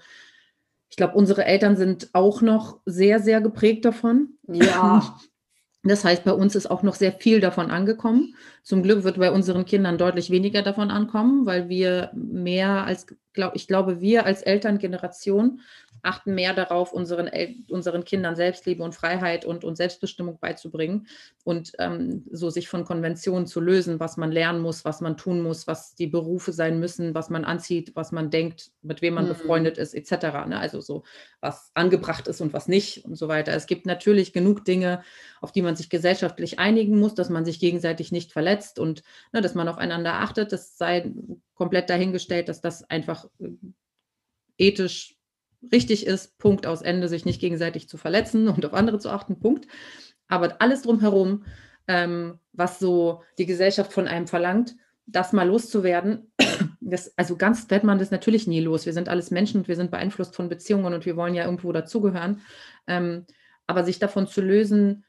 ich 0.90 0.96
glaube, 0.96 1.14
unsere 1.14 1.44
Eltern 1.44 1.76
sind 1.76 2.10
auch 2.12 2.40
noch 2.40 2.80
sehr, 2.86 3.20
sehr 3.20 3.40
geprägt 3.40 3.84
davon. 3.84 4.38
Ja. 4.46 5.16
Das 5.84 6.04
heißt, 6.04 6.24
bei 6.24 6.32
uns 6.32 6.56
ist 6.56 6.70
auch 6.70 6.82
noch 6.82 6.96
sehr 6.96 7.12
viel 7.12 7.40
davon 7.40 7.70
angekommen. 7.70 8.34
Zum 8.64 8.82
Glück 8.82 9.04
wird 9.04 9.16
bei 9.16 9.30
unseren 9.30 9.64
Kindern 9.64 9.96
deutlich 9.96 10.28
weniger 10.28 10.62
davon 10.62 10.90
ankommen, 10.90 11.46
weil 11.46 11.68
wir 11.68 12.10
mehr 12.14 12.84
als, 12.84 13.06
glaub, 13.32 13.54
ich 13.54 13.68
glaube, 13.68 14.00
wir 14.00 14.26
als 14.26 14.42
Elterngeneration 14.42 15.60
achten 16.02 16.34
mehr 16.34 16.54
darauf, 16.54 16.92
unseren, 16.92 17.30
unseren 17.68 18.04
Kindern 18.04 18.36
Selbstliebe 18.36 18.82
und 18.82 18.94
Freiheit 18.94 19.44
und, 19.44 19.64
und 19.64 19.76
Selbstbestimmung 19.76 20.38
beizubringen 20.38 21.06
und 21.44 21.72
ähm, 21.78 22.24
so 22.30 22.50
sich 22.50 22.68
von 22.68 22.84
Konventionen 22.84 23.46
zu 23.46 23.60
lösen, 23.60 24.00
was 24.00 24.16
man 24.16 24.32
lernen 24.32 24.60
muss, 24.60 24.84
was 24.84 25.00
man 25.00 25.16
tun 25.16 25.40
muss, 25.40 25.66
was 25.66 25.94
die 25.94 26.06
Berufe 26.06 26.52
sein 26.52 26.78
müssen, 26.80 27.14
was 27.14 27.30
man 27.30 27.44
anzieht, 27.44 27.92
was 27.94 28.12
man 28.12 28.30
denkt, 28.30 28.70
mit 28.82 29.02
wem 29.02 29.14
man 29.14 29.24
mhm. 29.24 29.30
befreundet 29.30 29.78
ist, 29.78 29.94
etc. 29.94 30.46
Ne? 30.46 30.58
Also 30.58 30.80
so, 30.80 31.04
was 31.40 31.70
angebracht 31.74 32.28
ist 32.28 32.40
und 32.40 32.52
was 32.52 32.68
nicht 32.68 33.04
und 33.04 33.16
so 33.16 33.28
weiter. 33.28 33.52
Es 33.52 33.66
gibt 33.66 33.86
natürlich 33.86 34.32
genug 34.32 34.64
Dinge, 34.64 35.02
auf 35.40 35.52
die 35.52 35.62
man 35.62 35.76
sich 35.76 35.88
gesellschaftlich 35.88 36.58
einigen 36.58 36.98
muss, 36.98 37.14
dass 37.14 37.30
man 37.30 37.44
sich 37.44 37.60
gegenseitig 37.60 38.12
nicht 38.12 38.32
verletzt 38.32 38.78
und 38.78 39.02
ne, 39.32 39.40
dass 39.40 39.54
man 39.54 39.68
aufeinander 39.68 40.14
achtet. 40.14 40.52
Das 40.52 40.78
sei 40.78 41.12
komplett 41.54 41.90
dahingestellt, 41.90 42.48
dass 42.48 42.60
das 42.60 42.88
einfach 42.88 43.26
äh, 43.40 43.48
ethisch 44.58 45.17
richtig 45.72 46.06
ist, 46.06 46.38
Punkt 46.38 46.66
aus 46.66 46.82
Ende, 46.82 47.08
sich 47.08 47.24
nicht 47.24 47.40
gegenseitig 47.40 47.88
zu 47.88 47.96
verletzen 47.96 48.48
und 48.48 48.64
auf 48.64 48.74
andere 48.74 48.98
zu 48.98 49.10
achten, 49.10 49.40
Punkt. 49.40 49.66
Aber 50.28 50.60
alles 50.60 50.82
drumherum, 50.82 51.44
ähm, 51.86 52.38
was 52.52 52.78
so 52.78 53.22
die 53.38 53.46
Gesellschaft 53.46 53.92
von 53.92 54.06
einem 54.06 54.26
verlangt, 54.26 54.76
das 55.06 55.32
mal 55.32 55.48
loszuwerden, 55.48 56.32
das, 56.80 57.16
also 57.16 57.36
ganz 57.36 57.70
wird 57.70 57.84
man 57.84 57.98
das 57.98 58.10
natürlich 58.10 58.46
nie 58.46 58.60
los. 58.60 58.86
Wir 58.86 58.92
sind 58.92 59.08
alles 59.08 59.30
Menschen 59.30 59.62
und 59.62 59.68
wir 59.68 59.76
sind 59.76 59.90
beeinflusst 59.90 60.36
von 60.36 60.48
Beziehungen 60.48 60.92
und 60.94 61.06
wir 61.06 61.16
wollen 61.16 61.34
ja 61.34 61.44
irgendwo 61.44 61.72
dazugehören. 61.72 62.42
Ähm, 62.86 63.26
aber 63.66 63.84
sich 63.84 63.98
davon 63.98 64.26
zu 64.26 64.40
lösen, 64.40 65.04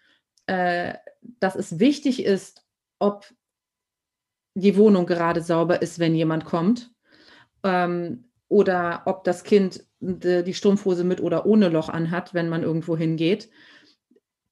äh, 0.48 0.96
dass 1.22 1.56
es 1.56 1.80
wichtig 1.80 2.24
ist, 2.26 2.66
ob 2.98 3.26
die 4.56 4.76
Wohnung 4.78 5.06
gerade 5.06 5.42
sauber 5.42 5.82
ist, 5.82 6.00
wenn 6.00 6.16
jemand 6.16 6.46
kommt, 6.46 6.92
ähm, 7.64 8.30
oder 8.48 9.04
ob 9.06 9.24
das 9.24 9.44
Kind 9.44 9.86
die 10.02 10.54
Strumpfhose 10.54 11.04
mit 11.04 11.22
oder 11.22 11.46
ohne 11.46 11.70
Loch 11.70 11.90
anhat, 11.90 12.34
wenn 12.34 12.50
man 12.50 12.64
irgendwo 12.64 12.96
hingeht. 12.98 13.50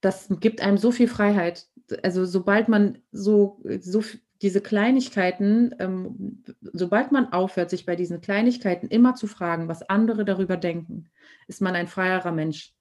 das 0.01 0.27
gibt 0.39 0.61
einem 0.61 0.77
so 0.77 0.91
viel 0.91 1.07
Freiheit. 1.07 1.67
Also 2.03 2.25
sobald 2.25 2.67
man 2.67 2.99
so, 3.11 3.61
so 3.79 4.03
diese 4.41 4.61
Kleinigkeiten, 4.61 5.73
ähm, 5.79 6.43
sobald 6.61 7.11
man 7.11 7.33
aufhört, 7.33 7.69
sich 7.69 7.85
bei 7.85 7.95
diesen 7.95 8.21
Kleinigkeiten 8.21 8.87
immer 8.87 9.15
zu 9.15 9.25
fragen, 9.25 9.67
was 9.67 9.89
andere 9.89 10.25
darüber 10.25 10.57
denken, 10.57 11.09
ist 11.47 11.61
man 11.61 11.75
ein 11.75 11.87
freierer 11.87 12.31
Mensch. 12.31 12.73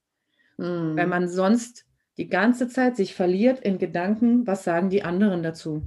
Mhm. 0.59 0.97
Weil 0.97 1.07
man 1.07 1.29
sonst 1.29 1.87
die 2.19 2.29
ganze 2.29 2.69
Zeit 2.69 2.97
sich 2.97 3.15
verliert 3.15 3.61
in 3.61 3.79
Gedanken, 3.79 4.47
was 4.47 4.65
sagen 4.65 4.91
die 4.91 5.03
anderen 5.03 5.43
dazu 5.43 5.83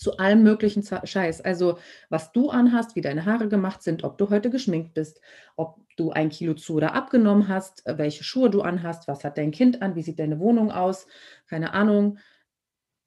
zu 0.00 0.16
allem 0.16 0.42
möglichen 0.42 0.82
Scheiß. 0.82 1.42
Also 1.42 1.78
was 2.08 2.32
du 2.32 2.48
anhast, 2.48 2.96
wie 2.96 3.02
deine 3.02 3.26
Haare 3.26 3.48
gemacht 3.48 3.82
sind, 3.82 4.02
ob 4.02 4.16
du 4.16 4.30
heute 4.30 4.48
geschminkt 4.48 4.94
bist, 4.94 5.20
ob 5.56 5.78
du 5.96 6.10
ein 6.10 6.30
Kilo 6.30 6.54
zu 6.54 6.74
oder 6.74 6.94
abgenommen 6.94 7.48
hast, 7.48 7.86
äh, 7.86 7.98
welche 7.98 8.24
Schuhe 8.24 8.48
du 8.48 8.62
anhast, 8.62 9.08
was 9.08 9.24
hat 9.24 9.36
dein 9.36 9.50
Kind 9.50 9.82
an, 9.82 9.96
wie 9.96 10.02
sieht 10.02 10.18
deine 10.18 10.40
Wohnung 10.40 10.72
aus, 10.72 11.06
keine 11.48 11.74
Ahnung. 11.74 12.18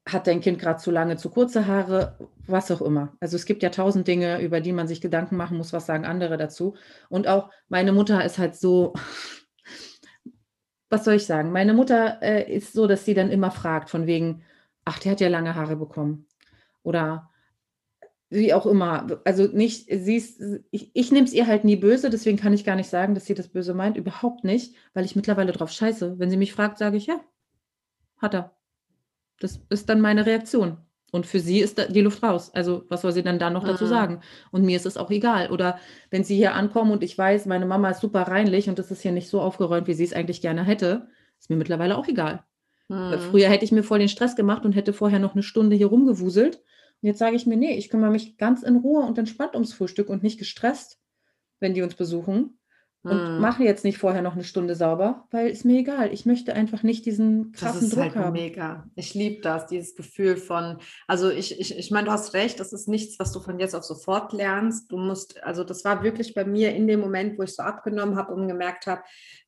Hat 0.07 0.27
dein 0.27 0.41
Kind 0.41 0.59
gerade 0.59 0.79
zu 0.79 0.91
lange, 0.91 1.17
zu 1.17 1.31
kurze 1.31 1.65
Haare, 1.65 2.19
was 2.45 2.69
auch 2.69 2.81
immer. 2.81 3.15
Also 3.19 3.37
es 3.37 3.45
gibt 3.45 3.63
ja 3.63 3.69
tausend 3.69 4.07
Dinge, 4.07 4.39
über 4.41 4.61
die 4.61 4.73
man 4.73 4.87
sich 4.87 5.01
Gedanken 5.01 5.35
machen 5.35 5.57
muss, 5.57 5.73
was 5.73 5.87
sagen 5.87 6.05
andere 6.05 6.37
dazu. 6.37 6.75
Und 7.09 7.27
auch 7.27 7.49
meine 7.69 7.91
Mutter 7.93 8.23
ist 8.23 8.37
halt 8.37 8.55
so, 8.55 8.93
was 10.89 11.05
soll 11.05 11.15
ich 11.15 11.25
sagen? 11.25 11.51
Meine 11.51 11.73
Mutter 11.73 12.21
äh, 12.21 12.53
ist 12.53 12.73
so, 12.73 12.85
dass 12.85 13.03
sie 13.03 13.15
dann 13.15 13.31
immer 13.31 13.49
fragt, 13.49 13.89
von 13.89 14.05
wegen, 14.05 14.43
ach, 14.85 14.99
die 14.99 15.09
hat 15.09 15.21
ja 15.21 15.29
lange 15.29 15.55
Haare 15.55 15.77
bekommen 15.77 16.27
oder 16.83 17.29
wie 18.33 18.53
auch 18.53 18.65
immer. 18.65 19.21
Also 19.25 19.43
nicht, 19.43 19.87
sie 19.89 20.15
ist, 20.15 20.41
ich, 20.71 20.91
ich 20.93 21.11
nehme 21.11 21.25
es 21.25 21.33
ihr 21.33 21.47
halt 21.47 21.65
nie 21.65 21.75
böse, 21.75 22.09
deswegen 22.09 22.37
kann 22.37 22.53
ich 22.53 22.65
gar 22.65 22.75
nicht 22.75 22.89
sagen, 22.89 23.13
dass 23.13 23.25
sie 23.25 23.35
das 23.35 23.47
böse 23.47 23.73
meint. 23.73 23.95
Überhaupt 23.95 24.43
nicht, 24.43 24.75
weil 24.93 25.05
ich 25.05 25.15
mittlerweile 25.15 25.51
drauf 25.51 25.71
scheiße. 25.71 26.17
Wenn 26.17 26.29
sie 26.29 26.37
mich 26.37 26.53
fragt, 26.53 26.77
sage 26.77 26.97
ich 26.97 27.05
ja, 27.05 27.19
hat 28.17 28.33
er. 28.33 28.55
Das 29.39 29.61
ist 29.69 29.87
dann 29.89 30.01
meine 30.01 30.25
Reaktion. 30.25 30.77
Und 31.11 31.27
für 31.27 31.39
sie 31.39 31.59
ist 31.59 31.77
die 31.93 32.01
Luft 32.01 32.23
raus. 32.23 32.49
Also, 32.55 32.85
was 32.89 33.01
soll 33.01 33.11
sie 33.11 33.21
dann 33.21 33.37
da 33.37 33.51
noch 33.51 33.63
dazu 33.65 33.85
ah. 33.85 33.87
sagen? 33.87 34.21
Und 34.49 34.63
mir 34.63 34.77
ist 34.77 34.87
es 34.87 34.97
auch 34.97 35.11
egal. 35.11 35.51
Oder 35.51 35.77
wenn 36.09 36.23
sie 36.23 36.35
hier 36.35 36.55
ankommen 36.55 36.91
und 36.91 37.03
ich 37.03 37.15
weiß, 37.15 37.45
meine 37.45 37.67
Mama 37.67 37.91
ist 37.91 38.01
super 38.01 38.23
reinlich 38.23 38.67
und 38.67 38.79
das 38.79 38.89
ist 38.89 39.01
hier 39.03 39.11
nicht 39.11 39.29
so 39.29 39.41
aufgeräumt, 39.41 39.87
wie 39.87 39.93
sie 39.93 40.05
es 40.05 40.13
eigentlich 40.13 40.41
gerne 40.41 40.63
hätte, 40.63 41.07
ist 41.39 41.51
mir 41.51 41.55
mittlerweile 41.55 41.97
auch 41.97 42.07
egal. 42.07 42.43
Hm. 42.89 43.19
Früher 43.29 43.47
hätte 43.47 43.63
ich 43.63 43.71
mir 43.71 43.83
voll 43.83 43.99
den 43.99 44.09
Stress 44.09 44.35
gemacht 44.35 44.65
und 44.65 44.73
hätte 44.73 44.91
vorher 44.91 45.19
noch 45.19 45.33
eine 45.33 45.43
Stunde 45.43 45.75
hier 45.75 45.87
rumgewuselt 45.87 46.63
jetzt 47.03 47.19
sage 47.19 47.35
ich 47.35 47.45
mir, 47.45 47.57
nee, 47.57 47.75
ich 47.75 47.89
kümmere 47.89 48.11
mich 48.11 48.37
ganz 48.37 48.63
in 48.63 48.77
Ruhe 48.77 49.03
und 49.03 49.17
entspannt 49.17 49.53
ums 49.53 49.73
Frühstück 49.73 50.09
und 50.09 50.23
nicht 50.23 50.39
gestresst, 50.39 50.99
wenn 51.59 51.73
die 51.73 51.81
uns 51.81 51.95
besuchen. 51.95 52.59
Und 53.05 53.19
hm. 53.19 53.41
mache 53.41 53.65
jetzt 53.65 53.83
nicht 53.83 53.97
vorher 53.97 54.21
noch 54.21 54.33
eine 54.33 54.45
Stunde 54.45 54.75
sauber, 54.75 55.27
weil 55.29 55.49
ist 55.49 55.65
mir 55.65 55.77
egal. 55.77 56.13
Ich 56.13 56.25
möchte 56.25 56.53
einfach 56.53 56.83
nicht 56.83 57.05
diesen 57.05 57.51
krassen 57.51 57.81
das 57.81 57.83
ist 57.89 57.95
Druck 57.95 58.03
halt 58.03 58.15
haben. 58.15 58.31
Mega. 58.31 58.87
Ich 58.95 59.13
liebe 59.13 59.41
das, 59.41 59.67
dieses 59.67 59.93
Gefühl 59.93 60.37
von, 60.37 60.77
also 61.05 61.29
ich, 61.29 61.59
ich, 61.59 61.77
ich 61.77 61.91
meine, 61.91 62.05
du 62.05 62.11
hast 62.13 62.33
recht, 62.33 62.61
das 62.61 62.71
ist 62.71 62.87
nichts, 62.87 63.19
was 63.19 63.33
du 63.33 63.41
von 63.41 63.59
jetzt 63.59 63.75
auf 63.75 63.83
sofort 63.83 64.31
lernst. 64.31 64.89
Du 64.89 64.97
musst, 64.97 65.43
also 65.43 65.65
das 65.65 65.83
war 65.83 66.01
wirklich 66.01 66.33
bei 66.33 66.45
mir 66.45 66.73
in 66.73 66.87
dem 66.87 67.01
Moment, 67.01 67.37
wo 67.37 67.43
ich 67.43 67.53
so 67.53 67.63
abgenommen 67.63 68.15
habe 68.15 68.33
und 68.33 68.47
gemerkt 68.47 68.87
habe, 68.87 69.01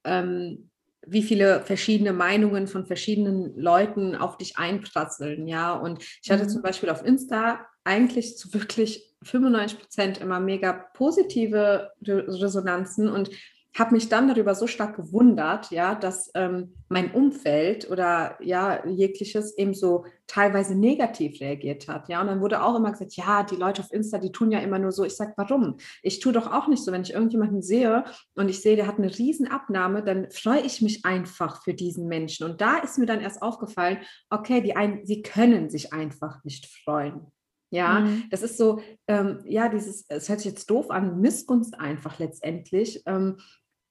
ähm, 0.04 0.70
wie 1.08 1.24
viele 1.24 1.62
verschiedene 1.62 2.14
Meinungen 2.14 2.68
von 2.68 2.86
verschiedenen 2.86 3.58
Leuten 3.58 4.16
auf 4.16 4.38
dich 4.38 4.58
einprasseln, 4.58 5.48
ja. 5.48 5.74
Und 5.74 6.04
ich 6.24 6.32
hatte 6.32 6.44
mhm. 6.44 6.50
zum 6.50 6.62
Beispiel 6.62 6.90
auf 6.90 7.06
Insta 7.06 7.66
eigentlich 7.84 8.38
zu 8.38 8.54
wirklich 8.54 9.16
95 9.24 9.80
Prozent 9.80 10.18
immer 10.20 10.40
mega 10.40 10.74
positive 10.94 11.92
Resonanzen 12.02 13.10
und 13.10 13.30
habe 13.78 13.94
mich 13.94 14.08
dann 14.08 14.30
darüber 14.30 14.56
so 14.56 14.68
stark 14.68 14.96
gewundert, 14.96 15.70
ja, 15.70 15.96
dass 15.96 16.32
ähm, 16.34 16.76
mein 16.88 17.12
Umfeld 17.12 17.92
oder 17.92 18.38
ja 18.42 18.88
jegliches 18.88 19.58
eben 19.58 19.74
so 19.74 20.06
teilweise 20.28 20.76
negativ 20.76 21.42
reagiert 21.42 21.90
hat, 21.90 22.08
ja. 22.08 22.22
Und 22.22 22.28
dann 22.28 22.40
wurde 22.40 22.64
auch 22.64 22.76
immer 22.78 22.92
gesagt, 22.92 23.18
ja, 23.18 23.44
die 23.44 23.58
Leute 23.58 23.82
auf 23.82 23.92
Insta, 23.92 24.18
die 24.18 24.32
tun 24.32 24.50
ja 24.50 24.60
immer 24.60 24.80
nur 24.80 24.94
so. 24.94 25.04
Ich 25.04 25.18
sage, 25.18 25.34
warum? 25.36 25.76
Ich 26.02 26.22
tue 26.22 26.32
doch 26.32 26.52
auch 26.52 26.70
nicht 26.70 26.84
so, 26.84 26.94
wenn 26.94 27.02
ich 27.02 27.14
irgendjemanden 27.14 27.62
sehe 27.62 28.06
und 28.36 28.48
ich 28.48 28.62
sehe, 28.62 28.78
der 28.78 28.88
hat 28.88 28.98
eine 28.98 29.16
riesen 29.16 29.48
Abnahme, 29.48 30.02
dann 30.04 30.32
freue 30.32 30.62
ich 30.62 30.82
mich 30.82 31.04
einfach 31.04 31.62
für 31.62 31.74
diesen 31.74 32.08
Menschen. 32.08 32.50
Und 32.50 32.62
da 32.62 32.78
ist 32.78 32.98
mir 32.98 33.06
dann 33.06 33.20
erst 33.20 33.42
aufgefallen, 33.42 33.98
okay, 34.30 34.62
die 34.62 34.78
einen, 34.78 35.06
sie 35.06 35.22
können 35.22 35.70
sich 35.70 35.92
einfach 35.92 36.42
nicht 36.46 36.66
freuen. 36.66 37.28
Ja, 37.72 38.02
mhm. 38.02 38.24
das 38.30 38.42
ist 38.42 38.58
so, 38.58 38.80
ähm, 39.08 39.40
ja, 39.44 39.68
dieses, 39.68 40.06
es 40.08 40.30
hört 40.30 40.40
sich 40.40 40.52
jetzt 40.52 40.70
doof 40.70 40.92
an, 40.92 41.20
Missgunst 41.20 41.78
einfach 41.78 42.20
letztendlich. 42.20 43.04
Ähm, 43.06 43.38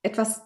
etwas 0.04 0.42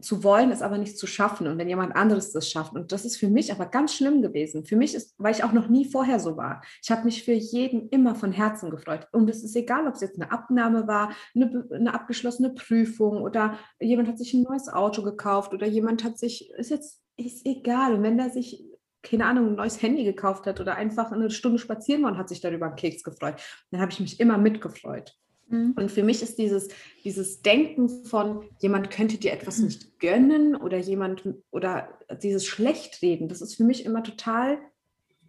zu 0.00 0.22
wollen, 0.22 0.50
ist 0.50 0.62
aber 0.62 0.76
nicht 0.76 0.98
zu 0.98 1.06
schaffen. 1.06 1.46
Und 1.46 1.56
wenn 1.56 1.68
jemand 1.68 1.96
anderes 1.96 2.30
das 2.32 2.50
schafft, 2.50 2.74
und 2.74 2.92
das 2.92 3.06
ist 3.06 3.16
für 3.16 3.28
mich 3.28 3.50
aber 3.50 3.66
ganz 3.66 3.94
schlimm 3.94 4.20
gewesen. 4.20 4.66
Für 4.66 4.76
mich 4.76 4.94
ist, 4.94 5.14
weil 5.16 5.34
ich 5.34 5.42
auch 5.42 5.52
noch 5.52 5.68
nie 5.68 5.86
vorher 5.86 6.20
so 6.20 6.36
war. 6.36 6.62
Ich 6.82 6.90
habe 6.90 7.04
mich 7.04 7.24
für 7.24 7.32
jeden 7.32 7.88
immer 7.88 8.14
von 8.14 8.32
Herzen 8.32 8.70
gefreut. 8.70 9.08
Und 9.12 9.30
es 9.30 9.42
ist 9.42 9.56
egal, 9.56 9.86
ob 9.86 9.94
es 9.94 10.02
jetzt 10.02 10.20
eine 10.20 10.30
Abnahme 10.30 10.86
war, 10.86 11.12
eine, 11.34 11.66
eine, 11.72 11.94
abgeschlossene 11.94 12.50
Prüfung 12.50 13.22
oder 13.22 13.58
jemand 13.80 14.08
hat 14.08 14.18
sich 14.18 14.34
ein 14.34 14.42
neues 14.42 14.68
Auto 14.68 15.02
gekauft 15.02 15.54
oder 15.54 15.66
jemand 15.66 16.04
hat 16.04 16.18
sich, 16.18 16.50
ist 16.50 16.70
jetzt, 16.70 17.00
ist 17.16 17.46
egal. 17.46 17.94
Und 17.94 18.02
wenn 18.02 18.18
der 18.18 18.28
sich 18.28 18.62
keine 19.02 19.26
Ahnung, 19.26 19.50
ein 19.50 19.54
neues 19.54 19.80
Handy 19.80 20.02
gekauft 20.02 20.46
hat 20.46 20.60
oder 20.60 20.74
einfach 20.74 21.12
eine 21.12 21.30
Stunde 21.30 21.60
spazieren 21.60 22.02
war 22.02 22.10
und 22.10 22.18
hat 22.18 22.28
sich 22.28 22.40
darüber 22.40 22.66
einen 22.66 22.74
Keks 22.74 23.04
gefreut, 23.04 23.36
dann 23.70 23.80
habe 23.80 23.92
ich 23.92 24.00
mich 24.00 24.18
immer 24.18 24.36
mitgefreut. 24.36 25.14
Mhm. 25.48 25.72
Und 25.76 25.90
für 25.90 26.02
mich 26.02 26.22
ist 26.22 26.38
dieses, 26.38 26.68
dieses 27.04 27.42
Denken 27.42 27.88
von, 27.88 28.44
jemand 28.60 28.90
könnte 28.90 29.18
dir 29.18 29.32
etwas 29.32 29.58
nicht 29.58 29.98
gönnen 29.98 30.56
oder 30.56 30.78
jemand 30.78 31.28
oder 31.50 31.88
dieses 32.22 32.46
Schlechtreden, 32.46 33.28
das 33.28 33.40
ist 33.40 33.56
für 33.56 33.64
mich 33.64 33.84
immer 33.84 34.02
total, 34.02 34.58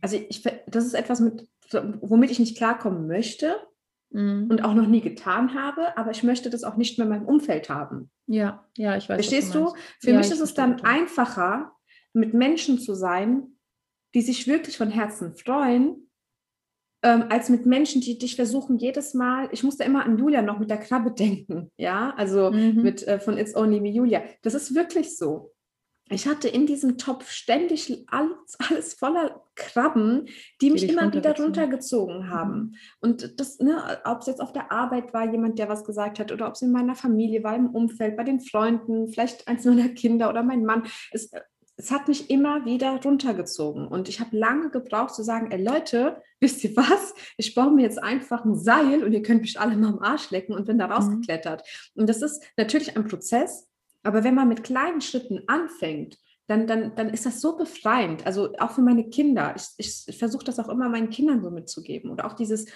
also 0.02 0.18
ich, 0.30 0.44
das 0.68 0.86
ist 0.86 0.94
etwas, 0.94 1.20
mit, 1.20 1.48
womit 2.02 2.32
ich 2.32 2.40
nicht 2.40 2.58
klarkommen 2.58 3.08
möchte 3.08 3.56
mhm. 4.10 4.48
und 4.50 4.64
auch 4.64 4.74
noch 4.74 4.88
nie 4.88 5.02
getan 5.02 5.54
habe, 5.54 5.98
aber 5.98 6.12
ich 6.12 6.24
möchte 6.24 6.50
das 6.50 6.64
auch 6.64 6.78
nicht 6.78 6.98
mehr 6.98 7.06
in 7.06 7.12
meinem 7.12 7.28
Umfeld 7.28 7.70
haben. 7.70 8.10
Ja, 8.26 8.66
ja, 8.76 8.98
ich 8.98 9.08
weiß. 9.08 9.16
Verstehst 9.16 9.54
du? 9.54 9.74
Für 10.00 10.12
ja, 10.12 10.18
mich 10.18 10.32
ist 10.32 10.42
es 10.42 10.54
dann 10.54 10.82
einfacher, 10.82 11.74
mit 12.14 12.34
Menschen 12.34 12.80
zu 12.80 12.96
sein, 12.96 13.58
die 14.16 14.22
sich 14.22 14.48
wirklich 14.48 14.78
von 14.78 14.90
Herzen 14.90 15.36
freuen 15.36 16.07
ähm, 17.04 17.26
als 17.30 17.50
mit 17.50 17.66
Menschen, 17.66 18.02
die 18.02 18.18
dich 18.18 18.36
versuchen 18.36 18.78
jedes 18.78 19.14
Mal, 19.14 19.50
ich 19.52 19.64
musste 19.64 19.84
immer 19.84 20.06
an 20.06 20.18
Julia 20.18 20.42
noch 20.42 20.60
mit 20.60 20.70
der 20.70 20.78
Krabbe 20.78 21.12
denken, 21.18 21.72
ja, 21.78 22.14
also 22.18 22.52
mhm. 22.52 22.82
mit 22.82 23.08
äh, 23.08 23.20
von 23.20 23.38
It's 23.38 23.56
Only 23.56 23.80
Me 23.80 23.90
Julia. 23.90 24.24
Das 24.42 24.54
ist 24.54 24.76
wirklich 24.76 25.18
so. 25.18 25.54
Ich 26.10 26.26
hatte 26.26 26.48
in 26.48 26.66
diesem 26.66 26.98
Topf 26.98 27.30
ständig 27.30 28.06
alles, 28.08 28.56
alles 28.70 28.94
voller 28.94 29.44
Krabben, 29.56 30.26
die, 30.62 30.68
die 30.68 30.72
mich 30.72 30.90
immer 30.90 31.12
wieder 31.14 31.36
runtergezogen 31.36 32.30
haben. 32.30 32.54
Mhm. 32.60 32.76
Und 33.02 33.40
das, 33.40 33.60
ne, 33.60 34.00
ob 34.06 34.22
es 34.22 34.28
jetzt 34.28 34.40
auf 34.40 34.54
der 34.54 34.72
Arbeit 34.72 35.14
war, 35.14 35.30
jemand, 35.30 35.60
der 35.60 35.68
was 35.68 35.84
gesagt 35.84 36.20
hat, 36.20 36.32
oder 36.32 36.48
ob 36.48 36.54
es 36.54 36.62
in 36.62 36.72
meiner 36.72 36.96
Familie 36.96 37.44
war, 37.44 37.56
im 37.56 37.70
Umfeld, 37.72 38.16
bei 38.16 38.24
den 38.24 38.40
Freunden, 38.40 39.10
vielleicht 39.10 39.48
eins 39.50 39.66
meiner 39.66 39.90
Kinder 39.90 40.30
oder 40.30 40.44
mein 40.44 40.64
Mann. 40.64 40.84
Es, 41.12 41.30
es 41.78 41.92
hat 41.92 42.08
mich 42.08 42.30
immer 42.32 42.66
wieder 42.66 43.00
runtergezogen. 43.04 43.88
Und 43.88 44.10
ich 44.10 44.20
habe 44.20 44.36
lange 44.36 44.72
gebraucht 44.72 45.14
zu 45.14 45.24
sagen, 45.24 45.52
ey 45.52 45.64
Leute, 45.64 46.22
wisst 46.40 46.64
ihr 46.64 46.76
was? 46.76 47.14
Ich 47.38 47.54
baue 47.56 47.72
mir 47.72 47.84
jetzt 47.84 48.02
einfach 48.02 48.44
ein 48.44 48.56
Seil 48.56 49.04
und 49.04 49.14
ihr 49.14 49.22
könnt 49.22 49.42
mich 49.42 49.60
alle 49.60 49.78
mal 49.78 49.90
am 49.94 50.00
Arsch 50.00 50.32
lecken 50.32 50.56
und 50.56 50.66
bin 50.66 50.80
da 50.80 50.88
mhm. 50.88 50.94
rausgeklettert. 50.94 51.62
Mhm. 51.94 52.02
Und 52.02 52.10
das 52.10 52.22
ist 52.22 52.44
natürlich 52.58 52.98
ein 52.98 53.08
Prozess, 53.08 53.68
aber 54.04 54.24
wenn 54.24 54.36
man 54.36 54.48
mit 54.48 54.64
kleinen 54.64 55.02
Schritten 55.02 55.44
anfängt, 55.48 56.18
dann, 56.48 56.66
dann, 56.66 56.96
dann 56.96 57.10
ist 57.10 57.26
das 57.26 57.42
so 57.42 57.58
befreiend. 57.58 58.26
Also 58.26 58.54
auch 58.58 58.72
für 58.72 58.82
meine 58.82 59.10
Kinder. 59.10 59.54
Ich, 59.78 60.06
ich, 60.08 60.18
versuche 60.18 60.46
das 60.46 60.60
auch 60.60 60.70
immer 60.70 60.88
meinen 60.88 61.10
Kindern 61.10 61.44
so 61.44 61.52
mitzugeben. 61.52 62.10
Oder 62.10 62.26
auch 62.26 62.34
dieses, 62.34 62.68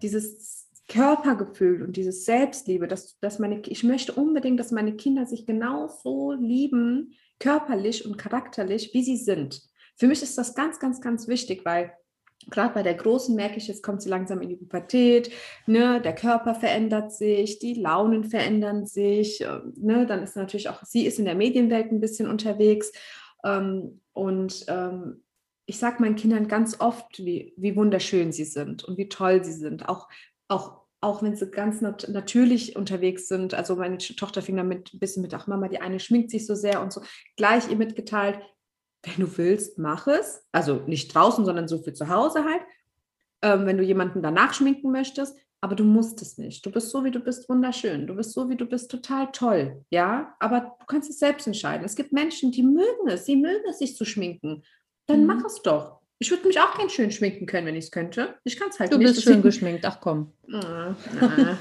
dieses 0.00 0.70
Körpergefühl 0.88 1.82
und 1.82 1.96
dieses 1.96 2.24
Selbstliebe, 2.24 2.88
dass, 2.88 3.18
dass 3.20 3.38
meine, 3.38 3.60
ich 3.60 3.84
möchte 3.84 4.12
unbedingt, 4.14 4.58
dass 4.58 4.72
meine 4.72 4.96
Kinder 4.96 5.26
sich 5.26 5.46
genauso 5.46 6.32
lieben, 6.32 7.12
körperlich 7.40 8.06
und 8.06 8.16
charakterlich, 8.16 8.94
wie 8.94 9.02
sie 9.02 9.16
sind. 9.16 9.62
Für 9.96 10.06
mich 10.06 10.22
ist 10.22 10.38
das 10.38 10.54
ganz, 10.54 10.78
ganz, 10.78 11.00
ganz 11.00 11.26
wichtig, 11.26 11.64
weil 11.64 11.92
gerade 12.48 12.72
bei 12.72 12.82
der 12.82 12.94
Großen 12.94 13.34
merke 13.34 13.56
ich, 13.56 13.68
jetzt 13.68 13.82
kommt 13.82 14.02
sie 14.02 14.08
langsam 14.08 14.40
in 14.40 14.48
die 14.48 14.56
Pubertät, 14.56 15.30
ne, 15.66 16.00
der 16.00 16.14
Körper 16.14 16.54
verändert 16.54 17.12
sich, 17.12 17.58
die 17.58 17.74
Launen 17.74 18.24
verändern 18.24 18.86
sich, 18.86 19.42
ähm, 19.42 19.74
ne, 19.76 20.06
dann 20.06 20.22
ist 20.22 20.36
natürlich 20.36 20.68
auch, 20.68 20.82
sie 20.84 21.06
ist 21.06 21.18
in 21.18 21.24
der 21.24 21.34
Medienwelt 21.34 21.92
ein 21.92 22.00
bisschen 22.00 22.30
unterwegs 22.30 22.92
ähm, 23.44 24.00
und 24.12 24.64
ähm, 24.68 25.22
ich 25.66 25.78
sage 25.78 26.00
meinen 26.00 26.16
Kindern 26.16 26.48
ganz 26.48 26.80
oft, 26.80 27.24
wie, 27.24 27.54
wie 27.56 27.76
wunderschön 27.76 28.32
sie 28.32 28.44
sind 28.44 28.84
und 28.84 28.96
wie 28.98 29.08
toll 29.08 29.44
sie 29.44 29.52
sind, 29.52 29.88
auch, 29.88 30.08
auch 30.48 30.79
auch 31.00 31.22
wenn 31.22 31.34
sie 31.34 31.50
ganz 31.50 31.80
nat 31.80 32.08
natürlich 32.10 32.76
unterwegs 32.76 33.28
sind. 33.28 33.54
Also 33.54 33.76
meine 33.76 33.98
Tochter 33.98 34.42
fing 34.42 34.56
damit 34.56 34.92
ein 34.92 34.98
bisschen 34.98 35.22
mit, 35.22 35.32
ach 35.34 35.46
Mama, 35.46 35.68
die 35.68 35.80
eine 35.80 36.00
schminkt 36.00 36.30
sich 36.30 36.46
so 36.46 36.54
sehr 36.54 36.82
und 36.82 36.92
so. 36.92 37.02
Gleich 37.36 37.70
ihr 37.70 37.76
mitgeteilt, 37.76 38.38
wenn 39.02 39.26
du 39.26 39.38
willst, 39.38 39.78
mach 39.78 40.06
es. 40.06 40.44
Also 40.52 40.82
nicht 40.86 41.14
draußen, 41.14 41.44
sondern 41.44 41.68
so 41.68 41.82
für 41.82 41.94
zu 41.94 42.08
Hause 42.08 42.44
halt. 42.44 42.62
Ähm, 43.42 43.64
wenn 43.66 43.78
du 43.78 43.82
jemanden 43.82 44.22
danach 44.22 44.52
schminken 44.52 44.90
möchtest, 44.90 45.36
aber 45.62 45.74
du 45.74 45.84
musst 45.84 46.20
es 46.22 46.38
nicht. 46.38 46.64
Du 46.64 46.70
bist 46.70 46.90
so, 46.90 47.04
wie 47.04 47.10
du 47.10 47.20
bist, 47.20 47.48
wunderschön. 47.48 48.06
Du 48.06 48.14
bist 48.14 48.32
so, 48.32 48.48
wie 48.48 48.56
du 48.56 48.66
bist, 48.66 48.90
total 48.90 49.30
toll. 49.32 49.84
Ja, 49.90 50.34
aber 50.38 50.76
du 50.78 50.86
kannst 50.86 51.10
es 51.10 51.18
selbst 51.18 51.46
entscheiden. 51.46 51.84
Es 51.84 51.96
gibt 51.96 52.12
Menschen, 52.12 52.52
die 52.52 52.62
mögen 52.62 53.08
es, 53.08 53.26
sie 53.26 53.36
mögen 53.36 53.64
es, 53.68 53.78
sich 53.78 53.96
zu 53.96 54.04
schminken. 54.04 54.62
Dann 55.06 55.20
mhm. 55.20 55.26
mach 55.26 55.44
es 55.44 55.60
doch. 55.62 55.99
Ich 56.22 56.30
würde 56.30 56.46
mich 56.46 56.60
auch 56.60 56.76
gern 56.76 56.90
schön 56.90 57.10
schminken 57.10 57.46
können, 57.46 57.66
wenn 57.66 57.76
ich 57.76 57.86
es 57.86 57.90
könnte. 57.90 58.34
Ich 58.44 58.58
kann 58.58 58.68
es 58.68 58.78
halt 58.78 58.92
du 58.92 58.98
nicht. 58.98 59.08
Du 59.08 59.14
bist 59.14 59.24
schön 59.24 59.40
geschminkt, 59.40 59.86
ach 59.86 60.00
komm. 60.02 60.30
Ah, 60.52 60.94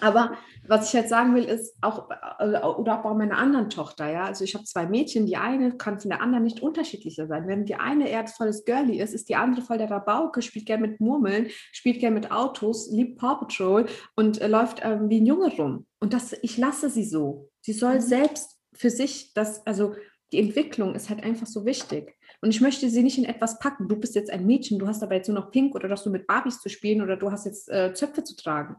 aber 0.00 0.38
was 0.66 0.86
ich 0.88 0.94
jetzt 0.94 1.10
sagen 1.10 1.34
will, 1.34 1.44
ist 1.44 1.76
auch, 1.82 2.08
äh, 2.38 2.58
oder 2.60 2.98
auch 2.98 3.02
bei 3.02 3.12
meiner 3.12 3.36
anderen 3.36 3.68
Tochter, 3.68 4.10
ja. 4.10 4.24
Also 4.24 4.44
ich 4.44 4.54
habe 4.54 4.64
zwei 4.64 4.86
Mädchen, 4.86 5.26
die 5.26 5.36
eine 5.36 5.76
kann 5.76 6.00
von 6.00 6.08
der 6.08 6.22
anderen 6.22 6.44
nicht 6.44 6.60
unterschiedlicher 6.60 7.26
sein. 7.26 7.46
Wenn 7.46 7.66
die 7.66 7.74
eine 7.74 8.08
eher 8.08 8.22
das 8.22 8.38
volles 8.38 8.64
Girlie 8.64 9.02
ist, 9.02 9.12
ist 9.12 9.28
die 9.28 9.36
andere 9.36 9.60
voll 9.60 9.76
der 9.76 9.90
Rabauke, 9.90 10.40
spielt 10.40 10.64
gerne 10.64 10.88
mit 10.88 11.00
Murmeln, 11.00 11.48
spielt 11.72 12.00
gerne 12.00 12.14
mit 12.14 12.30
Autos, 12.32 12.90
liebt 12.90 13.18
Paw 13.18 13.34
Patrol 13.40 13.84
und 14.16 14.40
äh, 14.40 14.46
läuft 14.46 14.80
ähm, 14.82 15.10
wie 15.10 15.20
ein 15.20 15.26
Junge 15.26 15.54
rum. 15.54 15.86
Und 16.00 16.14
das, 16.14 16.32
ich 16.40 16.56
lasse 16.56 16.88
sie 16.88 17.04
so. 17.04 17.50
Sie 17.60 17.74
soll 17.74 17.96
mhm. 17.96 18.00
selbst 18.00 18.58
für 18.72 18.88
sich 18.88 19.34
das, 19.34 19.66
also 19.66 19.94
die 20.32 20.38
Entwicklung 20.38 20.94
ist 20.94 21.10
halt 21.10 21.22
einfach 21.22 21.46
so 21.46 21.66
wichtig. 21.66 22.16
Und 22.42 22.50
ich 22.50 22.60
möchte 22.60 22.90
sie 22.90 23.02
nicht 23.04 23.18
in 23.18 23.24
etwas 23.24 23.60
packen. 23.60 23.88
Du 23.88 23.96
bist 23.96 24.16
jetzt 24.16 24.30
ein 24.30 24.44
Mädchen, 24.44 24.80
du 24.80 24.88
hast 24.88 25.02
aber 25.02 25.14
jetzt 25.14 25.28
nur 25.28 25.38
noch 25.38 25.52
Pink 25.52 25.76
oder 25.76 25.88
dass 25.88 26.02
du 26.02 26.10
mit 26.10 26.26
Barbies 26.26 26.60
zu 26.60 26.68
spielen 26.68 27.00
oder 27.00 27.16
du 27.16 27.30
hast 27.30 27.46
jetzt 27.46 27.70
äh, 27.70 27.94
Zöpfe 27.94 28.24
zu 28.24 28.34
tragen. 28.36 28.76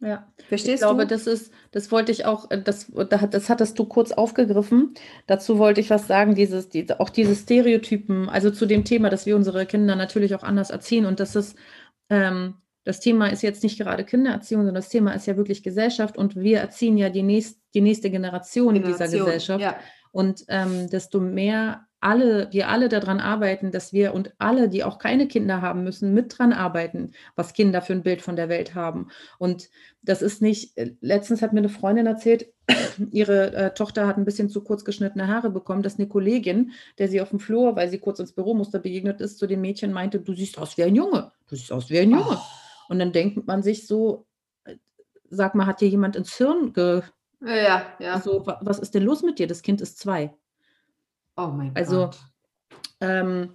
Ja, 0.00 0.32
verstehst 0.48 0.74
ich 0.74 0.80
glaube, 0.80 1.02
du? 1.02 1.08
das 1.08 1.26
ist, 1.26 1.52
das 1.72 1.90
wollte 1.90 2.12
ich 2.12 2.26
auch, 2.26 2.50
äh, 2.50 2.62
das, 2.62 2.92
das 3.10 3.48
hattest 3.48 3.78
du 3.78 3.86
kurz 3.86 4.12
aufgegriffen. 4.12 4.94
Dazu 5.26 5.58
wollte 5.58 5.80
ich 5.80 5.88
was 5.90 6.06
sagen, 6.06 6.34
dieses, 6.34 6.68
die, 6.68 6.86
auch 6.98 7.08
diese 7.08 7.34
Stereotypen, 7.34 8.28
also 8.28 8.50
zu 8.50 8.66
dem 8.66 8.84
Thema, 8.84 9.08
dass 9.08 9.24
wir 9.24 9.34
unsere 9.34 9.64
Kinder 9.64 9.96
natürlich 9.96 10.34
auch 10.34 10.44
anders 10.44 10.70
erziehen 10.70 11.06
und 11.06 11.18
das 11.18 11.34
ist, 11.34 11.56
ähm, 12.10 12.56
das 12.84 13.00
Thema 13.00 13.26
ist 13.26 13.42
jetzt 13.42 13.62
nicht 13.62 13.78
gerade 13.78 14.04
Kindererziehung, 14.04 14.60
sondern 14.62 14.76
das 14.76 14.88
Thema 14.88 15.12
ist 15.12 15.26
ja 15.26 15.36
wirklich 15.36 15.62
Gesellschaft 15.62 16.16
und 16.16 16.36
wir 16.36 16.60
erziehen 16.60 16.96
ja 16.96 17.08
die, 17.08 17.22
nächst, 17.22 17.58
die 17.74 17.80
nächste 17.80 18.10
Generation, 18.10 18.74
Generation 18.74 18.76
in 18.76 18.82
dieser 18.82 19.18
Gesellschaft. 19.24 19.60
Ja. 19.60 19.78
Und 20.12 20.44
ähm, 20.48 20.88
desto 20.88 21.20
mehr 21.20 21.87
alle, 22.00 22.48
wir 22.52 22.68
alle 22.68 22.88
daran 22.88 23.20
arbeiten, 23.20 23.72
dass 23.72 23.92
wir 23.92 24.14
und 24.14 24.32
alle, 24.38 24.68
die 24.68 24.84
auch 24.84 24.98
keine 24.98 25.26
Kinder 25.26 25.62
haben 25.62 25.82
müssen, 25.82 26.14
mit 26.14 26.38
dran 26.38 26.52
arbeiten, 26.52 27.12
was 27.34 27.52
Kinder 27.52 27.82
für 27.82 27.92
ein 27.92 28.02
Bild 28.02 28.22
von 28.22 28.36
der 28.36 28.48
Welt 28.48 28.74
haben. 28.74 29.08
Und 29.38 29.68
das 30.02 30.22
ist 30.22 30.40
nicht, 30.40 30.76
äh, 30.78 30.94
letztens 31.00 31.42
hat 31.42 31.52
mir 31.52 31.58
eine 31.58 31.68
Freundin 31.68 32.06
erzählt, 32.06 32.52
ihre 33.10 33.52
äh, 33.52 33.74
Tochter 33.74 34.06
hat 34.06 34.16
ein 34.16 34.24
bisschen 34.24 34.48
zu 34.48 34.62
kurz 34.62 34.84
geschnittene 34.84 35.26
Haare 35.26 35.50
bekommen, 35.50 35.82
dass 35.82 35.98
eine 35.98 36.08
Kollegin, 36.08 36.72
der 36.98 37.08
sie 37.08 37.20
auf 37.20 37.30
dem 37.30 37.40
Flur, 37.40 37.74
weil 37.74 37.88
sie 37.88 37.98
kurz 37.98 38.20
ins 38.20 38.32
Büro 38.32 38.54
musste, 38.54 38.78
begegnet 38.78 39.20
ist, 39.20 39.38
zu 39.38 39.46
dem 39.46 39.60
Mädchen 39.60 39.92
meinte, 39.92 40.20
du 40.20 40.34
siehst 40.34 40.58
aus 40.58 40.76
wie 40.76 40.84
ein 40.84 40.94
Junge, 40.94 41.32
du 41.48 41.56
siehst 41.56 41.72
aus 41.72 41.90
wie 41.90 41.98
ein 41.98 42.10
Junge. 42.10 42.24
Oh. 42.30 42.38
Und 42.88 43.00
dann 43.00 43.12
denkt 43.12 43.46
man 43.46 43.62
sich 43.62 43.86
so, 43.86 44.26
äh, 44.64 44.76
sag 45.30 45.56
mal, 45.56 45.66
hat 45.66 45.80
dir 45.80 45.88
jemand 45.88 46.14
ins 46.16 46.36
Hirn 46.36 46.72
ge... 46.72 47.02
Ja, 47.40 47.86
ja. 48.00 48.20
So, 48.20 48.44
was 48.46 48.80
ist 48.80 48.94
denn 48.94 49.04
los 49.04 49.22
mit 49.22 49.38
dir? 49.38 49.46
Das 49.46 49.62
Kind 49.62 49.80
ist 49.80 49.98
zwei. 49.98 50.34
Oh 51.38 51.46
mein 51.46 51.74
also, 51.76 52.06
Gott. 52.06 52.18
Ähm, 53.00 53.54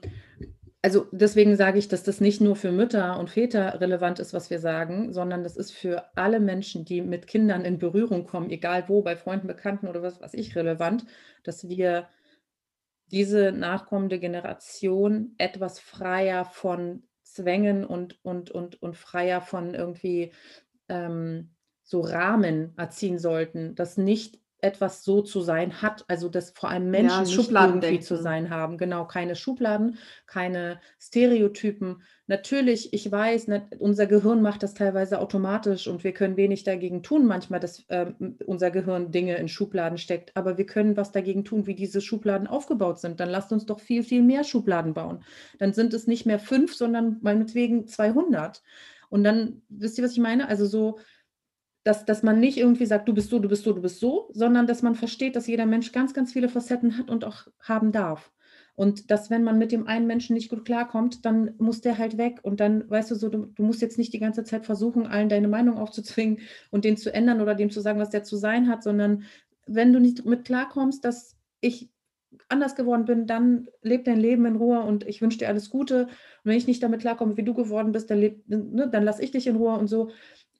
also 0.81 1.05
deswegen 1.11 1.55
sage 1.57 1.77
ich, 1.77 1.89
dass 1.89 2.03
das 2.03 2.21
nicht 2.21 2.41
nur 2.41 2.55
für 2.55 2.71
Mütter 2.71 3.19
und 3.19 3.29
Väter 3.29 3.79
relevant 3.81 4.19
ist, 4.19 4.33
was 4.33 4.49
wir 4.49 4.59
sagen, 4.59 5.13
sondern 5.13 5.43
das 5.43 5.57
ist 5.57 5.71
für 5.71 6.05
alle 6.17 6.39
Menschen, 6.39 6.85
die 6.85 7.01
mit 7.01 7.27
Kindern 7.27 7.65
in 7.65 7.79
Berührung 7.79 8.25
kommen, 8.25 8.49
egal 8.49 8.85
wo, 8.87 9.01
bei 9.01 9.17
Freunden, 9.17 9.47
Bekannten 9.47 9.87
oder 9.87 10.01
was 10.01 10.21
weiß 10.21 10.33
ich, 10.33 10.55
relevant, 10.55 11.05
dass 11.43 11.67
wir 11.67 12.07
diese 13.11 13.51
nachkommende 13.51 14.17
Generation 14.17 15.35
etwas 15.37 15.79
freier 15.79 16.45
von 16.45 17.03
Zwängen 17.23 17.85
und, 17.85 18.23
und, 18.23 18.49
und, 18.49 18.81
und 18.81 18.95
freier 18.95 19.41
von 19.41 19.73
irgendwie 19.73 20.31
ähm, 20.87 21.51
so 21.83 21.99
Rahmen 22.01 22.73
erziehen 22.77 23.19
sollten, 23.19 23.75
dass 23.75 23.97
nicht 23.97 24.42
etwas 24.63 25.03
so 25.03 25.21
zu 25.21 25.41
sein 25.41 25.81
hat, 25.81 26.05
also 26.07 26.29
dass 26.29 26.51
vor 26.51 26.69
allem 26.69 26.89
Menschen 26.89 27.25
ja, 27.25 27.37
nicht 27.37 27.51
irgendwie 27.51 27.99
zu 27.99 28.17
sein 28.17 28.49
haben. 28.49 28.77
Genau, 28.77 29.05
keine 29.05 29.35
Schubladen, 29.35 29.97
keine 30.25 30.79
Stereotypen. 30.99 32.01
Natürlich, 32.27 32.93
ich 32.93 33.11
weiß, 33.11 33.47
unser 33.79 34.07
Gehirn 34.07 34.41
macht 34.41 34.63
das 34.63 34.73
teilweise 34.73 35.19
automatisch 35.19 35.87
und 35.87 36.03
wir 36.03 36.13
können 36.13 36.37
wenig 36.37 36.63
dagegen 36.63 37.03
tun, 37.03 37.25
manchmal, 37.25 37.59
dass 37.59 37.83
äh, 37.89 38.13
unser 38.45 38.71
Gehirn 38.71 39.11
Dinge 39.11 39.35
in 39.35 39.49
Schubladen 39.49 39.97
steckt, 39.97 40.35
aber 40.35 40.57
wir 40.57 40.65
können 40.65 40.95
was 40.95 41.11
dagegen 41.11 41.43
tun, 41.43 41.67
wie 41.67 41.75
diese 41.75 41.99
Schubladen 41.99 42.47
aufgebaut 42.47 42.99
sind. 42.99 43.19
Dann 43.19 43.29
lasst 43.29 43.51
uns 43.51 43.65
doch 43.65 43.81
viel, 43.81 44.03
viel 44.03 44.23
mehr 44.23 44.45
Schubladen 44.45 44.93
bauen. 44.93 45.23
Dann 45.59 45.73
sind 45.73 45.93
es 45.93 46.07
nicht 46.07 46.25
mehr 46.25 46.39
fünf, 46.39 46.73
sondern 46.73 47.17
meinetwegen 47.21 47.87
200. 47.87 48.63
Und 49.09 49.23
dann, 49.23 49.61
wisst 49.69 49.97
ihr, 49.97 50.03
was 50.03 50.13
ich 50.13 50.19
meine? 50.19 50.47
Also 50.47 50.65
so, 50.65 50.99
dass, 51.83 52.05
dass 52.05 52.23
man 52.23 52.39
nicht 52.39 52.57
irgendwie 52.57 52.85
sagt, 52.85 53.07
du 53.07 53.13
bist 53.13 53.29
so, 53.29 53.39
du 53.39 53.49
bist 53.49 53.63
so, 53.63 53.73
du 53.73 53.81
bist 53.81 53.99
so, 53.99 54.29
sondern 54.33 54.67
dass 54.67 54.81
man 54.81 54.95
versteht, 54.95 55.35
dass 55.35 55.47
jeder 55.47 55.65
Mensch 55.65 55.91
ganz, 55.91 56.13
ganz 56.13 56.33
viele 56.33 56.49
Facetten 56.49 56.97
hat 56.97 57.09
und 57.09 57.25
auch 57.25 57.47
haben 57.59 57.91
darf. 57.91 58.31
Und 58.75 59.11
dass, 59.11 59.29
wenn 59.29 59.43
man 59.43 59.59
mit 59.59 59.71
dem 59.71 59.85
einen 59.85 60.07
Menschen 60.07 60.33
nicht 60.33 60.49
gut 60.49 60.65
klarkommt, 60.65 61.25
dann 61.25 61.53
muss 61.59 61.81
der 61.81 61.99
halt 61.99 62.17
weg. 62.17 62.39
Und 62.41 62.59
dann, 62.59 62.89
weißt 62.89 63.11
du, 63.11 63.15
so, 63.15 63.29
du, 63.29 63.45
du 63.45 63.63
musst 63.63 63.81
jetzt 63.81 63.99
nicht 63.99 64.13
die 64.13 64.19
ganze 64.19 64.43
Zeit 64.43 64.65
versuchen, 64.65 65.05
allen 65.05 65.29
deine 65.29 65.47
Meinung 65.47 65.77
aufzuzwingen 65.77 66.39
und 66.71 66.83
den 66.83 66.97
zu 66.97 67.13
ändern 67.13 67.41
oder 67.41 67.53
dem 67.53 67.69
zu 67.69 67.81
sagen, 67.81 67.99
was 67.99 68.09
der 68.09 68.23
zu 68.23 68.35
sein 68.35 68.67
hat, 68.67 68.81
sondern 68.81 69.23
wenn 69.67 69.93
du 69.93 69.99
nicht 69.99 70.25
mit 70.25 70.45
klarkommst, 70.45 71.05
dass 71.05 71.37
ich 71.61 71.91
anders 72.49 72.75
geworden 72.75 73.05
bin, 73.05 73.27
dann 73.27 73.67
leb 73.83 74.05
dein 74.05 74.19
Leben 74.19 74.45
in 74.45 74.55
Ruhe 74.55 74.81
und 74.81 75.05
ich 75.07 75.21
wünsche 75.21 75.37
dir 75.37 75.47
alles 75.49 75.69
Gute. 75.69 76.05
Und 76.05 76.09
wenn 76.43 76.57
ich 76.57 76.67
nicht 76.67 76.81
damit 76.81 77.01
klarkomme, 77.01 77.37
wie 77.37 77.43
du 77.43 77.53
geworden 77.53 77.91
bist, 77.91 78.09
dann, 78.09 78.19
ne, 78.19 78.89
dann 78.91 79.03
lass 79.03 79.19
ich 79.19 79.31
dich 79.31 79.45
in 79.45 79.55
Ruhe 79.55 79.77
und 79.77 79.87
so. 79.87 80.09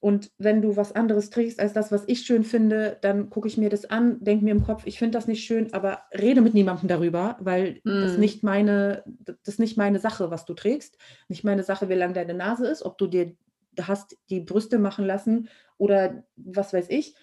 Und 0.04 0.32
wenn 0.36 0.60
du 0.60 0.76
was 0.76 0.92
anderes 0.92 1.30
trägst 1.30 1.58
als 1.58 1.72
das, 1.72 1.90
was 1.90 2.04
ich 2.06 2.26
schön 2.26 2.44
finde, 2.44 2.98
dann 3.00 3.30
gucke 3.30 3.48
ich 3.48 3.56
mir 3.56 3.70
das 3.70 3.86
an, 3.86 4.22
denke 4.22 4.44
mir 4.44 4.50
im 4.50 4.62
Kopf, 4.62 4.82
ich 4.84 4.98
finde 4.98 5.16
das 5.16 5.26
nicht 5.26 5.46
schön, 5.46 5.72
aber 5.72 6.02
rede 6.12 6.42
mit 6.42 6.52
niemandem 6.52 6.88
darüber, 6.88 7.38
weil 7.40 7.80
mm. 7.84 8.02
das 8.02 8.18
nicht 8.18 8.42
meine, 8.42 9.02
das 9.44 9.58
nicht 9.58 9.78
meine 9.78 9.98
Sache, 9.98 10.30
was 10.30 10.44
du 10.44 10.52
trägst. 10.52 10.98
Nicht 11.28 11.42
meine 11.42 11.62
Sache, 11.62 11.88
wie 11.88 11.94
lang 11.94 12.12
deine 12.12 12.34
Nase 12.34 12.66
ist, 12.66 12.82
ob 12.82 12.98
du 12.98 13.06
dir 13.06 13.34
hast 13.80 14.18
die 14.28 14.40
Brüste 14.40 14.78
machen 14.78 15.06
lassen 15.06 15.48
oder 15.78 16.24
was 16.36 16.74
weiß 16.74 16.90
ich. 16.90 17.14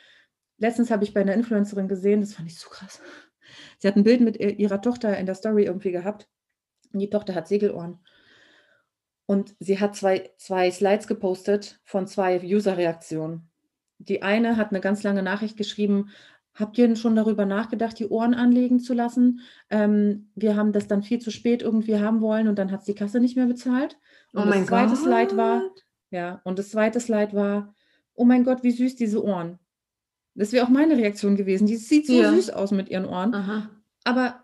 Letztens 0.57 0.89
habe 0.89 1.03
ich 1.03 1.13
bei 1.13 1.21
einer 1.21 1.35
Influencerin 1.35 1.87
gesehen, 1.87 2.21
das 2.21 2.33
fand 2.33 2.49
ich 2.49 2.57
so 2.57 2.67
krass. 2.67 2.99
Sie 3.77 3.87
hat 3.87 3.95
ein 3.95 4.03
Bild 4.03 4.21
mit 4.21 4.37
ihrer 4.37 4.81
Tochter 4.81 5.15
in 5.19 5.27
der 5.27 5.35
Story 5.35 5.65
irgendwie 5.65 5.91
gehabt. 5.91 6.27
Und 6.91 6.97
die 6.97 7.11
Tochter 7.11 7.35
hat 7.35 7.47
Segelohren. 7.47 7.99
Und 9.31 9.55
sie 9.61 9.79
hat 9.79 9.95
zwei, 9.95 10.29
zwei 10.35 10.69
Slides 10.69 11.07
gepostet 11.07 11.79
von 11.85 12.05
zwei 12.05 12.41
User-Reaktionen. 12.43 13.49
Die 13.97 14.23
eine 14.23 14.57
hat 14.57 14.71
eine 14.71 14.81
ganz 14.81 15.03
lange 15.03 15.23
Nachricht 15.23 15.55
geschrieben, 15.55 16.09
habt 16.53 16.77
ihr 16.77 16.85
denn 16.85 16.97
schon 16.97 17.15
darüber 17.15 17.45
nachgedacht, 17.45 17.97
die 17.97 18.09
Ohren 18.09 18.33
anlegen 18.33 18.81
zu 18.81 18.93
lassen? 18.93 19.39
Ähm, 19.69 20.31
wir 20.35 20.57
haben 20.57 20.73
das 20.73 20.87
dann 20.87 21.01
viel 21.01 21.19
zu 21.19 21.31
spät 21.31 21.61
irgendwie 21.61 21.97
haben 21.97 22.19
wollen 22.19 22.49
und 22.49 22.59
dann 22.59 22.73
hat 22.73 22.85
die 22.89 22.93
Kasse 22.93 23.21
nicht 23.21 23.37
mehr 23.37 23.45
bezahlt. 23.45 23.97
Und 24.33 24.43
oh 24.43 24.45
mein 24.47 24.65
das 24.65 24.67
zweite 24.67 24.95
Gott. 24.95 24.97
Slide 24.97 25.37
war, 25.37 25.61
ja, 26.09 26.41
und 26.43 26.59
das 26.59 26.71
zweite 26.71 26.99
Slide 26.99 27.31
war, 27.31 27.73
oh 28.15 28.25
mein 28.25 28.43
Gott, 28.43 28.63
wie 28.63 28.71
süß 28.71 28.97
diese 28.97 29.23
Ohren. 29.23 29.59
Das 30.35 30.51
wäre 30.51 30.65
auch 30.65 30.69
meine 30.69 30.97
Reaktion 30.97 31.37
gewesen. 31.37 31.67
Die 31.67 31.77
sieht 31.77 32.05
so 32.05 32.21
ja. 32.21 32.33
süß 32.33 32.49
aus 32.49 32.71
mit 32.71 32.89
ihren 32.89 33.05
Ohren. 33.05 33.33
Aha. 33.33 33.69
Aber 34.03 34.43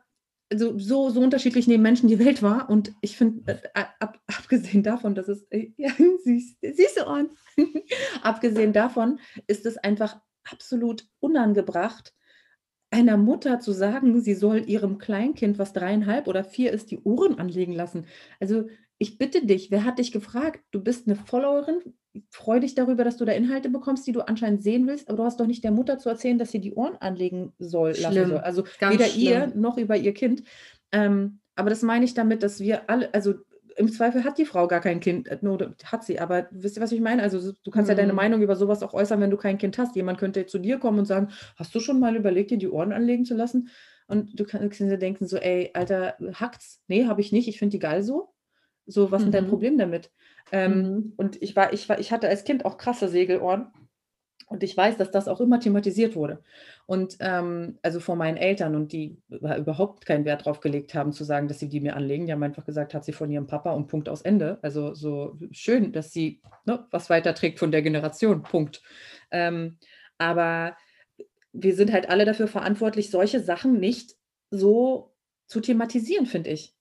also 0.51 0.77
so, 0.77 1.09
so 1.09 1.19
unterschiedlich 1.21 1.67
neben 1.67 1.83
Menschen 1.83 2.07
die 2.07 2.19
Welt 2.19 2.41
war. 2.41 2.69
Und 2.69 2.93
ich 3.01 3.17
finde, 3.17 3.61
äh, 3.73 3.83
ab, 3.99 4.19
abgesehen 4.27 4.83
davon, 4.83 5.15
dass 5.15 5.27
es, 5.27 5.43
äh, 5.49 5.71
ja, 5.77 5.89
süß, 6.23 6.57
süße 6.61 7.05
Ohren, 7.05 7.29
abgesehen 8.21 8.73
davon 8.73 9.19
ist 9.47 9.65
es 9.65 9.77
einfach 9.77 10.19
absolut 10.49 11.05
unangebracht, 11.19 12.13
einer 12.89 13.17
Mutter 13.17 13.59
zu 13.59 13.73
sagen, 13.73 14.21
sie 14.21 14.33
soll 14.33 14.69
ihrem 14.69 14.97
Kleinkind, 14.97 15.59
was 15.59 15.73
dreieinhalb 15.73 16.27
oder 16.27 16.45
vier 16.45 16.71
ist, 16.71 16.89
die 16.89 16.99
Ohren 16.99 17.37
anlegen 17.37 17.73
lassen. 17.73 18.05
Also 18.39 18.69
ich 18.97 19.17
bitte 19.17 19.45
dich, 19.45 19.71
wer 19.71 19.83
hat 19.83 19.99
dich 19.99 20.11
gefragt? 20.11 20.61
Du 20.71 20.81
bist 20.81 21.07
eine 21.07 21.15
Followerin, 21.15 21.79
freu 22.29 22.59
dich 22.59 22.75
darüber, 22.75 23.03
dass 23.03 23.17
du 23.17 23.25
da 23.25 23.31
Inhalte 23.31 23.69
bekommst, 23.69 24.07
die 24.07 24.11
du 24.11 24.21
anscheinend 24.21 24.63
sehen 24.63 24.87
willst, 24.87 25.07
aber 25.07 25.17
du 25.17 25.23
hast 25.23 25.39
doch 25.39 25.45
nicht 25.45 25.63
der 25.63 25.71
Mutter 25.71 25.99
zu 25.99 26.09
erzählen, 26.09 26.37
dass 26.37 26.51
sie 26.51 26.59
die 26.59 26.73
Ohren 26.73 26.95
anlegen 26.99 27.53
soll, 27.59 27.93
lassen 27.99 28.27
soll. 28.27 28.37
Also 28.39 28.63
weder 28.79 29.05
schlimm. 29.05 29.23
ihr 29.23 29.47
noch 29.55 29.77
über 29.77 29.95
ihr 29.95 30.13
Kind. 30.13 30.43
Ähm, 30.91 31.39
aber 31.55 31.69
das 31.69 31.81
meine 31.81 32.05
ich 32.05 32.13
damit, 32.13 32.43
dass 32.43 32.59
wir 32.59 32.89
alle, 32.89 33.13
also 33.13 33.35
im 33.77 33.91
Zweifel 33.91 34.23
hat 34.23 34.39
die 34.39 34.45
Frau 34.45 34.67
gar 34.67 34.81
kein 34.81 34.99
Kind, 34.99 35.27
äh, 35.27 35.37
no, 35.41 35.57
hat 35.83 36.03
sie, 36.03 36.19
aber 36.19 36.47
wisst 36.51 36.77
ihr, 36.77 36.81
was 36.81 36.91
ich 36.91 37.01
meine? 37.01 37.21
Also 37.21 37.51
du 37.51 37.71
kannst 37.71 37.87
mhm. 37.87 37.91
ja 37.91 37.95
deine 37.95 38.13
mhm. 38.13 38.17
Meinung 38.17 38.41
über 38.41 38.55
sowas 38.55 38.81
auch 38.81 38.93
äußern, 38.93 39.21
wenn 39.21 39.29
du 39.29 39.37
kein 39.37 39.59
Kind 39.59 39.77
hast. 39.77 39.95
Jemand 39.95 40.17
könnte 40.17 40.47
zu 40.47 40.57
dir 40.57 40.79
kommen 40.79 40.99
und 40.99 41.05
sagen, 41.05 41.29
hast 41.55 41.73
du 41.75 41.79
schon 41.79 41.99
mal 41.99 42.15
überlegt, 42.15 42.51
dir 42.51 42.57
die 42.57 42.69
Ohren 42.69 42.91
anlegen 42.91 43.25
zu 43.25 43.35
lassen? 43.35 43.69
Und 44.07 44.39
du 44.39 44.45
kannst 44.45 44.79
dir 44.79 44.97
denken 44.97 45.27
so, 45.27 45.37
ey, 45.37 45.71
Alter, 45.73 46.15
hackt's? 46.33 46.81
Nee, 46.87 47.05
habe 47.05 47.21
ich 47.21 47.31
nicht, 47.31 47.47
ich 47.47 47.59
finde 47.59 47.73
die 47.73 47.79
geil 47.79 48.01
so. 48.01 48.33
So, 48.87 49.11
was 49.11 49.21
mhm. 49.21 49.27
ist 49.27 49.33
dein 49.33 49.47
Problem 49.47 49.77
damit? 49.77 50.11
Ähm, 50.51 50.81
mhm. 50.81 51.13
Und 51.17 51.41
ich 51.41 51.55
war, 51.55 51.73
ich 51.73 51.87
war, 51.89 51.99
ich 51.99 52.11
hatte 52.11 52.27
als 52.29 52.43
Kind 52.43 52.65
auch 52.65 52.77
krasse 52.77 53.09
Segelohren. 53.09 53.67
Und 54.49 54.63
ich 54.63 54.77
weiß, 54.77 54.95
dass 54.95 55.11
das 55.11 55.27
auch 55.27 55.41
immer 55.41 55.59
thematisiert 55.59 56.15
wurde. 56.15 56.41
Und 56.85 57.17
ähm, 57.19 57.79
also 57.81 57.99
von 57.99 58.17
meinen 58.17 58.37
Eltern 58.37 58.75
und 58.75 58.93
die 58.93 59.17
überhaupt 59.29 60.05
keinen 60.05 60.23
Wert 60.23 60.45
drauf 60.45 60.61
gelegt 60.61 60.93
haben, 60.93 61.11
zu 61.11 61.25
sagen, 61.25 61.49
dass 61.49 61.59
sie 61.59 61.67
die 61.67 61.81
mir 61.81 61.97
anlegen. 61.97 62.25
Die 62.25 62.31
haben 62.31 62.43
einfach 62.43 62.63
gesagt, 62.63 62.93
hat 62.93 63.03
sie 63.03 63.11
von 63.11 63.29
ihrem 63.29 63.45
Papa 63.45 63.71
und 63.73 63.87
Punkt 63.87 64.07
aus 64.07 64.21
Ende. 64.21 64.57
Also 64.61 64.93
so 64.93 65.37
schön, 65.51 65.91
dass 65.91 66.13
sie 66.13 66.41
ne, 66.65 66.87
was 66.91 67.09
weiterträgt 67.09 67.59
von 67.59 67.73
der 67.73 67.81
Generation. 67.81 68.41
Punkt. 68.41 68.81
Ähm, 69.31 69.79
aber 70.17 70.77
wir 71.51 71.75
sind 71.75 71.91
halt 71.91 72.09
alle 72.09 72.23
dafür 72.23 72.47
verantwortlich, 72.47 73.11
solche 73.11 73.41
Sachen 73.41 73.81
nicht 73.81 74.15
so 74.49 75.13
zu 75.47 75.59
thematisieren, 75.59 76.25
finde 76.25 76.51
ich. 76.51 76.76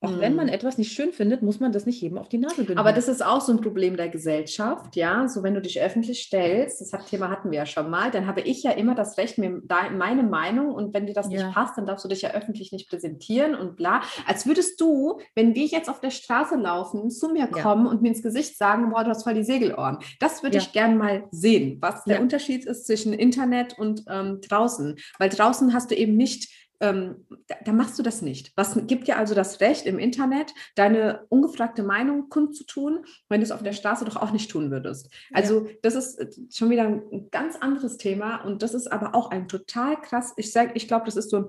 Auch 0.00 0.10
mhm. 0.10 0.20
wenn 0.20 0.36
man 0.36 0.46
mhm. 0.46 0.52
etwas 0.52 0.78
nicht 0.78 0.92
schön 0.92 1.12
findet, 1.12 1.42
muss 1.42 1.58
man 1.58 1.72
das 1.72 1.84
nicht 1.84 2.00
jedem 2.00 2.18
auf 2.18 2.28
die 2.28 2.38
Nase 2.38 2.62
binden. 2.62 2.78
Aber 2.78 2.92
das 2.92 3.08
ist 3.08 3.24
auch 3.24 3.40
so 3.40 3.52
ein 3.52 3.60
Problem 3.60 3.96
der 3.96 4.08
Gesellschaft, 4.08 4.94
ja. 4.94 5.26
So 5.26 5.42
wenn 5.42 5.54
du 5.54 5.60
dich 5.60 5.80
öffentlich 5.80 6.22
stellst, 6.22 6.80
das 6.80 7.06
Thema 7.06 7.30
hatten 7.30 7.50
wir 7.50 7.58
ja 7.58 7.66
schon 7.66 7.90
mal, 7.90 8.12
dann 8.12 8.28
habe 8.28 8.40
ich 8.42 8.62
ja 8.62 8.70
immer 8.70 8.94
das 8.94 9.18
Recht, 9.18 9.38
mir 9.38 9.60
meine 9.96 10.22
Meinung 10.22 10.72
und 10.72 10.94
wenn 10.94 11.06
dir 11.06 11.14
das 11.14 11.32
ja. 11.32 11.42
nicht 11.42 11.54
passt, 11.54 11.76
dann 11.76 11.86
darfst 11.86 12.04
du 12.04 12.08
dich 12.08 12.22
ja 12.22 12.30
öffentlich 12.30 12.70
nicht 12.70 12.88
präsentieren 12.88 13.56
und 13.56 13.76
bla. 13.76 14.02
Als 14.24 14.46
würdest 14.46 14.80
du, 14.80 15.20
wenn 15.34 15.56
wir 15.56 15.66
jetzt 15.66 15.90
auf 15.90 16.00
der 16.00 16.10
Straße 16.10 16.54
laufen, 16.54 17.10
zu 17.10 17.30
mir 17.30 17.48
kommen 17.48 17.86
ja. 17.86 17.90
und 17.90 18.00
mir 18.00 18.08
ins 18.08 18.22
Gesicht 18.22 18.56
sagen, 18.56 18.90
boah, 18.90 19.02
du 19.02 19.10
hast 19.10 19.24
voll 19.24 19.34
die 19.34 19.42
Segelohren. 19.42 19.98
Das 20.20 20.44
würde 20.44 20.58
ja. 20.58 20.62
ich 20.62 20.72
gern 20.72 20.96
mal 20.96 21.24
sehen, 21.32 21.78
was 21.80 22.04
der 22.04 22.20
Unterschied 22.20 22.64
ist 22.66 22.86
zwischen 22.86 23.12
Internet 23.12 23.76
und 23.78 24.04
ähm, 24.08 24.40
draußen. 24.40 24.96
Weil 25.18 25.28
draußen 25.28 25.74
hast 25.74 25.90
du 25.90 25.96
eben 25.96 26.16
nicht 26.16 26.67
ähm, 26.80 27.26
da, 27.46 27.56
da, 27.64 27.72
machst 27.72 27.98
du 27.98 28.02
das 28.02 28.22
nicht. 28.22 28.52
Was 28.56 28.78
gibt 28.86 29.08
dir 29.08 29.18
also 29.18 29.34
das 29.34 29.60
Recht 29.60 29.86
im 29.86 29.98
Internet, 29.98 30.54
deine 30.76 31.26
ungefragte 31.28 31.82
Meinung 31.82 32.28
kundzutun, 32.28 33.04
wenn 33.28 33.40
du 33.40 33.44
es 33.44 33.50
auf 33.50 33.62
der 33.62 33.72
Straße 33.72 34.04
doch 34.04 34.16
auch 34.16 34.32
nicht 34.32 34.50
tun 34.50 34.70
würdest? 34.70 35.10
Also 35.32 35.66
ja. 35.66 35.72
das 35.82 35.94
ist 35.94 36.18
äh, 36.18 36.30
schon 36.52 36.70
wieder 36.70 36.84
ein 36.84 37.28
ganz 37.30 37.56
anderes 37.56 37.96
Thema 37.96 38.44
und 38.44 38.62
das 38.62 38.74
ist 38.74 38.90
aber 38.90 39.14
auch 39.14 39.30
ein 39.30 39.48
total 39.48 40.00
krass, 40.00 40.34
ich 40.36 40.52
sage, 40.52 40.72
ich 40.74 40.86
glaube, 40.86 41.06
das 41.06 41.16
ist 41.16 41.30
so 41.30 41.36
ein 41.36 41.46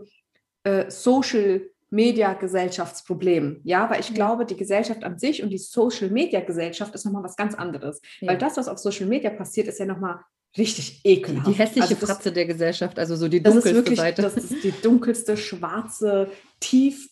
äh, 0.63 0.89
Social 0.89 1.69
Media 1.89 2.33
Gesellschaftsproblem. 2.33 3.61
Ja, 3.63 3.89
weil 3.89 3.99
ich 3.99 4.09
ja. 4.09 4.15
glaube, 4.15 4.45
die 4.45 4.55
Gesellschaft 4.55 5.03
an 5.03 5.17
sich 5.17 5.41
und 5.43 5.49
die 5.49 5.57
Social 5.57 6.09
Media 6.09 6.41
Gesellschaft 6.41 6.93
ist 6.95 7.05
nochmal 7.05 7.23
was 7.23 7.35
ganz 7.35 7.55
anderes. 7.55 8.01
Ja. 8.19 8.29
Weil 8.29 8.37
das, 8.37 8.57
was 8.57 8.67
auf 8.67 8.77
Social 8.77 9.07
Media 9.07 9.29
passiert, 9.29 9.67
ist 9.67 9.79
ja 9.79 9.85
nochmal 9.85 10.19
richtig 10.57 11.01
ekelhaft. 11.03 11.47
Die 11.47 11.53
hässliche 11.53 11.81
also 11.81 11.95
das, 11.95 12.09
Fratze 12.09 12.31
der 12.31 12.45
Gesellschaft, 12.45 12.97
also 12.97 13.15
so 13.15 13.27
die 13.27 13.41
dunkelste 13.41 13.69
das 13.69 13.71
ist 13.71 13.75
wirklich, 13.75 13.99
Seite. 13.99 14.21
Das 14.21 14.35
ist 14.35 14.63
die 14.63 14.73
dunkelste, 14.81 15.37
schwarze, 15.37 16.29
tief 16.59 17.09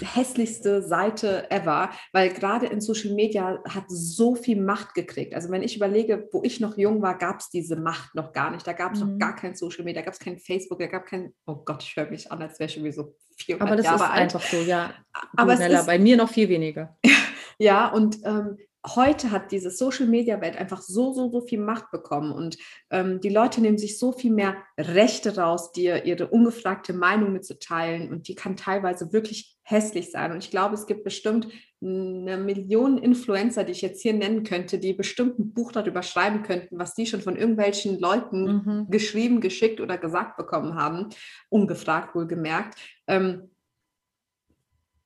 hässlichste 0.00 0.82
Seite 0.82 1.50
ever, 1.50 1.90
weil 2.12 2.30
gerade 2.30 2.66
in 2.66 2.80
Social 2.80 3.14
Media 3.14 3.62
hat 3.68 3.84
so 3.88 4.34
viel 4.34 4.60
Macht 4.60 4.94
gekriegt. 4.94 5.34
Also 5.34 5.50
wenn 5.50 5.62
ich 5.62 5.76
überlege, 5.76 6.28
wo 6.32 6.42
ich 6.42 6.60
noch 6.60 6.76
jung 6.76 7.02
war, 7.02 7.16
gab 7.16 7.40
es 7.40 7.50
diese 7.50 7.76
Macht 7.76 8.14
noch 8.14 8.32
gar 8.32 8.50
nicht. 8.50 8.66
Da 8.66 8.72
gab 8.72 8.94
es 8.94 9.00
mhm. 9.00 9.12
noch 9.12 9.18
gar 9.18 9.36
kein 9.36 9.54
Social 9.54 9.84
Media, 9.84 10.02
da 10.02 10.06
gab 10.06 10.14
es 10.14 10.20
kein 10.20 10.38
Facebook, 10.38 10.78
da 10.78 10.86
gab 10.86 11.06
kein, 11.06 11.32
oh 11.46 11.56
Gott, 11.64 11.82
ich 11.82 11.96
höre 11.96 12.10
mich 12.10 12.30
an, 12.30 12.42
als 12.42 12.58
wäre 12.58 12.68
ich 12.68 12.76
irgendwie 12.76 12.92
so 12.92 13.14
400 13.38 13.68
Aber 13.68 13.76
das 13.76 13.86
Jahre 13.86 13.96
ist 13.96 14.10
alt. 14.10 14.20
einfach 14.20 14.42
so, 14.42 14.56
ja. 14.58 14.94
Aber 15.36 15.54
es 15.54 15.60
ist, 15.60 15.86
bei 15.86 15.98
mir 15.98 16.16
noch 16.16 16.30
viel 16.30 16.48
weniger. 16.48 16.96
ja, 17.58 17.88
und 17.88 18.18
ähm, 18.24 18.58
heute 18.86 19.30
hat 19.30 19.50
diese 19.50 19.70
Social-Media-Welt 19.70 20.56
einfach 20.56 20.82
so, 20.82 21.12
so, 21.12 21.30
so 21.30 21.40
viel 21.40 21.60
Macht 21.60 21.90
bekommen 21.90 22.32
und 22.32 22.58
ähm, 22.90 23.20
die 23.20 23.30
Leute 23.30 23.60
nehmen 23.60 23.78
sich 23.78 23.98
so 23.98 24.12
viel 24.12 24.32
mehr 24.32 24.56
Rechte 24.78 25.36
raus, 25.36 25.72
dir 25.72 26.04
ihre 26.04 26.28
ungefragte 26.28 26.92
Meinung 26.92 27.32
mitzuteilen 27.32 28.10
und 28.10 28.28
die 28.28 28.34
kann 28.34 28.56
teilweise 28.56 29.12
wirklich 29.12 29.56
hässlich 29.62 30.10
sein. 30.10 30.32
Und 30.32 30.44
ich 30.44 30.50
glaube, 30.50 30.74
es 30.74 30.86
gibt 30.86 31.04
bestimmt 31.04 31.48
eine 31.82 32.36
Million 32.36 32.98
Influencer, 32.98 33.64
die 33.64 33.72
ich 33.72 33.82
jetzt 33.82 34.02
hier 34.02 34.12
nennen 34.12 34.44
könnte, 34.44 34.78
die 34.78 34.92
bestimmt 34.92 35.38
ein 35.38 35.52
Buch 35.52 35.72
darüber 35.72 36.02
schreiben 36.02 36.42
könnten, 36.42 36.78
was 36.78 36.94
die 36.94 37.06
schon 37.06 37.22
von 37.22 37.36
irgendwelchen 37.36 37.98
Leuten 37.98 38.44
mhm. 38.44 38.86
geschrieben, 38.90 39.40
geschickt 39.40 39.80
oder 39.80 39.98
gesagt 39.98 40.36
bekommen 40.36 40.74
haben, 40.74 41.08
ungefragt 41.48 42.14
wohlgemerkt. 42.14 42.78
Ähm, 43.06 43.50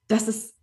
das 0.08 0.26
ist 0.26 0.57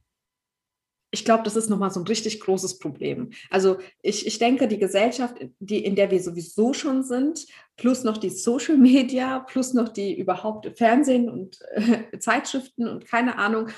ich 1.15 1.23
glaube, 1.23 1.43
das 1.43 1.55
ist 1.55 1.69
nochmal 1.69 1.91
so 1.91 2.01
ein 2.01 2.07
richtig 2.07 2.41
großes 2.41 2.77
Problem. 2.77 3.31
Also 3.49 3.77
ich, 4.01 4.27
ich 4.27 4.37
denke, 4.37 4.67
die 4.67 4.77
Gesellschaft, 4.77 5.37
die, 5.59 5.83
in 5.83 5.95
der 5.95 6.11
wir 6.11 6.21
sowieso 6.21 6.73
schon 6.73 7.03
sind, 7.03 7.45
plus 7.77 8.03
noch 8.03 8.17
die 8.17 8.29
Social 8.29 8.77
Media, 8.77 9.39
plus 9.39 9.73
noch 9.73 9.87
die 9.87 10.13
überhaupt 10.13 10.77
Fernsehen 10.77 11.29
und 11.29 11.57
äh, 11.71 12.19
Zeitschriften 12.19 12.89
und 12.89 13.05
keine 13.07 13.37
Ahnung, 13.37 13.69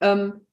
ähm, 0.00 0.46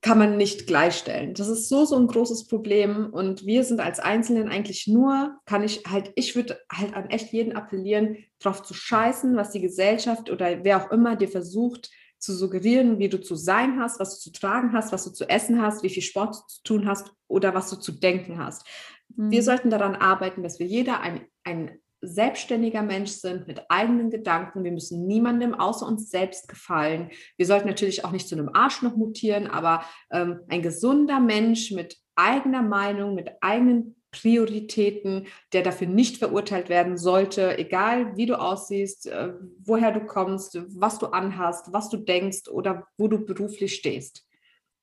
kann 0.00 0.18
man 0.18 0.36
nicht 0.36 0.68
gleichstellen. 0.68 1.34
Das 1.34 1.48
ist 1.48 1.68
so, 1.68 1.84
so 1.86 1.96
ein 1.96 2.06
großes 2.06 2.46
Problem. 2.46 3.08
Und 3.10 3.46
wir 3.46 3.64
sind 3.64 3.80
als 3.80 3.98
Einzelnen 3.98 4.48
eigentlich 4.50 4.86
nur, 4.86 5.38
kann 5.44 5.64
ich 5.64 5.82
halt, 5.90 6.12
ich 6.14 6.36
würde 6.36 6.60
halt 6.70 6.94
an 6.94 7.10
echt 7.10 7.32
jeden 7.32 7.56
appellieren, 7.56 8.18
drauf 8.38 8.62
zu 8.62 8.74
scheißen, 8.74 9.34
was 9.34 9.50
die 9.50 9.62
Gesellschaft 9.62 10.30
oder 10.30 10.62
wer 10.62 10.84
auch 10.84 10.92
immer 10.92 11.16
dir 11.16 11.28
versucht, 11.28 11.90
zu 12.24 12.34
suggerieren, 12.34 12.98
wie 12.98 13.08
du 13.08 13.20
zu 13.20 13.36
sein 13.36 13.78
hast, 13.80 14.00
was 14.00 14.16
du 14.16 14.30
zu 14.30 14.32
tragen 14.38 14.72
hast, 14.72 14.92
was 14.92 15.04
du 15.04 15.10
zu 15.10 15.28
essen 15.28 15.60
hast, 15.60 15.82
wie 15.82 15.90
viel 15.90 16.02
Sport 16.02 16.36
du 16.36 16.40
zu 16.48 16.62
tun 16.62 16.88
hast 16.88 17.12
oder 17.28 17.54
was 17.54 17.70
du 17.70 17.76
zu 17.76 17.92
denken 17.92 18.38
hast. 18.38 18.66
Mhm. 19.14 19.30
Wir 19.30 19.42
sollten 19.42 19.70
daran 19.70 19.94
arbeiten, 19.94 20.42
dass 20.42 20.58
wir 20.58 20.66
jeder 20.66 21.00
ein, 21.00 21.26
ein 21.44 21.78
selbstständiger 22.00 22.82
Mensch 22.82 23.12
sind 23.12 23.46
mit 23.46 23.62
eigenen 23.68 24.10
Gedanken. 24.10 24.64
Wir 24.64 24.72
müssen 24.72 25.06
niemandem 25.06 25.54
außer 25.54 25.86
uns 25.86 26.10
selbst 26.10 26.48
gefallen. 26.48 27.10
Wir 27.36 27.46
sollten 27.46 27.68
natürlich 27.68 28.04
auch 28.04 28.12
nicht 28.12 28.28
zu 28.28 28.34
einem 28.34 28.50
Arschloch 28.52 28.96
mutieren, 28.96 29.46
aber 29.46 29.84
ähm, 30.10 30.40
ein 30.48 30.62
gesunder 30.62 31.20
Mensch 31.20 31.70
mit 31.70 31.96
eigener 32.16 32.62
Meinung, 32.62 33.14
mit 33.14 33.30
eigenen 33.40 33.96
Prioritäten, 34.14 35.26
der 35.52 35.62
dafür 35.62 35.88
nicht 35.88 36.18
verurteilt 36.18 36.68
werden 36.68 36.96
sollte, 36.96 37.58
egal 37.58 38.16
wie 38.16 38.26
du 38.26 38.38
aussiehst, 38.38 39.06
äh, 39.06 39.32
woher 39.58 39.92
du 39.92 40.06
kommst, 40.06 40.58
was 40.78 40.98
du 40.98 41.06
anhast, 41.06 41.72
was 41.72 41.88
du 41.88 41.96
denkst 41.96 42.48
oder 42.48 42.86
wo 42.96 43.08
du 43.08 43.24
beruflich 43.24 43.74
stehst. 43.74 44.26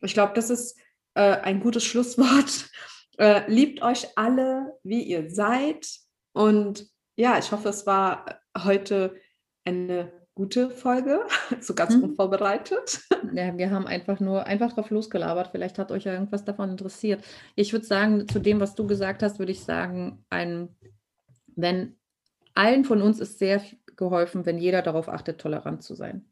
Ich 0.02 0.14
glaube, 0.14 0.34
das 0.36 0.50
ist 0.50 0.78
äh, 1.14 1.38
ein 1.38 1.62
gutes 1.62 1.84
Schlusswort. 1.84 2.70
Äh, 3.18 3.44
liebt 3.52 3.84
euch 3.84 4.08
alle, 4.16 4.80
wie 4.84 5.04
ihr 5.04 5.30
seid. 5.30 5.86
Und 6.32 6.90
ja, 7.18 7.38
ich 7.38 7.52
hoffe, 7.52 7.70
es 7.70 7.86
war 7.86 8.42
heute 8.58 9.16
eine 9.66 10.21
gute 10.36 10.70
Folge, 10.70 11.22
so 11.60 11.74
ganz 11.74 11.96
mhm. 11.96 12.04
unvorbereitet. 12.04 13.02
Ja, 13.34 13.56
wir 13.58 13.70
haben 13.70 13.88
einfach 13.88 14.20
nur 14.20 14.46
einfach 14.46 14.74
drauf 14.74 14.90
losgelabert. 14.90 15.50
Vielleicht 15.52 15.80
hat 15.80 15.92
euch 15.92 16.04
ja 16.04 16.12
irgendwas 16.12 16.44
davon 16.44 16.72
interessiert. 16.72 17.24
Ich 17.56 17.72
würde 17.72 17.86
sagen, 17.86 18.28
zu 18.28 18.40
dem, 18.40 18.60
was 18.60 18.76
du 18.76 18.88
gesagt 18.88 19.24
hast, 19.24 19.40
würde 19.40 19.54
ich 19.54 19.64
sagen, 19.64 20.26
ein, 20.30 20.76
wenn 21.56 21.96
allen 22.56 22.84
von 22.84 23.02
uns 23.02 23.20
ist 23.20 23.40
sehr 23.40 23.62
geholfen, 23.96 24.46
wenn 24.46 24.58
jeder 24.58 24.82
darauf 24.82 25.08
achtet, 25.08 25.40
tolerant 25.40 25.84
zu 25.84 25.96
sein. 25.96 26.26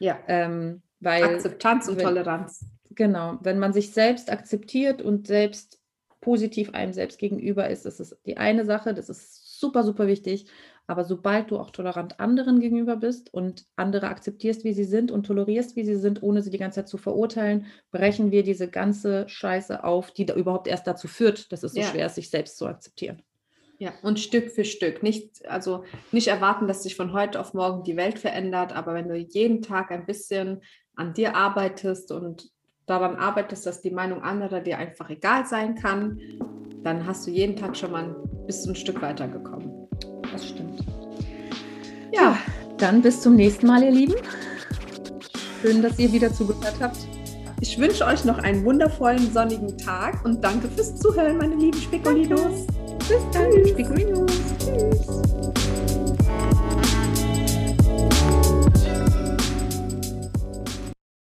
Ja. 0.00 0.18
Ähm, 0.26 0.82
weil, 0.98 1.22
Akzeptanz 1.22 1.86
und 1.86 1.98
wenn, 1.98 2.06
Toleranz. 2.06 2.64
Genau. 2.90 3.38
Wenn 3.42 3.58
man 3.58 3.72
sich 3.72 3.92
selbst 3.92 4.32
akzeptiert 4.32 5.02
und 5.02 5.26
selbst 5.26 5.80
positiv 6.20 6.74
einem 6.74 6.92
selbst 6.92 7.18
gegenüber 7.18 7.68
ist, 7.68 7.84
das 7.84 8.00
ist 8.00 8.16
die 8.26 8.36
eine 8.36 8.64
Sache, 8.64 8.94
das 8.94 9.08
ist 9.08 9.60
super, 9.60 9.84
super 9.84 10.06
wichtig. 10.06 10.46
Aber 10.86 11.04
sobald 11.04 11.50
du 11.50 11.58
auch 11.58 11.70
tolerant 11.70 12.18
anderen 12.20 12.60
gegenüber 12.60 12.96
bist 12.96 13.32
und 13.32 13.64
andere 13.76 14.08
akzeptierst, 14.08 14.64
wie 14.64 14.72
sie 14.72 14.84
sind 14.84 15.10
und 15.10 15.24
tolerierst, 15.24 15.76
wie 15.76 15.84
sie 15.84 15.96
sind, 15.96 16.22
ohne 16.22 16.42
sie 16.42 16.50
die 16.50 16.58
ganze 16.58 16.80
Zeit 16.80 16.88
zu 16.88 16.98
verurteilen, 16.98 17.66
brechen 17.92 18.30
wir 18.30 18.42
diese 18.42 18.68
ganze 18.68 19.28
Scheiße 19.28 19.84
auf, 19.84 20.10
die 20.10 20.26
da 20.26 20.34
überhaupt 20.34 20.66
erst 20.66 20.86
dazu 20.86 21.08
führt, 21.08 21.52
dass 21.52 21.62
es 21.62 21.72
so 21.72 21.80
ja. 21.80 21.86
schwer 21.86 22.06
ist, 22.06 22.16
sich 22.16 22.30
selbst 22.30 22.58
zu 22.58 22.66
akzeptieren. 22.66 23.22
Ja, 23.78 23.92
und 24.02 24.20
Stück 24.20 24.50
für 24.50 24.64
Stück. 24.64 25.02
Nicht, 25.02 25.44
also 25.48 25.84
nicht 26.12 26.28
erwarten, 26.28 26.68
dass 26.68 26.82
sich 26.82 26.94
von 26.94 27.12
heute 27.12 27.40
auf 27.40 27.54
morgen 27.54 27.82
die 27.82 27.96
Welt 27.96 28.18
verändert, 28.18 28.72
aber 28.72 28.94
wenn 28.94 29.08
du 29.08 29.16
jeden 29.16 29.62
Tag 29.62 29.90
ein 29.90 30.06
bisschen 30.06 30.62
an 30.94 31.14
dir 31.14 31.34
arbeitest 31.34 32.12
und 32.12 32.50
daran 32.86 33.16
arbeitest, 33.16 33.66
dass 33.66 33.80
die 33.80 33.90
Meinung 33.90 34.22
anderer 34.22 34.60
dir 34.60 34.78
einfach 34.78 35.10
egal 35.10 35.46
sein 35.46 35.74
kann, 35.74 36.20
dann 36.82 37.06
hast 37.06 37.26
du 37.26 37.30
jeden 37.30 37.56
Tag 37.56 37.76
schon 37.76 37.92
mal 37.92 38.04
ein, 38.04 38.46
bisschen 38.46 38.72
ein 38.72 38.76
Stück 38.76 39.00
weitergekommen. 39.00 39.71
Ja, 42.12 42.36
dann 42.76 43.00
bis 43.00 43.22
zum 43.22 43.36
nächsten 43.36 43.66
Mal, 43.66 43.82
ihr 43.82 43.90
Lieben. 43.90 44.14
Schön, 45.62 45.80
dass 45.80 45.98
ihr 45.98 46.12
wieder 46.12 46.32
zugehört 46.32 46.76
habt. 46.78 46.98
Ich 47.60 47.78
wünsche 47.78 48.04
euch 48.04 48.24
noch 48.24 48.38
einen 48.38 48.64
wundervollen 48.64 49.32
sonnigen 49.32 49.78
Tag 49.78 50.22
und 50.24 50.42
danke 50.44 50.68
fürs 50.68 50.94
Zuhören, 50.96 51.38
meine 51.38 51.54
lieben 51.54 51.80
Spekulinos. 51.80 52.66
Bis 53.08 53.22
dann, 53.32 53.50
Spekulinos. 53.66 55.21